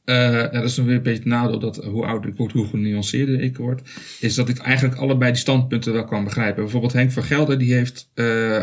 Ja, 0.06 0.48
dat 0.48 0.64
is 0.64 0.76
dan 0.76 0.86
weer 0.86 0.96
een 0.96 1.04
beetje 1.04 1.20
het 1.20 1.28
nadeel 1.28 1.60
dat 1.60 1.76
hoe 1.86 2.06
ouder 2.06 2.30
ik 2.30 2.38
word, 2.38 2.52
hoe 2.52 2.68
genuanceerder 2.68 3.42
ik 3.42 3.58
word. 3.58 3.82
Is 4.20 4.36
dat 4.36 4.50
ik 4.50 4.58
eigenlijk 4.58 5.00
allebei 5.00 5.32
die 5.32 5.42
standpunten 5.42 5.94
wel 5.94 6.06
kan 6.06 6.24
begrijpen. 6.24 6.64
Bijvoorbeeld 6.64 6.94
Henk 6.94 7.12
van 7.12 7.24
Gelder, 7.24 7.58
die 7.58 7.74
heeft 7.74 8.10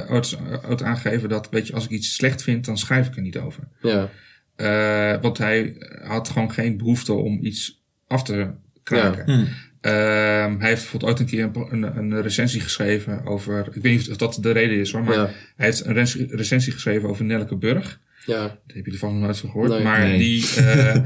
ooit, 0.09 0.39
ooit 0.69 0.83
aangegeven 0.83 1.29
dat, 1.29 1.49
weet 1.51 1.67
je, 1.67 1.75
als 1.75 1.85
ik 1.85 1.91
iets 1.91 2.15
slecht 2.15 2.43
vind, 2.43 2.65
dan 2.65 2.79
schrijf 2.79 3.07
ik 3.07 3.17
er 3.17 3.23
niet 3.23 3.39
over. 3.39 3.69
Ja, 3.83 4.11
Eh, 4.57 5.15
want 5.21 5.39
hij 5.39 5.77
had 6.03 6.29
gewoon 6.29 6.53
geen 6.53 6.77
behoefte 6.77 7.13
om 7.13 7.39
iets 7.45 7.85
af 8.07 8.23
te 8.23 8.51
kraken. 8.83 9.25
Hmm. 9.25 9.47
Ehm, 9.81 10.59
hij 10.61 10.69
heeft 10.69 10.81
bijvoorbeeld 10.81 11.11
ooit 11.11 11.21
een 11.21 11.27
keer 11.27 11.51
een, 11.73 11.83
een, 11.83 11.97
een 11.97 12.23
recensie 12.23 12.61
geschreven 12.61 13.25
over, 13.27 13.67
ik 13.73 13.83
weet 13.83 13.97
niet 13.97 14.11
of 14.11 14.17
dat 14.17 14.39
de 14.41 14.51
reden 14.51 14.79
is 14.79 14.93
hoor, 14.93 15.05
maar 15.05 15.15
Ja. 15.15 15.31
hij 15.57 15.67
heeft 15.67 15.85
een 15.85 15.93
rec- 15.95 16.27
recensie 16.31 16.73
geschreven 16.73 17.09
over 17.09 17.25
Nelke 17.25 17.57
Burg. 17.57 18.01
ja, 18.27 18.35
Daar 18.39 18.57
heb 18.67 18.87
je 18.87 18.93
ervan 18.93 19.13
nog 19.13 19.23
nooit 19.23 19.39
van 19.39 19.51
gehoord. 19.51 19.71
Nee. 19.71 19.83
maar 19.83 20.01
Nee. 20.01 20.19
Die, 20.19 20.47
eh, 20.57 20.97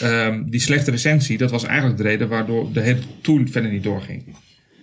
ehm, 0.26 0.42
die 0.46 0.60
slechte 0.60 0.90
recensie, 0.90 1.38
dat 1.38 1.50
was 1.50 1.64
eigenlijk 1.64 1.96
de 1.96 2.02
reden 2.02 2.28
waardoor 2.28 2.72
de 2.72 2.80
hele 2.80 3.00
tour 3.22 3.48
verder 3.48 3.70
niet 3.70 3.82
doorging. 3.82 4.36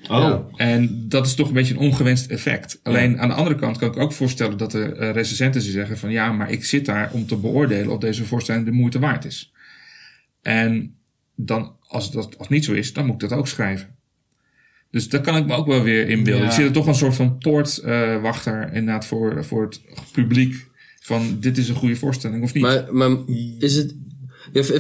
Oh. 0.04 0.10
Ja. 0.10 0.46
En 0.56 1.06
dat 1.10 1.26
is 1.26 1.36
toch 1.36 1.48
een 1.48 1.54
beetje 1.54 1.74
een 1.74 1.80
ongewenst 1.80 2.32
effect. 2.32 2.80
Alleen 2.84 3.20
aan 3.20 3.28
de 3.28 3.34
andere 3.34 3.56
kant 3.56 3.78
kan 3.78 3.88
ik 3.90 3.98
ook 3.98 4.14
voorstellen 4.14 4.58
dat 4.58 4.74
er 4.74 4.94
eh, 4.94 5.12
recensenten 5.12 5.62
zeggen 5.62 5.98
van 5.98 6.12
ja, 6.12 6.32
maar 6.32 6.52
ik 6.52 6.66
zit 6.66 6.86
daar 6.86 7.12
om 7.12 7.28
te 7.28 7.36
beoordelen 7.38 7.92
of 7.92 8.00
deze 8.00 8.26
voorstelling 8.26 8.66
de 8.66 8.72
moeite 8.72 9.00
waard 9.00 9.26
is. 9.26 9.54
En 10.42 10.96
dan, 11.36 11.76
als 11.88 12.12
dat 12.12 12.38
als 12.38 12.50
niet 12.50 12.66
zo 12.66 12.74
is, 12.74 12.94
dan 12.94 13.06
moet 13.06 13.24
ik 13.24 13.30
dat 13.30 13.38
ook 13.38 13.48
schrijven. 13.48 13.96
Dus 14.94 15.10
daar 15.10 15.22
kan 15.22 15.36
ik 15.36 15.46
me 15.46 15.56
ook 15.56 15.68
wel 15.68 15.82
weer 15.82 16.10
inbeelden. 16.10 16.44
Ja. 16.44 16.50
Ik 16.50 16.56
zit 16.56 16.66
er 16.66 16.72
toch 16.72 16.88
een 16.88 16.96
soort 16.96 17.16
van 17.16 17.38
poortwachter 17.38 18.74
inderdaad 18.74 19.06
voor, 19.06 19.46
voor 19.46 19.64
het 19.64 19.82
publiek. 20.12 20.56
Van 21.00 21.38
dit 21.40 21.58
is 21.58 21.70
een 21.70 21.76
goede 21.76 21.96
voorstelling 21.96 22.44
of 22.44 22.54
niet. 22.54 22.64
Maar, 22.64 22.88
maar 22.92 23.18
is 23.60 23.76
het... 23.76 23.96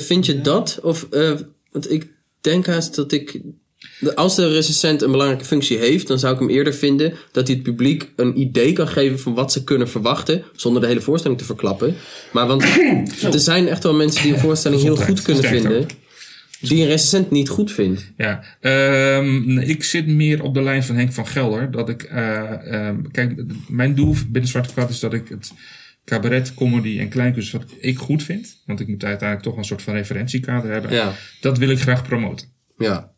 vind 0.04 0.26
je 0.26 0.42
dat? 0.42 0.80
Of, 0.84 1.08
eh, 1.12 1.32
want 1.72 1.92
ik 1.92 2.08
denk 2.42 2.66
haast 2.66 2.96
dat 2.96 3.12
ik... 3.12 3.42
Als 4.16 4.36
de 4.36 4.48
recensent 4.48 5.02
een 5.02 5.12
belangrijke 5.12 5.46
functie 5.46 5.78
heeft, 5.78 6.08
dan 6.08 6.20
zou 6.20 6.34
ik 6.34 6.40
hem 6.40 6.50
eerder 6.50 6.74
vinden 6.74 7.14
dat 7.32 7.48
hij 7.48 7.56
het 7.56 7.64
publiek 7.64 8.12
een 8.16 8.40
idee 8.40 8.74
kan 8.74 8.88
geven 8.88 9.20
van 9.20 9.34
wat 9.34 9.52
ze 9.52 9.64
kunnen 9.64 9.90
verwachten, 9.90 10.44
zonder 10.56 10.82
de 10.82 10.88
hele 10.88 11.02
voorstelling 11.02 11.40
te 11.40 11.46
verklappen. 11.46 11.96
Maar 12.34 12.48
want 12.48 12.64
er 13.34 13.40
zijn 13.40 13.68
echt 13.68 13.84
wel 13.84 13.94
mensen 13.94 14.24
die 14.24 14.34
een 14.34 14.40
voorstelling 14.40 14.82
heel 14.82 14.96
goed 14.96 15.22
kunnen 15.22 15.44
vinden. 15.44 15.88
Die 16.70 16.82
een 16.82 16.88
recensent 16.88 17.32
niet 17.32 17.50
goed 17.50 17.72
vindt. 17.72 18.12
Ja, 18.18 18.44
ehm, 18.60 19.58
ik 19.60 19.84
zit 19.84 20.08
meer 20.08 20.44
op 20.44 20.54
de 20.54 20.62
lijn 20.62 20.84
van 20.84 20.96
Henk 20.96 21.14
van 21.14 21.28
Gelder. 21.28 21.72
Dat 21.72 21.90
ik, 21.90 22.04
ehm, 22.04 23.02
kijk, 23.12 23.44
mijn 23.68 23.96
doel 23.96 24.16
binnen 24.30 24.50
Zwarte 24.50 24.74
Kat 24.74 24.90
is 24.90 25.00
dat 25.00 25.14
ik 25.14 25.28
het 25.30 25.54
cabaret, 26.06 26.54
comedy 26.54 27.00
en 27.00 27.10
kleinkunst 27.10 27.52
wat 27.52 27.66
ik 27.80 27.98
goed 27.98 28.24
vind. 28.24 28.62
Want 28.66 28.80
ik 28.80 28.88
moet 28.88 29.04
uiteindelijk 29.04 29.50
toch 29.50 29.58
een 29.58 29.66
soort 29.66 29.82
van 29.82 29.94
referentiekader 29.94 30.72
hebben. 30.72 30.92
Ja. 30.94 31.14
Dat 31.42 31.58
wil 31.58 31.70
ik 31.70 31.80
graag 31.80 32.04
promoten. 32.08 32.48
Ja. 32.78 33.12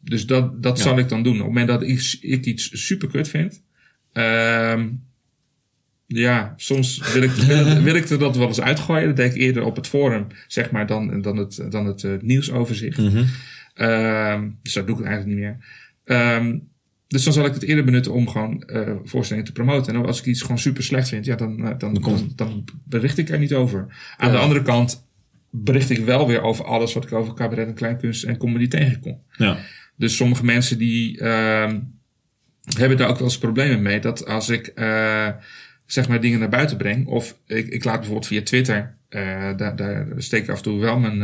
Dus 0.00 0.26
dat, 0.26 0.62
dat 0.62 0.76
Ja. 0.76 0.82
zal 0.82 0.98
ik 0.98 1.08
dan 1.08 1.22
doen. 1.22 1.32
Op 1.32 1.38
het 1.38 1.46
moment 1.46 1.68
dat 1.68 1.82
ik, 1.82 2.16
ik 2.20 2.44
iets 2.44 2.86
super 2.86 3.08
kut 3.08 3.28
vind. 3.28 3.62
ehm, 4.12 4.88
ja, 6.06 6.52
soms 6.56 7.12
wil 7.12 7.22
ik, 7.22 7.30
wil, 7.46 7.66
ik- 7.66 7.78
wil 7.82 7.94
ik 7.94 8.08
er 8.08 8.18
dat 8.18 8.36
wel 8.36 8.46
eens 8.46 8.60
uitgooien. 8.60 9.06
Dat 9.06 9.16
deed 9.16 9.34
ik 9.34 9.40
eerder 9.40 9.62
op 9.62 9.76
het 9.76 9.86
forum, 9.86 10.26
zeg 10.46 10.70
maar, 10.70 10.86
dan, 10.86 11.20
dan 11.22 11.36
het, 11.36 11.66
dan 11.70 11.86
het 11.86 12.04
eh, 12.04 12.12
nieuwsoverzicht. 12.20 13.00
Ehm, 13.74 14.48
dus 14.62 14.72
dat 14.72 14.86
doe 14.86 14.98
ik 14.98 15.04
eigenlijk 15.04 15.36
niet 15.38 15.44
meer. 15.44 15.56
Ehm, 16.04 16.58
dus 17.08 17.24
dan 17.24 17.32
zal 17.32 17.44
ik 17.46 17.54
het 17.54 17.62
eerder 17.62 17.84
benutten 17.84 18.12
om 18.12 18.28
gewoon 18.28 18.62
eh 18.62 18.92
voorstellingen 19.04 19.46
te 19.48 19.52
promoten. 19.52 19.94
En 19.94 20.06
als 20.06 20.18
ik 20.18 20.24
iets 20.26 20.40
gewoon 20.42 20.58
super 20.58 20.82
slecht 20.82 21.08
vind, 21.08 21.24
ja, 21.24 21.36
dan, 21.36 21.66
eh, 21.66 21.78
dan, 21.78 22.02
dan, 22.36 22.64
bericht 22.84 23.18
ik 23.18 23.28
er 23.28 23.38
niet 23.38 23.54
over. 23.54 23.86
Aan 24.16 24.28
Ja. 24.28 24.34
de 24.34 24.40
andere 24.40 24.62
kant 24.62 25.04
bericht 25.50 25.90
ik 25.90 25.98
wel 26.04 26.26
weer 26.26 26.42
over 26.42 26.64
alles 26.64 26.92
wat 26.94 27.04
ik 27.04 27.12
over 27.12 27.34
cabaret 27.34 27.66
en 27.68 27.74
kleinkunst 27.74 28.24
en 28.24 28.36
comedy 28.36 28.68
tegenkom. 28.68 29.22
Ja. 29.36 29.58
Dus 29.96 30.16
sommige 30.16 30.44
mensen 30.44 30.78
die 30.78 31.20
ehm, 31.20 31.80
hebben 32.78 32.96
daar 32.96 33.08
ook 33.08 33.18
wel 33.18 33.24
eens 33.24 33.38
problemen 33.38 33.82
mee. 33.82 34.00
Dat 34.00 34.26
als 34.26 34.48
ik 34.48 34.72
zeg 35.86 36.08
maar 36.08 36.20
dingen 36.20 36.38
naar 36.38 36.48
buiten 36.48 36.76
breng. 36.76 37.06
Of 37.06 37.36
ik, 37.46 37.66
ik 37.68 37.84
laat 37.84 37.94
bijvoorbeeld 37.96 38.26
via 38.26 38.42
Twitter. 38.42 38.94
eh, 39.08 39.56
daar, 39.56 39.76
daar 39.76 40.06
steek 40.16 40.42
ik 40.42 40.48
af 40.50 40.56
en 40.56 40.62
toe 40.62 40.80
wel 40.80 40.98
mijn, 40.98 41.22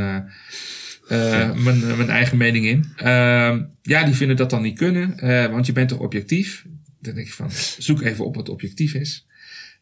eh, 1.08 1.42
eh, 1.42 1.54
mijn, 1.56 1.86
mijn 1.96 2.10
eigen 2.10 2.36
mening 2.38 2.66
in. 2.66 2.84
Ehm, 2.96 3.62
ja, 3.82 4.04
die 4.04 4.14
vinden 4.14 4.36
dat 4.36 4.50
dan 4.50 4.62
niet 4.62 4.78
kunnen. 4.78 5.16
want 5.50 5.66
je 5.66 5.72
bent 5.72 5.88
toch 5.88 5.98
objectief? 5.98 6.64
Dan 7.00 7.14
denk 7.14 7.26
ik 7.26 7.32
van, 7.32 7.50
zoek 7.78 8.02
even 8.02 8.24
op 8.24 8.34
wat 8.34 8.48
objectief 8.48 8.94
is. 8.94 9.26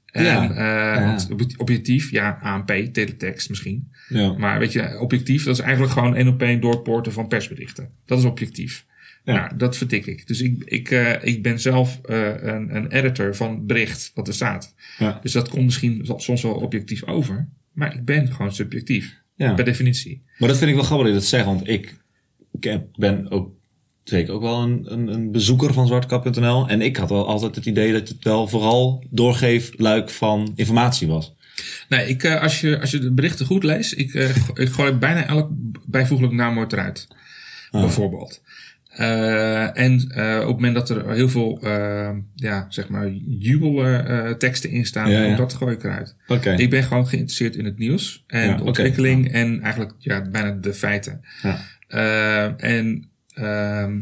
En, 0.07 0.24
Ja. 0.24 0.51
eh, 0.51 0.57
Ja. 0.57 1.05
Want 1.05 1.28
ob- 1.33 1.55
objectief, 1.61 2.11
ja, 2.11 2.39
ANP, 2.43 2.66
teletext 2.93 3.49
misschien. 3.49 3.93
Ja. 4.09 4.33
Maar 4.33 4.59
weet 4.59 4.72
je, 4.72 4.99
objectief, 4.99 5.45
dat 5.45 5.55
is 5.55 5.61
eigenlijk 5.62 5.93
gewoon 5.93 6.16
één 6.16 6.28
op 6.28 6.43
één 6.43 6.61
doorpoorten 6.61 7.12
van 7.12 7.28
persberichten. 7.28 7.89
Dat 8.07 8.18
is 8.18 8.24
objectief. 8.24 8.85
Ja. 9.25 9.35
Nou, 9.35 9.57
dat 9.57 9.77
vertik 9.77 10.07
ik. 10.07 10.27
Dus 10.27 10.41
ik, 10.41 10.64
ik, 10.64 10.91
eh, 10.91 11.25
ik 11.25 11.43
ben 11.43 11.61
zelf 11.61 12.01
eh, 12.03 12.43
een, 12.43 12.77
een 12.77 12.91
editor 12.91 13.37
van 13.37 13.66
bericht 13.66 14.11
wat 14.14 14.29
er 14.29 14.35
staat. 14.35 14.75
Ja. 14.99 15.18
Dus 15.23 15.33
dat 15.33 15.49
komt 15.49 15.64
misschien 15.64 16.09
soms 16.16 16.43
wel 16.43 16.55
objectief 16.55 17.07
over. 17.07 17.49
Maar 17.73 17.95
ik 17.95 18.05
ben 18.05 18.33
gewoon 18.33 18.53
subjectief. 18.53 19.18
Ja. 19.35 19.55
Per 19.55 19.64
definitie. 19.64 20.23
Maar 20.39 20.49
dat 20.49 20.59
vind 20.59 20.71
ik 20.71 20.77
wel 20.77 20.85
grappig 20.85 21.07
dat 21.07 21.14
je 21.14 21.21
dat 21.21 21.31
zegt, 21.31 21.45
want 21.45 21.68
ik 21.68 21.97
ben 22.97 23.31
ook 23.31 23.51
zeker 24.05 24.35
ook 24.35 24.43
wel 24.43 24.62
een, 24.62 24.93
een, 24.93 25.09
een 25.09 25.33
bezoeker 25.33 25.73
van 25.73 25.87
zwartkap.nl. 25.87 26.68
En 26.68 26.81
ik 26.81 26.97
had 26.97 27.11
wel 27.11 27.27
altijd 27.27 27.55
het 27.55 27.66
idee 27.66 27.93
dat 27.93 28.09
het 28.09 28.25
wel 28.25 28.49
vooral 28.49 29.05
doorgeefluik 29.11 30.11
van 30.11 30.53
informatie 30.55 31.09
was. 31.09 31.35
Nee, 31.89 32.09
ik, 32.09 32.23
eh, 32.23 32.43
als, 32.43 32.61
je, 32.61 32.81
als 32.81 32.91
je 32.91 32.99
de 32.99 33.12
berichten 33.12 33.47
goed 33.47 33.62
leest, 33.64 33.93
ik, 33.93 34.14
ik 34.55 34.68
gooi 34.68 34.93
bijna 34.93 35.27
elk 35.27 35.49
bijvoeglijk 35.87 36.33
naamwoord 36.33 36.73
eruit. 36.73 37.09
Ah. 37.71 37.81
Bijvoorbeeld. 37.81 38.43
Eh, 38.91 39.78
en 39.78 40.11
eh, 40.14 40.38
op 40.41 40.47
het 40.47 40.57
moment 40.57 40.74
dat 40.74 40.91
er 40.91 41.11
heel 41.11 41.28
veel, 41.28 41.59
eh, 41.62 42.11
ja, 42.34 42.66
zeg 42.68 42.88
maar, 42.88 43.09
jubelteksten 43.38 44.70
in 44.70 44.86
staan, 44.86 45.11
Ja, 45.11 45.36
dat 45.36 45.55
gooi 45.55 45.74
ik 45.74 45.84
eruit. 45.84 46.16
Ik 46.57 46.70
ben 46.70 46.82
gewoon 46.82 47.07
geïnteresseerd 47.07 47.57
in 47.57 47.64
het 47.64 47.78
nieuws 47.78 48.24
en 48.26 48.49
Ja, 48.49 48.57
de 48.57 48.64
ontwikkeling 48.64 49.32
en 49.32 49.61
eigenlijk 49.61 49.93
ja, 49.99 50.22
bijna 50.30 50.51
de 50.51 50.74
feiten. 50.74 51.20
Ja. 51.88 52.57
En 52.57 53.11
ehm, 53.34 54.01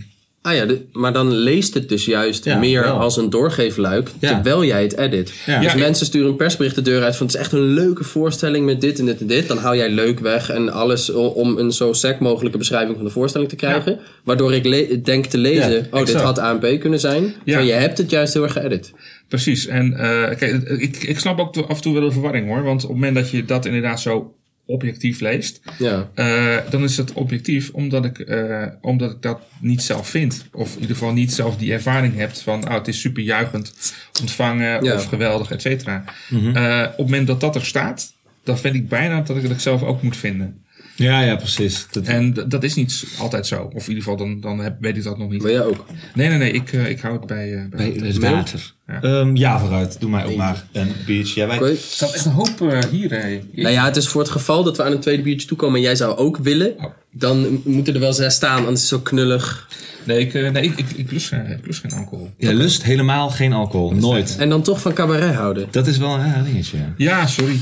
Ah 0.48 0.54
ja, 0.54 0.64
de- 0.66 0.80
maar 0.92 1.12
dan 1.12 1.30
leest 1.32 1.74
het 1.74 1.88
dus 1.88 2.04
juist 2.04 2.44
Ja, 2.44 2.58
meer 2.58 2.82
wel. 2.82 2.98
als 2.98 3.16
een 3.16 3.30
doorgeefluik, 3.30 4.10
Ja. 4.20 4.28
terwijl 4.34 4.64
jij 4.64 4.82
het 4.82 4.96
edit. 4.96 5.32
Ja. 5.46 5.60
Dus 5.60 5.72
Ja, 5.72 5.78
mensen 5.78 6.06
sturen 6.06 6.28
een 6.28 6.36
persbericht 6.36 6.74
de 6.74 6.82
deur 6.82 7.02
uit 7.02 7.16
van 7.16 7.26
het 7.26 7.34
is 7.34 7.40
echt 7.40 7.52
een 7.52 7.60
leuke 7.74 8.04
voorstelling 8.04 8.66
met 8.66 8.80
dit 8.80 8.98
en 8.98 9.06
dit 9.06 9.20
en 9.20 9.26
dit. 9.26 9.48
Dan 9.48 9.58
hou 9.58 9.76
jij 9.76 9.90
leuk 9.90 10.18
weg 10.20 10.50
en 10.50 10.72
alles 10.72 11.10
om 11.12 11.58
een 11.58 11.72
zo 11.72 11.92
sec 11.92 12.18
mogelijke 12.20 12.58
beschrijving 12.58 12.96
van 12.96 13.04
de 13.04 13.10
voorstelling 13.10 13.50
te 13.50 13.56
krijgen. 13.56 13.98
Waardoor 14.24 14.54
ik 14.54 15.04
denk 15.04 15.26
te 15.26 15.38
lezen, 15.38 15.72
Ja, 15.72 15.80
oh 15.90 16.04
dit 16.06 16.14
had 16.14 16.38
ANP 16.38 16.80
kunnen 16.80 17.00
zijn. 17.00 17.34
Ja. 17.44 17.58
je 17.58 17.72
hebt 17.72 17.98
het 17.98 18.10
juist 18.10 18.34
heel 18.34 18.42
erg 18.42 18.52
geëdit. 18.52 18.92
Precies. 19.28 19.66
En 19.66 19.92
eh, 19.92 20.36
kijk, 20.36 20.62
ik, 20.62 20.96
ik 20.96 21.18
snap 21.18 21.38
ook 21.38 21.56
af 21.56 21.76
en 21.76 21.82
toe 21.82 21.94
wel 21.94 22.02
de 22.02 22.10
verwarring 22.12 22.46
hoor. 22.48 22.62
Want 22.62 22.82
op 22.82 22.88
het 22.88 22.98
moment 22.98 23.14
dat 23.16 23.30
je 23.30 23.44
dat 23.44 23.66
inderdaad 23.66 24.00
zo 24.00 24.32
objectief 24.68 25.20
leest, 25.20 25.60
Ja. 25.78 26.08
eh, 26.14 26.56
dan 26.70 26.82
is 26.82 26.96
het 26.96 27.12
objectief 27.12 27.70
omdat 27.70 28.04
ik, 28.04 28.18
eh, 28.18 28.62
omdat 28.80 29.10
ik 29.10 29.22
dat 29.22 29.40
niet 29.60 29.82
zelf 29.82 30.08
vind. 30.08 30.46
Of 30.52 30.74
in 30.74 30.80
ieder 30.80 30.96
geval 30.96 31.12
niet 31.12 31.32
zelf 31.32 31.56
die 31.56 31.72
ervaring 31.72 32.16
hebt 32.16 32.40
van 32.42 32.64
oh, 32.68 32.74
het 32.74 32.88
is 32.88 33.00
super 33.00 33.22
juichend 33.22 33.72
ontvangen 34.20 34.84
Ja. 34.84 34.94
of 34.94 35.04
geweldig, 35.04 35.50
et 35.50 35.62
cetera. 35.62 36.04
Eh, 36.30 36.82
op 36.90 36.96
het 36.96 37.06
moment 37.06 37.26
dat 37.26 37.40
dat 37.40 37.54
er 37.54 37.64
staat, 37.64 38.12
dan 38.44 38.58
vind 38.58 38.74
ik 38.74 38.88
bijna 38.88 39.20
dat 39.20 39.36
ik 39.36 39.48
het 39.48 39.62
zelf 39.62 39.82
ook 39.82 40.02
moet 40.02 40.16
vinden. 40.16 40.62
Ja, 40.98 41.20
ja, 41.20 41.36
precies. 41.36 41.86
Dat, 41.90 42.04
En 42.04 42.34
dat 42.48 42.62
is 42.62 42.74
niet 42.74 43.04
altijd 43.18 43.46
zo. 43.46 43.62
Of 43.74 43.82
in 43.82 43.88
ieder 43.88 44.02
geval, 44.02 44.16
dan, 44.16 44.40
dan 44.40 44.58
heb, 44.58 44.76
weet 44.80 44.96
ik 44.96 45.02
dat 45.02 45.18
nog 45.18 45.30
niet. 45.30 45.42
Maar 45.42 45.50
jij 45.50 45.64
ook. 45.64 45.84
Nee, 46.14 46.28
nee, 46.28 46.38
nee. 46.38 46.50
Ik, 46.52 46.72
eh, 46.72 46.88
ik 46.90 47.00
hou 47.00 47.16
het 47.16 47.26
bij... 47.26 47.54
eh, 47.54 47.60
bij 47.70 47.92
bij 47.98 48.08
het 48.08 48.18
water. 48.18 48.72
Ja. 48.86 48.98
Ja. 49.02 49.30
ja, 49.34 49.58
vooruit. 49.60 50.00
Doe 50.00 50.10
mij 50.10 50.24
ook 50.24 50.36
maar 50.36 50.64
een 50.72 50.92
biertje. 51.06 51.40
Ja, 51.40 51.46
wij... 51.46 51.56
Oké. 51.56 51.66
Er 51.68 51.76
staat 51.76 52.12
echt 52.14 52.24
een 52.24 52.32
hoop 52.32 52.60
eh, 52.60 52.78
hier. 52.90 53.10
hè. 53.10 53.40
Nou 53.52 53.68
ja, 53.74 53.84
het 53.84 53.96
is 53.96 54.08
voor 54.08 54.20
het 54.20 54.30
geval 54.30 54.64
dat 54.64 54.76
we 54.76 54.82
aan 54.82 54.92
een 54.92 55.00
tweede 55.00 55.22
biertje 55.22 55.48
toekomen 55.48 55.76
en 55.76 55.82
jij 55.82 55.96
zou 55.96 56.16
ook 56.16 56.36
willen. 56.36 56.74
Oh. 56.78 56.84
Dan 57.12 57.60
moeten 57.64 57.94
er 57.94 58.00
wel 58.00 58.12
zes 58.12 58.34
staan, 58.34 58.56
anders 58.58 58.82
is 58.82 58.90
het 58.90 58.98
zo 59.00 59.04
knullig. 59.04 59.68
Nee, 60.04 60.18
ik, 60.20 60.34
eh, 60.34 60.50
nee, 60.50 60.62
ik, 60.62 60.78
ik, 60.78 60.90
ik, 60.96 61.10
lust, 61.10 61.28
geen- 61.28 61.46
ik 61.50 61.66
lust 61.66 61.80
geen 61.80 61.92
alcohol. 61.92 62.30
Jij 62.36 62.54
lust 62.54 62.82
helemaal 62.82 63.30
geen 63.30 63.52
alcohol. 63.52 63.92
Nooit. 63.92 64.36
En 64.38 64.48
dan 64.48 64.62
toch 64.62 64.80
van 64.80 64.92
cabaret 64.92 65.34
houden. 65.34 65.66
Dat 65.70 65.86
is 65.86 65.98
wel 65.98 66.14
een 66.14 66.26
ja, 66.26 66.42
dingetje. 66.42 66.76
ja. 66.76 66.92
Ja, 66.96 67.26
sorry. 67.26 67.58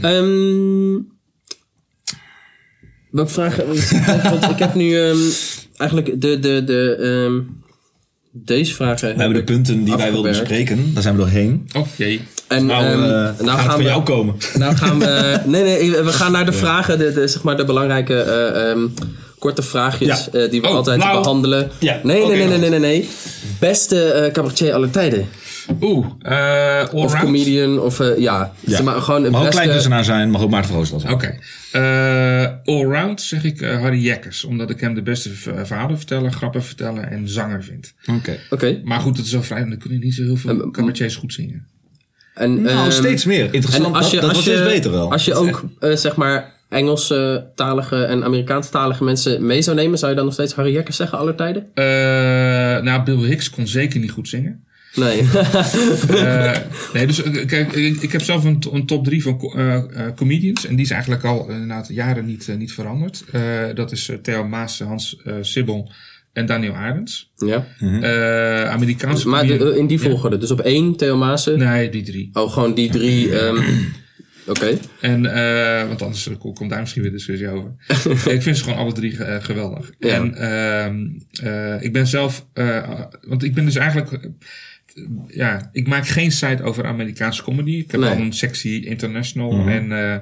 Ehm 0.00 1.00
welke 3.12 3.30
vraag? 3.30 3.56
Want 4.30 4.44
ik 4.50 4.58
heb 4.58 4.74
nu 4.74 5.00
ehm, 5.00 5.16
eigenlijk 5.76 6.20
de, 6.20 6.38
de, 6.38 6.64
de, 6.64 6.96
ehm, 7.00 7.40
deze 8.32 8.74
vragen. 8.74 9.14
We 9.14 9.20
hebben 9.20 9.38
de 9.38 9.44
punten 9.44 9.84
die 9.84 9.96
wij 9.96 10.12
wilden 10.12 10.30
bespreken. 10.30 10.90
Daar 10.94 11.02
zijn 11.02 11.14
we 11.14 11.20
doorheen. 11.20 11.68
Oh 11.76 11.86
jee. 11.96 12.20
En 12.48 12.66
Nou, 12.66 12.84
ehm, 12.84 13.02
eh, 13.02 13.08
nou 13.08 13.28
gaat 13.28 13.38
het 13.38 13.48
gaan 13.48 13.66
van 13.70 13.76
we. 13.78 13.84
jou 13.84 14.02
komen. 14.02 14.34
Nou 14.58 14.76
gaan 14.76 14.98
we. 14.98 15.38
Nee, 15.44 15.62
nee, 15.62 15.90
we 16.02 16.12
gaan 16.12 16.32
naar 16.32 16.46
de 16.46 16.52
vragen, 16.52 16.98
de, 16.98 17.12
de, 17.12 17.26
zeg 17.28 17.42
maar 17.42 17.56
de 17.56 17.64
belangrijke 17.64 18.14
eh, 18.20 18.70
ehm, 18.70 18.80
korte 19.38 19.62
vraagjes 19.62 20.28
Ja. 20.32 20.40
eh, 20.40 20.50
die 20.50 20.60
we 20.60 20.68
Oh, 20.68 20.74
altijd 20.74 20.98
behandelen. 21.00 21.70
Ja, 21.78 22.00
Nee, 22.02 22.16
nee, 22.16 22.24
oké, 22.24 22.34
nee, 22.34 22.46
nee, 22.46 22.58
nee, 22.58 22.70
nee, 22.70 22.78
nee. 22.78 23.08
Beste 23.60 24.04
eh 24.12 24.32
cabaretier 24.32 24.74
aller 24.74 24.90
tijden. 24.90 25.28
Oeh, 25.80 26.06
eh 26.20 26.82
Of 26.82 26.92
allround. 26.92 27.24
comedian, 27.24 27.80
of 27.80 28.00
eh, 28.00 28.18
ja. 28.18 28.52
Ja. 28.60 28.70
Zeg 28.76 28.82
maar 28.82 29.00
gewoon 29.02 29.22
het 29.22 29.32
Mag 29.32 29.40
ook 29.44 29.50
klein 29.50 29.66
beste. 29.66 29.72
kunstenaar 29.72 30.04
zijn, 30.04 30.30
mag 30.30 30.42
ook 30.42 30.50
Maarten 30.50 30.68
Verhoostel 30.68 31.00
zijn. 31.00 31.12
Oké. 31.12 31.38
Eh, 31.72 32.46
allround 32.64 33.20
zeg 33.22 33.44
ik 33.44 33.60
eh, 33.60 33.80
Harry 33.80 34.02
Jekkers. 34.04 34.44
Omdat 34.44 34.70
ik 34.70 34.80
hem 34.80 34.94
de 34.94 35.02
beste 35.02 35.30
verhalen 35.64 35.96
vertellen, 35.96 36.32
grappen 36.32 36.62
vertellen 36.64 37.10
en 37.10 37.28
zanger 37.28 37.62
vind. 37.64 37.94
Oké. 38.06 38.38
Oké. 38.50 38.80
Maar 38.84 39.00
goed, 39.00 39.16
het 39.16 39.26
is 39.26 39.32
wel 39.32 39.42
vrij. 39.42 39.64
Dan 39.64 39.78
kunnen 39.78 40.00
niet 40.00 40.14
zo 40.14 40.22
heel 40.22 40.36
veel 40.36 40.70
cabaretiers 40.70 41.16
goed 41.16 41.32
zingen. 41.32 41.66
En, 42.34 42.62
Nou, 42.62 42.76
ehm, 42.76 42.90
steeds 42.90 43.24
meer. 43.24 43.44
Interessant. 43.54 43.86
En 43.86 43.92
als 43.94 44.10
je, 44.10 44.16
dat 44.16 44.24
dat 44.26 44.36
als 44.36 44.44
wordt 44.46 44.58
je, 44.58 44.64
steeds 44.64 44.74
beter 44.76 44.90
wel. 44.90 45.10
Als 45.12 45.24
je 45.24 45.34
ook, 45.34 45.64
eh, 45.80 45.96
zeg 45.96 46.16
maar, 46.16 46.52
Engelstalige 46.68 48.04
en 48.04 48.24
Amerikaanstalige 48.24 49.04
mensen 49.04 49.46
mee 49.46 49.62
zou 49.62 49.76
nemen, 49.76 49.98
zou 49.98 50.10
je 50.10 50.16
dan 50.16 50.24
nog 50.24 50.34
steeds 50.34 50.54
Harry 50.54 50.72
Jekkers 50.72 50.96
zeggen, 50.96 51.18
aller 51.18 51.34
tijden? 51.34 51.66
Eh, 51.74 51.84
nou, 52.82 53.02
Bill 53.02 53.18
Hicks 53.28 53.50
kon 53.50 53.66
zeker 53.66 54.00
niet 54.00 54.10
goed 54.10 54.28
zingen. 54.28 54.64
Nee. 54.94 55.22
Eh, 56.10 56.56
nee, 56.92 57.06
dus 57.06 57.22
eh, 57.22 57.46
kijk, 57.46 57.72
ik, 57.72 58.02
ik 58.02 58.12
heb 58.12 58.22
zelf 58.22 58.44
een, 58.44 58.62
een 58.72 58.86
top 58.86 59.04
3 59.04 59.22
van 59.22 59.40
eh, 59.56 59.74
eh, 59.76 59.84
comedians. 60.16 60.66
En 60.66 60.74
die 60.76 60.84
is 60.84 60.90
eigenlijk 60.90 61.24
al 61.24 61.48
eh, 61.48 61.52
inderdaad 61.54 61.88
jaren 61.88 62.26
niet, 62.26 62.48
niet 62.58 62.72
veranderd. 62.72 63.24
Eh, 63.32 63.42
dat 63.74 63.92
is 63.92 64.10
Theo 64.22 64.44
Maas, 64.48 64.78
Hans 64.78 65.16
eh 65.24 65.34
Sibbel 65.40 65.92
en 66.32 66.46
Daniel 66.46 66.72
Arends. 66.74 67.32
ja. 67.36 67.66
Eh, 67.78 68.70
Amerikaanse 68.70 69.28
Maar 69.28 69.46
de- 69.46 69.76
in 69.78 69.86
die 69.86 70.00
volgorde. 70.00 70.38
Dus 70.38 70.50
op 70.50 70.60
één, 70.60 70.96
Theo 70.96 71.16
Maassen. 71.16 71.58
Nee, 71.58 71.88
die 71.88 72.02
drie. 72.02 72.30
Oh, 72.32 72.52
gewoon 72.52 72.74
die 72.74 72.90
drie. 72.90 73.38
ehm, 73.40 73.62
Oké. 74.46 74.78
En, 75.00 75.26
eh, 75.34 75.86
want 75.88 76.02
anders 76.02 76.28
komt 76.38 76.70
daar 76.70 76.80
misschien 76.80 77.02
weer 77.02 77.10
discussie 77.12 77.48
over. 77.48 77.70
ik 78.34 78.42
vind 78.42 78.56
ze 78.56 78.62
gewoon 78.64 78.78
alle 78.78 78.92
drie 78.92 79.16
geweldig. 79.40 79.90
Ja. 79.98 80.08
En 80.14 80.34
ehm, 80.34 81.06
eh, 81.48 81.82
ik 81.82 81.92
ben 81.92 82.06
zelf, 82.06 82.46
eh, 82.52 82.90
want 83.26 83.42
ik 83.44 83.54
ben 83.54 83.64
dus 83.64 83.76
eigenlijk, 83.76 84.28
ja, 85.28 85.68
ik 85.72 85.86
maak 85.88 86.06
geen 86.06 86.32
site 86.32 86.62
over 86.62 86.84
Amerikaanse 86.86 87.42
comedy. 87.42 87.70
Ik 87.70 87.90
heb 87.90 88.00
Nee. 88.00 88.10
al 88.10 88.16
een 88.16 88.32
sectie 88.32 88.84
international 88.86 89.68
en 89.68 89.92
eh, 89.92 90.14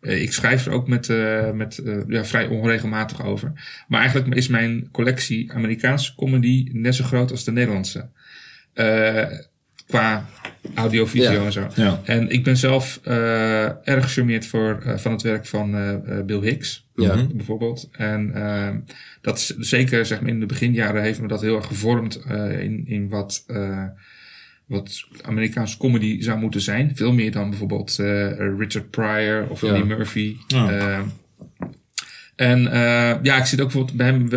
eh, 0.00 0.22
ik 0.22 0.32
schrijf 0.32 0.66
er 0.66 0.72
ook 0.72 0.88
met, 0.88 1.08
eh, 1.08 1.50
met 1.50 1.78
eh, 1.78 1.96
ja, 2.08 2.24
vrij 2.24 2.46
onregelmatig 2.46 3.24
over. 3.24 3.52
Maar 3.88 4.00
eigenlijk 4.00 4.34
is 4.34 4.48
mijn 4.48 4.88
collectie 4.92 5.52
Amerikaanse 5.52 6.14
comedy 6.14 6.68
net 6.72 6.94
zo 6.94 7.04
groot 7.04 7.30
als 7.30 7.44
de 7.44 7.52
Nederlandse. 7.52 8.08
Eh, 8.72 9.24
qua 9.86 10.26
audio, 10.74 11.06
video 11.06 11.32
Ja. 11.32 11.44
en 11.44 11.52
zo. 11.52 11.66
Ja. 11.74 12.00
En 12.04 12.28
ik 12.30 12.44
ben 12.44 12.56
zelf 12.56 13.00
eh, 13.02 13.64
erg 13.64 14.04
gecharmeerd 14.04 14.46
voor, 14.46 14.82
eh, 14.84 14.96
van 14.96 15.12
het 15.12 15.22
werk 15.22 15.46
van 15.46 15.74
eh, 15.74 15.94
eh, 16.18 16.24
Bill 16.24 16.40
Hicks. 16.40 16.86
Ja. 16.94 17.14
Mhm. 17.16 17.36
bijvoorbeeld. 17.36 17.88
En 17.92 18.34
eh, 18.34 18.68
dat 19.20 19.36
is 19.38 19.46
zeker 19.46 20.06
zeg 20.06 20.20
maar, 20.20 20.30
in 20.30 20.40
de 20.40 20.46
beginjaren 20.46 21.02
heeft 21.02 21.20
me 21.20 21.28
dat 21.28 21.40
heel 21.40 21.56
erg 21.56 21.66
gevormd 21.66 22.16
eh, 22.16 22.60
in, 22.62 22.84
in 22.86 23.08
wat, 23.08 23.44
eh, 23.46 23.84
wat 24.68 25.04
Amerikaanse 25.22 25.76
comedy 25.78 26.22
zou 26.22 26.38
moeten 26.38 26.60
zijn. 26.60 26.92
Veel 26.94 27.12
meer 27.12 27.32
dan 27.32 27.50
bijvoorbeeld 27.50 27.98
eh, 27.98 28.30
Richard 28.58 28.90
Pryor 28.90 29.46
of 29.48 29.60
Ja. 29.60 29.68
Eddie 29.68 29.84
Murphy. 29.84 30.36
Ja. 30.46 30.70
Eh, 30.70 30.98
en 32.36 32.66
eh, 32.72 33.14
ja, 33.22 33.36
ik 33.38 33.44
zit 33.44 33.60
ook 33.60 33.72
bijvoorbeeld 33.72 33.96
bij 33.96 34.06
hem 34.06 34.28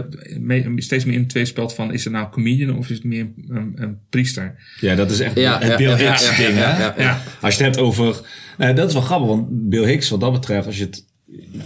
mee- 0.46 0.82
steeds 0.82 1.06
meer 1.06 1.14
in 1.14 1.20
het 1.20 1.30
tweespeld 1.30 1.74
van... 1.74 1.94
is 1.94 2.04
het 2.04 2.14
nou 2.14 2.30
comedian 2.30 2.78
of 2.78 2.90
is 2.90 2.96
het 2.96 3.06
meer 3.06 3.22
een, 3.22 3.56
een, 3.56 3.74
een 3.76 3.98
priester? 4.10 4.56
Ja, 4.80 4.96
dat 4.96 5.12
is 5.12 5.20
echt 5.20 5.36
Ja, 5.36 5.60
het 5.60 5.68
ja, 5.68 5.76
Bill 5.78 5.90
ja, 5.90 5.96
Hicks 5.98 6.30
ja, 6.30 6.38
ding, 6.46 6.58
ja, 6.58 6.74
hè? 6.76 6.84
ja, 6.84 6.94
ja. 6.98 7.22
Als 7.42 7.58
je 7.58 7.64
het 7.64 7.76
hebt 7.76 7.86
over... 7.88 8.22
Nou, 8.58 8.74
dat 8.76 8.88
is 8.88 8.94
wel 8.94 9.02
grappig, 9.04 9.28
want 9.28 9.70
Bill 9.70 9.88
Hicks, 9.88 10.10
wat 10.10 10.20
dat 10.20 10.32
betreft, 10.32 10.66
als 10.68 10.78
je 10.78 10.84
het... 10.84 11.06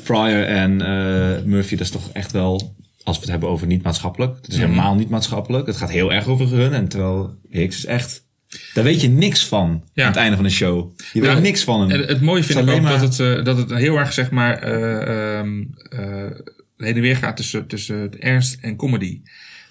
Pryor 0.04 0.44
en 0.44 0.82
eh, 0.82 1.44
Murphy, 1.44 1.72
dat 1.76 1.86
is 1.86 1.92
toch 1.92 2.10
echt 2.12 2.32
wel... 2.32 2.76
Als 3.04 3.16
we 3.16 3.22
het 3.22 3.32
hebben 3.32 3.50
over 3.50 3.68
niet 3.68 3.84
maatschappelijk. 3.84 4.36
Het 4.36 4.48
is 4.48 4.58
Mhm. 4.58 4.66
helemaal 4.66 4.96
niet 4.96 5.10
maatschappelijk. 5.10 5.68
Het 5.68 5.78
gaat 5.78 5.92
heel 5.92 6.14
erg 6.14 6.28
over 6.28 6.48
hun. 6.52 6.74
En 6.74 6.88
terwijl 6.88 7.36
Hicks 7.50 7.78
is 7.78 7.86
echt... 7.86 8.25
Daar 8.74 8.84
weet 8.84 9.02
je 9.02 9.10
niks 9.10 9.46
van 9.46 9.84
Ja. 9.94 10.04
aan 10.04 10.10
het 10.10 10.20
einde 10.20 10.36
van 10.36 10.46
de 10.46 10.52
show. 10.52 10.92
Je 11.14 11.22
Ja, 11.22 11.34
weet 11.34 11.44
niks 11.44 11.64
van 11.64 11.82
hem. 11.82 11.90
En 11.90 12.08
het 12.08 12.22
mooie 12.22 12.44
vind 12.44 12.60
ik 12.60 12.76
ook 12.76 12.84
dat, 12.84 13.02
het, 13.02 13.20
eh, 13.20 13.44
dat 13.44 13.58
het 13.58 13.74
heel 13.74 13.98
erg 13.98 14.14
zeg 14.14 14.32
maar 14.32 14.58
eh, 14.58 15.38
ehm, 15.38 15.64
eh, 15.90 16.32
heen 16.78 16.96
en 16.96 17.02
weer 17.02 17.16
gaat 17.16 17.38
tussen, 17.38 17.68
tussen 17.68 18.22
ernst 18.22 18.58
en 18.62 18.76
comedy. 18.76 19.22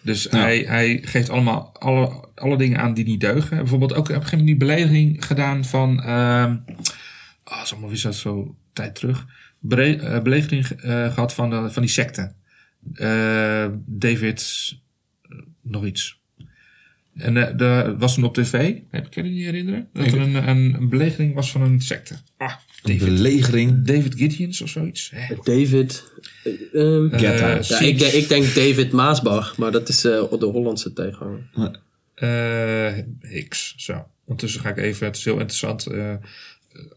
Dus 0.00 0.26
hij, 0.30 0.64
hij 0.66 1.00
geeft 1.04 1.30
allemaal 1.30 1.72
alle, 1.78 2.28
alle 2.34 2.56
dingen 2.56 2.78
aan 2.78 2.94
die 2.94 3.04
niet 3.04 3.20
deugen. 3.20 3.56
Bijvoorbeeld 3.56 3.92
ook 3.92 3.98
op 3.98 4.08
een 4.08 4.14
gegeven 4.14 4.38
moment 4.38 4.58
die 4.58 4.68
belediging 4.68 5.26
gedaan 5.26 5.64
van... 5.64 6.02
ehm 6.02 6.56
oh, 7.44 7.60
is 7.62 7.72
allemaal 7.72 7.88
weer 7.88 7.98
zo, 7.98 8.10
zo 8.10 8.56
tijd 8.72 8.94
terug. 8.94 9.26
Belediging 9.58 10.66
eh, 10.66 11.12
gehad 11.12 11.34
van, 11.34 11.50
de, 11.50 11.70
van 11.70 11.82
die 11.82 11.90
secte. 11.90 12.32
David... 13.86 14.72
nog 15.62 15.84
iets. 15.84 16.22
En 17.14 17.36
eh, 17.36 17.56
de, 17.56 17.94
was 17.98 18.14
toen 18.14 18.24
op 18.24 18.34
tv, 18.34 18.74
heb 18.90 19.06
ik 19.06 19.14
je 19.14 19.22
niet 19.22 19.44
herinneren? 19.44 19.88
Dat 19.92 20.06
er 20.06 20.20
een, 20.20 20.48
een, 20.48 20.74
een 20.74 20.88
belegering 20.88 21.34
was 21.34 21.50
van 21.50 21.62
een 21.62 21.80
secte. 21.80 22.14
Ah, 22.36 22.52
Een 22.82 22.98
David, 22.98 23.14
belegering. 23.14 23.84
David 23.86 24.14
Gideons 24.14 24.60
of 24.60 24.68
zoiets. 24.68 25.10
Hè? 25.14 25.34
David. 25.42 26.04
eh, 26.44 26.52
ehm, 26.72 27.14
Eh, 27.14 27.54
out. 27.54 27.66
ja, 27.68 27.78
ik, 27.80 27.98
denk- 27.98 28.12
ik 28.12 28.28
denk 28.28 28.54
David 28.54 28.92
Maasbach, 28.92 29.56
maar 29.56 29.72
dat 29.72 29.88
is 29.88 30.04
eh, 30.04 30.30
de 30.38 30.44
Hollandse 30.46 30.92
tegenhanger. 30.92 31.80
Eh, 32.14 32.92
Hicks, 33.20 33.74
zo. 33.76 34.06
Ondertussen 34.24 34.60
ga 34.60 34.68
ik 34.68 34.76
even, 34.76 35.06
het 35.06 35.16
is 35.16 35.24
heel 35.24 35.38
interessant, 35.38 35.86
eh, 35.86 36.14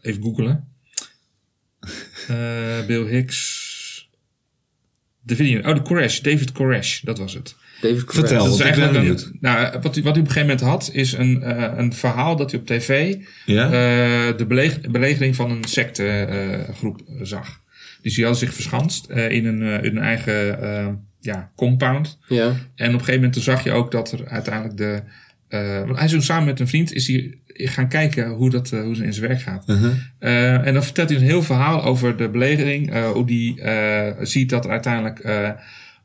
even 0.02 0.22
googlen. 0.22 0.68
Eh, 2.28 2.86
Bill 2.86 3.04
Hicks. 3.06 4.10
De 5.20 5.36
video. 5.36 5.58
Oh, 5.68 5.74
de 5.74 5.82
Koresh. 5.82 6.20
David 6.20 6.52
Koresh, 6.52 7.00
dat 7.02 7.18
was 7.18 7.34
het. 7.34 7.56
David. 7.80 8.02
Vertel. 8.06 8.44
Dat 8.44 8.52
is 8.52 8.58
want 8.58 8.58
ik 8.58 8.58
ben 8.58 8.66
eigenlijk 8.66 8.92
benieuwd. 8.92 9.22
een, 9.32 9.38
nou, 9.40 9.78
wat 9.82 9.94
hij, 9.94 10.02
wat 10.04 10.14
hij 10.14 10.22
op 10.22 10.28
een 10.28 10.32
gegeven 10.32 10.40
moment 10.40 10.60
had, 10.60 10.90
is 10.92 11.12
een, 11.12 11.42
eh, 11.42 11.78
een 11.78 11.92
verhaal 11.92 12.36
dat 12.36 12.50
hij 12.50 12.60
op 12.60 12.66
tv 12.66 13.14
Ja? 13.46 13.64
eh, 13.64 14.36
de 14.36 14.44
beleg- 14.48 14.80
belegering 14.80 15.36
van 15.36 15.50
een 15.50 15.64
sectegroep 15.64 17.00
zag. 17.22 17.60
Dus 18.02 18.14
die 18.14 18.24
hadden 18.24 18.42
zich 18.46 18.54
verschanst 18.54 19.06
eh, 19.06 19.30
in, 19.30 19.46
een, 19.46 19.62
eh, 19.62 19.84
in 19.84 19.96
een 19.96 20.02
eigen 20.02 20.62
eh, 20.62 20.86
ja, 21.20 21.50
compound. 21.56 22.18
Ja. 22.28 22.44
En 22.46 22.52
op 22.54 22.58
een 22.78 22.90
gegeven 22.90 23.14
moment 23.14 23.32
toen 23.32 23.42
zag 23.42 23.64
je 23.64 23.72
ook 23.72 23.90
dat 23.90 24.12
er 24.12 24.28
uiteindelijk 24.28 24.76
de. 24.76 25.02
eh, 25.48 25.78
want 25.84 25.96
hij 25.96 26.04
is 26.04 26.10
toen 26.10 26.22
samen 26.22 26.44
met 26.44 26.60
een 26.60 26.68
vriend 26.68 26.92
is 26.92 27.06
hij 27.06 27.38
gaan 27.46 27.88
kijken 27.88 28.28
hoe 28.28 28.50
dat 28.50 28.72
eh, 28.72 28.80
hoe 28.82 28.96
ze 28.96 29.04
in 29.04 29.12
zijn 29.12 29.28
werk 29.28 29.40
gaat. 29.40 29.64
Uh-huh. 29.68 29.92
Eh, 30.18 30.66
en 30.66 30.72
dan 30.74 30.82
vertelt 30.84 31.08
hij 31.08 31.18
een 31.18 31.24
heel 31.24 31.42
verhaal 31.42 31.84
over 31.84 32.16
de 32.16 32.28
belegering. 32.28 32.92
eh, 32.92 33.10
hoe 33.10 33.26
die 33.26 33.60
eh, 33.60 34.12
ziet 34.20 34.50
dat 34.50 34.64
er 34.64 34.70
uiteindelijk 34.70 35.18
eh, 35.18 35.50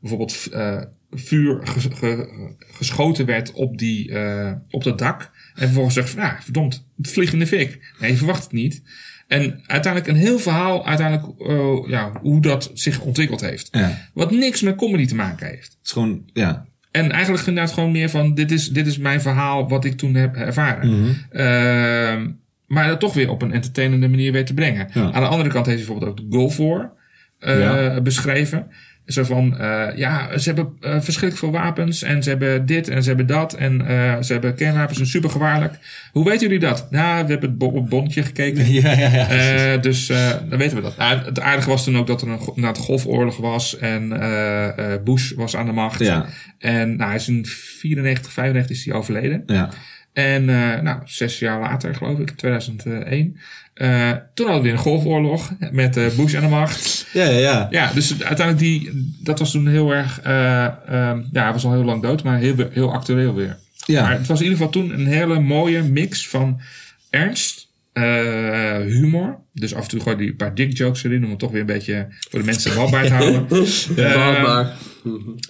bijvoorbeeld 0.00 0.48
eh, 0.52 0.80
vuur 1.14 1.60
ges- 1.66 1.88
ge- 1.90 2.54
geschoten 2.72 3.26
werd 3.26 3.52
op, 3.52 3.78
die, 3.78 4.12
eh, 4.12 4.52
op 4.70 4.84
dat 4.84 4.98
dak. 4.98 5.30
En 5.54 5.62
vervolgens 5.64 5.94
zegt 5.94 6.10
van, 6.10 6.20
nou, 6.22 6.34
verdomd, 6.40 6.86
het 6.96 7.10
vliegt 7.10 7.32
in 7.32 7.38
de 7.38 7.46
fik. 7.46 7.94
Nee, 8.00 8.10
je 8.10 8.16
verwacht 8.16 8.42
het 8.42 8.52
niet. 8.52 8.82
En 9.28 9.62
uiteindelijk 9.66 10.12
een 10.12 10.18
heel 10.20 10.38
verhaal, 10.38 10.86
uiteindelijk 10.86 11.40
eh, 11.40 11.90
ja, 11.90 12.12
hoe 12.20 12.40
dat 12.40 12.70
zich 12.74 13.00
ontwikkeld 13.00 13.40
heeft. 13.40 13.68
Ja. 13.70 13.80
Het 13.80 14.10
Wat 14.14 14.30
niks 14.30 14.62
met 14.62 14.76
comedy 14.76 15.06
te 15.06 15.14
maken 15.14 15.46
heeft. 15.46 15.78
is 15.84 15.92
gewoon, 15.92 16.22
ja. 16.32 16.66
En 16.90 17.10
eigenlijk 17.10 17.42
ging 17.44 17.58
het 17.58 17.70
gewoon 17.72 17.92
meer 17.92 18.10
van: 18.10 18.34
dit 18.34 18.50
is, 18.50 18.68
dit 18.68 18.86
is 18.86 18.98
mijn 18.98 19.20
verhaal 19.20 19.68
wat 19.68 19.84
ik 19.84 19.96
toen 19.96 20.14
heb 20.14 20.36
ervaren. 20.36 21.00
Mhm. 21.00 21.10
Ehm, 21.30 22.30
maar 22.66 22.86
dat 22.86 23.00
toch 23.00 23.14
weer 23.14 23.30
op 23.30 23.42
een 23.42 23.52
entertainende 23.52 24.08
manier 24.08 24.32
weer 24.32 24.44
te 24.44 24.54
brengen. 24.54 24.88
Ja. 24.94 25.12
Aan 25.12 25.22
de 25.22 25.28
andere 25.28 25.50
kant 25.50 25.66
heeft 25.66 25.78
hij 25.78 25.86
bijvoorbeeld 25.86 26.10
ook 26.20 26.30
de 26.30 26.36
Gulf 26.36 26.56
War 26.56 26.92
eh, 27.38 27.58
Ja. 27.60 28.00
beschreven. 28.00 28.66
Zo 29.06 29.24
van, 29.24 29.58
eh, 29.58 29.96
ja, 29.96 30.38
ze 30.38 30.52
hebben 30.52 30.76
eh, 30.80 30.90
verschrikkelijk 30.92 31.36
veel 31.36 31.50
wapens 31.50 32.02
en 32.02 32.22
ze 32.22 32.28
hebben 32.28 32.66
dit 32.66 32.88
en 32.88 33.02
ze 33.02 33.08
hebben 33.08 33.26
dat 33.26 33.54
en 33.54 33.86
eh, 33.86 34.22
ze 34.22 34.32
hebben 34.32 34.54
kernwapens 34.54 34.98
en 34.98 35.06
super 35.06 35.30
gevaarlijk. 35.30 35.74
Hoe 36.12 36.24
weten 36.24 36.40
jullie 36.40 36.58
dat? 36.58 36.86
Nou, 36.90 37.24
we 37.24 37.30
hebben 37.30 37.48
het 37.48 37.58
bo- 37.58 37.66
op 37.66 37.74
het 37.74 37.88
bonnetje 37.88 38.22
gekeken. 38.22 38.72
Ja, 38.72 38.92
ja, 38.98 39.08
ja. 39.08 39.76
Dus 39.76 40.06
dan 40.48 40.58
weten 40.58 40.76
we 40.76 40.82
dat. 40.82 40.96
Nou, 40.96 41.18
het 41.24 41.40
aardige 41.40 41.68
was 41.68 41.84
toen 41.84 41.96
ook 41.98 42.06
dat 42.06 42.22
er 42.22 42.28
een, 42.28 42.40
na 42.54 42.68
het 42.68 42.78
golfoorlog 42.78 43.36
was 43.36 43.78
en 43.78 44.08
Bush 45.04 45.32
was 45.32 45.56
aan 45.56 45.66
de 45.66 45.72
macht. 45.72 45.98
Ja. 46.00 46.26
En 46.58 46.96
nou, 46.96 47.06
hij 47.08 47.18
is 47.18 47.28
in 47.28 47.46
94, 47.46 48.32
95 48.32 48.76
is 48.76 48.84
hij 48.84 48.94
overleden. 48.94 49.42
ja. 49.46 49.70
En 50.14 50.48
eh, 50.48 50.80
nou, 50.80 51.00
zes 51.04 51.38
jaar 51.38 51.60
later, 51.60 51.94
geloof 51.94 52.18
ik, 52.18 52.30
2001. 52.30 53.36
eh, 53.74 54.10
toen 54.34 54.46
hadden 54.46 54.56
we 54.56 54.68
weer 54.68 54.72
een 54.72 54.84
golfoorlog 54.84 55.52
met 55.70 55.96
eh, 55.96 56.06
Bush 56.16 56.34
aan 56.34 56.42
de 56.42 56.48
macht. 56.48 57.06
Ja, 57.12 57.24
ja, 57.24 57.38
ja. 57.38 57.66
Ja, 57.70 57.92
dus 57.92 58.22
uiteindelijk 58.22 58.58
die, 58.58 58.90
dat 59.22 59.38
was 59.38 59.50
toen 59.50 59.66
heel 59.66 59.94
erg, 59.94 60.20
eh, 60.20 60.64
ehm, 60.64 61.22
ja, 61.32 61.42
hij 61.42 61.52
was 61.52 61.64
al 61.64 61.72
heel 61.72 61.84
lang 61.84 62.02
dood, 62.02 62.22
maar 62.22 62.38
heel, 62.38 62.54
heel 62.70 62.92
actueel 62.92 63.34
weer. 63.34 63.56
Ja. 63.86 64.02
Maar 64.02 64.12
het 64.12 64.26
was 64.26 64.38
in 64.40 64.44
ieder 64.44 64.58
geval 64.58 64.72
toen 64.72 64.92
een 64.92 65.06
hele 65.06 65.40
mooie 65.40 65.82
mix 65.82 66.28
van 66.28 66.60
ernst, 67.10 67.68
eh, 67.92 68.76
humor. 68.76 69.38
Dus 69.52 69.74
af 69.74 69.82
en 69.82 69.88
toe 69.88 70.00
gooi 70.00 70.16
je 70.16 70.26
een 70.26 70.36
paar 70.36 70.54
dick 70.54 70.76
jokes 70.76 71.04
erin 71.04 71.24
om 71.24 71.30
het 71.30 71.38
toch 71.38 71.50
weer 71.50 71.60
een 71.60 71.66
beetje 71.66 72.06
voor 72.30 72.38
de 72.38 72.44
mensen 72.44 72.72
vatbaar 72.72 73.06
te 73.06 73.12
houden. 73.12 73.46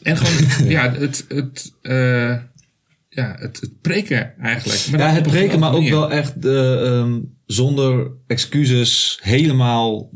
En 0.02 0.16
gewoon, 0.16 0.68
ja, 0.70 0.92
het, 0.92 1.24
het, 1.28 1.72
eh, 1.82 2.34
ja, 3.14 3.36
het, 3.38 3.60
het 3.60 3.80
preken 3.80 4.34
eigenlijk. 4.40 4.86
Maar 4.90 5.00
Ja, 5.00 5.08
het 5.10 5.22
breken, 5.22 5.58
maar 5.58 5.72
ook 5.72 5.88
wel 5.88 6.10
echt 6.10 6.44
eh, 6.46 6.86
ehm, 6.86 7.18
zonder 7.46 8.10
excuses 8.26 9.18
helemaal. 9.22 10.10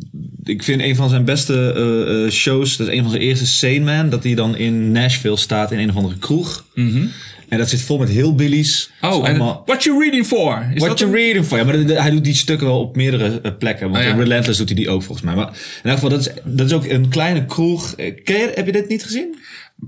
Ik 0.45 0.63
vind 0.63 0.81
een 0.83 0.97
van 0.97 1.09
zijn 1.09 1.25
beste 1.25 1.73
eh, 1.73 2.25
eh, 2.25 2.31
shows, 2.31 2.77
dat 2.77 2.87
is 2.89 2.95
een 2.95 3.03
van 3.03 3.11
zijn 3.11 3.23
eerste 3.23 3.47
Sane 3.47 3.81
Man, 3.81 4.11
dat 4.11 4.25
hij 4.25 4.35
dan 4.35 4.57
in 4.57 4.93
Nashville 4.93 5.37
staat 5.37 5.73
in 5.73 5.79
een 5.79 5.91
of 5.91 5.97
andere 5.97 6.19
kroeg. 6.19 6.65
Mhm. 6.75 7.07
En 7.49 7.59
dat 7.59 7.69
zit 7.69 7.81
vol 7.83 7.99
met. 7.99 8.15
Dat 8.15 8.41
is 8.41 8.91
Oh, 9.01 9.11
allemaal- 9.11 9.63
what 9.67 9.85
you 9.85 9.99
reading 10.03 10.27
for? 10.27 10.71
Is 10.75 10.81
What 10.83 10.99
you 10.99 11.13
reading 11.13 11.45
for? 11.45 11.59
Ja, 11.59 11.65
maar 11.65 11.73
de- 11.73 11.85
de- 11.85 12.01
hij 12.01 12.11
doet 12.11 12.25
die 12.25 12.35
stukken 12.35 12.67
wel 12.67 12.81
op 12.81 12.97
meerdere 12.97 13.41
eh, 13.41 13.53
plekken. 13.59 13.91
Want 13.91 13.99
Oh, 14.05 14.09
ja. 14.09 14.15
in 14.15 14.21
Relentless 14.23 14.59
doet 14.59 14.69
hij 14.69 14.77
die 14.77 14.89
ook 14.91 15.03
volgens 15.03 15.27
mij. 15.27 15.35
Maar 15.35 15.47
in 15.83 15.91
elk 15.91 15.93
geval, 15.93 16.09
dat 16.09 16.21
is, 16.21 16.29
dat 16.45 16.67
is 16.67 16.73
ook 16.73 16.85
een 16.85 17.09
kleine 17.09 17.45
kroeg. 17.45 17.95
Ken 17.97 18.39
je, 18.39 18.53
heb 18.55 18.67
je 18.67 18.73
dit 18.73 18.89
niet 18.89 19.03
gezien? 19.03 19.37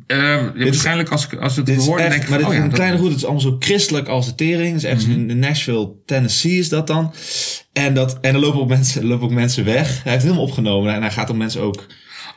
Eh, 0.07 0.19
ja, 0.19 0.53
waarschijnlijk 0.55 1.09
als, 1.09 1.27
ik, 1.27 1.35
als 1.41 1.57
het 1.57 1.67
Dit 1.67 1.87
hoor, 1.87 1.99
echt, 1.99 2.11
denk 2.11 2.23
ik 2.23 2.29
maar 2.29 2.39
dit 2.39 2.47
oh 2.47 2.53
is 2.53 2.59
ja, 2.59 2.65
een 2.65 2.73
kleine 2.73 2.97
groep. 2.97 3.09
Het 3.09 3.17
is 3.17 3.25
allemaal 3.25 3.43
zo 3.43 3.57
christelijk 3.59 4.09
als 4.09 4.27
de 4.27 4.35
tering. 4.35 4.73
Het 4.73 4.85
is 4.85 4.91
echt 4.91 5.03
in 5.07 5.39
Nashville, 5.39 5.93
Tennessee 6.07 6.59
is 6.59 6.69
dat 6.69 6.87
dan. 6.87 7.13
En, 7.73 7.95
dat, 7.95 8.19
en 8.21 8.35
er 8.35 8.41
lopen 8.41 8.61
ook, 8.61 8.69
mensen, 8.69 9.05
lopen 9.05 9.25
ook 9.25 9.33
mensen 9.33 9.65
weg. 9.65 9.87
Hij 9.87 9.95
heeft 9.95 10.05
het 10.05 10.23
helemaal 10.23 10.43
opgenomen. 10.43 10.95
En 10.95 11.01
hij 11.01 11.11
gaat 11.11 11.27
dan 11.27 11.37
mensen 11.37 11.61
ook... 11.61 11.87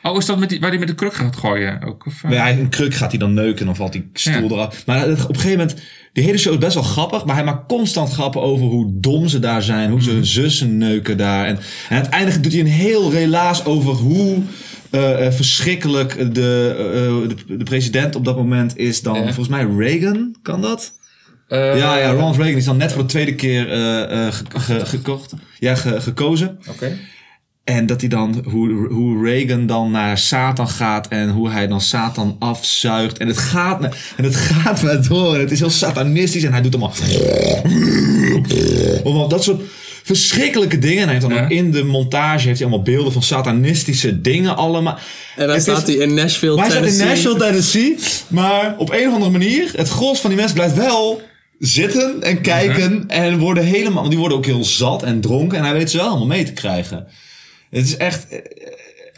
Oh, 0.02 0.16
is 0.16 0.26
dat 0.26 0.38
met 0.38 0.48
die, 0.48 0.60
waar 0.60 0.70
hij 0.70 0.78
met 0.78 0.88
de 0.88 0.94
kruk 0.94 1.14
gaat 1.14 1.36
gooien? 1.36 1.82
Ook, 1.82 2.06
of, 2.06 2.22
eh? 2.24 2.30
Bij 2.30 2.58
een 2.58 2.68
kruk 2.68 2.94
gaat 2.94 3.10
hij 3.10 3.18
dan 3.18 3.34
neuken. 3.34 3.60
En 3.60 3.66
dan 3.66 3.76
valt 3.76 3.92
die 3.92 4.10
stoel 4.12 4.48
Ja. 4.48 4.54
eraf. 4.54 4.86
Maar 4.86 5.02
op 5.02 5.08
een 5.10 5.34
gegeven 5.34 5.58
moment... 5.58 5.76
De 6.12 6.20
hele 6.20 6.38
show 6.38 6.52
is 6.52 6.58
best 6.58 6.74
wel 6.74 6.82
grappig. 6.82 7.24
Maar 7.24 7.34
hij 7.34 7.44
maakt 7.44 7.68
constant 7.68 8.12
grappen 8.12 8.42
over 8.42 8.66
hoe 8.66 8.92
dom 8.94 9.28
ze 9.28 9.38
daar 9.38 9.62
zijn. 9.62 9.90
Hoe 9.90 10.02
ze 10.02 10.10
hun 10.10 10.26
zussen 10.26 10.78
neuken 10.78 11.16
daar. 11.16 11.46
En, 11.46 11.58
en 11.88 11.96
uiteindelijk 11.96 12.42
doet 12.42 12.52
hij 12.52 12.60
een 12.60 12.66
heel 12.66 13.12
relaas 13.12 13.64
over 13.64 13.92
hoe... 13.92 14.42
eh, 14.94 15.32
verschrikkelijk 15.32 16.34
de, 16.34 16.74
eh, 16.78 17.28
de, 17.46 17.56
de 17.58 17.64
president 17.64 18.16
op 18.16 18.24
dat 18.24 18.36
moment 18.36 18.76
is 18.78 19.02
dan... 19.02 19.16
Volgens 19.16 19.48
mij 19.48 19.66
Reagan, 19.78 20.34
kan 20.42 20.60
dat? 20.60 20.92
Ja, 21.48 21.96
ja, 21.96 22.10
Ronald 22.10 22.36
Reagan 22.36 22.56
is 22.56 22.64
dan 22.64 22.76
net 22.76 22.92
voor 22.92 23.02
de 23.02 23.08
tweede 23.08 23.34
keer 23.34 23.64
ge- 23.64 24.32
ge- 24.58 24.86
gekocht. 24.86 25.32
Ja, 25.58 25.74
ge- 25.74 26.00
gekozen. 26.00 26.58
Oké. 26.70 26.96
En 27.64 27.86
dat 27.86 28.00
hij 28.00 28.08
dan, 28.10 28.44
hoe, 28.48 28.86
hoe 28.92 29.24
Reagan 29.24 29.66
dan 29.66 29.90
naar 29.90 30.18
Satan 30.18 30.68
gaat 30.68 31.08
en 31.08 31.30
hoe 31.30 31.50
hij 31.50 31.66
dan 31.66 31.80
Satan 31.80 32.36
afzuigt. 32.38 33.18
En 33.18 33.26
het 33.26 33.38
gaat, 33.38 33.80
maar- 33.80 34.12
en 34.16 34.24
het 34.24 34.36
gaat 34.36 34.82
maar 34.82 35.08
door. 35.08 35.34
En 35.34 35.40
het 35.40 35.50
is 35.50 35.60
heel 35.60 35.70
satanistisch 35.70 36.42
en 36.44 36.52
hij 36.52 36.62
doet 36.62 36.74
allemaal. 36.74 36.94
Allemaal 39.04 39.28
dat 39.28 39.44
soort 39.44 39.62
verschrikkelijke 40.06 40.78
dingen. 40.78 40.98
En 40.98 41.04
hij 41.08 41.14
heeft 41.14 41.28
dan 41.28 41.36
Ja. 41.38 41.48
in 41.48 41.70
de 41.70 41.84
montage 41.84 42.46
heeft 42.46 42.58
hij 42.58 42.68
allemaal 42.68 42.84
beelden 42.84 43.12
van 43.12 43.22
satanistische 43.22 44.20
dingen 44.20 44.56
allemaal. 44.56 44.98
En 45.36 45.46
dan 45.46 45.54
Het 45.54 45.62
staat 45.62 45.88
is- 45.88 45.94
hij 45.94 46.04
in 46.04 46.14
Nashville, 46.14 46.54
maar 46.56 46.64
hij 46.64 46.72
staat 46.74 46.84
in 46.86 46.96
Tennessee. 46.96 47.24
Nashville, 47.32 47.44
Tennessee. 47.46 47.96
Maar 48.28 48.74
op 48.78 48.90
een 48.90 49.06
of 49.08 49.12
andere 49.12 49.30
manier, 49.30 49.70
het 49.76 49.88
gros 49.88 50.20
van 50.20 50.30
die 50.30 50.38
mensen 50.38 50.56
blijft 50.56 50.76
wel 50.76 51.22
zitten 51.58 52.22
en 52.22 52.40
kijken. 52.40 53.04
En 53.08 53.38
worden 53.38 53.64
helemaal, 53.64 53.94
want 53.98 54.10
die 54.10 54.18
worden 54.18 54.38
ook 54.38 54.46
heel 54.46 54.64
zat 54.64 55.02
en 55.02 55.20
dronken. 55.20 55.58
En 55.58 55.64
hij 55.64 55.72
weet 55.72 55.90
ze 55.90 55.96
wel 55.96 56.06
allemaal 56.08 56.26
mee 56.26 56.44
te 56.44 56.52
krijgen. 56.52 57.06
Het 57.70 57.84
is 57.86 57.96
echt, 57.96 58.26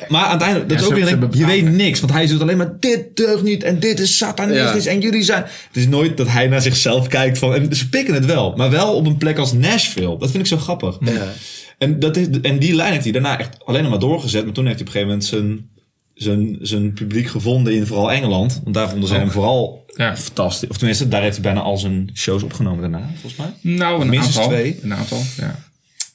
Maar 0.08 0.24
aan 0.24 0.32
het 0.32 0.42
einde, 0.42 0.60
dat 0.60 0.70
Ja, 0.70 0.76
is 0.76 0.84
ook 0.92 0.94
weer, 0.98 1.28
je 1.38 1.46
weet 1.46 1.70
niks. 1.72 2.00
Want 2.00 2.12
hij 2.12 2.26
doet 2.26 2.40
alleen 2.40 2.56
maar, 2.56 2.72
dit 2.80 3.16
deugt 3.16 3.42
niet 3.42 3.62
en 3.62 3.80
dit 3.80 4.00
is 4.00 4.16
satanistisch 4.16 4.84
Ja. 4.84 4.90
en 4.90 5.00
jullie 5.00 5.22
zijn... 5.22 5.42
Het 5.42 5.76
is 5.76 5.86
nooit 5.86 6.16
dat 6.16 6.28
hij 6.28 6.46
naar 6.48 6.62
zichzelf 6.62 7.06
kijkt 7.08 7.38
van, 7.38 7.54
en 7.54 7.76
ze 7.76 7.88
pikken 7.88 8.14
het 8.14 8.24
wel. 8.24 8.54
Maar 8.56 8.70
wel 8.70 8.94
op 8.94 9.06
een 9.06 9.16
plek 9.16 9.38
als 9.38 9.52
Nashville. 9.52 10.18
Dat 10.18 10.30
vind 10.30 10.42
ik 10.42 10.46
zo 10.48 10.56
grappig. 10.56 10.96
Ja. 11.00 11.32
En, 11.78 11.98
dat 11.98 12.16
is, 12.16 12.26
en 12.42 12.58
die 12.58 12.74
lijn 12.74 12.92
heeft 12.92 13.04
hij 13.04 13.12
daarna 13.12 13.38
echt 13.38 13.56
alleen 13.64 13.82
nog 13.82 13.90
maar 13.90 14.00
doorgezet. 14.00 14.44
Maar 14.44 14.52
toen 14.54 14.66
heeft 14.66 14.78
hij 14.78 14.88
op 14.88 14.94
een 14.94 15.00
gegeven 15.00 15.38
moment 15.38 15.68
zijn, 15.68 15.68
zijn, 16.14 16.58
zijn 16.60 16.92
publiek 16.92 17.26
gevonden 17.26 17.74
in 17.74 17.86
vooral 17.86 18.12
Engeland. 18.12 18.60
Want 18.62 18.74
daar 18.74 18.88
vonden 18.90 19.08
ze 19.08 19.14
hem 19.14 19.30
vooral 19.30 19.84
Ja. 19.96 20.16
fantastisch. 20.16 20.68
Of 20.68 20.76
tenminste, 20.76 21.08
daar 21.08 21.22
heeft 21.22 21.34
hij 21.34 21.42
bijna 21.44 21.60
al 21.60 21.76
zijn 21.78 22.10
shows 22.14 22.42
opgenomen 22.42 22.80
daarna, 22.80 23.08
volgens 23.20 23.36
mij. 23.36 23.74
Nou, 23.74 24.00
een 24.00 24.08
Minstens 24.08 24.36
aantal. 24.36 24.52
twee. 24.52 24.78
Een 24.82 24.94
aantal, 24.94 25.22
ja. 25.36 25.64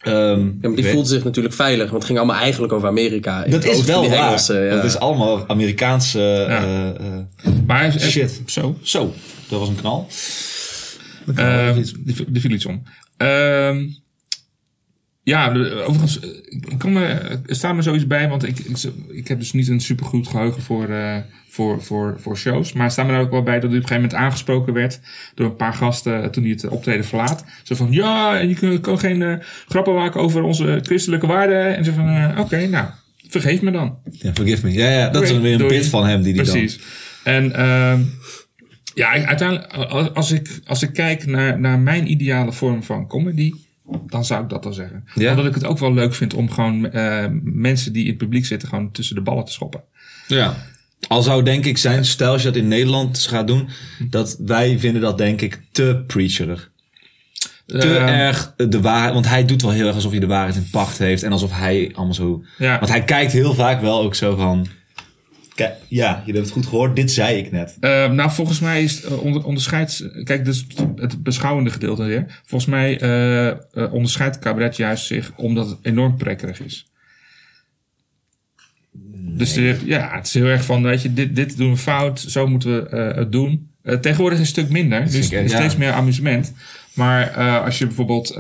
Ehm, 0.02 0.14
Ja, 0.16 0.36
maar 0.36 0.76
die 0.76 0.84
weet- 0.84 0.94
voelde 0.94 1.08
zich 1.10 1.24
natuurlijk 1.24 1.56
veilig, 1.56 1.84
want 1.84 1.94
het 1.96 2.06
ging 2.06 2.18
allemaal 2.18 2.42
eigenlijk 2.42 2.74
over 2.74 2.88
Amerika. 2.88 3.44
In 3.44 3.52
dat 3.52 3.64
is 3.66 3.84
wel 3.84 4.02
die 4.02 4.10
waar. 4.10 4.26
Engelsen, 4.26 4.64
ja. 4.66 4.76
Dat 4.76 4.84
is 4.84 4.98
allemaal 4.98 5.48
Amerikaanse... 5.48 6.20
eh, 6.50 6.88
eh, 6.90 6.96
Maar 7.68 7.92
Shit. 8.00 8.42
Zo. 8.46 8.78
zo, 8.82 9.14
dat 9.50 9.60
was 9.60 9.70
een 9.70 9.76
knal. 9.76 10.08
Ehm, 11.36 11.46
er 11.48 11.86
viel- 12.06 12.26
viel 12.34 12.52
iets 12.52 12.66
om. 12.66 12.84
Ehm, 13.18 13.84
ja, 15.24 15.50
de- 15.50 15.84
overigens, 15.88 16.20
eh, 16.20 16.30
ik 16.50 16.78
kan 16.78 16.94
me, 16.94 17.04
er 17.46 17.56
staat 17.56 17.76
me 17.76 17.82
zoiets 17.82 18.08
bij, 18.08 18.30
want 18.30 18.48
ik, 18.48 18.60
ik, 18.60 18.78
ik 19.10 19.28
heb 19.28 19.40
dus 19.40 19.52
niet 19.54 19.68
een 19.68 19.80
supergoed 19.80 20.28
geheugen 20.28 20.62
voor, 20.62 20.90
eh, 20.90 21.16
voor, 21.50 21.84
voor, 21.84 22.16
voor 22.20 22.38
shows. 22.38 22.74
Maar 22.74 22.86
er 22.86 22.92
staat 22.92 23.06
me 23.06 23.12
nou 23.12 23.24
ook 23.24 23.32
wel 23.32 23.44
bij 23.44 23.60
dat 23.60 23.70
hij 23.70 23.78
op 23.80 23.84
een 23.84 23.88
gegeven 23.90 24.10
moment 24.10 24.24
aangesproken 24.30 24.74
werd 24.74 25.00
door 25.36 25.46
een 25.46 25.56
paar 25.56 25.74
gasten 25.74 26.24
eh, 26.24 26.30
toen 26.30 26.44
hij 26.44 26.52
het 26.52 26.68
optreden 26.68 27.06
verlaat. 27.06 27.46
Zo 27.64 27.76
van, 27.76 27.88
ja, 27.92 28.38
je 28.38 28.80
kan, 28.82 29.00
geen 29.00 29.22
eh, 29.22 29.34
grappen 29.68 29.94
maken 29.94 30.22
over 30.22 30.42
onze 30.44 30.80
christelijke 30.84 31.28
waarden. 31.28 31.76
En 31.78 31.86
zo 31.86 31.92
van, 31.92 32.08
eh, 32.08 32.40
oké, 32.40 32.68
nou, 32.68 32.86
vergeef 33.28 33.62
me 33.62 33.72
dan. 33.72 33.98
Ja, 34.12 34.34
forgive 34.34 34.66
me. 34.66 34.74
Ja, 34.74 34.90
ja 34.90 35.10
dat 35.10 35.24
is 35.24 35.32
weer 35.32 35.62
een 35.62 35.68
bit 35.68 35.88
van 35.88 36.06
hem 36.06 36.22
die 36.22 36.34
die 36.34 36.44
dan... 36.44 36.52
Precies. 36.54 36.80
En 37.24 37.56
ehm, 37.56 38.02
ja, 38.94 39.26
uiteindelijk, 39.26 39.74
als- 39.74 40.14
als 40.14 40.32
ik, 40.32 40.60
als 40.66 40.84
ik 40.84 40.94
kijk 40.94 41.26
naar, 41.26 41.60
naar 41.60 41.80
mijn 41.80 42.12
ideale 42.12 42.52
vorm 42.52 42.84
van 42.84 43.08
comedy, 43.08 43.52
dan 44.08 44.26
zou 44.26 44.44
ik 44.44 44.50
dat 44.50 44.64
wel 44.64 44.74
zeggen. 44.74 45.04
Ja? 45.16 45.30
Omdat 45.30 45.46
ik 45.46 45.54
het 45.54 45.66
ook 45.66 45.80
wel 45.80 45.94
leuk 45.94 46.14
vind 46.14 46.34
om 46.34 46.52
gewoon 46.52 46.92
eh, 46.92 47.26
mensen 47.44 47.94
die 47.94 48.04
in 48.04 48.10
het 48.10 48.18
publiek 48.18 48.46
zitten, 48.46 48.68
gewoon 48.68 48.92
tussen 48.92 49.16
de 49.16 49.22
ballen 49.22 49.46
te 49.46 49.52
schoppen. 49.52 49.82
Ja. 50.28 50.56
Al 51.08 51.22
zou 51.22 51.44
denk 51.44 51.66
ik 51.66 51.78
zijn 51.78 52.06
stijl, 52.06 52.32
als 52.32 52.42
je 52.42 52.48
dat 52.48 52.58
in 52.58 52.68
Nederland 52.68 53.20
gaat 53.20 53.48
doen, 53.48 53.70
dat 54.10 54.38
wij 54.46 54.80
vinden 54.80 55.02
dat 55.02 55.18
denk 55.18 55.42
ik 55.42 55.62
te 55.72 56.04
preacherig. 56.08 56.70
Te 57.66 57.98
Ehm, 57.98 58.08
erg 58.08 58.54
de 58.58 58.82
waarheid, 58.82 59.14
want 59.14 59.28
hij 59.28 59.46
doet 59.46 59.62
wel 59.62 59.72
heel 59.72 59.86
erg 59.86 59.96
alsof 59.96 60.12
hij 60.12 60.20
de 60.20 60.28
waarheid 60.28 60.56
in 60.56 60.70
pacht 60.72 60.98
heeft 60.98 61.24
en 61.24 61.32
alsof 61.32 61.52
hij 61.52 61.92
allemaal 61.94 62.14
zo... 62.14 62.44
Ja. 62.58 62.80
Want 62.80 62.92
hij 62.92 63.04
kijkt 63.04 63.32
heel 63.32 63.54
vaak 63.54 63.82
wel 63.82 64.02
ook 64.02 64.16
zo 64.16 64.36
van, 64.36 64.68
kijk, 65.56 65.76
ja, 65.88 66.24
je 66.26 66.32
hebt 66.32 66.44
het 66.44 66.54
goed 66.54 66.66
gehoord, 66.66 66.96
dit 66.96 67.12
zei 67.12 67.38
ik 67.38 67.52
net. 67.52 67.78
Eh, 67.80 68.12
nou, 68.12 68.32
volgens 68.32 68.60
mij 68.60 68.84
is 68.84 69.04
eh, 69.04 69.24
onder, 69.24 69.46
onderscheidt. 69.46 70.10
Kijk, 70.24 70.46
dus 70.46 70.66
het 70.96 71.24
beschouwende 71.24 71.70
gedeelte 71.70 72.04
weer. 72.04 72.42
Volgens 72.46 72.72
mij 72.72 73.00
eh, 73.00 73.94
onderscheidt 73.94 74.40
cabaret 74.40 74.76
juist 74.76 75.06
zich 75.06 75.32
omdat 75.36 75.70
het 75.70 75.78
enorm 75.82 76.18
prekkerig 76.18 76.62
is. 76.62 76.86
Dus 79.34 79.56
ja, 79.86 80.16
het 80.16 80.26
is 80.26 80.34
heel 80.34 80.46
erg 80.46 80.64
van, 80.64 80.84
weet 80.84 81.02
je, 81.02 81.14
dit, 81.14 81.36
dit 81.36 81.58
doen 81.58 81.72
we 81.72 81.78
fout, 81.78 82.20
zo 82.20 82.48
moeten 82.48 82.90
we 82.90 82.96
het 82.96 83.32
doen. 83.32 83.71
Eh, 83.84 83.96
tegenwoordig 83.96 84.40
is 84.40 84.48
het 84.48 84.58
een 84.58 84.64
stuk 84.64 84.74
minder, 84.76 85.12
dus 85.12 85.30
ja. 85.30 85.48
steeds 85.48 85.76
meer 85.78 85.92
amusement. 85.92 86.54
Maar 86.94 87.32
eh, 87.36 87.64
als 87.66 87.78
je 87.78 87.86
bijvoorbeeld, 87.86 88.30
eh 88.30 88.38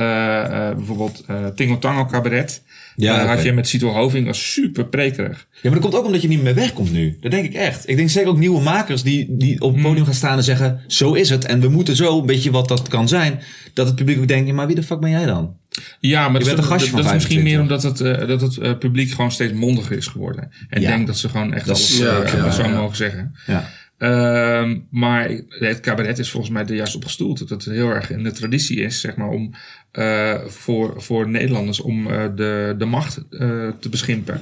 bijvoorbeeld 0.76 1.26
Tingle 1.55 1.77
Tango 1.80 2.05
cabaret, 2.05 2.61
Ja, 2.95 3.26
had 3.26 3.43
je 3.43 3.53
met 3.53 3.68
Cito 3.68 3.89
Hoving, 3.89 4.26
was 4.26 4.51
super 4.53 4.85
prekerig. 4.85 5.47
Ja, 5.51 5.59
maar 5.69 5.72
dat 5.72 5.81
komt 5.81 5.95
ook 5.95 6.05
omdat 6.05 6.22
je 6.22 6.27
niet 6.27 6.43
meer 6.43 6.55
wegkomt 6.55 6.91
nu. 6.91 7.18
Dat 7.22 7.31
denk 7.31 7.45
ik 7.45 7.53
echt. 7.53 7.89
Ik 7.89 7.95
denk 7.95 8.09
zeker 8.09 8.30
ook 8.30 8.38
nieuwe 8.38 8.61
makers 8.61 9.03
die, 9.03 9.26
die 9.30 9.61
op 9.61 9.73
het 9.73 9.84
podium 9.84 10.05
gaan 10.05 10.13
staan 10.13 10.38
en 10.38 10.43
zeggen, 10.43 10.80
zo 10.88 11.13
is 11.13 11.30
het. 11.30 11.45
En 11.45 11.59
we 11.61 11.68
moeten 11.69 11.95
zo, 11.95 12.19
een 12.19 12.26
beetje 12.26 12.51
wat 12.51 12.68
dat 12.68 12.88
kan 12.88 13.07
zijn. 13.07 13.39
Dat 13.73 13.85
het 13.88 13.95
publiek 13.95 14.19
ook 14.19 14.27
denkt, 14.27 14.51
maar 14.53 14.68
wie 14.68 14.76
de 14.76 14.84
fuck 14.84 14.99
ben 14.99 15.09
jij 15.09 15.26
dan? 15.26 15.55
Ja, 15.99 16.22
maar 16.30 16.39
dat, 16.39 16.49
is- 16.49 16.55
dat, 16.91 17.03
dat 17.03 17.13
misschien 17.13 17.43
meer 17.43 17.57
25. 17.57 17.61
omdat 17.61 17.84
het, 17.84 18.27
dat 18.27 18.55
het 18.55 18.80
publiek 18.80 19.11
gewoon 19.11 19.31
steeds 19.31 19.53
mondiger 19.53 19.97
is 19.97 20.07
geworden. 20.07 20.51
En 20.69 20.81
Ja. 20.81 20.88
denkt 20.89 21.07
dat 21.07 21.18
ze 21.18 21.30
gewoon 21.30 21.53
echt 21.53 21.65
Dat 21.65 21.76
alles 21.76 21.91
is- 21.91 21.97
ja, 21.97 22.23
ja, 22.35 22.51
zo 22.51 22.68
mogen 22.69 22.95
zeggen. 22.95 23.35
Ja. 23.47 23.69
Ehm, 24.02 24.80
maar 24.90 25.30
het 25.49 25.80
cabaret 25.80 26.19
is 26.19 26.32
volgens 26.32 26.52
mij 26.52 26.65
er 26.65 26.76
juist 26.76 26.95
op 26.95 27.03
gestoeld. 27.03 27.40
Dat 27.40 27.49
het 27.49 27.65
heel 27.65 27.90
erg 27.90 28.11
in 28.11 28.23
de 28.23 28.32
traditie 28.32 28.80
is, 28.80 28.99
zeg 28.99 29.15
maar, 29.15 29.30
om 29.30 29.53
eh, 29.91 30.40
voor, 30.45 31.02
voor 31.02 31.30
Nederlanders 31.30 31.80
om 31.80 32.07
eh, 32.07 32.23
de, 32.36 32.76
de 32.78 32.86
macht 32.86 33.18
eh, 33.30 33.69
te 33.80 33.90
beschimpen. 33.90 34.41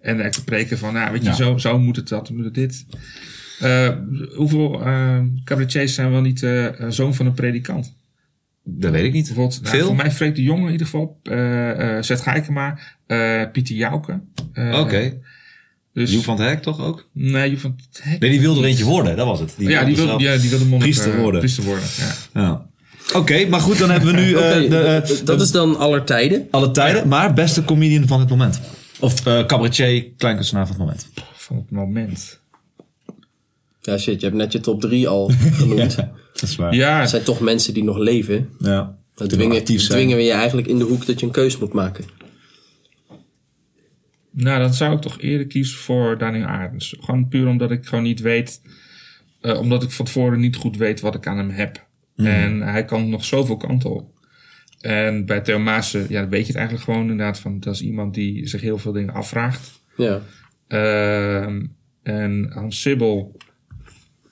En 0.00 0.20
echt 0.20 0.34
te 0.34 0.44
preken 0.44 0.78
van, 0.78 0.92
nou, 0.92 1.12
weet 1.12 1.22
je, 1.22 1.28
Ja. 1.28 1.34
zo, 1.34 1.58
zo 1.58 1.78
moet 1.78 1.96
het 1.96 2.08
dat, 2.08 2.30
moet 2.30 2.44
het 2.44 2.54
dit. 2.54 2.86
Hoeveel 4.34 4.82
eh 4.86 5.20
cabaretiers 5.44 5.94
zijn 5.94 6.10
wel 6.10 6.20
niet 6.20 6.46
zoon 6.88 7.14
van 7.14 7.26
een 7.26 7.34
predikant? 7.34 7.94
Dat 8.64 8.90
weet 8.90 9.04
ik 9.04 9.12
niet. 9.12 9.26
Bijvoorbeeld, 9.26 9.62
nou, 9.62 9.76
Veel? 9.76 9.86
voor 9.86 9.96
mij 9.96 10.10
Freek 10.10 10.34
de 10.34 10.42
Jonge 10.42 10.66
in 10.66 10.72
ieder 10.72 10.86
geval. 10.86 11.20
Zet 12.00 12.26
eh 13.06 13.42
Pieter 13.52 13.74
Jouke. 13.74 14.20
Oké. 14.72 15.18
Dus, 15.96 16.12
Joep 16.12 16.24
van 16.24 16.38
het 16.40 16.48
Hek 16.48 16.62
toch 16.62 16.80
ook? 16.80 17.06
Nee, 17.12 17.50
Joep 17.50 17.58
van 17.60 17.74
het 17.90 18.00
Hek. 18.02 18.20
Nee, 18.20 18.30
die 18.30 18.40
wilde 18.40 18.60
er 18.60 18.66
eentje 18.66 18.84
worden, 18.84 19.16
dat 19.16 19.26
was 19.26 19.40
het. 19.40 19.54
ja, 19.58 19.84
die 19.84 19.96
wilde 19.96 20.24
ja, 20.24 20.36
die 20.36 20.50
wilde 20.50 20.64
monnik, 20.64 20.80
priester 20.80 21.14
eh, 21.14 21.20
worden. 21.20 21.40
priester 21.40 21.64
worden 21.64 21.84
ja. 21.98 22.40
Ja. 22.40 22.66
Oké, 23.14 23.46
maar 23.48 23.60
goed, 23.60 23.78
dan 23.78 23.90
hebben 23.90 24.14
we 24.14 24.20
nu 24.20 24.32
eh, 24.36 24.56
Oké, 24.58 24.68
de, 24.68 24.78
eh, 24.78 25.02
d- 25.02 25.26
dat 25.26 25.40
is 25.40 25.50
dan 25.50 25.76
aller 25.78 26.04
tijden. 26.04 26.48
alle 26.50 26.70
tijden. 26.70 27.08
Maar 27.08 27.32
beste 27.32 27.64
comedian 27.64 28.06
van 28.06 28.20
het 28.20 28.28
moment. 28.28 28.60
Of 29.00 29.26
eh 29.26 29.46
cabaretier, 29.46 30.06
kleinkunstenaar 30.16 30.66
van 30.66 30.76
het 30.76 30.84
moment. 30.84 31.08
Van 31.34 31.56
het 31.56 31.70
moment. 31.70 32.40
Ja, 33.80 33.98
shit, 33.98 34.20
je 34.20 34.26
hebt 34.26 34.38
net 34.38 34.52
je 34.52 34.60
top 34.60 34.80
3 34.80 35.08
al 35.08 35.30
genoemd. 35.58 35.96
Dat 35.96 36.08
is 36.42 36.56
waar. 36.56 36.74
Ja, 36.74 37.00
Het 37.00 37.10
zijn 37.10 37.22
toch 37.22 37.40
mensen 37.40 37.74
die 37.74 37.84
nog 37.84 37.98
leven. 37.98 38.48
Ja. 38.58 38.94
Dan 39.14 39.28
dwingen, 39.28 39.56
actief 39.58 39.80
zijn. 39.80 39.98
dwingen 39.98 40.16
we 40.16 40.22
je 40.22 40.32
eigenlijk 40.32 40.66
in 40.68 40.78
de 40.78 40.84
hoek 40.84 41.06
dat 41.06 41.20
je 41.20 41.26
een 41.26 41.32
keus 41.32 41.58
moet 41.58 41.72
maken. 41.72 42.04
Nou 44.36 44.58
dan 44.60 44.74
zou 44.74 44.94
ik 44.94 45.00
toch 45.00 45.20
eerder 45.20 45.46
kiezen 45.46 45.78
voor 45.78 46.18
Daniel 46.18 46.44
Arends. 46.46 46.96
Gewoon 47.00 47.28
puur 47.28 47.46
omdat 47.46 47.70
ik 47.70 47.86
gewoon 47.86 48.04
niet 48.04 48.20
weet... 48.20 48.60
eh, 49.40 49.60
omdat 49.60 49.82
ik 49.82 49.90
van 49.90 50.04
tevoren 50.04 50.40
niet 50.40 50.56
goed 50.56 50.76
weet 50.76 51.00
wat 51.00 51.14
ik 51.14 51.26
aan 51.26 51.36
hem 51.38 51.50
heb. 51.50 51.86
Mhm. 52.16 52.28
En 52.28 52.60
hij 52.60 52.84
kan 52.84 53.08
nog 53.08 53.24
zoveel 53.24 53.56
kanten 53.56 53.90
op. 53.94 54.14
En 54.80 55.24
bij 55.26 55.40
Theo 55.40 55.58
Maassen, 55.58 56.06
ja, 56.08 56.20
dan 56.20 56.30
weet 56.30 56.40
je 56.40 56.46
het 56.46 56.56
eigenlijk 56.56 56.84
gewoon 56.84 57.00
inderdaad 57.00 57.38
van... 57.40 57.60
Dat 57.60 57.74
is 57.74 57.82
iemand 57.82 58.14
die 58.14 58.46
zich 58.46 58.60
heel 58.60 58.78
veel 58.78 58.92
dingen 58.92 59.14
afvraagt. 59.14 59.82
Ja. 59.96 60.20
Ehm, 60.68 61.66
en 62.02 62.50
Hans 62.52 62.80
Sibbel, 62.80 63.36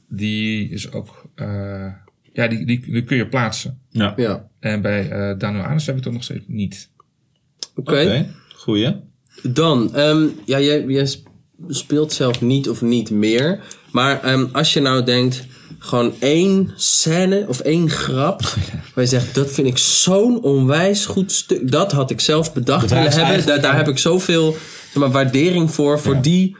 die 0.08 0.68
is 0.68 0.92
ook, 0.92 1.24
eh, 1.34 1.92
ja, 2.32 2.46
die, 2.48 2.66
die, 2.66 2.80
die 2.92 3.04
kun 3.04 3.16
je 3.16 3.28
plaatsen. 3.28 3.78
Ja. 3.88 4.12
Ja. 4.16 4.48
En 4.60 4.80
bij 4.82 5.10
eh 5.10 5.38
Daniel 5.38 5.62
Anes 5.64 5.86
heb 5.86 5.96
ik 5.96 6.02
dat 6.02 6.12
nog 6.12 6.22
steeds 6.24 6.44
niet. 6.46 6.90
Oké. 7.74 7.90
Oké, 7.92 8.34
goeie. 8.54 8.96
Dan, 9.48 9.94
ehm, 9.94 10.26
ja, 10.44 10.60
jij, 10.60 10.84
jij 10.86 11.06
sp- 11.06 11.28
speelt 11.68 12.12
zelf 12.12 12.40
niet 12.40 12.68
of 12.68 12.82
niet 12.82 13.10
meer. 13.10 13.60
Maar 13.92 14.22
ehm, 14.22 14.46
als 14.52 14.72
je 14.72 14.80
nou 14.80 15.04
denkt, 15.04 15.46
gewoon 15.78 16.12
één 16.18 16.72
scène 16.76 17.44
of 17.48 17.60
één 17.60 17.90
grap. 17.90 18.40
Waar 18.94 19.04
je 19.04 19.10
zegt, 19.10 19.34
dat 19.34 19.50
vind 19.52 19.66
ik 19.66 19.78
zo'n 19.78 20.42
onwijs 20.42 21.06
goed 21.06 21.32
stuk. 21.32 21.70
Dat 21.70 21.92
had 21.92 22.10
ik 22.10 22.20
zelf 22.20 22.52
bedacht 22.52 22.90
willen 22.90 23.12
hebben. 23.12 23.62
Daar, 23.62 23.76
heb 23.76 23.88
ik 23.88 23.98
zoveel 23.98 24.52
zeg 24.52 24.94
maar, 24.94 25.10
waardering 25.10 25.70
voor. 25.70 26.00
Voor 26.00 26.20
die 26.22 26.56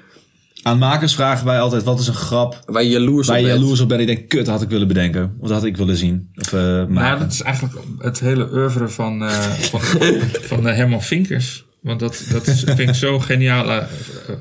Aan 0.62 0.78
makers 0.78 1.15
vragen 1.15 1.47
wij 1.47 1.61
altijd, 1.61 1.82
wat 1.82 2.01
is 2.01 2.06
een 2.06 2.15
grap 2.15 2.62
waar 2.66 2.82
je 2.82 2.89
jaloers 2.90 3.27
waar 3.27 3.36
op 3.36 3.43
je 3.43 3.48
bent. 3.48 3.61
jaloers 3.61 3.81
op 3.81 3.89
bent? 3.89 4.01
Ik 4.01 4.06
denk, 4.06 4.28
kut, 4.28 4.44
dat 4.44 4.55
had 4.55 4.62
ik 4.62 4.69
willen 4.69 4.89
bedenken. 4.89 5.36
Of 5.40 5.48
dat 5.48 5.56
had 5.56 5.66
ik 5.66 5.77
willen 5.77 5.97
zien. 5.97 6.28
Of 6.35 6.52
eh, 6.52 6.61
Maar 6.61 6.89
maken. 6.89 7.19
dat 7.20 7.32
is 7.32 7.43
eigenlijk 7.43 7.74
het 7.98 8.20
hele 8.20 8.48
oeuvre 8.52 8.89
van, 8.89 9.23
eh, 9.23 9.40
van, 9.51 9.81
van 10.51 10.69
eh, 10.69 10.77
Herman 10.77 11.02
Vinkers. 11.02 11.65
Want 11.85 12.01
dat, 12.01 12.27
dat 12.31 12.47
is, 12.47 12.62
vind 12.62 12.78
ik 12.89 12.94
zo'n 12.94 13.23
geniale 13.23 13.78
eh, 13.78 13.86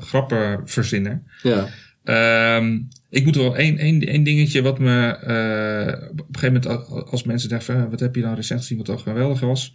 grappenverzinner. 0.00 1.22
Ja. 1.42 1.68
Ehm, 2.04 2.78
ik 3.10 3.24
moet 3.24 3.36
wel 3.36 3.56
één, 3.56 3.78
één, 3.78 4.00
één 4.06 4.22
dingetje 4.22 4.62
wat 4.62 4.78
me 4.78 5.06
eh, 5.08 6.10
op 6.10 6.18
een 6.18 6.38
gegeven 6.38 6.60
moment 6.62 7.10
als 7.10 7.22
mensen 7.24 7.48
zeggen 7.48 7.74
van, 7.74 7.90
wat 7.90 8.00
heb 8.00 8.14
je 8.14 8.22
nou 8.22 8.34
recent 8.34 8.60
gezien 8.60 8.76
wat 8.76 8.86
toch 8.86 9.02
geweldig 9.02 9.40
was. 9.40 9.74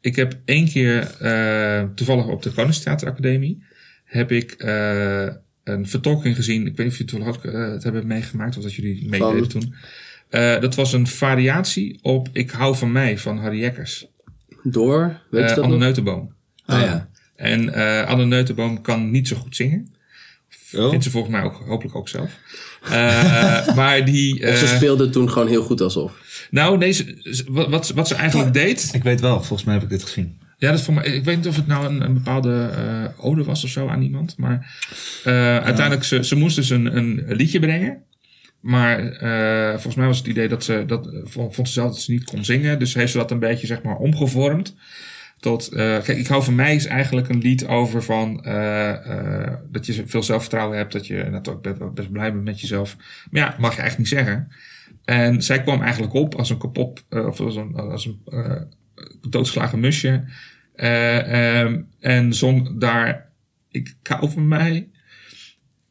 Ik 0.00 0.16
heb 0.16 0.36
één 0.44 0.68
keer 0.68 1.10
eh, 1.20 1.82
toevallig 1.94 2.26
op 2.26 2.42
de 2.42 2.50
Koningstheateracademie 2.50 3.62
heb 4.04 4.32
ik 4.32 4.52
eh, 4.52 5.26
een 5.64 5.86
vertolking 5.88 6.36
gezien. 6.36 6.66
Ik 6.66 6.76
weet 6.76 6.86
niet 6.86 6.86
of 6.86 6.98
jullie 6.98 7.12
toevallig 7.12 7.36
ook 7.36 7.44
eh, 7.44 7.70
het 7.72 7.82
hebben 7.82 8.06
meegemaakt 8.06 8.56
of 8.56 8.62
dat 8.62 8.74
jullie 8.74 9.08
meededen 9.08 9.48
toen. 9.48 9.74
Eh, 10.28 10.60
dat 10.60 10.74
was 10.74 10.92
een 10.92 11.06
variatie 11.06 11.98
op 12.02 12.28
Ik 12.32 12.50
hou 12.50 12.76
van 12.76 12.92
mij 12.92 13.18
van 13.18 13.38
Harry 13.38 13.60
Jekkers. 13.60 14.06
Door, 14.62 15.20
weet 15.30 15.42
je 15.42 15.48
Eh, 15.48 15.54
dat 15.54 15.64
Anne? 15.64 15.76
Neutenboom. 15.76 16.33
Ah 16.66 16.80
ja. 16.80 17.08
En 17.36 17.74
eh 17.74 18.08
Anne 18.08 18.24
Neutenboom 18.24 18.80
kan 18.80 19.10
niet 19.10 19.28
zo 19.28 19.36
goed 19.36 19.56
zingen. 19.56 19.92
Oh. 20.72 20.88
Vindt 20.88 21.04
ze 21.04 21.10
volgens 21.10 21.32
mij 21.32 21.42
ook, 21.42 21.62
hopelijk 21.66 21.96
ook 21.96 22.08
zelf. 22.08 22.30
Eh, 22.82 23.74
maar 23.76 24.04
die... 24.04 24.48
Of 24.48 24.56
ze 24.56 24.64
eh, 24.64 24.76
speelde 24.76 25.10
toen 25.10 25.30
gewoon 25.30 25.48
heel 25.48 25.62
goed 25.62 25.80
alsof. 25.80 26.12
nou, 26.50 26.78
deze, 26.78 27.16
wat, 27.48 27.68
wat, 27.68 27.90
wat 27.90 28.08
ze 28.08 28.14
eigenlijk 28.14 28.52
deed... 28.52 28.90
Ik 28.92 29.02
weet 29.02 29.20
wel, 29.20 29.36
volgens 29.36 29.64
mij 29.64 29.74
heb 29.74 29.82
ik 29.82 29.88
dit 29.88 30.02
gezien. 30.02 30.38
Ja, 30.58 30.70
dat 30.70 30.78
is 30.78 30.84
voor 30.84 30.94
mij, 30.94 31.04
ik 31.04 31.24
weet 31.24 31.36
niet 31.36 31.46
of 31.46 31.56
het 31.56 31.66
nou 31.66 31.86
een, 31.86 32.00
een 32.00 32.14
bepaalde 32.14 32.70
eh, 32.76 33.24
ode 33.24 33.44
was 33.44 33.64
of 33.64 33.70
zo 33.70 33.88
aan 33.88 34.02
iemand. 34.02 34.36
Maar 34.36 34.74
eh, 35.24 35.56
uiteindelijk, 35.58 36.04
ze, 36.04 36.24
ze 36.24 36.36
moest 36.36 36.56
dus 36.56 36.70
een, 36.70 36.96
een 36.96 37.24
liedje 37.26 37.60
brengen. 37.60 38.02
Maar 38.60 39.12
eh, 39.12 39.70
volgens 39.70 39.94
mij 39.94 40.06
was 40.06 40.18
het 40.18 40.26
idee 40.26 40.48
dat 40.48 40.64
ze, 40.64 40.84
dat, 40.86 41.08
vond, 41.24 41.54
vond 41.54 41.68
ze 41.68 41.74
zelf 41.74 41.90
dat 41.90 42.00
ze 42.00 42.12
niet 42.12 42.24
kon 42.24 42.44
zingen. 42.44 42.78
Dus 42.78 42.94
heeft 42.94 43.12
ze 43.12 43.18
dat 43.18 43.30
een 43.30 43.38
beetje, 43.38 43.66
zeg 43.66 43.82
maar, 43.82 43.96
omgevormd. 43.96 44.74
Tot, 45.44 45.68
eh, 45.68 46.02
kijk, 46.02 46.18
ik 46.18 46.26
hou 46.26 46.42
van 46.42 46.54
mij 46.54 46.74
is 46.74 46.86
eigenlijk 46.86 47.28
een 47.28 47.38
lied 47.38 47.66
over 47.66 48.02
van, 48.02 48.44
eh, 48.44 48.90
eh, 48.90 49.52
dat 49.70 49.86
je 49.86 50.02
veel 50.06 50.22
zelfvertrouwen 50.22 50.76
hebt. 50.76 50.92
Dat 50.92 51.06
je 51.06 51.24
natuurlijk 51.30 51.78
best, 51.78 51.94
best 51.94 52.12
blij 52.12 52.32
bent 52.32 52.44
met 52.44 52.60
jezelf. 52.60 52.96
Maar 53.30 53.42
ja, 53.42 53.56
mag 53.58 53.74
je 53.74 53.80
eigenlijk 53.80 54.10
niet 54.10 54.18
zeggen. 54.18 54.48
En 55.04 55.42
zij 55.42 55.62
kwam 55.62 55.82
eigenlijk 55.82 56.12
op 56.12 56.34
als 56.34 56.50
een 56.50 56.58
kapot, 56.58 57.04
of 57.10 57.40
als 57.40 57.56
een, 57.56 57.74
als 57.74 58.06
een 58.06 58.20
doodslagen 59.30 59.80
musje. 59.80 60.24
Eh, 60.74 61.60
ehm, 61.60 61.80
en 62.00 62.34
zong 62.34 62.80
daar, 62.80 63.30
ik 63.70 63.94
hou 64.02 64.30
van 64.30 64.48
mij. 64.48 64.88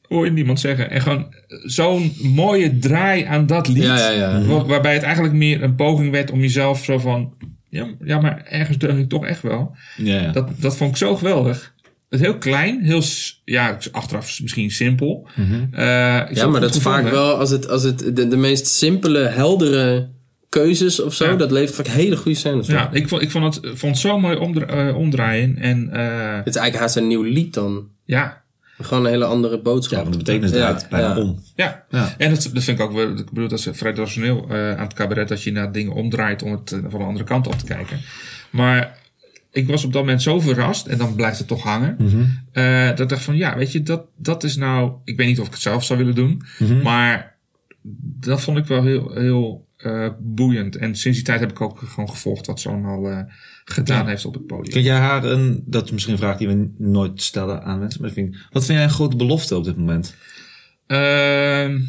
Hoor 0.02 0.26
je 0.26 0.32
niemand 0.32 0.60
zeggen. 0.60 0.90
En 0.90 1.02
gewoon 1.02 1.34
zo'n 1.64 2.12
mooie 2.22 2.78
draai 2.80 3.24
aan 3.24 3.46
dat 3.46 3.68
lied. 3.68 3.84
Ja, 3.84 4.10
ja, 4.10 4.38
ja. 4.38 4.46
Wa- 4.46 4.66
waarbij 4.66 4.94
het 4.94 5.04
eigenlijk 5.04 5.36
meer 5.36 5.64
een 5.64 5.76
poging 5.76 6.12
werd 6.12 6.32
om 6.32 6.40
jezelf 6.40 6.84
zo 6.84 7.00
van... 7.00 7.34
Ja, 7.74 7.88
ja 8.04 8.20
maar 8.22 8.44
ergens 8.46 8.78
deug 8.78 8.98
ik 8.98 9.10
toch 9.10 9.26
echt 9.26 9.42
wel. 9.42 9.76
Ja. 9.98 10.32
Dat, 10.32 10.50
dat 10.58 10.78
vond 10.78 10.90
ik 10.92 10.98
zo 10.98 11.16
geweldig. 11.16 11.74
Het 12.10 12.22
is 12.22 12.28
heel 12.28 12.38
klein, 12.38 12.84
heel, 12.84 13.02
ja, 13.46 13.78
achteraf 13.92 14.42
misschien 14.42 14.72
simpel. 14.72 15.28
Eh, 15.72 16.22
is 16.30 16.38
Ja, 16.40 16.48
maar 16.48 16.62
dat 16.62 16.76
is 16.76 16.82
vaak 16.82 17.10
wel, 17.10 17.36
als 17.38 17.50
het, 17.50 17.70
als 17.70 17.84
het 17.84 18.16
de, 18.16 18.28
de 18.28 18.38
meest 18.38 18.68
simpele, 18.68 19.20
heldere 19.20 20.10
keuzes 20.50 21.00
of 21.02 21.14
zo, 21.14 21.26
Ja. 21.30 21.36
dat 21.36 21.52
levert 21.52 21.76
vaak 21.76 21.88
hele 21.88 22.18
goede 22.18 22.38
scènes 22.38 22.66
op. 22.68 22.74
Ja, 22.74 22.90
ik 22.92 23.08
vond, 23.08 23.22
ik 23.22 23.32
vond 23.32 23.56
het, 23.56 23.66
vond 23.66 23.82
het 23.94 23.98
zo 23.98 24.20
mooi 24.20 24.38
omdra- 24.38 24.66
eh, 24.88 24.98
omdraaien. 24.98 25.58
En 25.58 25.90
eh, 25.92 26.36
Het 26.36 26.48
is 26.48 26.56
eigenlijk 26.56 26.76
haast 26.76 26.96
een 26.96 27.08
nieuw 27.08 27.22
lied 27.24 27.54
dan. 27.54 27.88
ja, 28.06 28.43
Gewoon 28.80 29.06
een 29.06 29.12
hele 29.12 29.26
andere 29.26 29.56
ja, 29.56 29.62
boodschap. 29.62 30.00
want 30.02 30.12
de 30.12 30.18
betekenis 30.18 30.52
Ja, 30.52 30.58
draait 30.58 30.90
bijna 30.90 31.16
ja. 31.16 31.22
om. 31.22 31.44
ja. 31.56 31.86
Ja. 31.90 32.14
En 32.18 32.30
dat, 32.30 32.50
dat 32.54 32.64
vind 32.64 32.80
ik 32.80 32.86
ook 32.86 32.94
wel, 32.94 33.18
ik 33.18 33.30
bedoel, 33.30 33.48
dat 33.48 33.60
is 33.60 33.68
vrij 33.72 33.94
rationeel 33.94 34.46
eh, 34.50 34.72
aan 34.72 34.84
het 34.84 34.94
cabaret, 34.94 35.28
dat 35.28 35.44
je 35.44 35.52
naar 35.52 35.72
dingen 35.72 35.94
omdraait 35.94 36.44
om 36.44 36.52
het 36.52 36.72
eh, 36.72 36.80
van 36.90 37.00
de 37.00 37.06
andere 37.06 37.26
kant 37.26 37.48
op 37.48 37.54
te 37.54 37.66
kijken. 37.66 38.00
Maar 38.50 38.98
ik 39.52 39.68
was 39.68 39.86
op 39.86 39.94
dat 39.94 40.02
moment 40.02 40.22
zo 40.22 40.40
verrast, 40.40 40.88
en 40.88 40.98
dan 40.98 41.16
blijft 41.16 41.38
het 41.38 41.48
toch 41.48 41.64
hangen, 41.64 41.98
eh, 42.52 42.88
dat 42.88 43.00
ik 43.00 43.10
dacht 43.10 43.24
van, 43.24 43.36
ja, 43.36 43.58
weet 43.58 43.72
je, 43.72 43.84
dat, 43.84 44.06
dat 44.18 44.44
is 44.44 44.56
nou, 44.56 44.94
ik 45.04 45.18
weet 45.18 45.28
niet 45.28 45.40
of 45.40 45.48
ik 45.48 45.54
het 45.54 45.62
zelf 45.62 45.84
zou 45.84 46.00
willen 46.00 46.16
doen, 46.16 46.42
maar 46.84 47.36
dat 48.20 48.42
vond 48.42 48.58
ik 48.58 48.66
wel 48.66 48.84
heel, 48.84 49.14
heel 49.14 49.68
eh, 49.84 50.10
boeiend. 50.20 50.76
En 50.76 50.96
sinds 50.96 51.18
die 51.18 51.28
tijd 51.28 51.40
heb 51.40 51.52
ik 51.52 51.62
ook 51.62 51.80
gewoon 51.80 52.10
gevolgd 52.10 52.46
wat 52.46 52.60
ze 52.60 52.70
allemaal 52.70 53.10
eh, 53.10 53.20
gedaan 53.66 54.04
Ja. 54.04 54.08
heeft 54.10 54.26
op 54.26 54.34
het 54.34 54.48
podium. 54.48 54.74
Kijk 54.74 54.86
jij 54.86 54.98
haar 54.98 55.24
een, 55.24 55.64
dat 55.66 55.86
is 55.86 55.92
misschien 55.92 56.14
een 56.14 56.20
vraag 56.20 56.38
die 56.38 56.48
we 56.48 56.70
nooit 56.78 57.22
stellen 57.22 57.64
aan 57.64 57.80
mensen, 57.80 58.00
maar 58.02 58.10
ik 58.10 58.16
vind, 58.16 58.36
wat 58.52 58.66
vind 58.66 58.78
jij 58.78 58.88
een 58.88 58.94
grote 58.94 59.16
belofte 59.16 59.56
op 59.56 59.64
dit 59.64 59.78
moment? 59.78 60.16
Ehm, 60.88 61.80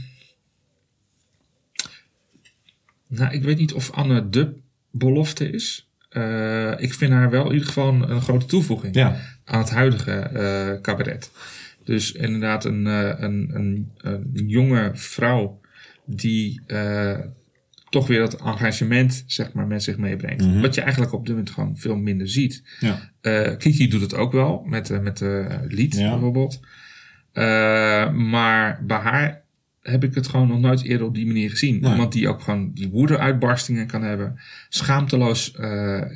nou, 3.06 3.32
ik 3.34 3.42
weet 3.42 3.58
niet 3.58 3.72
of 3.72 3.90
Anne 3.90 4.28
de 4.28 4.52
belofte 4.90 5.50
is. 5.50 5.88
Eh, 6.08 6.72
ik 6.80 6.94
vind 6.94 7.12
haar 7.12 7.30
wel 7.30 7.44
in 7.46 7.52
ieder 7.52 7.66
geval 7.66 7.88
een, 7.88 8.10
een 8.10 8.20
grote 8.22 8.46
toevoeging 8.46 8.94
Ja. 8.94 9.16
aan 9.44 9.58
het 9.58 9.70
huidige 9.70 10.12
eh, 10.12 10.80
cabaret. 10.80 11.30
Dus 11.84 12.12
inderdaad 12.12 12.64
een, 12.64 12.86
eh, 12.86 13.12
een, 13.16 13.50
een, 13.54 13.90
een 14.02 14.30
jonge 14.34 14.90
vrouw 14.94 15.60
die 16.04 16.60
toch 17.94 18.06
weer 18.06 18.18
dat 18.18 18.40
engagement 18.40 19.24
zeg 19.26 19.52
maar, 19.52 19.66
met 19.66 19.82
zich 19.82 19.96
meebrengt. 19.96 20.44
Mhm. 20.44 20.60
Wat 20.60 20.74
je 20.74 20.80
eigenlijk 20.80 21.12
op 21.12 21.20
dit 21.26 21.34
moment 21.34 21.50
gewoon 21.54 21.76
veel 21.76 21.96
minder 21.96 22.28
ziet. 22.28 22.62
Ja. 22.80 23.10
Eh, 23.20 23.56
Kiki 23.56 23.88
doet 23.88 24.00
het 24.00 24.14
ook 24.14 24.32
wel 24.32 24.62
met, 24.66 24.90
eh, 24.90 25.00
met 25.00 25.20
eh, 25.20 25.46
lied 25.68 25.96
Ja. 25.96 26.10
bijvoorbeeld. 26.10 26.60
Maar 28.12 28.84
bij 28.86 28.96
haar 28.98 29.42
heb 29.82 30.04
ik 30.04 30.14
het 30.14 30.28
gewoon 30.28 30.48
nog 30.48 30.60
nooit 30.60 30.82
eerder 30.82 31.06
op 31.06 31.14
die 31.14 31.26
manier 31.26 31.50
gezien. 31.50 31.80
Nee. 31.80 31.90
Iemand 31.90 32.12
die 32.12 32.28
ook 32.28 32.40
gewoon 32.42 32.70
die 32.74 32.88
woede-uitbarstingen 32.90 33.86
kan 33.86 34.02
hebben, 34.02 34.38
schaamteloos 34.68 35.50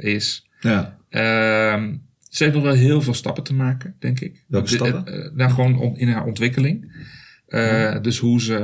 is. 0.00 0.48
Ja. 0.60 0.98
Ehm, 1.08 1.94
ze 2.28 2.42
heeft 2.42 2.54
nog 2.56 2.64
wel 2.64 2.74
heel 2.74 3.02
veel 3.02 3.14
stappen 3.14 3.44
te 3.44 3.54
maken, 3.54 3.94
denk 3.98 4.20
ik. 4.20 4.44
Welke 4.48 4.68
De- 4.68 4.74
stappen? 4.74 5.32
nou, 5.34 5.50
gewoon 5.50 5.78
om, 5.78 5.96
in 5.96 6.08
haar 6.08 6.24
ontwikkeling. 6.24 7.06
Eh, 7.46 8.00
Dus 8.02 8.18
hoe 8.18 8.40
ze 8.40 8.54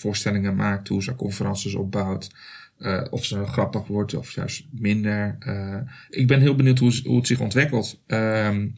voorstellingen 0.00 0.56
maakt, 0.56 0.88
hoe 0.88 1.02
ze 1.02 1.14
conferences 1.14 1.74
opbouwt. 1.74 2.30
eh, 2.78 3.02
of 3.10 3.24
ze 3.24 3.46
grappig 3.46 3.86
wordt 3.86 4.14
of 4.14 4.30
juist 4.30 4.64
minder. 4.70 5.36
Eh, 5.40 5.76
ik 6.08 6.26
ben 6.26 6.40
heel 6.40 6.54
benieuwd 6.54 6.78
hoe, 6.78 7.16
het 7.16 7.26
zich 7.26 7.40
ontwikkelt. 7.40 8.00
Ehm, 8.06 8.68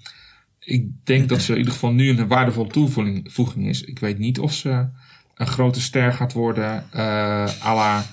ik 0.60 0.86
denk 1.04 1.28
dat 1.28 1.42
ze 1.42 1.52
in 1.52 1.58
ieder 1.58 1.72
geval 1.72 1.92
nu 1.92 2.08
een 2.08 2.28
waardevolle 2.28 2.68
toevoeging 2.68 3.32
voeging 3.32 3.68
is. 3.68 3.82
Ik 3.82 3.98
weet 3.98 4.18
niet 4.18 4.38
of 4.38 4.52
ze 4.52 4.86
een 5.34 5.46
grote 5.46 5.80
ster 5.80 6.12
gaat 6.12 6.32
worden. 6.32 6.84
eh 6.92 7.64
à 7.64 7.74
la, 7.74 8.04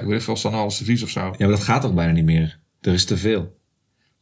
ik 0.00 0.06
weet 0.06 0.24
veel, 0.24 0.36
Sanne 0.36 0.58
Alles 0.58 0.78
de 0.78 0.84
Vries 0.84 1.02
of 1.02 1.10
zo. 1.10 1.20
ja, 1.20 1.34
maar 1.38 1.48
dat 1.48 1.62
gaat 1.64 1.82
toch 1.82 1.94
bijna 1.94 2.12
niet 2.12 2.24
meer. 2.24 2.58
Er 2.80 2.92
is 2.92 3.04
te 3.04 3.16
veel. 3.16 3.55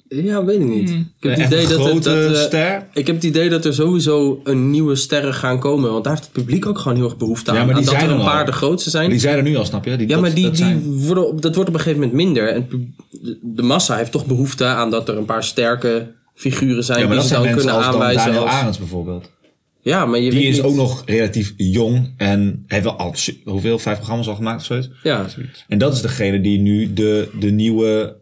Ja, 0.09 0.45
weet 0.45 0.61
ik 0.61 0.67
niet. 0.67 0.91
Hmm. 0.91 1.13
Ik 1.21 1.29
heb 1.29 1.37
het 1.39 1.47
idee 1.47 1.63
een 1.63 1.69
dat, 1.69 1.81
grote 1.81 2.01
dat, 2.29 2.33
eh, 2.35 2.41
ster. 2.41 2.87
Ik 2.93 3.07
heb 3.07 3.15
het 3.17 3.25
idee 3.25 3.49
dat 3.49 3.65
er 3.65 3.75
sowieso 3.75 4.41
een 4.45 4.71
nieuwe 4.71 4.95
sterren 4.97 5.35
gaan 5.35 5.59
komen. 5.61 5.91
Want 5.93 6.05
daar 6.05 6.13
heeft 6.13 6.25
het 6.25 6.35
publiek 6.35 6.67
ook 6.67 6.79
gewoon 6.79 6.97
heel 6.97 7.05
erg 7.07 7.17
behoefte 7.17 7.51
aan. 7.51 7.57
Ja, 7.57 7.65
maar 7.65 7.75
die 7.75 7.83
aan 7.85 7.91
dat 7.91 7.95
zijn 8.01 8.09
er 8.09 8.15
een 8.17 8.21
al. 8.23 8.27
paar 8.33 8.47
de 8.47 8.53
grootste 8.53 8.91
zijn. 8.91 9.11
Die 9.11 9.19
zijn 9.19 9.37
er 9.37 9.43
nu 9.43 9.57
al, 9.57 9.65
snap 9.65 9.85
je? 9.85 9.97
Die, 9.97 10.07
ja, 10.09 10.13
dat- 10.13 10.23
maar 10.23 10.35
die, 10.35 10.45
dat 10.45 10.57
die 10.57 10.65
zijn- 10.65 10.83
worden, 11.07 11.29
op- 11.29 11.43
dat 11.43 11.55
wordt 11.55 11.69
op 11.71 11.75
een 11.77 11.81
gegeven 11.83 12.01
moment 12.09 12.19
minder. 12.25 12.49
En 12.49 12.69
de, 13.11 13.39
de 13.43 13.63
massa 13.63 13.97
heeft 13.97 14.13
toch 14.13 14.27
behoefte 14.27 14.65
aan 14.65 14.91
dat 14.91 15.09
er 15.09 15.17
een 15.17 15.25
paar 15.25 15.45
sterke 15.45 16.13
figuren 16.35 16.85
zijn 16.85 16.99
ja, 16.99 17.05
maar 17.07 17.15
die 17.15 17.29
dat 17.29 17.29
ze 17.29 17.35
zijn 17.35 17.43
dan 17.43 17.55
mensen 17.55 17.69
kunnen 17.71 17.75
als 17.75 17.85
dan 17.85 17.95
aanwijzen. 18.03 18.27
Daniel 18.33 18.47
als- 18.49 18.61
Arends 18.61 18.79
bijvoorbeeld. 18.79 19.31
ja, 19.83 20.07
maar 20.07 20.19
je 20.21 20.31
Die 20.31 20.39
weet 20.41 20.49
is 20.49 20.57
niet- 20.57 20.65
ook 20.65 20.75
nog 20.75 21.03
relatief 21.07 21.55
jong 21.57 22.15
en 22.17 22.65
heeft 22.67 22.85
wel 22.85 22.97
al, 22.99 23.15
hoeveel, 23.45 23.79
vijf 23.79 23.97
programma's 23.97 24.29
al 24.29 24.35
gemaakt 24.35 24.61
of 24.61 24.67
zoiets. 24.67 24.89
Ja, 25.03 25.27
En 25.69 25.79
dat 25.79 25.95
is 25.95 26.01
degene 26.01 26.41
die 26.41 26.59
nu 26.61 26.93
de, 26.93 27.29
de 27.41 27.51
nieuwe 27.51 28.17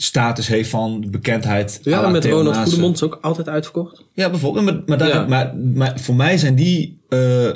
status 0.00 0.46
heeft 0.48 0.70
van 0.70 1.06
bekendheid. 1.10 1.80
ja 1.82 2.08
met 2.08 2.22
Theo 2.22 2.36
Ronald. 2.36 2.56
Goedemond 2.56 2.94
is 2.94 3.02
ook 3.02 3.18
altijd 3.22 3.48
uitverkocht. 3.48 4.04
Ja, 4.12 4.30
bijvoorbeeld. 4.30 4.64
Maar, 4.64 4.82
maar, 4.86 4.98
daar, 4.98 5.08
Ja. 5.08 5.26
maar, 5.26 5.56
maar 5.56 6.00
voor 6.00 6.14
mij 6.14 6.38
zijn 6.38 6.54
die 6.54 7.00
eh 7.08 7.50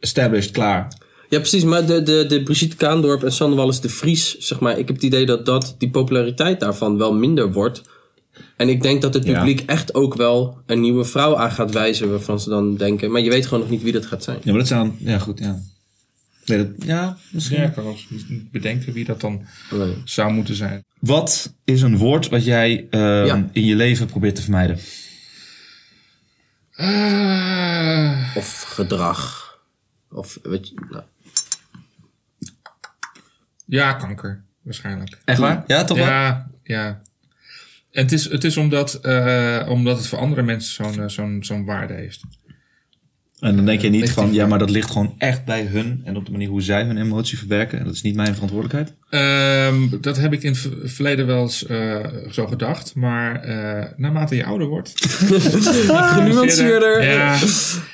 established 0.00 0.50
klaar. 0.50 0.92
Ja, 1.28 1.38
precies. 1.38 1.64
Maar 1.64 1.86
de, 1.86 2.02
de, 2.02 2.24
de 2.28 2.42
Brigitte 2.42 2.76
Kaandorp 2.76 3.22
en 3.24 3.32
Sanne 3.32 3.56
Wallis 3.56 3.80
de 3.80 3.88
Vries, 3.88 4.38
zeg 4.38 4.60
maar, 4.60 4.78
ik 4.78 4.86
heb 4.86 4.96
het 4.96 5.04
idee 5.04 5.26
dat, 5.26 5.46
dat 5.46 5.74
die 5.78 5.90
populariteit 5.90 6.60
daarvan 6.60 6.98
wel 6.98 7.14
minder 7.14 7.52
wordt. 7.52 7.82
En 8.56 8.68
ik 8.68 8.82
denk 8.82 9.02
dat 9.02 9.14
het 9.14 9.24
Ja. 9.24 9.38
publiek 9.38 9.60
echt 9.66 9.94
ook 9.94 10.14
wel 10.14 10.58
een 10.66 10.80
nieuwe 10.80 11.04
vrouw 11.04 11.36
aan 11.36 11.50
gaat 11.50 11.72
wijzen 11.72 12.10
waarvan 12.10 12.40
ze 12.40 12.48
dan 12.48 12.76
denken. 12.76 13.10
Maar 13.10 13.20
je 13.20 13.30
weet 13.30 13.44
gewoon 13.46 13.60
nog 13.60 13.70
niet 13.70 13.82
wie 13.82 13.92
dat 13.92 14.06
gaat 14.06 14.22
zijn. 14.24 14.36
Ja, 14.42 14.50
maar 14.50 14.58
dat 14.58 14.68
zijn 14.68 14.80
dan... 14.80 14.96
Ja, 14.98 15.18
goed, 15.18 15.38
ja. 15.38 15.58
Nee, 16.44 16.58
dat, 16.58 16.68
ja, 16.86 17.16
misschien. 17.30 17.60
Ja, 17.60 17.74
ik 18.26 18.50
bedenken 18.52 18.92
wie 18.92 19.04
dat 19.04 19.20
dan 19.20 19.40
Nee. 19.70 19.94
zou 20.04 20.32
moeten 20.32 20.54
zijn. 20.54 20.84
Wat 21.00 21.54
is 21.64 21.82
een 21.82 21.96
woord 21.96 22.28
wat 22.28 22.44
jij 22.44 22.86
eh, 22.90 23.26
Ja. 23.26 23.48
in 23.52 23.64
je 23.64 23.76
leven 23.76 24.06
probeert 24.06 24.34
te 24.34 24.42
vermijden? 24.42 24.78
Eh, 26.74 28.36
Of 28.36 28.62
gedrag. 28.62 29.46
Of 30.10 30.38
weet 30.42 30.68
je, 30.68 30.74
nou, 30.90 31.02
ja, 33.64 33.92
kanker, 33.92 34.42
waarschijnlijk. 34.62 35.18
Echt 35.24 35.38
waar? 35.38 35.64
Ja, 35.66 35.84
toch 35.84 35.96
wel? 35.98 36.06
Ja, 36.06 36.50
ja. 36.62 37.00
En 37.90 38.02
het 38.02 38.12
is, 38.12 38.24
het 38.30 38.44
is 38.44 38.56
omdat, 38.56 38.94
eh, 38.94 39.66
omdat 39.68 39.96
het 39.96 40.06
voor 40.06 40.18
andere 40.18 40.42
mensen 40.42 40.74
zo'n 40.84 41.02
eh, 41.02 41.08
zo'n 41.08 41.38
zo'n 41.44 41.64
waarde 41.64 41.94
heeft. 41.94 42.20
En 43.40 43.56
dan 43.56 43.64
denk 43.64 43.80
je 43.80 43.88
niet 43.88 44.00
Ligt 44.00 44.12
van, 44.14 44.32
ja, 44.32 44.46
maar 44.46 44.58
dat 44.58 44.70
ligt 44.70 44.90
gewoon 44.90 45.14
echt 45.18 45.44
bij 45.44 45.62
hun. 45.64 46.00
En 46.04 46.16
op 46.16 46.24
de 46.26 46.30
manier 46.32 46.48
hoe 46.48 46.62
zij 46.62 46.84
hun 46.84 46.96
emotie 46.98 47.38
verwerken. 47.38 47.78
En 47.78 47.84
dat 47.84 47.94
is 47.94 48.02
niet 48.02 48.14
mijn 48.14 48.34
verantwoordelijkheid. 48.34 48.94
Ehm, 49.10 50.00
dat 50.00 50.16
heb 50.16 50.32
ik 50.32 50.42
in 50.42 50.50
het 50.50 50.60
ver- 50.60 50.88
verleden 50.88 51.26
wel 51.26 51.42
eens 51.42 51.66
eh, 51.66 52.06
zo 52.30 52.46
gedacht. 52.46 52.94
Maar 52.94 53.40
eh, 53.42 53.90
naarmate 53.96 54.36
je 54.36 54.44
ouder 54.44 54.66
wordt... 54.66 54.92
genuanceerder. 56.14 57.02
Ja. 57.04 57.38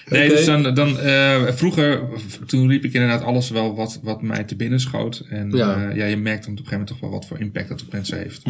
Nee, 0.08 0.28
dus 0.28 0.44
dan, 0.44 0.74
dan 0.74 0.98
eh, 1.00 1.42
vroeger, 1.46 2.00
toen 2.46 2.68
riep 2.68 2.84
ik 2.84 2.92
inderdaad 2.92 3.22
alles 3.22 3.50
wel 3.50 3.74
wat, 3.74 4.00
wat 4.02 4.22
mij 4.22 4.44
te 4.44 4.56
binnen 4.56 4.80
schoot. 4.80 5.24
En 5.28 5.50
Ja. 5.50 5.80
ja. 5.80 5.90
ja, 5.94 6.04
je 6.04 6.16
merkt 6.16 6.44
dan 6.44 6.52
op 6.52 6.58
een 6.58 6.64
gegeven 6.64 6.70
moment 6.70 6.86
toch 6.88 7.00
wel 7.00 7.10
wat 7.10 7.26
voor 7.26 7.40
impact 7.40 7.68
dat 7.68 7.82
op 7.82 7.92
mensen 7.92 8.18
heeft. 8.18 8.42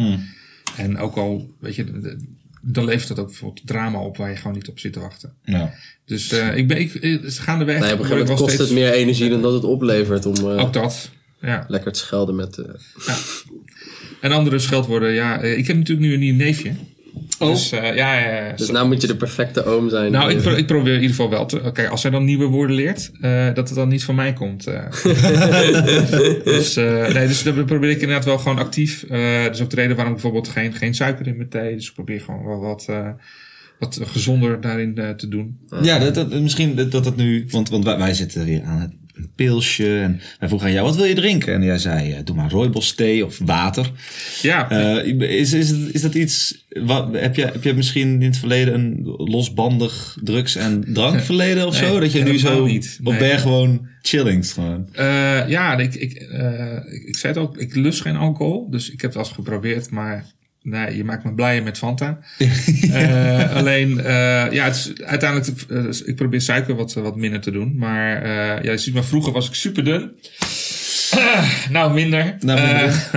En 0.77 0.97
ook 0.97 1.15
al, 1.15 1.49
weet 1.59 1.75
je, 1.75 1.83
de- 1.83 2.17
dan 2.67 2.85
levert 2.85 3.07
dat 3.07 3.19
ook 3.19 3.27
bijvoorbeeld 3.27 3.67
drama 3.67 3.99
op 3.99 4.17
waar 4.17 4.29
je 4.29 4.35
gewoon 4.35 4.53
niet 4.53 4.67
op 4.69 4.79
zit 4.79 4.93
te 4.93 4.99
wachten. 4.99 5.33
Ja. 5.43 5.73
Dus 6.05 6.31
eh, 6.31 6.57
ik 6.57 6.67
ben, 6.67 6.79
ik, 6.79 6.95
eh, 6.95 7.17
gaandeweg... 7.23 7.79
nee, 7.79 7.93
op 7.93 7.99
een 7.99 8.05
gegeven 8.05 8.27
moment 8.27 8.39
kost 8.45 8.57
het 8.57 8.71
meer 8.71 8.91
energie 8.91 9.29
dan 9.29 9.41
dat 9.41 9.53
het 9.53 9.63
oplevert 9.63 10.25
om 10.25 10.35
eh, 10.35 10.59
Ook 10.59 10.73
dat, 10.73 11.09
ja. 11.41 11.65
lekker 11.67 11.91
te 11.91 11.99
schelden 11.99 12.35
met... 12.35 12.57
eh, 12.57 13.15
En 14.21 14.31
andere 14.31 14.59
scheldwoorden, 14.59 15.13
ja. 15.13 15.41
eh, 15.41 15.57
ik 15.57 15.67
heb 15.67 15.75
natuurlijk 15.77 16.07
nu 16.07 16.13
een 16.13 16.19
nieuw 16.19 16.35
neefje. 16.35 16.71
Oh. 17.39 17.49
Dus 17.49 17.71
eh, 17.71 17.95
ja, 17.95 18.19
ja, 18.19 18.45
ja. 18.45 18.51
Dus 18.55 18.69
nou 18.71 18.87
moet 18.87 19.01
je 19.01 19.07
de 19.07 19.15
perfecte 19.15 19.65
oom 19.65 19.89
zijn. 19.89 20.11
Nou, 20.11 20.31
ik, 20.31 20.41
pro- 20.41 20.55
ik 20.55 20.65
probeer 20.67 20.93
in 20.93 21.01
ieder 21.01 21.15
geval 21.15 21.29
wel 21.29 21.45
te... 21.45 21.71
Kijk, 21.73 21.87
als 21.89 22.01
zij 22.01 22.11
dan 22.11 22.23
nieuwe 22.25 22.45
woorden 22.45 22.75
leert, 22.75 23.11
eh, 23.21 23.45
dat 23.53 23.67
het 23.67 23.77
dan 23.77 23.87
niet 23.87 24.03
van 24.03 24.15
mij 24.15 24.33
komt. 24.33 24.67
eh. 24.67 24.91
dus, 26.43 26.75
eh, 26.75 27.13
nee, 27.13 27.27
dus 27.27 27.43
dat 27.43 27.65
probeer 27.65 27.89
ik 27.89 28.01
inderdaad 28.01 28.25
wel 28.25 28.37
gewoon 28.37 28.57
actief. 28.57 29.03
Eh 29.03 29.43
dat 29.43 29.55
is 29.55 29.61
ook 29.61 29.69
de 29.69 29.75
reden 29.75 29.95
waarom 29.95 30.13
ik 30.15 30.21
bijvoorbeeld 30.21 30.53
geen, 30.53 30.73
geen 30.73 30.93
suiker 30.95 31.27
in 31.27 31.35
mijn 31.37 31.49
thee. 31.49 31.75
Dus 31.75 31.87
ik 31.87 31.93
probeer 31.93 32.21
gewoon 32.21 32.45
wel 32.45 32.59
wat, 32.59 32.85
eh, 32.89 33.09
wat 33.79 33.99
gezonder 34.03 34.61
daarin 34.61 35.13
te 35.17 35.27
doen. 35.27 35.57
Ja, 35.81 35.99
dat, 35.99 36.15
dat, 36.15 36.41
misschien 36.41 36.75
dat, 36.75 36.91
dat 36.91 37.05
het 37.05 37.15
nu... 37.15 37.45
Want, 37.49 37.69
want 37.69 37.83
wij, 37.85 37.97
wij 37.97 38.13
zitten 38.13 38.45
weer 38.45 38.63
aan 38.63 38.81
het 38.81 38.91
een 39.15 39.29
pilsje. 39.35 39.99
En 39.99 40.21
wij 40.39 40.47
vroegen 40.47 40.67
aan 40.67 40.73
jou, 40.73 40.85
wat 40.85 40.95
wil 40.95 41.05
je 41.05 41.13
drinken? 41.13 41.53
En 41.53 41.63
jij 41.63 41.77
zei, 41.77 42.11
eh, 42.11 42.19
doe 42.23 42.35
maar 42.35 42.51
rooibos 42.51 42.93
thee 42.93 43.25
of 43.25 43.39
water. 43.45 43.91
Ja, 44.41 44.69
Eh, 44.69 45.19
is, 45.39 45.53
is, 45.53 45.71
is 45.71 46.01
dat 46.01 46.13
iets... 46.15 46.65
Wat, 46.69 47.07
heb, 47.13 47.35
je, 47.35 47.45
heb 47.45 47.63
je 47.63 47.73
misschien 47.73 48.21
in 48.21 48.27
het 48.27 48.37
verleden 48.37 48.73
een 48.73 48.99
losbandig 49.17 50.17
drugs- 50.23 50.55
en 50.55 50.83
drankverleden 50.93 51.67
of 51.67 51.73
Nee, 51.81 51.89
zo? 51.89 51.99
Dat 51.99 52.11
je 52.11 52.23
nu 52.23 52.37
zo... 52.37 52.65
niet. 52.65 52.99
Nee. 53.01 53.23
je 53.23 53.37
gewoon 53.37 53.87
chillings 54.01 54.53
gewoon? 54.53 54.89
Eh, 54.91 55.47
ja, 55.47 55.77
ik, 55.77 55.95
ik, 55.95 56.13
ik, 57.05 57.17
zei 57.17 57.33
het 57.33 57.41
ook, 57.41 57.57
ik 57.57 57.75
lust 57.75 58.01
geen 58.01 58.15
alcohol. 58.15 58.69
Dus 58.69 58.91
ik 58.91 59.01
heb 59.01 59.13
het 59.13 59.19
eens 59.19 59.31
geprobeerd, 59.31 59.89
maar 59.89 60.25
nee, 60.65 60.97
je 60.97 61.03
maakt 61.03 61.23
me 61.23 61.33
blijer 61.33 61.63
met 61.63 61.77
Fanta. 61.77 62.19
Eh, 62.91 63.55
alleen, 63.55 63.99
eh, 63.99 64.51
ja, 64.51 64.63
het 64.65 64.75
is 64.75 64.91
uiteindelijk, 65.03 65.61
eh, 65.69 66.07
ik 66.07 66.15
probeer 66.15 66.41
suiker 66.41 66.75
wat, 66.75 66.93
wat 66.93 67.15
minder 67.15 67.39
te 67.41 67.51
doen. 67.51 67.73
Maar 67.77 68.21
eh, 68.21 68.63
ja, 68.63 68.71
je 68.71 68.77
ziet 68.77 68.93
maar, 68.93 69.03
vroeger 69.03 69.31
was 69.33 69.47
ik 69.47 69.53
super 69.55 69.83
dun. 69.83 70.11
nou, 71.69 71.93
minder. 71.93 72.35
Nou, 72.39 72.61
minder. 72.67 73.07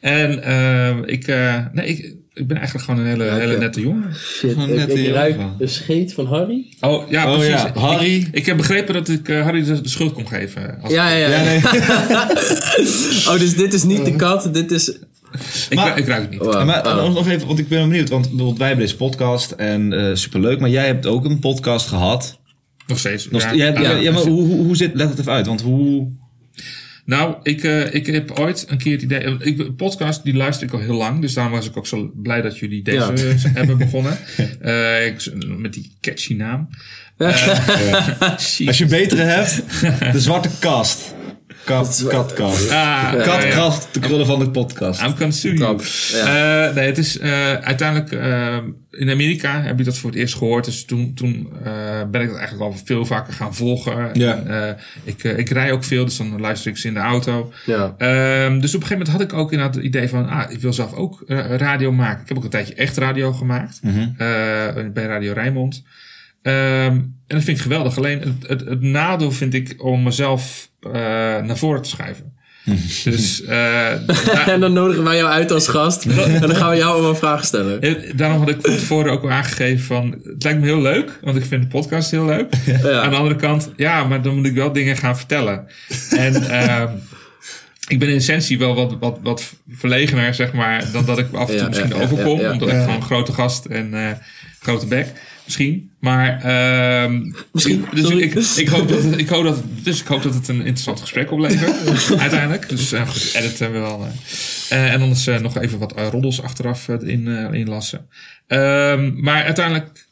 En 0.00 0.42
eh, 0.42 0.96
ik, 1.06 1.26
eh, 1.26 1.56
nee, 1.72 1.86
ik, 1.86 2.14
ik 2.34 2.46
ben 2.46 2.56
eigenlijk 2.56 2.86
gewoon 2.86 3.00
een 3.00 3.06
hele, 3.06 3.24
Ja, 3.24 3.34
ik, 3.34 3.40
hele 3.40 3.58
nette 3.58 3.80
jongen. 3.80 4.14
Shit, 4.14 4.52
Gewoon 4.52 4.68
ik, 4.68 4.74
net 4.74 4.88
ik 4.88 4.94
die 4.94 5.12
ruik 5.12 5.36
de 5.58 5.66
scheet 5.66 6.14
van 6.14 6.26
Harry. 6.26 6.66
Oh 6.80 7.10
ja, 7.10 7.26
Oh, 7.32 7.38
precies. 7.38 7.62
ja, 7.62 7.68
Ik- 7.68 7.74
Harry. 7.74 8.14
Ik, 8.14 8.28
ik 8.32 8.46
heb 8.46 8.56
begrepen 8.56 8.94
dat 8.94 9.08
ik 9.08 9.28
eh, 9.28 9.42
Harry 9.42 9.64
de, 9.64 9.80
de 9.80 9.88
schuld 9.88 10.12
kon 10.12 10.28
geven. 10.28 10.78
Als 10.82 10.92
Ja, 10.92 11.08
ja, 11.10 11.16
ja. 11.28 11.40
Ja, 11.42 11.44
nee. 11.44 11.60
Oh, 13.28 13.38
dus 13.38 13.56
dit 13.56 13.72
is 13.72 13.82
niet 13.82 14.04
de 14.04 14.16
kat, 14.16 14.54
dit 14.54 14.70
is... 14.70 14.98
ik, 15.68 15.74
Maar- 15.74 15.98
ik 15.98 16.06
ruik 16.06 16.20
het 16.22 16.30
niet. 16.30 16.40
Wow. 16.40 16.64
maar 16.66 16.86
Oh. 16.86 17.14
nog 17.14 17.28
even, 17.28 17.46
want 17.46 17.58
ik 17.58 17.68
ben 17.68 17.88
benieuwd. 17.88 18.08
Want 18.08 18.28
bijvoorbeeld 18.28 18.58
wij 18.58 18.66
hebben 18.66 18.84
deze 18.86 18.96
podcast 18.98 19.50
en 19.50 19.92
eh 19.92 20.14
superleuk. 20.14 20.60
Maar 20.60 20.70
jij 20.70 20.86
hebt 20.86 21.06
ook 21.06 21.24
een 21.24 21.38
podcast 21.38 21.86
gehad. 21.88 22.40
Nog 22.86 22.98
steeds. 22.98 23.30
Nog 23.30 23.42
ja. 23.42 23.52
ja. 23.52 23.90
ja, 23.96 24.12
maar 24.12 24.22
hoe, 24.22 24.42
hoe, 24.46 24.64
hoe 24.64 24.76
zit, 24.76 24.94
leg 24.94 25.08
het 25.08 25.18
even 25.18 25.32
uit. 25.32 25.46
Want 25.46 25.60
hoe... 25.62 26.08
Nou, 27.04 27.34
ik, 27.42 27.64
eh, 27.64 27.94
ik 27.94 28.06
heb 28.06 28.30
ooit 28.38 28.64
een 28.68 28.78
keer 28.78 28.92
het 28.92 29.02
idee. 29.02 29.18
eh, 29.18 29.34
Ik, 29.40 29.58
een 29.58 29.74
podcast 29.74 30.24
die 30.24 30.34
luister 30.34 30.66
ik 30.66 30.72
al 30.72 30.80
heel 30.80 30.94
lang. 30.94 31.20
Dus 31.20 31.34
daarom 31.34 31.52
was 31.52 31.66
ik 31.66 31.76
ook 31.76 31.86
zo 31.86 32.10
blij 32.14 32.42
dat 32.42 32.58
jullie 32.58 32.82
deze 32.82 32.96
Ja. 32.96 33.12
eh, 33.12 33.54
hebben 33.58 33.78
begonnen. 33.78 34.18
Eh, 34.60 35.06
ik, 35.06 35.32
met 35.58 35.74
die 35.74 35.96
catchy 36.00 36.34
naam. 36.34 36.68
Als 38.66 38.78
je 38.78 38.86
betere 38.88 39.22
hebt, 39.22 39.62
de 40.12 40.20
zwarte 40.20 40.48
kast. 40.58 41.14
Kat, 41.64 42.04
katkast. 42.08 42.70
Ah, 42.70 43.12
Katkast, 43.12 43.88
de 43.94 44.00
krullen 44.00 44.26
van 44.26 44.38
de 44.38 44.50
podcast. 44.50 45.02
I'm. 45.02 45.30
Trump, 45.56 45.82
ja. 46.12 46.66
Eh, 46.68 46.74
nee, 46.74 46.86
het 46.86 46.98
is 46.98 47.18
eh, 47.18 47.52
uiteindelijk 47.54 48.12
eh, 48.12 48.56
in 48.90 49.10
Amerika 49.10 49.62
heb 49.62 49.78
ik 49.78 49.84
dat 49.84 49.98
voor 49.98 50.10
het 50.10 50.18
eerst 50.18 50.34
gehoord. 50.34 50.64
Dus 50.64 50.84
toen, 50.84 51.14
toen 51.14 51.48
eh, 51.64 51.72
ben 52.10 52.20
ik 52.20 52.28
dat 52.28 52.36
eigenlijk 52.38 52.72
al 52.72 52.78
veel 52.84 53.04
vaker 53.06 53.32
gaan 53.32 53.54
volgen. 53.54 54.10
Ja. 54.12 54.36
En, 54.36 54.68
eh, 54.68 54.74
ik, 55.04 55.22
ik 55.24 55.48
rij 55.50 55.72
ook 55.72 55.84
veel, 55.84 56.04
dus 56.04 56.16
dan 56.16 56.40
luister 56.40 56.70
ik 56.70 56.76
ze 56.76 56.88
in 56.88 56.94
de 56.94 57.00
auto. 57.00 57.52
Ja. 57.66 57.94
Ehm, 57.98 58.60
dus 58.60 58.74
op 58.74 58.80
een 58.80 58.86
gegeven 58.86 58.90
moment 58.90 59.08
had 59.08 59.20
ik 59.20 59.32
ook 59.32 59.52
inderdaad 59.52 59.74
het 59.76 59.84
idee 59.84 60.08
van, 60.08 60.28
ah, 60.28 60.50
ik 60.50 60.60
wil 60.60 60.72
zelf 60.72 60.92
ook 60.92 61.22
eh, 61.26 61.54
radio 61.56 61.92
maken. 61.92 62.22
Ik 62.22 62.28
heb 62.28 62.36
ook 62.36 62.44
een 62.44 62.50
tijdje 62.50 62.74
echt 62.74 62.96
radio 62.96 63.32
gemaakt 63.32 63.78
Mhm. 63.82 64.08
bij 64.92 65.04
Radio 65.04 65.32
Rijnmond. 65.32 65.82
Ehm, 66.42 66.94
en 67.26 67.38
dat 67.38 67.42
vind 67.42 67.56
ik 67.56 67.62
geweldig. 67.62 67.96
Alleen 67.96 68.20
het, 68.20 68.48
het, 68.48 68.60
het 68.68 68.82
nadeel 68.82 69.32
vind 69.32 69.54
ik 69.54 69.74
om 69.78 70.02
mezelf 70.02 70.70
eh, 70.80 70.92
naar 71.42 71.56
voren 71.56 71.82
te 71.82 71.88
schuiven. 71.88 72.30
dus 73.04 73.42
eh, 73.44 74.48
En 74.48 74.60
dan 74.60 74.72
nodigen 74.72 75.04
wij 75.04 75.16
jou 75.16 75.30
uit 75.30 75.50
als 75.50 75.68
gast. 75.68 76.04
En 76.06 76.40
dan 76.40 76.54
gaan 76.56 76.70
we 76.70 76.76
jou 76.76 76.92
allemaal 76.92 77.14
vragen 77.14 77.46
stellen. 77.46 77.80
eh, 77.80 77.94
daarom 78.16 78.38
had 78.38 78.48
ik 78.48 78.56
van 78.60 78.76
tevoren 78.76 79.12
ook 79.12 79.22
al 79.22 79.30
aangegeven 79.30 79.84
van, 79.84 80.20
het 80.24 80.42
lijkt 80.42 80.60
me 80.60 80.66
heel 80.66 80.80
leuk, 80.80 81.18
want 81.22 81.36
ik 81.36 81.44
vind 81.44 81.62
de 81.62 81.68
podcast 81.68 82.10
heel 82.10 82.24
leuk. 82.24 82.54
Ja. 82.82 83.00
Aan 83.00 83.10
de 83.10 83.16
andere 83.16 83.36
kant, 83.36 83.70
ja, 83.76 84.04
maar 84.04 84.22
dan 84.22 84.34
moet 84.36 84.46
ik 84.46 84.54
wel 84.54 84.72
dingen 84.72 84.96
gaan 84.96 85.16
vertellen. 85.16 85.66
En 86.10 86.50
ehm, 86.50 86.88
ik 87.88 87.98
ben 87.98 88.08
in 88.08 88.16
essentie 88.16 88.58
wel 88.58 88.74
wat, 88.74 88.96
wat, 89.00 89.18
wat 89.22 89.54
verlegener, 89.70 90.34
zeg 90.34 90.52
maar, 90.52 90.84
dan 90.92 91.04
dat 91.04 91.18
ik 91.18 91.32
af 91.32 91.40
en 91.40 91.46
toe 91.46 91.56
Ja, 91.56 91.68
misschien 91.68 91.88
ja, 91.96 92.02
overkom. 92.02 92.38
ja, 92.38 92.44
ja. 92.46 92.52
omdat 92.52 92.68
ik 92.68 92.80
gewoon 92.82 93.02
grote 93.02 93.32
gast 93.32 93.64
en 93.64 93.94
eh, 93.94 94.10
grote 94.60 94.86
bek, 94.86 95.06
misschien. 95.56 95.90
Maar 95.98 96.40
ehm, 96.40 97.32
Misschien, 97.52 97.84
Dus 97.92 98.02
sorry. 98.02 98.22
ik, 98.22 98.34
ik, 98.34 98.68
hoop 98.68 98.88
dat 98.88 99.02
het, 99.02 99.18
ik, 99.18 99.28
hoop 99.28 99.44
dat, 99.44 99.62
dus 99.82 100.00
ik 100.00 100.06
hoop 100.06 100.22
dat 100.22 100.34
het 100.34 100.48
een 100.48 100.56
interessant 100.58 101.00
gesprek 101.00 101.30
oplevert, 101.30 102.18
uiteindelijk. 102.20 102.68
Dus 102.68 102.92
uh, 102.92 103.08
goed, 103.08 103.34
editen 103.34 103.72
we 103.72 103.78
wel. 103.78 104.06
Eh, 104.68 104.92
en 104.92 105.00
anders 105.02 105.24
nog 105.26 105.58
even 105.58 105.78
wat 105.78 105.98
uh, 105.98 106.08
roddels 106.08 106.42
achteraf 106.42 106.88
uh, 106.88 106.96
in, 107.00 107.28
inlassen. 107.54 108.06
Um, 108.48 109.20
maar 109.22 109.44
uiteindelijk 109.44 110.06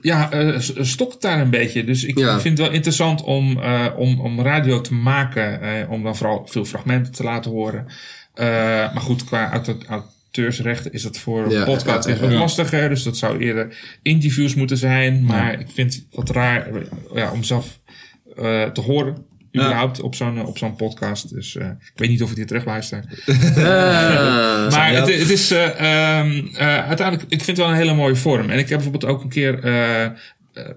ja, 0.00 0.34
uh, 0.34 0.58
stokt 0.80 1.22
daar 1.22 1.40
een 1.40 1.50
beetje. 1.50 1.84
Dus 1.84 2.04
ik 2.04 2.18
Ja. 2.18 2.40
vind 2.40 2.58
het 2.58 2.66
wel 2.66 2.76
interessant 2.76 3.22
om, 3.22 3.58
uh, 3.58 3.86
om, 3.96 4.20
om 4.20 4.40
radio 4.40 4.80
te 4.80 4.94
maken. 4.94 5.60
Uh, 5.62 5.90
om 5.90 6.02
dan 6.02 6.16
vooral 6.16 6.46
veel 6.50 6.64
fragmenten 6.64 7.12
te 7.12 7.22
laten 7.22 7.50
horen. 7.50 7.86
Uh, 8.34 8.44
maar 8.94 9.00
goed, 9.00 9.24
qua 9.24 9.50
auto, 9.50 9.78
auteursrechten 10.34 10.92
is 10.92 11.02
dat 11.02 11.18
voor 11.18 11.50
Ja, 11.50 11.64
podcast 11.64 12.06
echt 12.06 12.20
wat 12.20 12.32
lastiger. 12.32 12.88
Dus 12.88 13.02
dat 13.02 13.16
zou 13.16 13.38
eerder 13.38 13.76
interviews 14.02 14.54
moeten 14.54 14.76
zijn. 14.76 15.24
Maar 15.24 15.60
ik 15.60 15.66
vind 15.74 15.94
het 15.94 16.06
wat 16.10 16.30
raar 16.30 16.68
ja, 17.14 17.32
om 17.32 17.42
zelf 17.42 17.80
uh, 18.38 18.64
te 18.64 18.80
horen. 18.80 19.32
Überhaupt 19.56 20.00
op 20.00 20.14
zo'n 20.14 20.46
op 20.46 20.58
zo'n 20.58 20.76
podcast. 20.76 21.34
Dus 21.34 21.54
uh, 21.54 21.66
ik 21.66 21.92
weet 21.94 22.08
niet 22.08 22.22
of 22.22 22.30
ik 22.30 22.36
dit 22.36 22.48
terugluister. 22.48 23.04
Ah. 23.56 24.70
maar 24.74 24.92
het, 24.92 25.18
het 25.18 25.30
is 25.30 25.52
uh, 25.52 26.20
um, 26.20 26.50
uiteindelijk, 26.56 27.22
ik 27.22 27.42
vind 27.42 27.46
het 27.46 27.56
wel 27.56 27.68
een 27.68 27.74
hele 27.74 27.94
mooie 27.94 28.16
vorm. 28.16 28.50
En 28.50 28.58
ik 28.58 28.68
heb 28.68 28.78
bijvoorbeeld 28.82 29.12
ook 29.12 29.22
een 29.22 29.28
keer, 29.28 29.64
uh, 29.64 30.06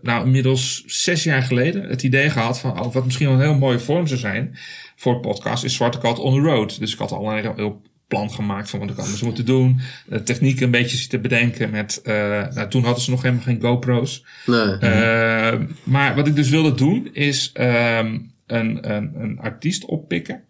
nou 0.02 0.26
inmiddels 0.26 0.84
zes 0.86 1.24
jaar 1.24 1.42
geleden, 1.42 1.90
het 1.90 2.04
idee 2.04 2.30
gehad 2.30 2.60
van 2.60 2.80
oh, 2.80 2.94
wat 2.94 3.06
misschien 3.06 3.28
wel 3.28 3.36
een 3.36 3.42
heel 3.42 3.58
mooie 3.58 3.80
vorm 3.80 4.08
zou 4.08 4.20
zijn 4.20 4.58
voor 4.96 5.20
podcast, 5.20 5.64
is 5.64 5.76
Zwarte 5.76 5.98
Kat 5.98 6.20
on 6.20 6.34
the 6.34 6.40
Road. 6.40 6.80
Dus 6.80 6.94
ik 6.94 7.00
had 7.00 7.12
al 7.12 7.32
een 7.32 7.42
heel, 7.42 7.54
heel 7.56 7.82
plan 8.08 8.32
gemaakt 8.32 8.70
van 8.70 8.80
wat 8.80 8.90
ik 8.90 8.98
anders 8.98 9.22
moeten 9.22 9.46
doen. 9.46 9.80
De 10.06 10.24
techniek 10.24 10.60
een 10.60 10.72
beetje 10.72 10.98
zitten 10.98 11.22
bedenken 11.22 11.70
met... 11.70 12.02
Uh, 12.04 12.14
nou, 12.54 12.70
toen 12.70 12.84
hadden 12.84 13.04
ze 13.04 13.10
nog 13.10 13.22
helemaal 13.22 13.44
geen 13.44 13.62
GoPro's. 13.62 14.26
Nee. 14.46 14.78
Uh, 14.82 15.60
maar 15.84 16.16
wat 16.16 16.28
ik 16.28 16.36
dus 16.36 16.50
wilde 16.50 16.74
doen 16.74 17.10
is 17.14 17.52
um, 17.60 18.32
een, 18.48 18.92
een, 18.96 19.12
een 19.16 19.40
artiest 19.40 19.86
oppikken. 19.86 20.42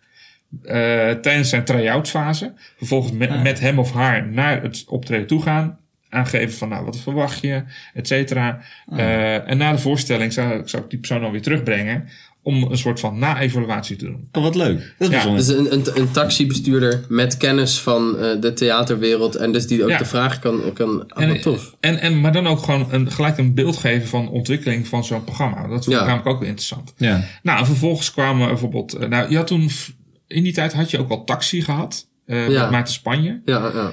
Uh, 0.64 0.72
tijdens 1.12 1.50
zijn 1.50 1.64
try-out 1.64 2.10
fase. 2.10 2.54
Vervolgens 2.78 3.14
met, 3.14 3.30
ah. 3.30 3.42
met 3.42 3.60
hem 3.60 3.80
of 3.80 3.94
haar 3.94 4.28
naar 4.28 4.62
het 4.62 4.86
optreden 4.88 5.28
toe 5.28 5.42
gaan. 5.42 5.78
Aangeven 6.10 6.58
van 6.58 6.70
nou, 6.70 6.86
wat 6.86 7.00
verwacht 7.00 7.42
je, 7.42 7.64
et 7.94 8.08
cetera. 8.08 8.62
Ah. 8.86 8.98
Uh, 8.98 9.50
en 9.50 9.58
na 9.58 9.72
de 9.72 9.78
voorstelling 9.78 10.34
zou, 10.34 10.68
zou 10.68 10.84
ik 10.84 10.90
die 10.90 11.00
persoon 11.00 11.22
dan 11.22 11.32
weer 11.32 11.42
terugbrengen 11.42 12.08
om 12.48 12.64
een 12.64 12.78
soort 12.78 12.99
van 12.99 13.19
na-evaluatie 13.19 13.95
te 13.95 14.06
doen. 14.06 14.28
Oh, 14.32 14.44
wat 14.44 14.56
leuk. 14.56 14.94
Dat 14.98 15.11
is 15.11 15.24
ja, 15.24 15.36
dus 15.36 15.48
een, 15.48 15.74
een, 15.74 15.86
een 15.94 16.11
taxibestuurder 16.11 17.06
met 17.10 17.38
kennis 17.38 17.80
van 17.80 18.15
uh, 18.15 18.41
de 18.41 18.53
theaterwereld 18.53 19.36
en 19.36 19.52
dus 19.52 19.68
die 19.68 19.84
ook 19.84 19.90
ja. 19.90 19.98
de 19.98 20.06
vraag 20.06 20.40
kan... 20.40 20.74
kan 20.74 20.90
oh, 20.90 21.24
en, 21.24 21.41
tof. 21.41 21.76
En, 21.80 21.99
en, 21.99 22.22
maar 22.22 22.32
dan 22.32 22.48
ook 22.48 22.60
gewoon 22.60 22.88
een, 22.91 23.11
gelijk 23.11 23.38
een 23.38 23.53
beeld 23.53 23.78
geven 23.78 24.07
van 24.07 24.30
ontwikkeling 24.30 24.88
van 24.88 25.03
zo'n 25.03 25.24
programma. 25.24 25.61
Dat 25.61 25.69
vond 25.69 25.86
ik 25.86 25.91
Ja. 25.91 25.99
namelijk 25.99 26.28
ook 26.28 26.40
weer 26.40 26.49
interessant. 26.49 26.94
Ja. 26.98 27.24
Nou, 27.44 27.60
en 27.60 27.65
vervolgens 27.65 28.11
kwamen 28.11 28.48
bijvoorbeeld... 28.48 28.94
eh, 28.94 29.10
Nou, 29.10 29.30
je 29.30 29.36
had 29.36 29.48
toen... 29.48 29.69
In 30.28 30.44
die 30.44 30.53
tijd 30.53 30.74
had 30.74 30.91
je 30.91 30.99
ook 30.99 31.10
al 31.10 31.24
taxi 31.24 31.61
gehad. 31.61 32.07
Eh 32.28 32.49
Ja. 32.49 32.62
met 32.62 32.72
Maarten 32.72 32.94
Spanje. 32.94 33.41
Ja, 33.45 33.72
ja. 33.74 33.91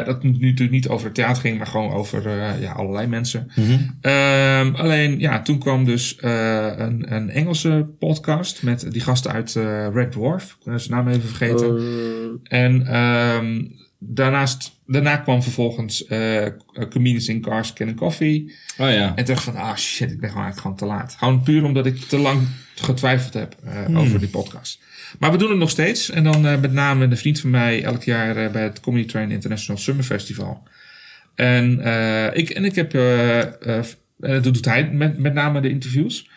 Eh, 0.00 0.06
dat 0.06 0.22
nu 0.22 0.30
natuurlijk 0.30 0.70
niet 0.70 0.88
over 0.88 1.04
het 1.06 1.14
theater 1.14 1.42
ging, 1.42 1.58
maar 1.58 1.66
gewoon 1.66 1.92
over 1.92 2.26
eh, 2.26 2.60
ja, 2.62 2.72
allerlei 2.72 3.06
mensen. 3.06 3.50
Mhm. 3.54 3.78
Ehm, 4.00 4.74
alleen, 4.74 5.18
ja, 5.20 5.42
toen 5.42 5.58
kwam 5.58 5.84
dus 5.84 6.16
eh, 6.16 6.66
een, 6.76 7.14
een 7.14 7.30
Engelse 7.30 7.86
podcast 7.98 8.62
met 8.62 8.86
die 8.92 9.00
gasten 9.00 9.32
uit 9.32 9.56
eh, 9.56 9.86
Red 9.92 10.12
Dwarf. 10.12 10.56
Ik 10.60 10.64
ben 10.64 10.80
zijn 10.80 10.96
naam 10.98 11.08
even 11.08 11.28
vergeten. 11.28 11.76
Uh, 11.80 12.58
En 12.60 12.86
ehm, 12.86 13.62
daarnaast, 13.98 14.80
daarna 14.86 15.16
kwam 15.16 15.42
vervolgens 15.42 16.06
eh 16.06 16.46
Comedians 16.90 17.28
in 17.28 17.40
Cars, 17.40 17.72
Can 17.72 17.94
Coffee. 17.94 18.54
Oh 18.78 18.90
ja. 18.90 19.08
En 19.14 19.24
toen 19.24 19.34
dacht 19.34 19.46
ik 19.46 19.52
van, 19.52 19.62
ah 19.62 19.76
shit, 19.76 20.10
ik 20.10 20.20
ben 20.20 20.28
gewoon 20.30 20.44
eigenlijk 20.44 20.60
gewoon 20.60 20.76
te 20.76 20.98
laat. 20.98 21.14
Gewoon 21.18 21.42
puur 21.42 21.64
omdat 21.64 21.86
ik 21.86 21.96
te 21.96 22.18
lang 22.18 22.40
getwijfeld 22.74 23.34
heb 23.34 23.56
eh, 23.64 23.98
over 23.98 24.18
die 24.18 24.28
podcast. 24.28 24.80
Maar 25.18 25.30
we 25.30 25.36
doen 25.38 25.50
het 25.50 25.58
nog 25.58 25.70
steeds. 25.70 26.10
En 26.10 26.24
dan 26.24 26.46
eh, 26.46 26.60
met 26.60 26.72
name 26.72 27.04
een 27.04 27.16
vriend 27.16 27.40
van 27.40 27.50
mij 27.50 27.82
elk 27.84 28.02
jaar 28.02 28.36
eh, 28.36 28.52
bij 28.52 28.62
het 28.62 28.80
Comedy 28.80 29.06
Train 29.08 29.30
International 29.30 29.80
Summer 29.82 30.04
Festival. 30.04 30.68
En, 31.34 31.80
eh, 31.80 32.36
ik, 32.38 32.50
en 32.50 32.64
ik 32.64 32.74
heb, 32.74 32.94
eh, 32.94 33.40
eh, 33.40 33.84
en 34.20 34.42
dat 34.42 34.44
doet 34.54 34.64
hij 34.64 34.90
met, 34.90 35.18
met 35.18 35.34
name 35.34 35.60
de 35.60 35.68
interviews. 35.70 36.30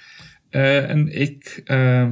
Eh, 0.49 0.89
en 0.89 1.21
ik, 1.21 1.61
eh, 1.65 2.07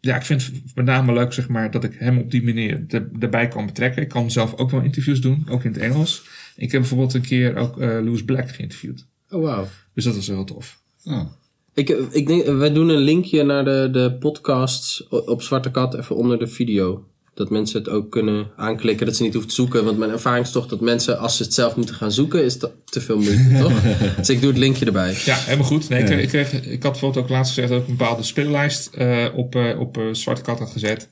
ja, 0.00 0.16
ik 0.16 0.22
vind 0.22 0.42
het 0.44 0.52
met 0.74 0.84
name 0.84 1.12
leuk 1.12 1.32
zeg 1.32 1.48
maar, 1.48 1.70
dat 1.70 1.84
ik 1.84 1.94
hem 1.98 2.18
op 2.18 2.30
die 2.30 2.44
manier 2.44 2.84
er- 2.88 3.08
erbij 3.20 3.48
kan 3.48 3.66
betrekken. 3.66 4.02
Ik 4.02 4.08
kan 4.08 4.30
zelf 4.30 4.54
ook 4.54 4.70
wel 4.70 4.80
interviews 4.82 5.20
doen, 5.20 5.46
ook 5.48 5.64
in 5.64 5.72
het 5.72 5.80
Engels. 5.80 6.22
Ik 6.56 6.72
heb 6.72 6.80
bijvoorbeeld 6.80 7.14
een 7.14 7.20
keer 7.22 7.56
ook 7.56 7.80
eh 7.80 7.88
Louis 7.88 8.24
Black 8.24 8.50
geïnterviewd. 8.50 9.06
Oh, 9.30 9.42
wauw. 9.42 9.68
Dus 9.94 10.04
dat 10.04 10.14
was 10.14 10.26
heel 10.26 10.44
tof. 10.44 10.80
Oh. 11.04 11.26
Ik, 11.74 11.88
ik 11.88 12.26
denk, 12.26 12.46
wij 12.46 12.72
doen 12.72 12.88
een 12.88 12.96
linkje 12.96 13.42
naar 13.42 13.64
de, 13.64 13.88
de 13.92 14.16
podcasts 14.20 15.08
op 15.08 15.42
Zwarte 15.42 15.70
Kat 15.70 15.94
even 15.94 16.16
onder 16.16 16.38
de 16.38 16.46
video. 16.46 17.04
Dat 17.34 17.50
mensen 17.50 17.78
het 17.78 17.88
ook 17.88 18.10
kunnen 18.10 18.50
aanklikken, 18.56 19.06
dat 19.06 19.16
ze 19.16 19.22
niet 19.22 19.32
hoeven 19.32 19.50
te 19.50 19.56
zoeken. 19.56 19.84
Want 19.84 19.98
mijn 19.98 20.10
ervaring 20.10 20.44
is 20.44 20.52
toch 20.52 20.66
dat 20.66 20.80
mensen, 20.80 21.18
als 21.18 21.36
ze 21.36 21.42
het 21.42 21.54
zelf 21.54 21.76
moeten 21.76 21.94
gaan 21.94 22.12
zoeken, 22.12 22.44
is 22.44 22.58
dat 22.58 22.72
te 22.84 23.00
veel 23.00 23.16
moeite, 23.16 23.56
toch? 23.62 23.72
Dus 24.16 24.28
ik 24.28 24.40
doe 24.40 24.50
het 24.50 24.58
linkje 24.58 24.86
erbij. 24.86 25.16
Ja, 25.24 25.36
helemaal 25.36 25.66
goed. 25.66 25.88
Nee, 25.88 26.02
ik, 26.02 26.22
ik, 26.22 26.28
kreeg, 26.28 26.52
ik 26.52 26.82
had 26.82 26.92
bijvoorbeeld 26.92 27.24
ook 27.24 27.30
laatst 27.30 27.54
gezegd 27.54 27.72
dat 27.72 27.82
ik 27.82 27.88
een 27.88 27.96
bepaalde 27.96 28.22
speellijst 28.22 28.94
eh, 28.94 29.24
op, 29.34 29.54
eh, 29.54 29.80
op 29.80 29.96
eh, 29.96 30.04
Zwarte 30.12 30.42
Kat 30.42 30.58
had 30.58 30.70
gezet. 30.70 31.08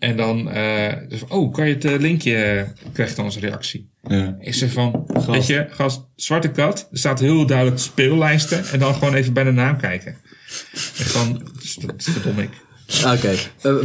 En 0.00 0.16
dan, 0.16 0.50
eh, 0.50 0.92
dus, 1.08 1.20
oh, 1.28 1.52
kan 1.52 1.68
je 1.68 1.74
het 1.74 1.84
eh, 1.84 1.98
linkje, 1.98 2.34
eh, 2.34 2.62
krijg 2.92 3.10
je 3.10 3.16
dan 3.16 3.24
als 3.24 3.38
reactie. 3.38 3.90
Ja. 4.02 4.36
Ik 4.40 4.54
zeg 4.54 4.72
van, 4.72 5.06
weet 5.26 5.46
je, 5.46 5.66
gast, 5.70 6.00
Zwarte 6.16 6.50
Kat, 6.50 6.88
er 6.92 6.98
staat 6.98 7.20
heel 7.20 7.46
duidelijk 7.46 7.78
speellijsten. 7.78 8.64
En 8.72 8.78
dan 8.78 8.94
gewoon 8.94 9.14
even 9.14 9.32
bij 9.32 9.44
de 9.44 9.50
naam 9.50 9.76
kijken. 9.76 10.16
Echt 10.98 11.10
van, 11.10 11.42
dat 11.80 11.94
is 11.96 12.08
verdom 12.12 12.38
ik. 12.38 12.50
Oké, 13.04 13.34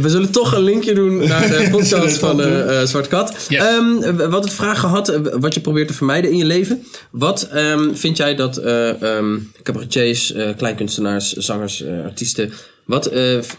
we 0.00 0.08
zullen 0.08 0.30
toch 0.30 0.54
een 0.54 0.62
linkje 0.62 0.94
doen 0.94 1.28
naar 1.28 1.48
de 1.48 1.68
podcast 1.76 2.18
van 2.18 2.42
eh, 2.42 2.82
Zwarte 2.82 3.08
Kat. 3.08 3.46
Yes. 3.48 3.62
Ehm, 3.62 4.02
hadden 4.04 4.40
het 4.40 4.52
vraag 4.52 4.80
gehad, 4.80 5.08
eh, 5.08 5.20
wat 5.40 5.54
je 5.54 5.60
probeert 5.60 5.88
te 5.88 5.94
vermijden 5.94 6.30
in 6.30 6.36
je 6.36 6.44
leven. 6.44 6.86
Wat 7.10 7.48
ehm, 7.52 7.94
vind 7.94 8.16
jij 8.16 8.34
dat 8.34 8.56
ehm 8.56 9.38
cabaretiers, 9.62 10.34
kleinkunstenaars, 10.56 11.32
zangers, 11.32 11.84
artiesten... 12.04 12.52
Wat 12.84 13.10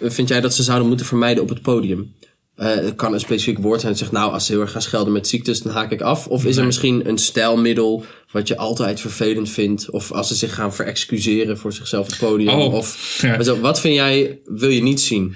vind 0.01 0.27
jij 0.27 0.41
dat 0.41 0.53
ze 0.53 0.63
zouden 0.63 0.87
moeten 0.87 1.05
vermijden 1.05 1.43
op 1.43 1.49
het 1.49 1.61
podium? 1.61 2.13
Eh, 2.57 2.75
het 2.75 2.95
kan 2.95 3.13
een 3.13 3.19
specifiek 3.19 3.57
woord 3.57 3.79
zijn 3.79 3.91
dat 3.91 4.01
zegt, 4.01 4.11
nou, 4.11 4.31
als 4.31 4.45
ze 4.45 4.51
heel 4.51 4.61
erg 4.61 4.71
gaan 4.71 4.81
schelden 4.81 5.13
met 5.13 5.27
ziektes, 5.27 5.61
dan 5.61 5.73
haak 5.73 5.91
ik 5.91 6.01
af. 6.01 6.27
Of 6.27 6.45
is 6.45 6.57
er 6.57 6.65
misschien 6.65 7.09
een 7.09 7.17
stijlmiddel 7.17 8.05
wat 8.31 8.47
je 8.47 8.57
altijd 8.57 8.99
vervelend 8.99 9.49
vindt? 9.49 9.89
Of 9.89 10.11
als 10.11 10.27
ze 10.27 10.35
zich 10.35 10.53
gaan 10.53 10.73
verexcuseren 10.73 11.57
voor 11.57 11.73
zichzelf 11.73 12.05
op 12.05 12.09
het 12.09 12.19
podium? 12.19 12.49
Oh, 12.49 12.73
Of, 12.73 13.19
ja. 13.21 13.43
Zo, 13.43 13.59
wat 13.59 13.79
vind 13.79 13.95
jij, 13.95 14.39
wil 14.45 14.69
je 14.69 14.81
niet 14.81 15.01
zien? 15.01 15.35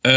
Eh, 0.00 0.12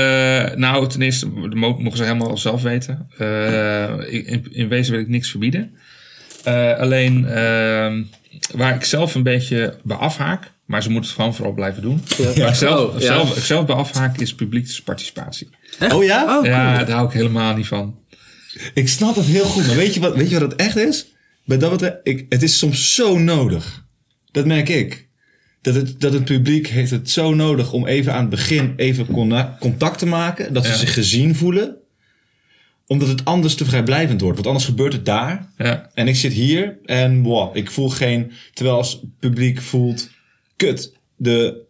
nou, 0.55 0.87
ten 0.87 1.01
eerste 1.01 1.27
mogen 1.53 1.97
ze 1.97 2.03
helemaal 2.03 2.37
zelf 2.37 2.61
weten. 2.61 3.09
Eh, 3.17 4.13
in, 4.13 4.47
in 4.51 4.67
wezen 4.67 4.91
wil 4.91 5.01
ik 5.01 5.07
niks 5.07 5.29
verbieden. 5.29 5.71
Alleen 6.77 7.25
ehm, 7.25 8.03
waar 8.51 8.75
ik 8.75 8.83
zelf 8.83 9.15
een 9.15 9.23
beetje 9.23 9.77
bij 9.83 9.97
afhaak, 9.97 10.51
maar 10.67 10.83
ze 10.83 10.89
moeten 10.89 11.09
het 11.09 11.19
gewoon 11.19 11.35
vooral 11.35 11.53
blijven 11.53 11.81
doen. 11.81 12.01
Waar 12.17 12.49
ik 12.49 12.55
zelf, 12.55 12.93
Oh, 12.95 13.01
ja. 13.01 13.25
zelf, 13.39 13.65
bij 13.65 13.75
afhaak 13.75 14.17
is 14.19 14.35
publieksparticipatie. 14.35 15.49
Oh 15.93 16.03
ja? 16.03 16.23
Oh, 16.23 16.29
cool. 16.41 16.45
Ja, 16.45 16.83
daar 16.83 16.95
hou 16.95 17.07
ik 17.07 17.13
helemaal 17.13 17.55
niet 17.55 17.67
van. 17.67 17.99
Ik 18.73 18.87
snap 18.89 19.15
het 19.15 19.25
heel 19.25 19.45
goed, 19.45 19.67
maar 19.67 19.75
weet 19.75 19.93
je 19.93 19.99
wat, 19.99 20.15
weet 20.15 20.29
je 20.29 20.39
wat 20.39 20.51
het 20.51 20.59
echt 20.61 20.75
is? 20.75 21.05
Bij 21.45 21.57
dat 21.57 21.71
betreft, 21.71 21.95
ik, 22.03 22.25
het 22.29 22.43
is 22.43 22.57
soms 22.57 22.95
zo 22.95 23.17
nodig. 23.19 23.85
Dat 24.31 24.45
merk 24.45 24.69
ik. 24.69 25.07
Dat 25.61 25.75
het, 25.75 25.99
dat 26.01 26.13
het 26.13 26.23
publiek 26.25 26.67
heeft 26.67 26.91
het 26.91 27.09
zo 27.09 27.33
nodig 27.33 27.71
om 27.71 27.87
even 27.87 28.13
aan 28.13 28.21
het 28.21 28.29
begin 28.29 28.73
even 28.75 29.05
contact 29.59 29.99
te 29.99 30.05
maken. 30.05 30.53
Dat 30.53 30.65
ze 30.65 30.71
Ja. 30.71 30.77
zich 30.77 30.93
gezien 30.93 31.35
voelen. 31.35 31.75
Omdat 32.87 33.07
het 33.07 33.25
anders 33.25 33.55
te 33.55 33.65
vrijblijvend 33.65 34.21
wordt. 34.21 34.35
Want 34.35 34.47
anders 34.47 34.65
gebeurt 34.65 34.93
het 34.93 35.05
daar. 35.05 35.49
Ja, 35.57 35.89
En 35.93 36.07
ik 36.07 36.15
zit 36.15 36.33
hier 36.33 36.77
en 36.85 37.21
wow, 37.21 37.55
ik 37.57 37.71
voel 37.71 37.89
geen... 37.89 38.31
Terwijl 38.53 38.77
als 38.77 38.91
het 38.91 39.19
publiek 39.19 39.61
voelt... 39.61 40.09
Kut, 40.59 40.91
de, 41.19 41.66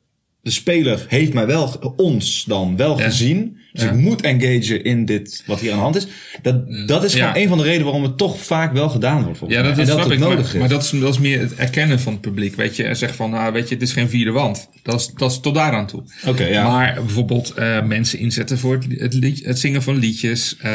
de 0.47 0.53
speler 0.53 1.05
heeft 1.07 1.33
mij 1.33 1.45
wel, 1.45 1.93
ons 1.97 2.43
dan, 2.47 2.77
wel 2.77 2.97
Ja. 2.99 3.03
gezien. 3.05 3.57
Dus 3.73 3.83
Ja. 3.85 3.91
ik 3.91 3.97
moet 3.97 4.21
engagen 4.21 4.83
in 4.83 5.05
dit 5.05 5.43
wat 5.45 5.59
hier 5.59 5.71
aan 5.71 5.77
de 5.77 5.83
hand 5.83 5.95
is. 5.95 6.07
Dat, 6.41 6.87
dat 6.87 7.03
is 7.03 7.13
Ja. 7.13 7.27
gewoon 7.27 7.41
een 7.43 7.47
van 7.49 7.57
de 7.57 7.63
redenen 7.63 7.83
waarom 7.85 8.03
het 8.03 8.17
toch 8.17 8.39
vaak 8.43 8.73
wel 8.73 8.89
gedaan 8.89 9.23
wordt. 9.23 9.37
volgens 9.37 9.59
ja 9.59 9.65
dat, 9.65 9.75
mij. 9.75 9.85
dat 9.85 9.95
snap 9.99 10.11
ik. 10.11 10.19
Maar, 10.19 10.29
nodig 10.29 10.53
is. 10.53 10.59
maar 10.59 10.69
dat, 10.69 10.83
is, 10.83 10.89
dat 10.89 11.13
is 11.13 11.19
meer 11.19 11.39
het 11.39 11.55
erkennen 11.55 11.99
van 11.99 12.11
het 12.13 12.21
publiek. 12.21 12.55
Weet 12.55 12.75
je, 12.75 12.83
en 12.83 12.95
zeg 12.97 13.15
van, 13.15 13.29
nou, 13.29 13.53
weet 13.53 13.67
je, 13.69 13.73
het 13.73 13.83
is 13.83 13.93
geen 13.93 14.09
vierde 14.09 14.31
wand. 14.31 14.69
Dat 14.83 14.99
is, 14.99 15.11
dat 15.15 15.31
is 15.31 15.39
tot 15.39 15.55
daaraan 15.55 15.87
toe. 15.87 16.03
Oké, 16.27 16.43
ja. 16.45 16.67
Maar 16.71 16.93
bijvoorbeeld 16.93 17.53
eh, 17.53 17.83
mensen 17.83 18.19
inzetten 18.19 18.57
voor 18.57 18.73
het, 18.73 18.99
het, 19.01 19.13
lied- 19.13 19.45
het 19.45 19.59
zingen 19.59 19.81
van 19.83 19.97
liedjes. 19.97 20.55
eh, 20.61 20.71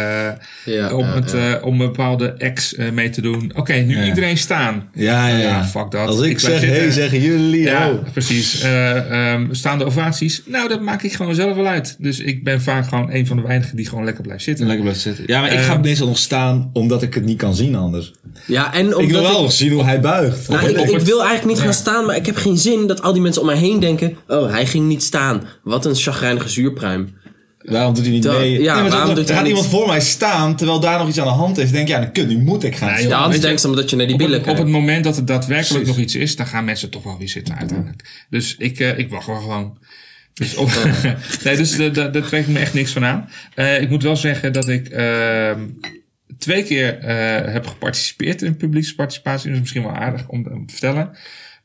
Ja, 0.64 0.94
om, 0.94 1.04
ja, 1.04 1.14
het, 1.14 1.30
ja. 1.30 1.54
eh, 1.58 1.66
om 1.66 1.72
een 1.72 1.86
bepaalde 1.86 2.34
acts 2.38 2.74
eh, 2.74 2.90
mee 2.90 3.10
te 3.10 3.20
doen. 3.20 3.52
Oké, 3.56 3.72
nu 3.74 3.96
Ja. 3.96 4.04
iedereen 4.04 4.38
staan. 4.38 4.88
ja, 4.94 5.28
ja, 5.28 5.36
ja. 5.36 5.42
Ja, 5.42 5.64
fuck 5.64 5.90
dat. 5.90 6.08
Als 6.08 6.20
ik, 6.20 6.38
zeg, 6.38 6.60
hey, 6.60 6.90
zeggen 6.90 7.20
jullie. 7.20 7.60
Ja, 7.62 7.90
oh. 7.90 8.02
precies. 8.12 8.60
Eh, 8.62 9.32
ehm, 9.32 9.52
staande 9.62 9.84
ovaties. 9.84 10.42
Nou, 10.46 10.68
dat 10.68 10.80
maak 10.80 11.02
ik 11.02 11.12
gewoon 11.12 11.34
zelf 11.34 11.56
wel 11.56 11.66
uit. 11.66 11.96
Dus 11.98 12.18
ik 12.18 12.44
ben 12.44 12.62
vaak 12.62 12.88
gewoon 12.88 13.10
een 13.12 13.26
van 13.26 13.36
de 13.36 13.42
weinigen 13.42 13.76
die 13.76 13.86
gewoon 13.88 14.04
lekker 14.04 14.22
blijft 14.22 14.42
zitten. 14.44 14.66
Lekker 14.66 14.82
blijven 14.84 15.02
zitten. 15.02 15.24
Ja, 15.26 15.40
maar 15.40 15.52
ik 15.52 15.58
Eh, 15.58 15.64
ga 15.64 15.76
meestal 15.76 16.06
nog 16.06 16.18
staan 16.18 16.70
omdat 16.72 17.02
ik 17.02 17.14
het 17.14 17.24
niet 17.24 17.38
kan 17.38 17.54
zien 17.54 17.74
anders. 17.74 18.12
Ja, 18.46 18.74
en 18.74 18.86
Ik 18.86 18.90
wil 18.92 18.98
omdat 19.00 19.22
wel 19.22 19.42
nog 19.42 19.52
zien 19.52 19.72
hoe 19.72 19.84
hij 19.84 20.00
buigt. 20.00 20.48
nou, 20.48 20.68
ik, 20.68 20.98
wil 21.00 21.18
eigenlijk 21.24 21.44
niet 21.54 21.64
gaan 21.64 21.74
staan, 21.74 22.06
maar 22.06 22.16
ik 22.16 22.26
heb 22.26 22.36
geen 22.36 22.58
zin 22.58 22.86
dat 22.86 23.02
al 23.02 23.12
die 23.12 23.22
mensen 23.22 23.40
om 23.40 23.46
mij 23.46 23.56
heen 23.56 23.80
denken... 23.80 24.16
Oh, 24.28 24.50
hij 24.50 24.66
ging 24.66 24.88
niet 24.88 25.02
staan. 25.02 25.42
Wat 25.62 25.86
een 25.86 25.94
chagrijnige 25.94 26.48
zuurpruim. 26.48 27.08
Waarom 27.64 27.94
doet 27.94 28.02
hij 28.04 28.12
niet 28.12 28.24
mee? 28.24 28.60
ja, 28.62 28.80
Nee, 28.80 28.90
waarom 28.90 29.14
doet 29.14 29.28
er 29.28 29.34
gaat 29.34 29.42
niet- 29.44 29.52
iemand 29.52 29.70
voor 29.70 29.86
mij 29.86 30.00
staan 30.00 30.56
terwijl 30.56 30.80
daar 30.80 30.98
nog 30.98 31.08
iets 31.08 31.18
aan 31.20 31.26
de 31.26 31.32
hand 31.32 31.58
is. 31.58 31.64
Dan 31.64 31.72
denk 31.72 31.88
ik, 31.88 31.94
ja, 31.94 32.00
dan 32.00 32.12
kut, 32.12 32.28
nu 32.28 32.38
moet 32.38 32.64
ik 32.64 32.76
gaan 32.76 32.88
Nee, 32.88 32.96
staan. 32.98 33.08
Ja, 33.10 33.16
anders 33.18 33.40
weet 33.42 33.60
je, 33.62 33.68
omdat 33.68 33.90
je 33.90 33.96
naar 33.96 34.06
die 34.06 34.14
Op 34.14 34.20
billen 34.20 34.38
op 34.38 34.44
kijkt. 34.44 34.58
het 34.58 34.68
moment 34.68 35.04
dat 35.04 35.16
het 35.16 35.26
daadwerkelijk 35.26 35.68
Precies. 35.84 35.88
nog 35.96 35.98
iets 36.04 36.14
is, 36.14 36.36
dan 36.36 36.46
gaan 36.46 36.64
mensen 36.64 36.90
toch 36.90 37.02
wel 37.02 37.18
weer 37.18 37.28
zitten 37.28 37.56
uiteindelijk. 37.58 38.26
Dus 38.30 38.56
ik, 38.58 38.78
eh, 38.80 38.98
ik 38.98 39.10
wacht 39.10 39.26
wel 39.26 39.40
gewoon. 39.40 39.78
Dus, 40.34 40.54
op, 40.62 40.70
nee, 41.44 41.56
dus 41.56 41.76
daar 41.76 41.92
daar- 41.92 42.12
daar 42.12 42.22
trek 42.26 42.40
ik 42.40 42.48
me 42.48 42.58
echt 42.58 42.74
niks 42.74 42.92
van 42.92 43.04
aan. 43.04 43.28
Eh, 43.54 43.80
ik 43.80 43.90
moet 43.90 44.02
wel 44.02 44.16
zeggen 44.16 44.52
dat 44.52 44.68
ik 44.68 44.88
ehm, 44.88 45.60
twee 46.38 46.62
keer 46.62 46.98
eh, 46.98 47.52
heb 47.52 47.66
geparticipeerd 47.66 48.42
in 48.42 48.56
publieksparticipatie. 48.56 49.44
Dat 49.46 49.54
is 49.54 49.60
misschien 49.60 49.82
wel 49.82 49.92
aardig 49.94 50.28
om 50.28 50.42
te 50.44 50.62
vertellen. 50.66 51.10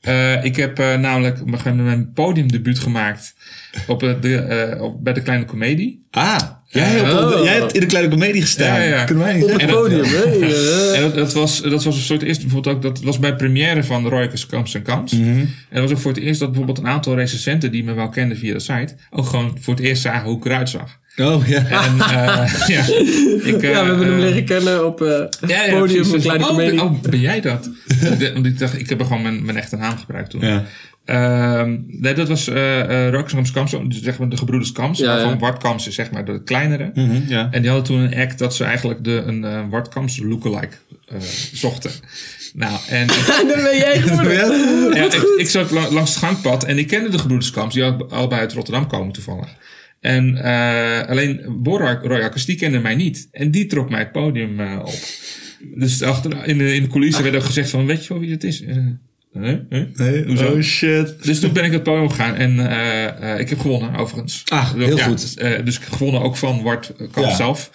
Eh, 0.08 0.44
ik 0.44 0.56
heb 0.56 0.80
eh, 0.80 0.96
namelijk 0.98 1.46
mijn- 1.46 2.12
podiumdebuut 2.14 2.80
gemaakt 2.80 3.34
op, 3.88 4.04
eh, 4.04 4.14
de, 4.22 4.36
eh, 4.38 4.82
op, 4.82 5.04
bij 5.04 5.14
de 5.14 5.22
Kleine 5.22 5.46
Comedie. 5.46 6.06
Ah, 6.12 6.38
jij, 6.68 7.02
op 7.02 7.34
Oh. 7.34 7.44
jij 7.44 7.54
hebt 7.54 7.74
in 7.74 7.80
de 7.80 7.86
kleine 7.86 8.10
comedie 8.12 8.42
gestaan. 8.42 8.80
Ja, 8.82 8.88
ja. 8.88 9.04
Kunnen 9.04 9.24
wij 9.24 9.34
niet 9.34 9.44
Op 9.44 9.50
het 9.52 9.62
En 9.62 9.68
dat- 9.68 9.76
podium? 9.82 10.04
Ja. 10.04 10.94
En 10.94 11.02
dat, 11.02 11.16
dat, 11.16 11.34
was, 11.34 11.62
dat 11.62 11.84
was 11.84 11.96
een 11.96 12.02
soort 12.02 12.22
eerste 12.22 12.44
bijvoorbeeld 12.46 12.76
ook, 12.76 12.82
dat 12.82 13.02
was 13.02 13.20
bij 13.20 13.36
première 13.36 13.84
van 13.84 14.08
Roykus 14.08 14.46
Kamps 14.46 14.74
en 14.74 14.82
Kamps. 14.82 15.12
En 15.12 15.48
dat 15.72 15.82
was 15.82 15.92
ook 15.92 15.98
voor 16.00 16.12
het 16.14 16.22
eerst 16.24 16.40
dat 16.40 16.48
bijvoorbeeld 16.50 16.78
een 16.78 16.88
aantal 16.94 17.16
recensenten 17.16 17.72
die 17.72 17.84
me 17.84 17.94
wel 17.94 18.10
kenden 18.10 18.38
via 18.38 18.54
de 18.54 18.60
site, 18.60 18.96
ook 19.10 19.26
gewoon 19.26 19.58
voor 19.60 19.74
het 19.76 19.84
eerst 19.84 20.02
zagen 20.02 20.28
hoe 20.30 20.38
ik 20.38 20.46
eruit 20.46 20.70
zag. 20.70 21.00
Oh, 21.22 21.48
ja. 21.48 21.66
En 21.86 22.00
eh, 22.00 22.68
ja, 22.68 22.86
ik, 23.44 23.62
eh, 23.62 23.72
Ja, 23.72 23.82
we 23.82 23.88
hebben 23.88 24.00
hem 24.08 24.14
eh, 24.14 24.20
leren 24.20 24.46
kennen 24.46 24.86
op 24.86 25.02
eh 25.02 25.24
ja, 25.48 25.64
ja, 25.64 25.80
podium 25.80 26.06
van 26.06 26.20
Kleine 26.20 26.44
oh, 26.44 26.50
Comedie. 26.50 26.82
Oh, 26.82 27.02
ben 27.02 27.20
jij 27.20 27.42
dat? 27.42 27.70
Want 28.34 28.46
ik 28.46 28.60
dacht, 28.60 28.80
ik 28.80 28.90
heb 28.90 29.00
er 29.00 29.06
gewoon 29.06 29.22
mijn, 29.22 29.46
mijn 29.46 29.58
echte 29.58 29.76
naam 29.76 29.98
gebruikt 29.98 30.30
toen. 30.30 30.42
Ja. 30.42 30.64
Ehm, 31.08 31.78
nee, 31.88 32.14
dat 32.14 32.28
was 32.28 32.48
eh 32.48 33.10
uh, 33.10 33.26
dus 33.88 34.02
zeg 34.02 34.18
maar 34.20 34.30
de 34.30 34.38
gebroeders 34.38 34.72
Kamps. 34.72 35.00
Ja, 35.00 35.06
ja. 35.06 35.12
Waarvan 35.14 35.40
Wart 35.40 35.62
Kamps 35.62 35.88
is 35.88 35.96
zeg 35.96 36.12
maar 36.12 36.26
de 36.26 36.44
kleinere. 36.44 36.92
Mhm, 36.94 37.22
ja. 37.28 37.48
En 37.52 37.62
die 37.62 37.72
hadden 37.72 37.88
toen 37.88 38.00
een 38.00 38.20
act 38.22 38.40
dat 38.40 38.56
ze 38.56 38.64
eigenlijk 38.64 39.04
de, 39.04 39.24
een 39.26 39.44
uh, 39.44 39.60
Wart 39.70 39.90
Kamps 39.90 40.20
lookalike 40.20 40.76
eh 41.08 41.18
zochten. 41.54 41.92
Nou, 42.54 42.80
en 42.90 43.08
dan 43.48 43.62
ben 43.64 43.78
jij 43.78 44.00
geworden. 44.02 44.96
Ja. 44.96 45.04
ik, 45.04 45.34
ik 45.38 45.50
zat 45.50 45.72
la- 45.72 45.92
langs 45.92 46.16
het 46.16 46.24
gangpad 46.24 46.64
en 46.64 46.78
ik 46.78 46.88
kende 46.88 47.10
de 47.10 47.20
gebroeders 47.20 47.52
Kamps. 47.52 47.74
Die 47.74 47.84
al- 47.84 48.10
allebei 48.10 48.42
uit 48.42 48.54
Rotterdam 48.54 48.88
komen 48.88 49.14
toevallig. 49.14 49.48
En 50.00 50.38
eh, 50.44 51.10
alleen 51.10 51.42
Borak 51.62 52.04
Royakkers, 52.06 52.46
die 52.46 52.56
kende 52.56 52.80
mij 52.80 52.96
niet. 52.96 53.28
En 53.32 53.52
die 53.52 53.66
trok 53.66 53.90
mij 53.90 54.00
het 54.00 54.12
podium 54.12 54.60
eh, 54.60 54.80
op. 54.80 54.94
Dus 55.76 56.02
achter, 56.02 56.48
in, 56.48 56.58
de, 56.58 56.76
in 56.76 56.82
de 56.82 56.88
coulissen 56.90 57.24
werd 57.24 57.36
ook 57.36 57.44
gezegd 57.44 57.70
van, 57.70 57.86
weet 57.86 58.04
je 58.06 58.10
wel 58.14 58.20
wie 58.22 58.32
het 58.32 58.44
is? 58.44 58.64
Eh, 58.64 58.76
huh? 59.34 59.56
Huh? 59.70 59.84
Nee, 59.96 60.26
Hoezo? 60.26 60.46
oh 60.54 60.62
shit. 60.62 61.24
Dus 61.24 61.40
toen 61.40 61.54
ben 61.54 61.64
ik 61.64 61.72
het 61.72 61.84
podium 61.84 62.10
gegaan 62.10 62.36
en 62.36 62.60
eh, 62.70 63.34
eh, 63.34 63.40
ik 63.40 63.50
heb 63.50 63.60
gewonnen 63.60 63.96
overigens. 63.96 64.44
Ah, 64.46 64.74
heel 64.74 64.98
goed. 64.98 65.38
eh, 65.38 65.66
dus 65.66 65.76
ik 65.76 65.84
heb 65.84 65.94
gewonnen 65.94 66.22
ook 66.22 66.38
van 66.38 66.62
Wart 66.64 66.94
Kamp 66.98 67.16
Ja. 67.28 67.36
zelf. 67.36 67.72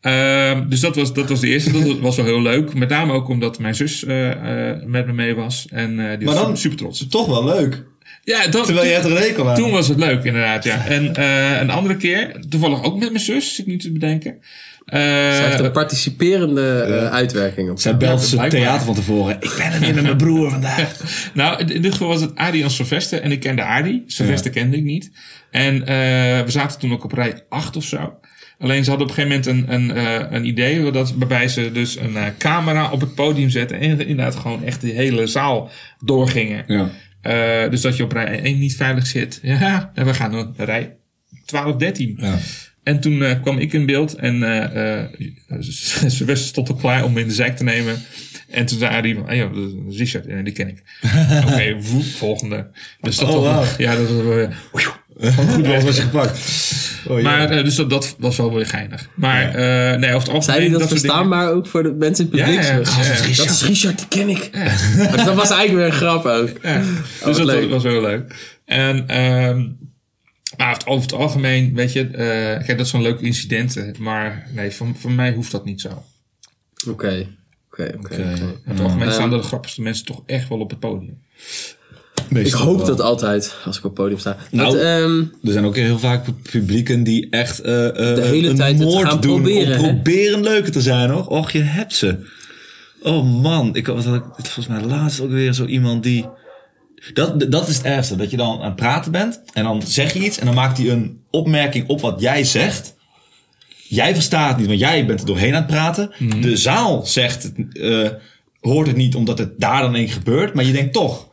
Ehm, 0.00 0.68
dus 0.68 0.80
dat 0.80 0.96
was, 0.96 1.12
dat 1.14 1.28
was 1.28 1.40
de 1.40 1.48
eerste. 1.48 1.72
Dat 1.72 1.98
was 1.98 2.16
wel 2.16 2.24
heel 2.24 2.42
leuk. 2.42 2.74
Met 2.74 2.88
name 2.88 3.12
ook 3.12 3.28
omdat 3.28 3.58
mijn 3.58 3.74
zus 3.74 4.04
eh, 4.04 4.30
eh, 4.70 4.82
met 4.86 5.06
me 5.06 5.12
mee 5.12 5.34
was. 5.34 5.66
En 5.70 5.90
eh, 6.10 6.18
die 6.18 6.26
Maar 6.26 6.34
was 6.34 6.44
dan- 6.44 6.56
super 6.56 6.78
trots. 6.78 7.06
Toch 7.08 7.26
wel 7.26 7.44
leuk. 7.44 7.84
Ja, 8.24 8.46
dat, 8.46 8.64
Terwijl 8.64 8.86
jij 8.86 8.96
het 8.96 9.04
er 9.04 9.38
een 9.38 9.48
aan 9.48 9.54
toen 9.54 9.70
was 9.70 9.88
het 9.88 9.98
leuk, 9.98 10.24
inderdaad, 10.24 10.64
ja. 10.64 10.86
En 10.86 11.14
eh, 11.14 11.60
een 11.60 11.70
andere 11.70 11.96
keer, 11.96 12.36
toevallig 12.48 12.82
ook 12.82 12.98
met 12.98 13.10
mijn 13.10 13.24
zus, 13.24 13.60
ik 13.60 13.66
nu 13.66 13.76
te 13.76 13.92
bedenken. 13.92 14.38
Eh, 14.86 15.00
Zij 15.00 15.44
heeft 15.44 15.60
een 15.60 15.72
participerende 15.72 16.80
eh, 16.80 17.12
uitwerking 17.12 17.70
op. 17.70 17.80
Zij 17.80 17.96
belt 17.96 18.30
blijkbaar. 18.30 18.60
theater 18.60 18.84
van 18.84 18.94
tevoren. 18.94 19.36
Ik 19.40 19.54
ben 19.56 19.72
er 19.72 19.80
weer 19.80 19.94
met 19.94 20.02
mijn 20.02 20.16
broer 20.16 20.50
vandaag. 20.50 20.96
nou, 21.34 21.64
in 21.64 21.82
dit 21.82 21.92
geval 21.92 22.08
was 22.08 22.20
het 22.20 22.36
Adi 22.36 22.62
en 22.62 22.70
Sylvester. 22.70 23.20
En 23.20 23.32
ik 23.32 23.40
kende 23.40 23.62
Adi. 23.62 24.02
Sylvester 24.06 24.50
kende 24.50 24.76
ik 24.76 24.82
niet. 24.82 25.10
En 25.50 25.86
eh, 25.86 26.44
we 26.44 26.50
zaten 26.50 26.78
toen 26.78 26.92
ook 26.92 27.04
op 27.04 27.12
rij 27.12 27.44
8 27.48 27.76
of 27.76 27.84
zo. 27.84 28.18
Alleen 28.58 28.84
ze 28.84 28.90
hadden 28.90 29.08
op 29.08 29.16
een 29.16 29.22
gegeven 29.22 29.54
moment 29.54 29.70
een, 29.70 29.96
een, 29.96 30.06
eh, 30.06 30.26
een 30.30 30.46
idee. 30.46 30.90
Dat, 30.90 31.14
waarbij 31.16 31.48
ze 31.48 31.72
dus 31.72 31.96
een 31.96 32.16
eh, 32.16 32.26
camera 32.38 32.90
op 32.90 33.00
het 33.00 33.14
podium 33.14 33.50
zetten. 33.50 33.80
En 33.80 34.06
inderdaad 34.06 34.36
gewoon 34.36 34.64
echt 34.64 34.80
die 34.80 34.92
hele 34.92 35.26
zaal 35.26 35.70
doorgingen. 36.04 36.64
Ja. 36.66 36.90
Eh, 37.22 37.70
dus 37.70 37.80
dat 37.80 37.96
je 37.96 38.02
op 38.02 38.12
rij 38.12 38.42
1 38.42 38.58
niet 38.58 38.76
veilig 38.76 39.06
zit. 39.06 39.38
Ja, 39.42 39.90
en 39.94 40.06
we 40.06 40.14
gaan 40.14 40.30
naar 40.30 40.66
rij 40.66 40.96
12, 41.44 41.76
13. 41.76 42.14
Ja. 42.20 42.38
En 42.82 43.00
toen 43.00 43.22
eh, 43.22 43.40
kwam 43.42 43.58
ik 43.58 43.72
in 43.72 43.86
beeld 43.86 44.14
en 44.14 44.38
ze 46.10 46.24
wist 46.24 46.44
stond 46.44 46.68
al 46.68 46.74
klaar 46.76 47.04
om 47.04 47.12
me 47.12 47.20
in 47.20 47.28
de 47.28 47.34
zijk 47.34 47.56
te 47.56 47.64
nemen. 47.64 48.02
En 48.48 48.66
toen 48.66 48.78
zei 48.78 49.00
hij 49.00 49.14
van, 49.14 49.28
ah, 49.28 49.36
joh, 49.36 49.54
dat 49.54 49.92
is 49.92 49.98
Richard, 49.98 50.24
ja, 50.26 50.42
die 50.42 50.52
ken 50.52 50.68
ik. 50.68 50.82
Oké, 51.46 51.80
woep, 51.80 52.04
volgende. 52.04 52.70
Dus 53.00 53.16
dat 53.16 53.28
Oh, 53.28 53.34
was, 53.34 53.44
wauw. 53.44 53.78
ja, 53.78 53.94
dat 53.96 54.08
Goed 55.30 55.66
was 55.66 55.84
was 55.84 55.96
je 55.96 56.02
gepakt. 56.02 56.38
Oh, 57.08 57.16
ja. 57.20 57.22
Maar 57.22 57.50
eh, 57.50 57.64
dus 57.64 57.74
dat, 57.74 57.90
dat 57.90 58.16
was 58.18 58.36
wel 58.36 58.54
weer 58.54 58.66
geinig. 58.66 59.08
Maar 59.14 59.54
eh, 59.54 59.98
nee, 59.98 60.14
over 60.14 60.28
het 60.28 60.28
algemeen... 60.28 60.42
Zei 60.42 60.58
hij 60.58 60.68
dat, 60.68 60.72
dingen- 60.78 60.88
verstaanbaar 60.88 61.50
ook 61.52 61.66
voor 61.66 61.82
de 61.82 61.92
mensen 61.98 62.24
in 62.24 62.30
het 62.38 62.40
publiek? 62.44 62.62
ja, 62.64 62.76
ja. 62.76 62.84
Gast, 62.84 63.08
Ja, 63.22 63.26
ja. 63.28 63.36
Dat 63.36 63.50
is 63.50 63.62
Richard, 63.64 63.98
die 63.98 64.08
ken 64.08 64.28
ik. 64.28 64.50
Maar 64.96 65.24
dat 65.24 65.34
was 65.34 65.50
eigenlijk 65.50 65.72
weer 65.72 65.84
een 65.86 65.92
grap 65.92 66.24
ook. 66.26 66.50
Ja, 66.62 66.78
dus 66.78 67.20
wat 67.20 67.36
dat 67.36 67.46
leuk. 67.46 67.70
was 67.70 67.82
wel 67.82 68.00
leuk. 68.00 68.34
En 68.64 69.08
ehm 69.08 69.68
maar 70.56 70.70
over 70.70 70.82
het- 70.82 71.12
over 71.12 71.16
algemeen, 71.16 71.74
weet 71.74 71.92
je, 71.92 72.06
eh, 72.06 72.16
kijk, 72.64 72.76
dat 72.76 72.80
is 72.80 72.88
zo'n 72.88 73.02
leuk 73.02 73.20
incident. 73.20 73.76
eh, 73.76 73.84
Maar 73.98 74.46
nee, 74.54 74.70
voor, 74.70 74.86
voor 74.96 75.10
mij 75.12 75.32
hoeft 75.32 75.50
dat 75.50 75.64
niet 75.64 75.80
zo. 75.80 76.04
Oké, 76.88 77.26
oké, 77.70 77.92
oké. 77.98 78.14
In 78.14 78.54
het 78.64 78.80
algemeen 78.80 79.02
Ehm. 79.06 79.12
staan 79.12 79.30
de 79.30 79.42
grappigste 79.42 79.82
mensen 79.82 80.04
toch 80.04 80.22
echt 80.26 80.48
wel 80.48 80.58
op 80.60 80.70
het 80.70 80.78
podium. 80.78 81.22
Ik 82.28 82.52
hoop 82.52 82.76
wel. 82.76 82.86
dat 82.86 83.00
altijd, 83.00 83.54
als 83.64 83.78
ik 83.78 83.84
op 83.84 83.90
het 83.90 84.00
podium 84.00 84.18
sta. 84.18 84.36
Nou, 84.50 84.72
dat, 84.72 84.80
ehm, 84.80 85.18
Er 85.18 85.52
zijn 85.52 85.64
ook 85.64 85.76
heel 85.76 85.98
vaak 85.98 86.24
publieken 86.50 87.02
die 87.02 87.26
echt 87.30 87.60
eh, 87.60 87.88
eh, 87.88 87.94
De 87.94 88.22
hele 88.22 88.48
een 88.48 88.56
tijd 88.56 88.78
het 88.78 88.88
moord 88.88 89.08
gaan 89.08 89.20
doen 89.20 89.42
proberen, 89.42 89.78
om 89.78 89.84
hè? 89.84 89.92
proberen 89.92 90.42
leuker 90.42 90.72
te 90.72 90.80
zijn 90.80 91.10
hoor. 91.10 91.26
Och, 91.26 91.50
je 91.50 91.62
hebt 91.62 91.94
ze. 91.94 92.18
Oh 93.02 93.42
man, 93.42 93.76
ik 93.76 93.86
had 93.86 94.06
ik 94.06 94.22
volgens 94.34 94.66
mij 94.66 94.80
laatst 94.80 95.20
ook 95.20 95.30
weer 95.30 95.52
zo 95.52 95.64
iemand 95.64 96.02
die. 96.02 96.26
Dat, 97.12 97.50
dat 97.50 97.68
is 97.68 97.76
het 97.76 97.84
ergste, 97.84 98.16
dat 98.16 98.30
je 98.30 98.36
dan 98.36 98.60
aan 98.60 98.64
het 98.64 98.76
praten 98.76 99.12
bent 99.12 99.42
en 99.52 99.64
dan 99.64 99.82
zeg 99.82 100.12
je 100.12 100.24
iets 100.24 100.38
en 100.38 100.46
dan 100.46 100.54
maakt 100.54 100.78
hij 100.78 100.90
een 100.90 101.20
opmerking 101.30 101.88
op 101.88 102.00
wat 102.00 102.20
jij 102.20 102.44
zegt. 102.44 102.94
Jij 103.88 104.14
verstaat 104.14 104.48
het 104.48 104.58
niet, 104.58 104.66
want 104.66 104.78
jij 104.78 105.06
bent 105.06 105.20
er 105.20 105.26
doorheen 105.26 105.54
aan 105.54 105.62
het 105.62 105.70
praten. 105.70 106.12
Mhm. 106.18 106.40
De 106.40 106.56
zaal 106.56 107.06
zegt 107.06 107.52
eh, 107.72 108.08
hoort 108.60 108.86
het 108.86 108.96
niet 108.96 109.14
omdat 109.14 109.38
het 109.38 109.60
daar 109.60 109.82
dan 109.82 109.94
één 109.94 110.08
gebeurt, 110.08 110.54
maar 110.54 110.64
je 110.64 110.72
denkt 110.72 110.92
toch. 110.92 111.30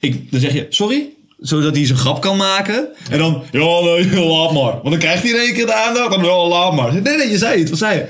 Ik, 0.00 0.30
dan 0.30 0.40
zeg 0.40 0.52
je, 0.52 0.66
sorry? 0.68 1.08
Zodat 1.38 1.74
hij 1.76 1.86
zijn 1.86 1.98
grap 1.98 2.20
kan 2.20 2.36
maken. 2.36 2.88
En 3.10 3.18
dan, 3.18 3.42
ja, 3.50 3.58
nee, 3.80 4.24
laat 4.36 4.52
maar. 4.52 4.72
Want 4.72 4.90
dan 4.90 4.98
krijgt 4.98 5.22
hij 5.22 5.30
in 5.32 5.38
één 5.38 5.54
keer 5.54 5.66
de 5.66 5.74
aandacht. 5.74 6.10
Dan, 6.10 6.24
ja, 6.24 6.46
laat 6.48 6.74
maar. 6.74 6.92
Nee, 6.92 7.16
nee, 7.16 7.30
je 7.30 7.38
zei 7.38 7.60
het. 7.60 7.70
Wat 7.70 7.78
zei 7.78 7.98
je? 7.98 8.06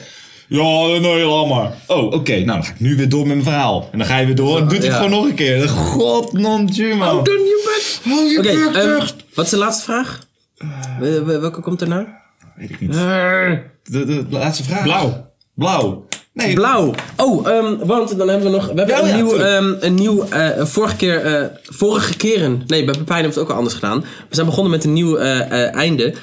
Ja, 0.48 0.98
nee, 1.00 1.24
laat 1.24 1.48
maar. 1.48 1.72
Oh, 1.86 2.04
oké. 2.12 2.32
Nou, 2.32 2.44
dan 2.46 2.64
ga 2.64 2.70
ik 2.72 2.80
nu 2.80 2.96
weer 2.96 3.08
door 3.08 3.18
met 3.26 3.28
mijn 3.28 3.42
verhaal. 3.42 3.88
En 3.92 3.98
dan 3.98 4.06
ga 4.06 4.18
je 4.18 4.26
weer 4.26 4.34
door. 4.34 4.56
En 4.58 4.62
doet 4.68 4.70
hij 4.70 4.76
het 4.78 4.86
Ja. 4.86 4.94
gewoon 4.94 5.10
nog 5.10 5.24
een 5.24 5.34
keer. 5.34 5.68
God, 5.68 6.32
non 6.32 6.68
je 6.72 7.60
best. 7.76 8.00
Hou 8.04 8.24
je 8.28 8.38
Oké, 8.38 8.70
bek 8.72 8.82
ehm, 8.82 9.06
wat 9.34 9.44
is 9.44 9.50
de 9.50 9.56
laatste 9.56 9.84
vraag? 9.84 10.20
Wel- 11.00 11.24
wel- 11.24 11.40
Welke 11.40 11.60
komt 11.60 11.80
erna? 11.82 12.20
Weet 12.56 12.70
ik 12.70 12.80
niet. 12.80 12.92
De, 12.92 13.60
de, 13.82 14.24
laatste 14.30 14.64
vraag. 14.64 14.82
Blauw. 14.82 15.32
Blauw. 15.54 16.06
Nee, 16.40 16.54
Blauw. 16.54 16.94
Oh, 17.16 17.48
ehm, 17.48 17.76
want 17.86 18.18
dan 18.18 18.28
hebben 18.28 18.50
we 18.50 18.56
nog. 18.56 18.66
We 18.66 18.72
hebben 18.74 18.96
Ja, 18.96 19.02
een, 19.02 19.08
ja, 19.08 19.14
nieuw, 19.16 19.36
ehm, 19.36 19.74
een 19.80 19.94
nieuw. 19.94 20.24
eh, 20.28 20.64
vorige 20.64 20.96
keer. 20.96 21.24
eh, 21.24 21.44
vorige 21.62 22.16
keren. 22.16 22.62
Nee, 22.66 22.84
bij 22.84 22.94
Pepijn 22.94 23.22
hebben 23.22 23.34
we 23.34 23.38
het 23.38 23.38
ook 23.38 23.50
al 23.50 23.56
anders 23.56 23.74
gedaan. 23.74 24.00
We 24.00 24.34
zijn 24.34 24.46
begonnen 24.46 24.70
met 24.72 24.84
een 24.84 24.92
nieuw 24.92 25.16
eh, 25.16 25.40
eh, 25.40 25.74
einde. 25.74 26.14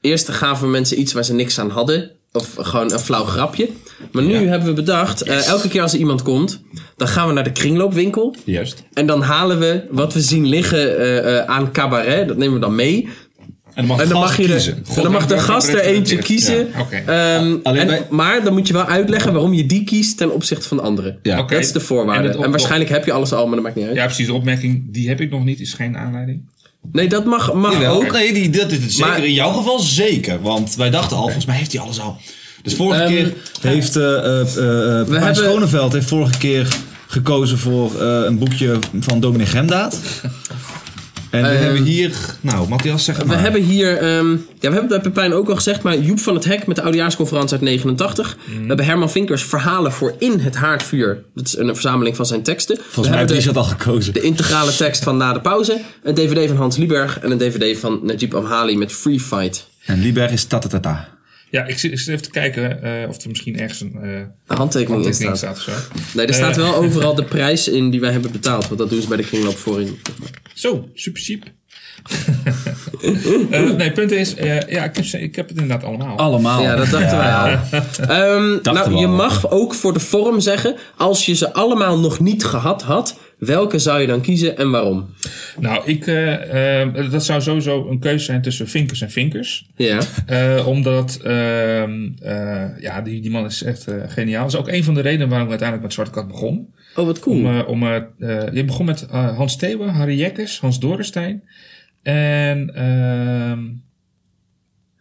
Eerst 0.00 0.28
gaven 0.28 0.64
we 0.64 0.70
mensen 0.70 1.00
iets 1.00 1.12
waar 1.12 1.24
ze 1.24 1.34
niks 1.34 1.58
aan 1.58 1.70
hadden. 1.70 2.10
Of 2.32 2.54
gewoon 2.58 2.92
een 2.92 2.98
flauw 2.98 3.24
grapje. 3.24 3.68
Maar 4.12 4.22
nu 4.22 4.32
Ja. 4.40 4.48
hebben 4.48 4.68
we 4.68 4.74
bedacht. 4.74 5.22
eh, 5.22 5.46
elke 5.46 5.68
keer 5.68 5.82
als 5.82 5.92
er 5.92 5.98
iemand 5.98 6.22
komt. 6.22 6.60
Dan 6.96 7.08
gaan 7.08 7.26
we 7.28 7.32
naar 7.34 7.44
de 7.44 7.52
kringloopwinkel. 7.52 8.34
Juist. 8.44 8.82
En 8.92 9.06
dan 9.06 9.22
halen 9.22 9.58
we 9.58 9.82
wat 9.90 10.12
we 10.14 10.20
zien 10.20 10.46
liggen 10.46 10.98
eh, 10.98 11.38
eh, 11.38 11.44
aan 11.46 11.72
cabaret. 11.72 12.28
Dat 12.28 12.36
nemen 12.36 12.54
we 12.54 12.60
dan 12.60 12.74
mee. 12.74 13.08
En 13.74 13.86
dan 13.86 13.86
mag, 13.86 14.00
En 14.00 14.08
dan 14.08 14.20
mag, 14.20 14.36
je 14.36 14.46
de, 14.46 14.74
dan 15.02 15.12
mag 15.12 15.26
de 15.26 15.38
gast 15.38 15.68
er 15.68 15.80
eentje 15.80 16.16
kiezen. 16.16 16.68
Ja, 16.74 16.80
oké. 16.80 16.96
Ehm, 16.96 17.56
Alleen 17.62 17.80
en- 17.80 17.86
bij- 17.86 18.06
Maar 18.10 18.44
dan 18.44 18.52
moet 18.52 18.66
je 18.66 18.72
wel 18.72 18.84
uitleggen 18.84 19.32
waarom 19.32 19.52
je 19.54 19.66
die 19.66 19.84
kiest 19.84 20.16
ten 20.16 20.32
opzichte 20.34 20.68
van 20.68 20.76
de 20.76 20.82
andere. 20.82 21.18
Ja. 21.22 21.38
Oké. 21.38 21.54
Dat 21.54 21.62
is 21.64 21.72
de 21.72 21.80
voorwaarde. 21.80 22.18
En 22.22 22.24
En, 22.28 22.36
het 22.36 22.44
op- 22.46 22.50
waarschijnlijk 22.50 22.90
heb 22.90 23.04
je 23.04 23.12
alles 23.12 23.32
al, 23.32 23.44
maar 23.46 23.54
dat 23.54 23.64
maakt 23.64 23.76
niet 23.76 23.86
uit. 23.86 23.94
Ja, 23.96 24.04
precies. 24.04 24.26
De 24.26 24.32
opmerking, 24.32 24.84
die 24.92 25.08
heb 25.08 25.20
ik 25.20 25.30
nog 25.30 25.44
niet, 25.44 25.60
is 25.60 25.72
geen 25.74 25.96
aanleiding. 25.96 26.40
Nee, 26.92 27.08
dat 27.08 27.24
mag, 27.24 27.52
mag 27.52 27.72
Jawel, 27.72 27.94
ook. 28.04 28.12
nee, 28.12 28.32
die, 28.32 28.50
dat 28.50 28.70
is 28.70 28.78
het 28.82 28.92
zeker. 28.92 29.10
Maar- 29.10 29.24
in 29.24 29.32
jouw 29.32 29.50
geval 29.52 29.78
zeker. 29.78 30.40
Want 30.40 30.74
wij 30.76 30.90
dachten 30.90 31.16
al, 31.16 31.22
volgens 31.22 31.46
mij 31.46 31.56
heeft 31.56 31.72
hij 31.72 31.80
alles 31.80 32.00
al. 32.00 32.16
Dus 32.62 32.74
vorige 32.74 33.00
Ehm, 33.02 33.12
keer 33.12 33.34
heeft 33.60 33.96
eh 33.96 34.02
eh 34.02 34.40
eh 34.40 34.46
Pepijn 34.56 35.22
hebben- 35.22 35.34
Schoneveld 35.44 35.92
heeft 35.92 36.08
vorige 36.08 36.38
keer 36.38 36.68
gekozen 37.06 37.58
voor 37.58 38.00
eh, 38.02 38.20
een 38.24 38.38
boekje 38.38 38.78
van 39.00 39.20
Dominic 39.20 39.48
Gemdaad. 39.48 39.98
En 41.32 41.42
we 41.42 41.48
Ehm, 41.48 41.62
hebben 41.62 41.82
hier, 41.82 42.12
nou, 42.40 42.68
Matthias, 42.68 43.04
zeg 43.04 43.16
het 43.16 43.24
We 43.26 43.32
maar. 43.32 43.40
hebben 43.42 43.62
hier, 43.62 43.96
ehm, 43.98 44.30
ja, 44.30 44.36
we 44.38 44.44
hebben 44.60 44.80
het 44.80 44.88
bij 44.88 45.00
Pepijn 45.00 45.32
ook 45.32 45.48
al 45.48 45.54
gezegd, 45.54 45.82
maar 45.82 45.98
Joep 45.98 46.18
van 46.20 46.34
het 46.34 46.44
Hek 46.44 46.66
met 46.66 46.76
de 46.76 46.82
oudejaarsconferentie 46.82 47.52
uit 47.52 47.60
89. 47.60 48.36
Mhm. 48.46 48.60
We 48.60 48.66
hebben 48.66 48.86
Herman 48.86 49.10
Vinkers 49.10 49.42
verhalen 49.44 49.92
voor 49.92 50.14
In 50.18 50.38
het 50.38 50.56
Haardvuur. 50.56 51.24
Dat 51.34 51.46
is 51.46 51.56
een 51.56 51.66
verzameling 51.72 52.16
van 52.16 52.26
zijn 52.26 52.42
teksten. 52.42 52.76
Volgens 52.76 52.96
mij 52.96 53.06
heeft 53.06 53.18
hebben 53.18 53.36
Richard 53.36 53.56
al 53.56 53.64
gekozen. 53.78 54.12
de, 54.12 54.20
de 54.20 54.26
integrale 54.26 54.76
tekst 54.76 55.02
van 55.02 55.16
Na 55.16 55.32
de 55.32 55.40
Pauze. 55.40 55.80
Een 56.02 56.14
dvd 56.14 56.48
van 56.48 56.56
Hans 56.56 56.76
Lieberg 56.76 57.18
en 57.20 57.30
een 57.30 57.38
dvd 57.38 57.78
van 57.80 58.00
Najib 58.02 58.34
Amhali 58.34 58.76
met 58.78 58.92
Free 58.92 59.20
Fight. 59.20 59.66
En 59.84 60.00
Lieberg 60.00 60.30
is 60.32 60.44
tatatata. 60.44 61.08
Ja, 61.52 61.64
ik 61.66 61.78
zit, 61.78 61.92
ik 61.92 61.98
zit 61.98 62.08
even 62.08 62.22
te 62.22 62.30
kijken 62.30 62.82
eh, 62.82 63.08
of 63.08 63.22
er 63.22 63.28
misschien 63.28 63.58
ergens 63.60 63.80
een 63.80 63.94
eh 64.02 64.10
Een 64.10 64.56
handtekening 64.56 64.98
in 65.00 65.04
handtekening 65.04 65.36
staat. 65.36 65.58
staat 65.58 65.76
of 65.76 65.90
zo. 65.92 65.96
Nee, 66.16 66.26
er 66.26 66.34
staat 66.34 66.50
Eh, 66.50 66.56
wel 66.56 66.74
overal 66.84 67.14
de 67.14 67.24
prijs 67.24 67.68
in 67.68 67.90
die 67.90 68.00
wij 68.00 68.12
hebben 68.12 68.32
betaald. 68.32 68.66
Want 68.66 68.78
dat 68.78 68.90
doen 68.90 69.02
ze 69.02 69.08
bij 69.08 69.16
de 69.16 69.22
kringloop 69.24 69.56
voorin. 69.58 69.98
Zo, 70.54 70.88
super 70.94 71.22
cheap. 71.22 71.42
Eh, 73.02 73.60
nee, 73.60 73.74
het 73.76 73.94
punt 73.94 74.10
is, 74.10 74.34
eh, 74.34 74.60
ja, 74.60 74.84
ik 74.84 74.96
heb, 74.96 75.04
ik 75.20 75.36
heb 75.36 75.48
het 75.48 75.58
inderdaad 75.60 75.84
allemaal. 75.88 76.16
Allemaal. 76.18 76.62
Ja, 76.62 76.76
dat 76.76 76.90
dachten 76.90 77.18
wij 77.18 77.32
al. 77.34 77.48
Ehm, 78.08 78.58
nou, 78.62 78.90
we 78.90 78.96
je 78.98 79.06
al. 79.06 79.12
mag 79.12 79.50
ook 79.50 79.74
voor 79.74 79.92
de 79.92 80.00
vorm 80.00 80.40
zeggen, 80.40 80.76
als 80.96 81.26
je 81.26 81.34
ze 81.34 81.52
allemaal 81.52 81.98
nog 81.98 82.20
niet 82.20 82.44
gehad 82.44 82.82
had, 82.82 83.16
welke 83.46 83.78
zou 83.78 84.00
je 84.00 84.06
dan 84.06 84.20
kiezen 84.20 84.56
en 84.56 84.70
waarom? 84.70 85.14
Nou, 85.58 85.82
ik, 85.84 86.06
eh, 86.06 86.82
eh, 86.82 87.10
dat 87.10 87.24
zou 87.24 87.40
sowieso 87.40 87.88
een 87.88 87.98
keuze 87.98 88.24
zijn 88.24 88.42
tussen 88.42 88.68
Vinkers 88.68 89.00
en 89.00 89.10
Vinkers. 89.10 89.66
Ja. 89.76 89.98
Eh, 90.26 90.66
omdat, 90.66 91.20
ehm, 91.22 92.08
eh, 92.20 92.80
ja, 92.80 93.00
die, 93.00 93.20
die 93.20 93.30
man 93.30 93.44
is 93.44 93.62
echt 93.62 93.86
geniaal. 94.06 94.42
Dat 94.42 94.52
is 94.52 94.58
ook 94.58 94.68
een 94.68 94.84
van 94.84 94.94
de 94.94 95.00
redenen 95.00 95.28
waarom 95.28 95.46
ik 95.46 95.50
uiteindelijk 95.50 95.88
met 95.88 95.92
Zwarte 95.96 96.12
Kat 96.12 96.28
begon. 96.28 96.74
Oh, 96.96 97.04
wat 97.04 97.18
cool. 97.18 97.36
Om, 97.36 97.60
om, 97.60 97.84
je 98.52 98.62
begon 98.66 98.86
met 98.86 99.06
Hans 99.10 99.56
Theeuwen, 99.56 99.88
Harry 99.88 100.18
Jekkers, 100.18 100.60
Hans 100.60 100.80
Dorenstein. 100.80 101.42
En, 102.02 102.74
ehm 102.74 103.60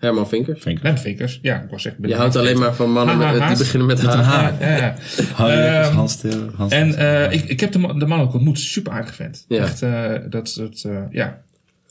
Herman 0.01 0.27
Vinkers. 0.27 0.63
en 0.81 0.97
Vinkers. 0.97 1.39
Ja, 1.41 1.61
ik 1.61 1.69
was 1.69 1.85
echt... 1.85 1.97
ben 1.97 2.09
Je 2.09 2.15
houdt 2.15 2.35
alleen 2.35 2.59
maar 2.59 2.75
van 2.75 2.91
mannen 2.91 3.17
met- 3.17 3.47
die 3.47 3.57
beginnen 3.57 3.87
met 3.87 4.03
een 4.03 4.09
H. 4.09 4.49
Ja, 4.59 4.77
ja. 4.77 5.89
Hans 5.91 6.21
Hans 6.55 6.71
En 6.73 6.95
eh, 6.95 7.31
ik, 7.31 7.43
ik 7.43 7.59
heb 7.59 7.71
de, 7.71 7.79
man- 7.79 7.99
de 7.99 8.05
man 8.05 8.21
ook 8.21 8.33
ontmoet. 8.33 8.59
Super 8.59 8.91
aardig 8.91 9.15
vent. 9.15 9.45
Ja. 9.47 9.63
Echt, 9.63 9.81
eh, 9.81 10.11
dat, 10.29 10.53
dat, 10.59 10.83
eh, 10.87 10.97
ja, 11.11 11.41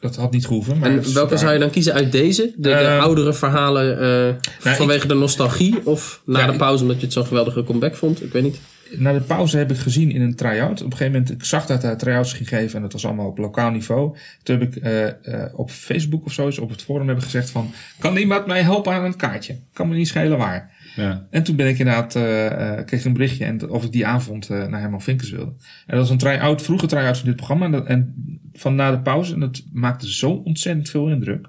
dat 0.01 0.17
had 0.17 0.33
niet 0.33 0.47
gehoeven. 0.47 0.79
Maar 0.79 0.91
En 0.91 1.15
welke 1.15 1.37
zou 1.37 1.53
je 1.53 1.59
dan 1.59 1.71
kiezen 1.71 1.93
uit 1.93 2.13
deze? 2.13 2.43
De, 2.57 2.69
de 2.69 2.71
Ehm, 2.75 3.01
oudere 3.01 3.33
verhalen 3.33 3.95
eh, 4.01 4.35
nou, 4.65 4.77
vanwege 4.77 5.07
de 5.07 5.15
nostalgie? 5.15 5.81
Of 5.87 6.23
na 6.25 6.39
Ja, 6.41 6.47
de 6.47 6.57
pauze 6.57 6.83
omdat 6.83 6.97
je 6.99 7.05
het 7.05 7.13
zo'n 7.13 7.27
geweldige 7.27 7.65
comeback 7.65 7.97
vond? 7.97 8.23
Ik 8.25 8.33
weet 8.33 8.43
niet. 8.43 8.61
Na 8.97 9.13
de 9.13 9.21
pauze 9.21 9.57
heb 9.57 9.71
ik 9.71 9.77
gezien 9.77 10.11
in 10.11 10.21
een 10.21 10.35
try-out. 10.35 10.81
Op 10.81 10.91
een 10.91 10.97
gegeven 10.97 11.13
moment, 11.13 11.31
ik 11.31 11.45
zag 11.45 11.67
dat 11.67 11.83
hij 11.83 11.97
try-outs 11.97 12.33
ging 12.33 12.49
geven 12.49 12.77
en 12.77 12.83
dat 12.83 12.93
was 12.93 13.07
allemaal 13.07 13.27
op 13.27 13.39
lokaal 13.39 13.71
niveau. 13.71 14.17
Toen 14.43 14.59
heb 14.59 14.77
ik 14.77 14.83
eh, 14.83 15.07
eh, 15.07 15.55
op 15.55 15.71
Facebook 15.71 16.25
of 16.25 16.33
zo, 16.33 16.47
eens 16.47 16.59
op 16.59 16.71
het 16.71 16.83
forum 16.83 17.07
hebben 17.07 17.25
gezegd 17.25 17.51
van, 17.51 17.73
kan 17.99 18.17
iemand 18.17 18.47
mij 18.47 18.63
helpen 18.63 18.93
aan 18.93 19.05
een 19.05 19.17
kaartje? 19.17 19.57
Kan 19.73 19.89
me 19.89 19.97
niet 19.97 20.09
schelen 20.09 20.39
waar. 20.39 20.71
Ja. 20.97 21.27
En 21.31 21.43
toen 21.43 21.57
ben 21.57 21.69
ik 21.69 21.79
inderdaad, 21.79 22.15
eh 22.15 22.85
kreeg 22.85 23.01
ik 23.01 23.05
een 23.05 23.13
berichtje 23.13 23.45
en 23.45 23.71
of 23.71 23.85
ik 23.85 23.93
die 23.93 24.07
avond 24.07 24.49
naar 24.49 24.81
Herman 24.81 25.03
Vinkers 25.03 25.31
wilde. 25.31 25.53
En 25.87 25.97
dat 25.97 25.99
was 25.99 26.11
een 26.11 26.19
try-out, 26.19 26.63
vroege 26.63 26.87
try-out 26.87 27.19
van 27.19 27.27
dit 27.27 27.37
programma. 27.37 27.65
En, 27.65 27.73
dat, 27.73 27.87
en 27.87 28.15
van 28.53 28.75
na 28.75 28.91
de 28.91 29.01
pauze, 29.01 29.35
en 29.35 29.41
dat 29.41 29.63
maakte 29.73 30.13
zo 30.13 30.31
ontzettend 30.31 30.91
veel 30.91 31.09
indruk. 31.09 31.49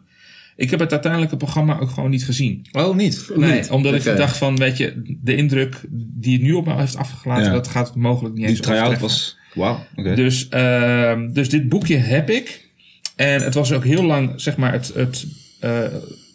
Ik 0.61 0.69
heb 0.69 0.79
het 0.79 0.91
uiteindelijk 0.91 1.31
het 1.31 1.39
programma 1.39 1.79
ook 1.79 1.89
gewoon 1.89 2.09
niet 2.09 2.25
gezien. 2.25 2.65
Oh, 2.71 2.95
niet. 2.95 3.29
Nee, 3.35 3.53
Niet? 3.53 3.69
omdat 3.69 3.93
ik 3.93 4.03
dacht 4.03 4.37
van, 4.37 4.57
weet 4.57 4.77
je, 4.77 5.17
de 5.23 5.35
indruk 5.35 5.75
die 5.91 6.33
het 6.33 6.41
nu 6.41 6.53
op 6.53 6.65
me 6.65 6.75
heeft 6.75 6.95
afgelaten, 6.95 7.43
Ja. 7.43 7.51
dat 7.51 7.67
gaat 7.67 7.95
mogelijk 7.95 8.35
niet 8.35 8.47
Die 8.47 8.55
eens 8.57 8.67
overtreffen. 8.67 9.01
was... 9.01 9.37
Wauw. 9.53 9.85
Dus, 10.15 10.47
ehm, 10.49 11.31
dus 11.31 11.49
dit 11.49 11.69
boekje 11.69 11.97
heb 11.97 12.29
ik. 12.29 12.69
En 13.15 13.41
het 13.43 13.53
was 13.53 13.71
ook 13.71 13.83
heel 13.83 14.03
lang, 14.03 14.31
zeg 14.35 14.57
maar, 14.57 14.71
het, 14.71 14.91
het, 14.95 15.25
eh, 15.59 15.79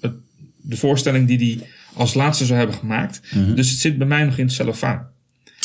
het, 0.01 0.13
de 0.57 0.77
voorstelling 0.77 1.27
die 1.29 1.39
hij 1.39 1.67
als 1.95 2.15
laatste 2.15 2.45
zou 2.45 2.59
hebben 2.59 2.77
gemaakt. 2.77 3.21
Mhm. 3.35 3.55
Dus 3.55 3.71
het 3.71 3.79
zit 3.79 3.99
bij 3.99 4.07
mij 4.07 4.25
nog 4.25 4.39
in 4.39 4.45
het 4.45 4.55
cellofaan. 4.55 5.07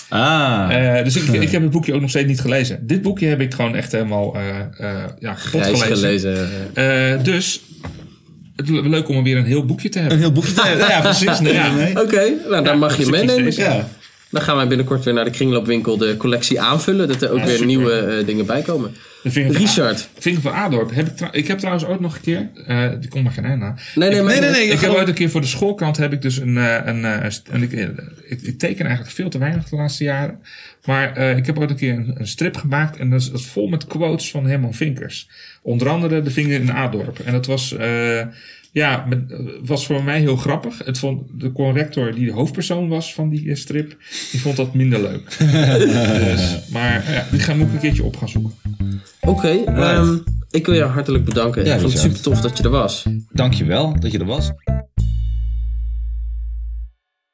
Ah. 0.09 0.97
Eh, 0.97 1.03
dus 1.03 1.15
ik, 1.15 1.23
ik 1.23 1.51
heb 1.55 1.61
het 1.61 1.71
boekje 1.71 1.93
ook 1.93 2.01
nog 2.01 2.09
steeds 2.09 2.27
niet 2.27 2.41
gelezen. 2.41 2.87
Dit 2.87 3.01
boekje 3.01 3.27
heb 3.27 3.41
ik 3.41 3.53
gewoon 3.53 3.75
echt 3.75 3.91
helemaal 3.91 4.35
eh 4.35 4.59
eh 4.77 5.03
ja, 5.19 5.33
gelezen. 5.33 5.77
gelezen. 5.97 7.23
Dus 7.23 7.61
het 8.61 8.69
is 8.85 8.91
leuk 8.91 9.09
om 9.09 9.23
weer 9.23 9.37
een 9.37 9.45
heel 9.45 9.65
boekje 9.65 9.89
te 9.89 9.99
hebben. 9.99 10.17
Een 10.17 10.23
heel 10.23 10.31
boekje 10.31 10.53
te 10.53 10.61
hebben. 10.67 10.87
Ja, 10.95 10.99
precies. 11.01 11.39
Nee, 11.39 11.53
Ja. 11.53 11.73
nee. 11.73 12.01
Oké, 12.01 12.21
nou 12.49 12.63
dan 12.63 12.79
mag 12.79 12.97
je 12.97 13.05
meenemen. 13.05 13.53
Ja. 13.55 13.87
Dan 14.31 14.41
gaan 14.41 14.55
wij 14.55 14.67
binnenkort 14.67 15.03
weer 15.03 15.13
naar 15.13 15.25
de 15.25 15.29
kringloopwinkel 15.31 15.97
de 15.97 16.17
collectie 16.17 16.61
aanvullen. 16.61 17.07
Dat 17.07 17.21
er 17.21 17.29
ook 17.31 17.37
Ja, 17.37 17.43
weer 17.43 17.51
super. 17.51 17.65
nieuwe 17.67 17.91
eh, 17.93 18.25
dingen 18.25 18.45
bij 18.45 18.61
komen. 18.61 18.95
De 19.23 19.31
vinger 19.31 19.53
van, 19.53 19.61
Richard. 19.61 20.09
Vinger 20.19 20.41
van 20.41 20.51
Adorp. 20.53 20.93
Heb 20.93 21.07
ik, 21.07 21.27
ik 21.31 21.47
heb 21.47 21.57
trouwens 21.57 21.85
ooit 21.85 21.99
nog 21.99 22.15
een 22.15 22.21
keer, 22.21 22.49
eh, 22.67 22.89
die 22.99 23.09
komt 23.09 23.23
maar 23.23 23.33
geen 23.33 23.45
einde 23.45 23.65
aan. 23.65 23.79
Nee, 23.95 24.09
nee, 24.09 24.21
maar... 24.21 24.31
Nee, 24.31 24.41
nee, 24.41 24.49
nee. 24.51 24.67
Ik 24.67 24.79
heb 24.79 24.91
ooit 24.91 25.07
een 25.07 25.13
keer 25.13 25.29
voor 25.29 25.41
de 25.41 25.47
schoolkrant 25.47 25.97
heb 25.97 26.13
ik 26.13 26.21
dus 26.21 26.37
een. 26.37 26.57
eh, 26.57 26.77
een, 26.85 27.05
eh, 27.05 27.29
st- 27.29 27.47
en 27.51 27.61
ik, 27.63 27.71
ik, 27.71 28.41
ik 28.41 28.59
teken 28.59 28.85
eigenlijk 28.85 29.15
veel 29.15 29.29
te 29.29 29.37
weinig 29.37 29.69
de 29.69 29.75
laatste 29.75 30.03
jaren. 30.03 30.39
Maar 30.85 31.17
ik 31.17 31.45
heb 31.45 31.59
ooit 31.59 31.69
een 31.69 31.75
keer 31.75 31.93
een, 31.93 32.15
een 32.17 32.27
strip 32.27 32.57
gemaakt. 32.57 32.97
En 32.97 33.09
dat 33.09 33.21
is, 33.21 33.31
dat 33.31 33.39
is 33.39 33.45
vol 33.45 33.67
met 33.67 33.87
quotes 33.87 34.31
van 34.31 34.45
Herman 34.45 34.73
Vinkers. 34.73 35.29
Onder 35.61 35.89
andere 35.89 36.21
de 36.21 36.31
vinger 36.31 36.59
in 36.61 36.71
Adorp. 36.71 37.19
En 37.19 37.31
dat 37.31 37.45
was. 37.45 37.75
Eh, 38.73 38.81
ja, 38.81 39.05
met- 39.09 39.31
eh, 39.31 39.37
was 39.63 39.85
voor 39.85 40.03
mij 40.03 40.19
heel 40.19 40.35
grappig. 40.35 40.81
Het 40.85 40.97
vond, 40.99 41.21
de 41.41 41.51
corrector 41.51 42.13
die 42.15 42.25
de 42.25 42.31
hoofdpersoon 42.31 42.87
was 42.87 43.13
van 43.13 43.29
die 43.29 43.49
eh, 43.49 43.55
strip, 43.55 43.95
die 44.31 44.41
vond 44.41 44.55
dat 44.55 44.73
minder 44.73 45.01
leuk. 45.01 45.37
dus, 46.25 46.59
maar 46.71 47.11
ja, 47.11 47.25
die 47.31 47.39
gaan 47.39 47.57
moet 47.57 47.67
ik 47.67 47.73
een 47.73 47.79
keertje 47.79 48.03
op 48.03 48.17
gaan 48.17 48.29
zoeken. 48.29 48.51
Oké, 49.21 49.47
ehm, 49.49 50.17
ik 50.51 50.65
wil 50.65 50.75
je 50.75 50.83
hartelijk 50.83 51.25
bedanken. 51.25 51.65
Ja, 51.65 51.73
ik 51.73 51.79
vond 51.79 51.93
het 51.93 52.01
super 52.01 52.21
tof 52.21 52.41
dat 52.41 52.57
je 52.57 52.63
er 52.63 52.69
was. 52.69 53.05
Dankjewel 53.31 53.99
dat 53.99 54.11
je 54.11 54.19
er 54.19 54.25
was. 54.25 54.51